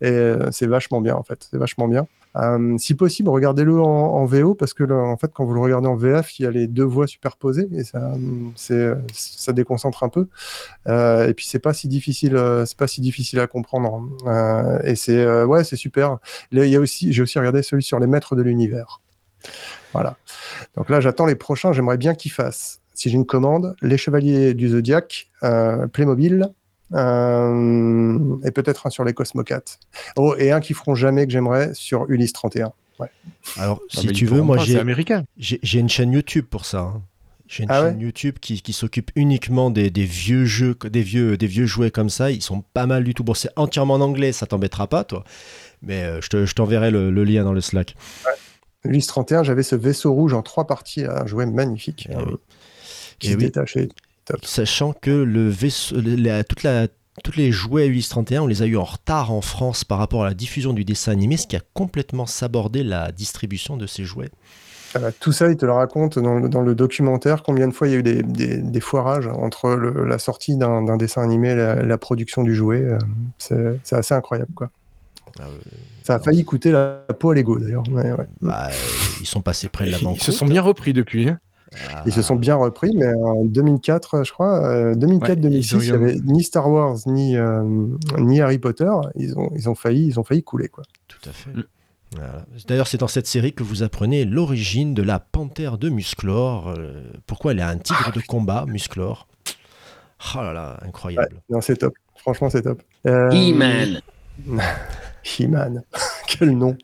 Et 0.00 0.34
c'est 0.50 0.66
vachement 0.66 1.00
bien 1.00 1.14
en 1.14 1.22
fait. 1.22 1.48
C'est 1.50 1.56
vachement 1.56 1.88
bien. 1.88 2.06
Si 2.78 2.94
possible, 2.94 3.28
regardez-le 3.28 3.80
en, 3.80 4.24
VO 4.24 4.54
parce 4.54 4.74
que 4.74 4.82
en 4.90 5.16
fait, 5.16 5.30
quand 5.32 5.44
vous 5.44 5.54
le 5.54 5.60
regardez 5.60 5.86
en 5.86 5.94
VF, 5.94 6.38
il 6.38 6.42
y 6.42 6.46
a 6.46 6.50
les 6.50 6.66
deux 6.66 6.84
voix 6.84 7.06
superposées 7.06 7.68
et 7.72 7.84
ça, 7.84 8.12
ça 8.56 9.52
déconcentre 9.52 10.02
un 10.02 10.08
peu. 10.08 10.26
Euh, 10.88 11.28
et 11.28 11.34
puis 11.34 11.46
c'est 11.46 11.60
pas 11.60 11.72
si 11.72 11.86
difficile, 11.88 12.38
c'est 12.66 12.76
pas 12.76 12.88
si 12.88 13.00
difficile 13.00 13.38
à 13.38 13.46
comprendre. 13.46 14.08
Et 14.82 14.96
c'est 14.96 15.44
ouais, 15.44 15.64
c'est 15.64 15.76
super. 15.76 16.18
Il 16.50 16.66
y 16.66 16.76
a 16.76 16.80
aussi, 16.80 17.12
j'ai 17.12 17.22
aussi 17.22 17.38
regardé 17.38 17.62
celui 17.62 17.82
sur 17.82 18.00
les 18.00 18.08
maîtres 18.08 18.36
de 18.36 18.42
l'univers. 18.42 19.00
Voilà. 19.92 20.16
Donc 20.76 20.90
là, 20.90 21.00
j'attends 21.00 21.26
les 21.26 21.34
prochains. 21.36 21.72
J'aimerais 21.72 21.96
bien 21.98 22.14
qu'ils 22.14 22.32
fassent, 22.32 22.80
si 22.94 23.08
j'ai 23.10 23.16
une 23.16 23.26
commande, 23.26 23.76
les 23.82 23.96
Chevaliers 23.98 24.54
du 24.54 24.68
Zodiac, 24.70 25.28
euh, 25.42 25.86
Playmobil, 25.86 26.48
euh, 26.94 28.36
et 28.44 28.50
peut-être 28.50 28.86
un 28.86 28.90
sur 28.90 29.04
les 29.04 29.12
Cosmocats. 29.12 29.62
Oh, 30.16 30.34
et 30.38 30.52
un 30.52 30.60
qui 30.60 30.74
feront 30.74 30.94
jamais 30.94 31.26
que 31.26 31.32
j'aimerais 31.32 31.72
sur 31.74 32.08
Ulysse 32.10 32.32
31. 32.32 32.72
Alors, 33.58 33.80
Ah, 33.96 34.00
si 34.00 34.06
tu 34.12 34.24
veux, 34.26 34.40
moi, 34.42 34.56
j'ai 35.36 35.78
une 35.80 35.88
chaîne 35.88 36.12
YouTube 36.12 36.46
pour 36.48 36.64
ça. 36.64 36.78
hein. 36.80 37.02
J'ai 37.46 37.64
une 37.64 37.70
Ah 37.70 37.82
chaîne 37.82 37.96
ouais 37.98 38.02
YouTube 38.02 38.36
qui, 38.40 38.62
qui 38.62 38.72
s'occupe 38.72 39.10
uniquement 39.16 39.70
des, 39.70 39.90
des 39.90 40.04
vieux 40.04 40.46
jeux, 40.46 40.74
des 40.84 41.02
vieux, 41.02 41.36
des 41.36 41.46
vieux 41.46 41.66
jouets 41.66 41.90
comme 41.90 42.08
ça. 42.08 42.30
Ils 42.30 42.40
sont 42.40 42.62
pas 42.72 42.86
mal 42.86 43.04
du 43.04 43.12
tout. 43.12 43.22
Bon, 43.22 43.34
c'est 43.34 43.50
entièrement 43.56 43.94
en 43.94 44.00
anglais, 44.00 44.32
ça 44.32 44.46
t'embêtera 44.46 44.86
pas, 44.86 45.04
toi. 45.04 45.24
Mais 45.82 46.04
euh, 46.04 46.20
je 46.22 46.28
te- 46.28 46.46
je 46.46 46.54
t'enverrai 46.54 46.90
le, 46.90 47.10
le 47.10 47.24
lien 47.24 47.44
dans 47.44 47.52
le 47.52 47.60
Slack. 47.60 47.96
Ulysse 48.84 49.06
31, 49.06 49.42
j'avais 49.42 49.62
ce 49.62 49.76
vaisseau 49.76 50.12
rouge 50.12 50.34
en 50.34 50.42
trois 50.42 50.66
parties, 50.66 51.04
un 51.04 51.26
jouet 51.26 51.46
magnifique, 51.46 52.06
Eh 52.10 52.16
euh, 52.16 52.22
oui. 52.26 52.34
qui 53.18 53.28
Eh 53.28 53.32
se 53.32 53.36
oui. 53.38 53.44
détachait. 53.44 53.88
Sachant 54.42 54.92
que 54.92 55.10
le 55.10 55.48
vaisseau, 55.48 55.96
la- 56.00 56.44
toute 56.44 56.62
la, 56.62 56.88
tous 57.22 57.36
les 57.36 57.52
jouets 57.52 57.86
Ulysse 57.86 58.08
31, 58.08 58.42
on 58.42 58.46
les 58.46 58.62
a 58.62 58.66
eu 58.66 58.76
en 58.76 58.84
retard 58.84 59.30
en 59.32 59.40
France 59.42 59.84
par 59.84 59.98
rapport 59.98 60.22
à 60.22 60.26
la 60.26 60.34
diffusion 60.34 60.72
du 60.72 60.84
dessin 60.84 61.12
animé, 61.12 61.36
ce 61.36 61.46
qui 61.46 61.56
a 61.56 61.60
complètement 61.74 62.26
sabordé 62.26 62.82
la 62.82 63.12
distribution 63.12 63.76
de 63.76 63.86
ces 63.86 64.04
jouets. 64.04 64.30
Voilà, 64.94 65.10
tout 65.12 65.32
ça, 65.32 65.50
il 65.50 65.56
te 65.56 65.66
le 65.66 65.72
raconte 65.72 66.18
dans 66.20 66.38
le, 66.38 66.48
dans 66.48 66.62
le 66.62 66.74
documentaire, 66.74 67.42
combien 67.42 67.66
de 67.68 67.72
fois 67.74 67.88
il 67.88 67.90
y 67.92 67.94
a 67.96 67.98
eu 67.98 68.02
des, 68.04 68.22
des- 68.22 68.58
des 68.58 68.80
foirages 68.80 69.26
entre 69.26 69.70
le- 69.74 70.04
la 70.06 70.18
sortie 70.18 70.56
d'un 70.56 70.96
dessin 70.96 71.22
animé 71.22 71.50
et 71.50 71.54
la, 71.56 71.82
la 71.82 71.98
production 71.98 72.44
du 72.44 72.54
jouet. 72.54 72.82
euh, 72.82 72.98
C'est 73.38 73.96
assez 73.96 74.14
incroyable. 74.14 74.52
Quoi. 74.54 74.70
Ah, 75.40 75.48
ouais. 75.48 75.58
Ça 76.04 76.16
a 76.16 76.18
failli 76.20 76.44
coûter 76.44 76.70
la 76.70 77.02
peau 77.18 77.30
à 77.30 77.34
Lego 77.34 77.58
d'ailleurs. 77.58 77.82
Ouais, 77.90 78.12
ouais. 78.12 78.26
Bah, 78.42 78.68
euh, 78.68 78.72
ils 79.20 79.26
sont 79.26 79.40
passés 79.40 79.68
près 79.68 79.86
de 79.86 79.90
la 79.90 79.98
banque. 79.98 80.18
Ils 80.18 80.22
se 80.22 80.32
sont 80.32 80.44
bien 80.46 80.60
repris 80.62 80.92
depuis. 80.92 81.28
hein. 81.28 81.40
Ils 82.06 82.12
se 82.12 82.22
sont 82.22 82.36
bien 82.36 82.54
repris, 82.54 82.92
mais 82.94 83.12
en 83.14 83.44
2004, 83.44 84.22
je 84.24 84.30
crois, 84.32 84.64
euh, 84.64 84.94
2004-2006, 84.94 85.18
Ouais, 85.18 85.26
ils 85.26 85.74
ont 85.74 85.80
eu 85.80 85.82
il 85.82 85.90
n'y 85.90 85.90
avait 85.96 86.14
ni 86.24 86.44
Star 86.44 86.70
Wars 86.70 86.98
ni, 87.06 87.36
euh, 87.36 87.62
ni 88.18 88.40
Harry 88.40 88.58
Potter. 88.58 88.90
Ils 89.16 89.36
ont, 89.36 89.50
ils 89.56 89.68
ont 89.68 89.74
failli, 89.74 90.06
ils 90.06 90.20
ont 90.20 90.24
failli 90.24 90.42
couler 90.44 90.68
quoi. 90.68 90.84
Tout 91.08 91.28
à 91.28 91.32
fait. 91.32 91.50
Mm. 91.50 91.64
Voilà. 92.14 92.44
D'ailleurs, 92.68 92.86
c'est 92.86 92.98
dans 92.98 93.08
cette 93.08 93.26
série 93.26 93.54
que 93.54 93.64
vous 93.64 93.82
apprenez 93.82 94.24
l'origine 94.24 94.94
de 94.94 95.02
la 95.02 95.18
panthère 95.18 95.78
de 95.78 95.88
Musclor. 95.88 96.68
euh, 96.68 97.02
pourquoi 97.26 97.52
elle 97.52 97.60
a 97.60 97.68
un 97.68 97.78
tigre 97.78 98.12
de 98.14 98.20
combat, 98.20 98.66
Musclor? 98.68 99.26
Oh 100.36 100.38
là 100.42 100.52
là, 100.52 100.78
incroyable. 100.82 101.40
Non, 101.50 101.60
c'est 101.60 101.76
top. 101.78 101.94
Franchement, 102.16 102.50
c'est 102.50 102.62
top. 102.62 102.80
Euh, 103.06 103.30
He-Man. 105.24 105.82
Quel 106.26 106.50
nom. 106.56 106.76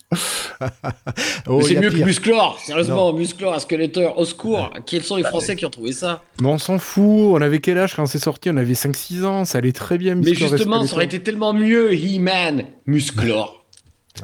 Oh, 1.47 1.59
Mais 1.59 1.59
il 1.59 1.65
c'est 1.67 1.81
mieux 1.81 1.91
que. 1.91 1.97
Musclor. 2.05 2.59
Sérieusement, 2.61 3.13
Musclor, 3.13 3.61
Skeletor, 3.61 4.19
au 4.19 4.25
secours. 4.25 4.71
Quels 4.87 5.03
sont 5.03 5.17
les 5.17 5.25
Français 5.25 5.57
qui 5.57 5.67
ont 5.67 5.71
trouvé 5.71 5.93
ça? 5.93 6.23
Mais 6.41 6.49
on 6.49 6.59
s'en 6.59 6.79
fout. 6.79 7.05
On 7.05 7.41
avait 7.41 7.61
quel 7.61 7.79
âge 7.79 7.95
quand 7.95 8.07
c'est 8.07 8.19
sorti? 8.19 8.51
On 8.51 8.57
avait 8.57 8.75
5-6 8.75 9.25
ans. 9.25 9.45
Ça 9.45 9.59
allait 9.59 9.73
très 9.73 9.99
bien. 9.99 10.15
Mais 10.15 10.31
Musclor 10.31 10.49
et 10.49 10.57
justement, 10.57 10.87
ça 10.87 10.95
aurait 10.95 11.05
été 11.05 11.23
tellement 11.23 11.53
mieux, 11.53 11.93
He-Man, 11.95 12.65
Musclor. 12.87 13.65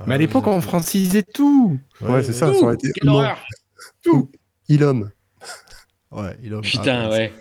Mais 0.06 0.14
à 0.14 0.18
l'époque, 0.18 0.46
on 0.46 0.60
francisait 0.60 1.22
tout. 1.22 1.78
Ouais, 2.00 2.22
c'est 2.22 2.32
ça. 2.32 2.52
Ça 2.52 2.58
aurait 2.60 2.74
été. 2.74 2.92
Quelle 2.92 3.08
non, 3.08 3.14
horreur 3.14 3.38
Il-homme. 4.68 5.10
Ouais, 6.10 6.36
il 6.42 6.54
a- 6.54 6.60
Putain, 6.60 7.04
ah, 7.06 7.10
ouais. 7.10 7.32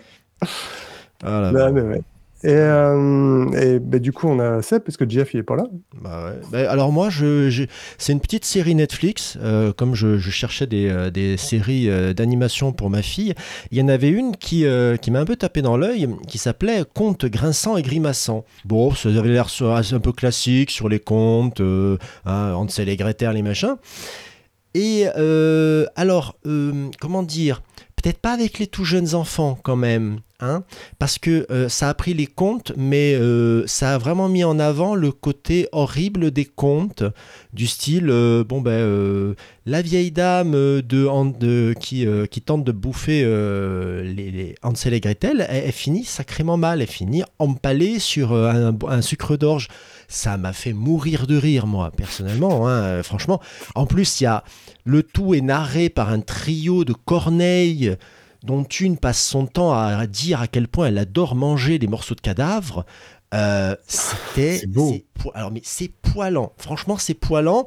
Ah 1.24 1.50
là, 1.52 1.70
mais 1.70 1.80
ouais. 1.80 2.00
Et, 2.44 2.48
euh, 2.50 3.78
bah, 3.80 3.98
du 3.98 4.12
coup, 4.12 4.28
on 4.28 4.38
a 4.38 4.60
Seb, 4.60 4.82
parce 4.82 4.96
que 4.96 5.08
Jeff, 5.08 5.32
il 5.32 5.40
est 5.40 5.42
pas 5.42 5.56
là. 5.56 5.64
bah. 6.00 6.32
Bah, 6.52 6.70
alors 6.70 6.92
moi, 6.92 7.08
c'est 7.10 8.12
une 8.12 8.20
petite 8.20 8.44
série 8.44 8.74
Netflix. 8.74 9.38
euh, 9.42 9.72
comme 9.72 9.94
je, 9.94 10.18
cherchais 10.18 10.66
des, 10.66 10.88
euh, 10.88 11.36
séries 11.36 11.88
d'animation 12.14 12.72
pour 12.72 12.90
ma 12.90 13.02
fille, 13.02 13.34
il 13.70 13.78
y 13.78 13.82
en 13.82 13.88
avait 13.88 14.10
une 14.10 14.36
qui, 14.36 14.64
m'a 14.64 15.20
un 15.20 15.24
peu 15.24 15.36
tapé 15.36 15.62
dans 15.62 15.76
l'œil, 15.76 16.08
qui 16.28 16.38
s'appelait 16.38 16.84
Contes 16.94 17.24
grinçants 17.24 17.76
et 17.76 17.82
grimaçants. 17.82 18.44
Bon, 18.64 18.92
ça 18.94 19.08
avait 19.08 19.30
l'air 19.30 19.48
un 19.60 20.00
peu 20.00 20.12
classique 20.12 20.70
sur 20.70 20.88
les 20.88 21.00
contes, 21.00 21.60
hein, 21.60 22.52
Hansel 22.54 22.88
et 22.88 22.96
Gretel, 22.96 23.32
les 23.32 23.42
machins. 23.42 23.76
Et 24.74 25.06
alors, 25.96 26.36
comment 27.00 27.22
dire 27.22 27.62
Peut-être 27.96 28.20
pas 28.20 28.32
avec 28.32 28.58
les 28.58 28.66
tout 28.66 28.84
jeunes 28.84 29.14
enfants 29.14 29.58
quand 29.62 29.74
même, 29.74 30.20
hein 30.40 30.64
parce 30.98 31.18
que 31.18 31.46
euh, 31.50 31.68
ça 31.68 31.88
a 31.88 31.94
pris 31.94 32.14
les 32.14 32.26
contes, 32.26 32.72
mais 32.76 33.14
euh, 33.14 33.66
ça 33.66 33.94
a 33.94 33.98
vraiment 33.98 34.28
mis 34.28 34.44
en 34.44 34.58
avant 34.58 34.94
le 34.94 35.12
côté 35.12 35.68
horrible 35.72 36.30
des 36.30 36.44
contes, 36.44 37.04
du 37.52 37.66
style, 37.66 38.10
euh, 38.10 38.44
bon 38.44 38.60
ben, 38.60 39.34
la 39.64 39.82
vieille 39.82 40.10
dame 40.12 40.52
de, 40.52 41.74
qui, 41.80 42.40
tente 42.42 42.64
de 42.64 42.72
bouffer 42.72 43.24
les, 43.24 44.54
Hansel 44.62 44.94
et 44.94 45.00
Gretel, 45.00 45.46
elle, 45.48 45.72
finit 45.72 46.04
sacrément 46.04 46.56
mal, 46.56 46.82
elle 46.82 46.88
finit 46.88 47.22
empalée 47.38 47.98
sur 47.98 48.32
un, 48.32 49.02
sucre 49.02 49.36
d'orge. 49.36 49.68
Ça 50.08 50.36
m'a 50.36 50.52
fait 50.52 50.72
mourir 50.72 51.26
de 51.26 51.36
rire, 51.36 51.66
moi, 51.66 51.90
personnellement, 51.96 52.68
hein, 52.68 53.02
franchement. 53.02 53.40
En 53.74 53.86
plus, 53.86 54.20
y 54.20 54.26
a, 54.26 54.44
le 54.84 55.02
tout 55.02 55.34
est 55.34 55.40
narré 55.40 55.88
par 55.88 56.10
un 56.10 56.20
trio 56.20 56.84
de 56.84 56.92
corneilles 56.92 57.96
dont 58.42 58.64
une 58.64 58.96
passe 58.96 59.24
son 59.24 59.46
temps 59.46 59.72
à 59.72 60.06
dire 60.06 60.40
à 60.40 60.46
quel 60.46 60.68
point 60.68 60.88
elle 60.88 60.98
adore 60.98 61.34
manger 61.34 61.78
des 61.78 61.86
morceaux 61.86 62.14
de 62.14 62.20
cadavres. 62.20 62.84
Euh, 63.34 63.74
C'était. 63.86 64.62
Alors, 65.34 65.50
mais 65.50 65.62
c'est 65.64 65.88
poilant. 65.88 66.52
Franchement, 66.58 66.96
c'est 66.98 67.14
poilant. 67.14 67.66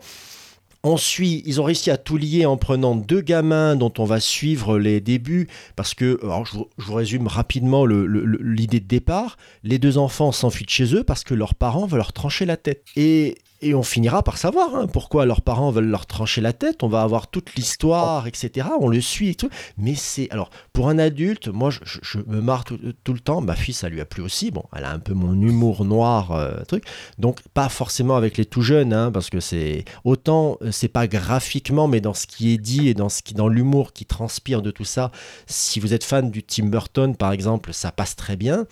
On 0.82 0.96
suit, 0.96 1.44
ils 1.46 1.60
ont 1.60 1.66
réussi 1.66 1.91
à 1.91 1.98
tout 1.98 2.16
lier 2.16 2.46
en 2.46 2.56
prenant 2.56 2.96
deux 2.96 3.20
gamins 3.20 3.76
dont 3.76 3.91
on 3.98 4.06
va 4.06 4.22
suivre 4.22 4.80
les 4.80 5.02
débuts, 5.02 5.50
parce 5.76 5.94
que, 5.94 6.18
alors 6.24 6.46
je 6.46 6.54
vous, 6.54 6.70
je 6.78 6.86
vous 6.86 6.94
résume 6.94 7.28
rapidement 7.28 7.86
l'idée 7.86 8.80
de 8.80 8.88
départ, 8.88 9.36
les 9.64 9.78
deux 9.78 9.98
enfants 9.98 10.32
s'enfuient 10.32 10.64
de 10.64 10.70
chez 10.70 10.96
eux 10.96 11.04
parce 11.04 11.26
que 11.26 11.34
leurs 11.34 11.54
parents 11.54 11.86
veulent 11.86 11.98
leur 11.98 12.14
trancher 12.14 12.46
la 12.46 12.56
tête. 12.56 12.86
Et, 12.96 13.38
et 13.61 13.73
on 13.73 13.84
finira 13.84 14.23
par 14.23 14.38
savoir 14.38 14.76
hein, 14.76 14.88
pourquoi 14.88 15.26
leurs 15.26 15.41
parents 15.41 15.72
veulent 15.72 15.90
leur 15.90 16.06
trancher 16.06 16.41
la 16.41 16.53
tête, 16.53 16.84
on 16.84 16.88
va 16.88 17.02
avoir 17.02 17.27
toute 17.27 17.56
l'histoire, 17.56 18.27
etc. 18.27 18.68
On 18.80 18.88
le 18.88 19.02
suit. 19.02 19.36
Mais 19.77 19.95
c'est, 19.95 20.30
alors, 20.31 20.49
pour 20.73 20.90
un 20.90 20.98
adulte, 20.98 21.48
moi 21.48 21.69
je, 21.69 22.18
me 22.27 22.41
marre 22.41 22.64
tout, 22.64 22.80
tout 23.03 23.14
le 23.14 23.19
temps, 23.19 23.41
ma 23.41 23.56
fille 23.56 23.73
ça 23.73 23.90
lui 23.90 24.02
a 24.02 24.06
plu 24.06 24.22
aussi, 24.22 24.52
bon, 24.52 24.64
elle 24.76 24.84
a 24.84 24.91
un 24.91 24.99
peu 24.99 25.14
mon 25.14 25.34
humour 25.34 25.86
noir, 25.86 26.31
euh, 26.31 26.64
truc, 26.68 26.84
donc 27.18 27.41
pas 27.53 27.69
forcément 27.69 28.15
avec 28.15 28.38
les 28.38 28.45
tout 28.45 28.61
jeunes, 28.61 28.94
hein, 28.94 29.11
parce 29.11 29.30
que 29.30 29.40
c'est 29.40 29.86
autant 30.03 30.57
euh, 30.61 30.72
c'est 30.72 30.88
pas 30.88 31.07
graphiquement, 31.07 31.88
mais 31.88 32.02
dans 32.02 32.14
ce 32.14 32.27
qui 32.27 32.53
est 32.53 32.57
dit 32.57 32.88
et 32.90 32.94
dans 32.94 33.10
dans 33.36 33.48
l'humour 33.48 33.94
qui 33.94 34.06
transpire 34.06 34.61
de 34.61 34.72
tout 34.72 34.86
ça. 34.86 35.11
Si 35.48 35.80
vous 35.80 35.94
êtes 35.94 36.03
fan 36.03 36.31
du 36.31 36.44
Tim 36.44 36.65
Burton 36.65 37.15
par 37.15 37.31
exemple, 37.31 37.73
ça 37.73 37.91
passe 37.91 38.15
très 38.15 38.36
bien. 38.36 38.65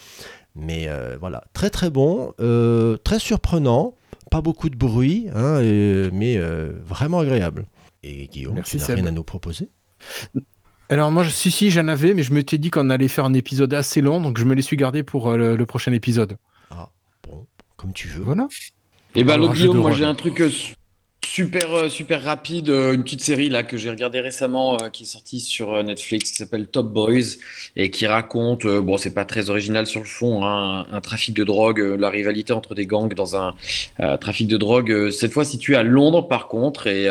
Mais 0.57 0.87
euh, 0.87 1.17
voilà, 1.19 1.43
très 1.53 1.69
très 1.69 1.91
bon, 1.91 2.33
euh, 2.39 2.97
très 2.97 3.19
surprenant, 3.19 3.93
pas 4.29 4.41
beaucoup 4.41 4.69
de 4.69 4.75
bruit, 4.75 5.27
hein, 5.33 5.59
et- 5.61 6.09
mais 6.13 6.37
euh, 6.37 6.71
vraiment 6.85 7.19
agréable. 7.19 7.65
Et 8.03 8.27
Guillaume, 8.27 8.55
Merci, 8.55 8.77
tu 8.77 8.83
n'as 8.89 8.95
rien 8.95 9.05
à 9.07 9.11
nous 9.11 9.23
proposer? 9.23 9.69
Alors 10.89 11.11
moi, 11.11 11.23
je- 11.23 11.29
si, 11.29 11.51
si, 11.51 11.69
j'en 11.71 11.87
avais, 11.87 12.13
mais 12.13 12.23
je 12.23 12.33
m'étais 12.33 12.57
dit 12.57 12.69
qu'on 12.69 12.89
allait 12.89 13.07
faire 13.09 13.25
un 13.25 13.33
épisode 13.33 13.73
assez 13.73 14.01
long, 14.01 14.21
donc 14.21 14.37
je 14.37 14.45
me 14.45 14.53
les 14.55 14.61
suis 14.61 14.77
gardé 14.77 15.03
pour 15.03 15.29
euh, 15.29 15.37
le, 15.37 15.55
le 15.55 15.65
prochain 15.65 15.91
épisode. 15.91 16.37
Bon, 17.27 17.45
comme 17.75 17.91
tu 17.93 18.07
veux. 18.07 18.23
Voilà. 18.23 18.47
Et 19.15 19.23
ben, 19.23 19.33
Alors, 19.33 19.49
un 19.51 19.53
jeu 19.53 19.67
Guillaume, 19.67 19.77
moi 19.81 19.91
j'ai 19.91 20.05
un 20.05 20.15
truc 20.15 20.39
euh, 20.39 20.49
super, 21.27 21.73
euh, 21.73 21.89
super 21.89 22.23
rapide, 22.23 22.69
euh, 22.69 22.93
une 22.93 23.03
petite 23.03 23.21
série 23.21 23.49
là 23.49 23.63
que 23.63 23.77
j'ai 23.77 23.89
regardé 23.89 24.21
récemment 24.21 24.77
euh, 24.81 24.89
qui 24.89 25.03
est 25.03 25.05
sortie 25.05 25.39
sur 25.39 25.83
Netflix 25.83 26.31
qui 26.31 26.37
s'appelle 26.37 26.67
Top 26.67 26.91
Boys 26.91 27.35
et 27.75 27.91
qui 27.91 28.07
raconte, 28.07 28.65
bon, 28.65 28.97
c'est 28.97 29.13
pas 29.13 29.25
très 29.25 29.49
original 29.49 29.85
sur 29.85 29.99
le 29.99 30.05
fond, 30.05 30.45
hein, 30.45 30.87
un, 30.91 31.01
trafic 31.01 31.35
de 31.35 31.43
drogue, 31.43 31.79
la 31.79 32.09
rivalité 32.09 32.53
entre 32.53 32.75
des 32.75 32.85
gangs 32.85 33.13
dans 33.13 33.35
un 33.35 33.53
trafic 34.17 34.47
de 34.47 34.57
drogue, 34.57 35.11
cette 35.11 35.31
fois 35.31 35.45
situé 35.45 35.75
à 35.75 35.83
Londres 35.83 36.27
par 36.27 36.47
contre, 36.47 36.87
et, 36.87 37.07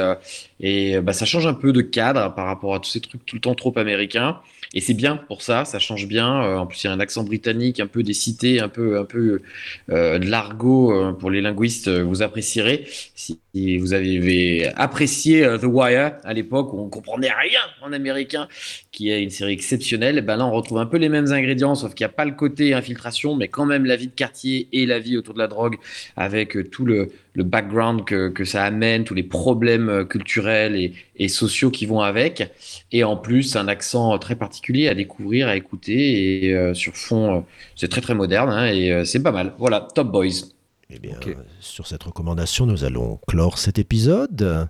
et 0.61 1.01
bah, 1.01 1.13
ça 1.13 1.25
change 1.25 1.47
un 1.47 1.55
peu 1.55 1.73
de 1.73 1.83
cadre 1.83 2.35
par 2.35 2.47
rapport 2.47 2.75
à 2.75 2.81
tous 2.81 2.91
ces 2.91 3.01
trucs 3.01 3.25
tout 3.25 3.37
le 3.37 3.41
temps 3.41 3.55
trop 3.55 3.77
américains. 3.79 4.41
Et 4.75 4.81
c'est 4.81 4.95
bien 4.95 5.17
pour 5.17 5.43
ça, 5.43 5.65
ça 5.65 5.79
change 5.79 6.07
bien. 6.07 6.29
En 6.59 6.67
plus, 6.67 6.83
il 6.83 6.87
y 6.89 6.91
a 6.91 6.93
un 6.93 7.01
accent 7.01 7.23
britannique, 7.23 7.81
un 7.81 7.87
peu 7.87 8.03
des 8.03 8.13
cités, 8.13 8.61
un 8.61 8.69
peu, 8.69 8.99
un 8.99 9.05
peu 9.05 9.41
de 9.89 10.29
l'argot 10.29 11.15
pour 11.15 11.31
les 11.31 11.41
linguistes. 11.41 11.89
Vous 11.89 12.23
apprécierez 12.23 12.87
si 13.15 13.39
vous 13.79 13.93
avez 13.93 14.71
apprécié 14.77 15.45
euh, 15.45 15.59
The 15.59 15.65
Wire 15.65 16.13
à 16.25 16.33
l'époque 16.33 16.73
où 16.73 16.81
on 16.81 16.89
comprenait 16.89 17.33
rien 17.33 17.61
en 17.83 17.93
américain, 17.93 18.49
qui 18.93 19.11
est 19.11 19.23
une 19.23 19.31
série 19.31 19.53
exceptionnelle. 19.53 20.21
Ben 20.23 20.37
là, 20.37 20.47
on 20.47 20.53
retrouve 20.53 20.79
un 20.79 20.87
peu 20.87 20.97
les 20.99 21.09
mêmes 21.09 21.33
ingrédients, 21.33 21.75
sauf 21.75 21.95
qu'il 21.95 22.05
n'y 22.05 22.11
a 22.11 22.15
pas 22.15 22.25
le 22.25 22.33
côté 22.33 22.75
infiltration, 22.75 23.35
mais 23.35 23.49
quand 23.49 23.67
même 23.67 23.85
la 23.85 23.97
vie 23.97 24.09
de 24.09 24.15
quartier 24.15 24.69
et 24.73 24.87
la 24.87 24.99
vie 24.99 25.17
autour 25.17 25.35
de 25.35 25.39
la 25.39 25.49
drogue, 25.49 25.77
avec 26.17 26.57
euh, 26.57 26.65
tout 26.65 26.85
le, 26.85 27.11
background 27.35 28.05
que, 28.05 28.45
ça 28.45 28.65
amène, 28.65 29.05
tous 29.05 29.15
les 29.15 29.23
problèmes 29.23 29.89
euh, 29.91 30.05
culturels 30.05 30.93
et, 31.17 31.29
sociaux 31.29 31.71
qui 31.71 31.87
vont 31.87 32.01
avec, 32.01 32.51
et 32.93 33.05
en 33.05 33.17
plus 33.17 33.57
un 33.57 33.69
accent 33.69 34.17
très 34.19 34.37
particulier 34.37 34.89
à 34.89 34.95
découvrir, 34.95 35.49
à 35.49 35.57
écouter, 35.57 36.47
et 36.47 36.75
sur 36.75 36.95
fond, 36.95 37.45
c'est 37.75 37.89
très 37.89 38.01
très 38.01 38.15
moderne, 38.15 38.51
hein, 38.51 38.67
et 38.67 39.05
c'est 39.05 39.23
pas 39.23 39.33
mal. 39.33 39.55
Voilà, 39.59 39.89
Top 39.95 40.13
Boys. 40.13 40.56
Eh 40.91 40.99
bien, 40.99 41.17
sur 41.61 41.87
cette 41.87 42.05
recommandation, 42.05 42.67
nous 42.67 42.85
allons 42.85 43.19
clore 43.27 43.59
cet 43.59 43.79
épisode. 43.79 44.69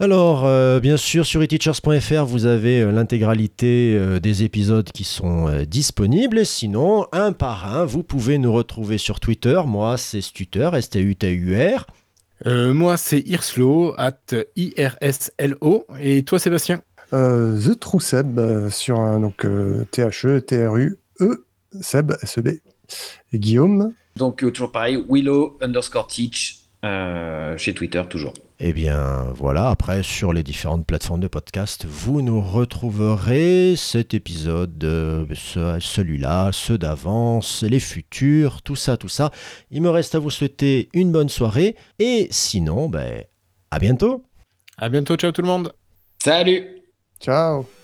Alors, 0.00 0.46
euh, 0.46 0.78
bien 0.78 0.96
sûr, 0.96 1.26
sur 1.26 1.42
eteachers.fr, 1.42 2.24
vous 2.24 2.46
avez 2.46 2.82
euh, 2.82 2.92
l'intégralité 2.92 3.96
euh, 3.96 4.20
des 4.20 4.44
épisodes 4.44 4.88
qui 4.92 5.02
sont 5.02 5.48
euh, 5.48 5.64
disponibles. 5.64 6.38
Et 6.38 6.44
sinon, 6.44 7.08
un 7.10 7.32
par 7.32 7.74
un, 7.74 7.84
vous 7.84 8.04
pouvez 8.04 8.38
nous 8.38 8.52
retrouver 8.52 8.96
sur 8.96 9.18
Twitter. 9.18 9.60
Moi, 9.66 9.96
c'est 9.96 10.20
Stutter, 10.20 10.70
S-T-U-T-U-R. 10.72 11.84
Euh, 12.46 12.72
moi, 12.72 12.96
c'est 12.96 13.18
Irslo, 13.18 13.94
at 13.98 14.20
I-R-S-L-O. 14.54 15.86
Et 16.00 16.22
toi, 16.22 16.38
Sébastien? 16.38 16.80
Euh, 17.12 17.58
The 17.60 17.80
True 17.80 18.00
Seb 18.00 18.68
sur 18.68 19.00
un 19.00 19.18
donc 19.18 19.44
euh, 19.44 19.84
T-H-E, 19.90 20.42
T-R-U-E, 20.42 21.44
Seb, 21.80 22.12
S-E-B. 22.22 22.48
Et 23.32 23.38
Guillaume, 23.40 23.92
Donc, 24.18 24.42
euh, 24.44 24.50
toujours 24.50 24.72
pareil, 24.72 25.02
Willow 25.08 25.56
underscore 25.62 26.06
teach 26.08 26.58
euh, 26.84 27.56
chez 27.56 27.72
Twitter, 27.74 28.02
toujours. 28.10 28.34
Eh 28.60 28.72
bien, 28.72 29.24
voilà. 29.34 29.68
Après, 29.70 30.02
sur 30.02 30.32
les 30.32 30.42
différentes 30.42 30.84
plateformes 30.84 31.20
de 31.20 31.28
podcast, 31.28 31.86
vous 31.88 32.22
nous 32.22 32.40
retrouverez 32.40 33.74
cet 33.76 34.14
épisode, 34.14 34.82
euh, 34.82 35.24
ce- 35.34 35.78
celui-là, 35.80 36.50
ceux 36.52 36.76
d'avance, 36.78 37.62
les 37.62 37.78
futurs, 37.80 38.62
tout 38.62 38.76
ça, 38.76 38.96
tout 38.96 39.08
ça. 39.08 39.30
Il 39.70 39.80
me 39.82 39.90
reste 39.90 40.14
à 40.16 40.18
vous 40.18 40.30
souhaiter 40.30 40.88
une 40.92 41.12
bonne 41.12 41.28
soirée. 41.28 41.76
Et 42.00 42.26
sinon, 42.30 42.88
ben, 42.88 43.22
à 43.70 43.78
bientôt. 43.78 44.24
À 44.76 44.88
bientôt, 44.88 45.16
ciao 45.16 45.30
tout 45.32 45.42
le 45.42 45.48
monde 45.48 45.72
Salut 46.20 46.66
ciao 47.20 47.77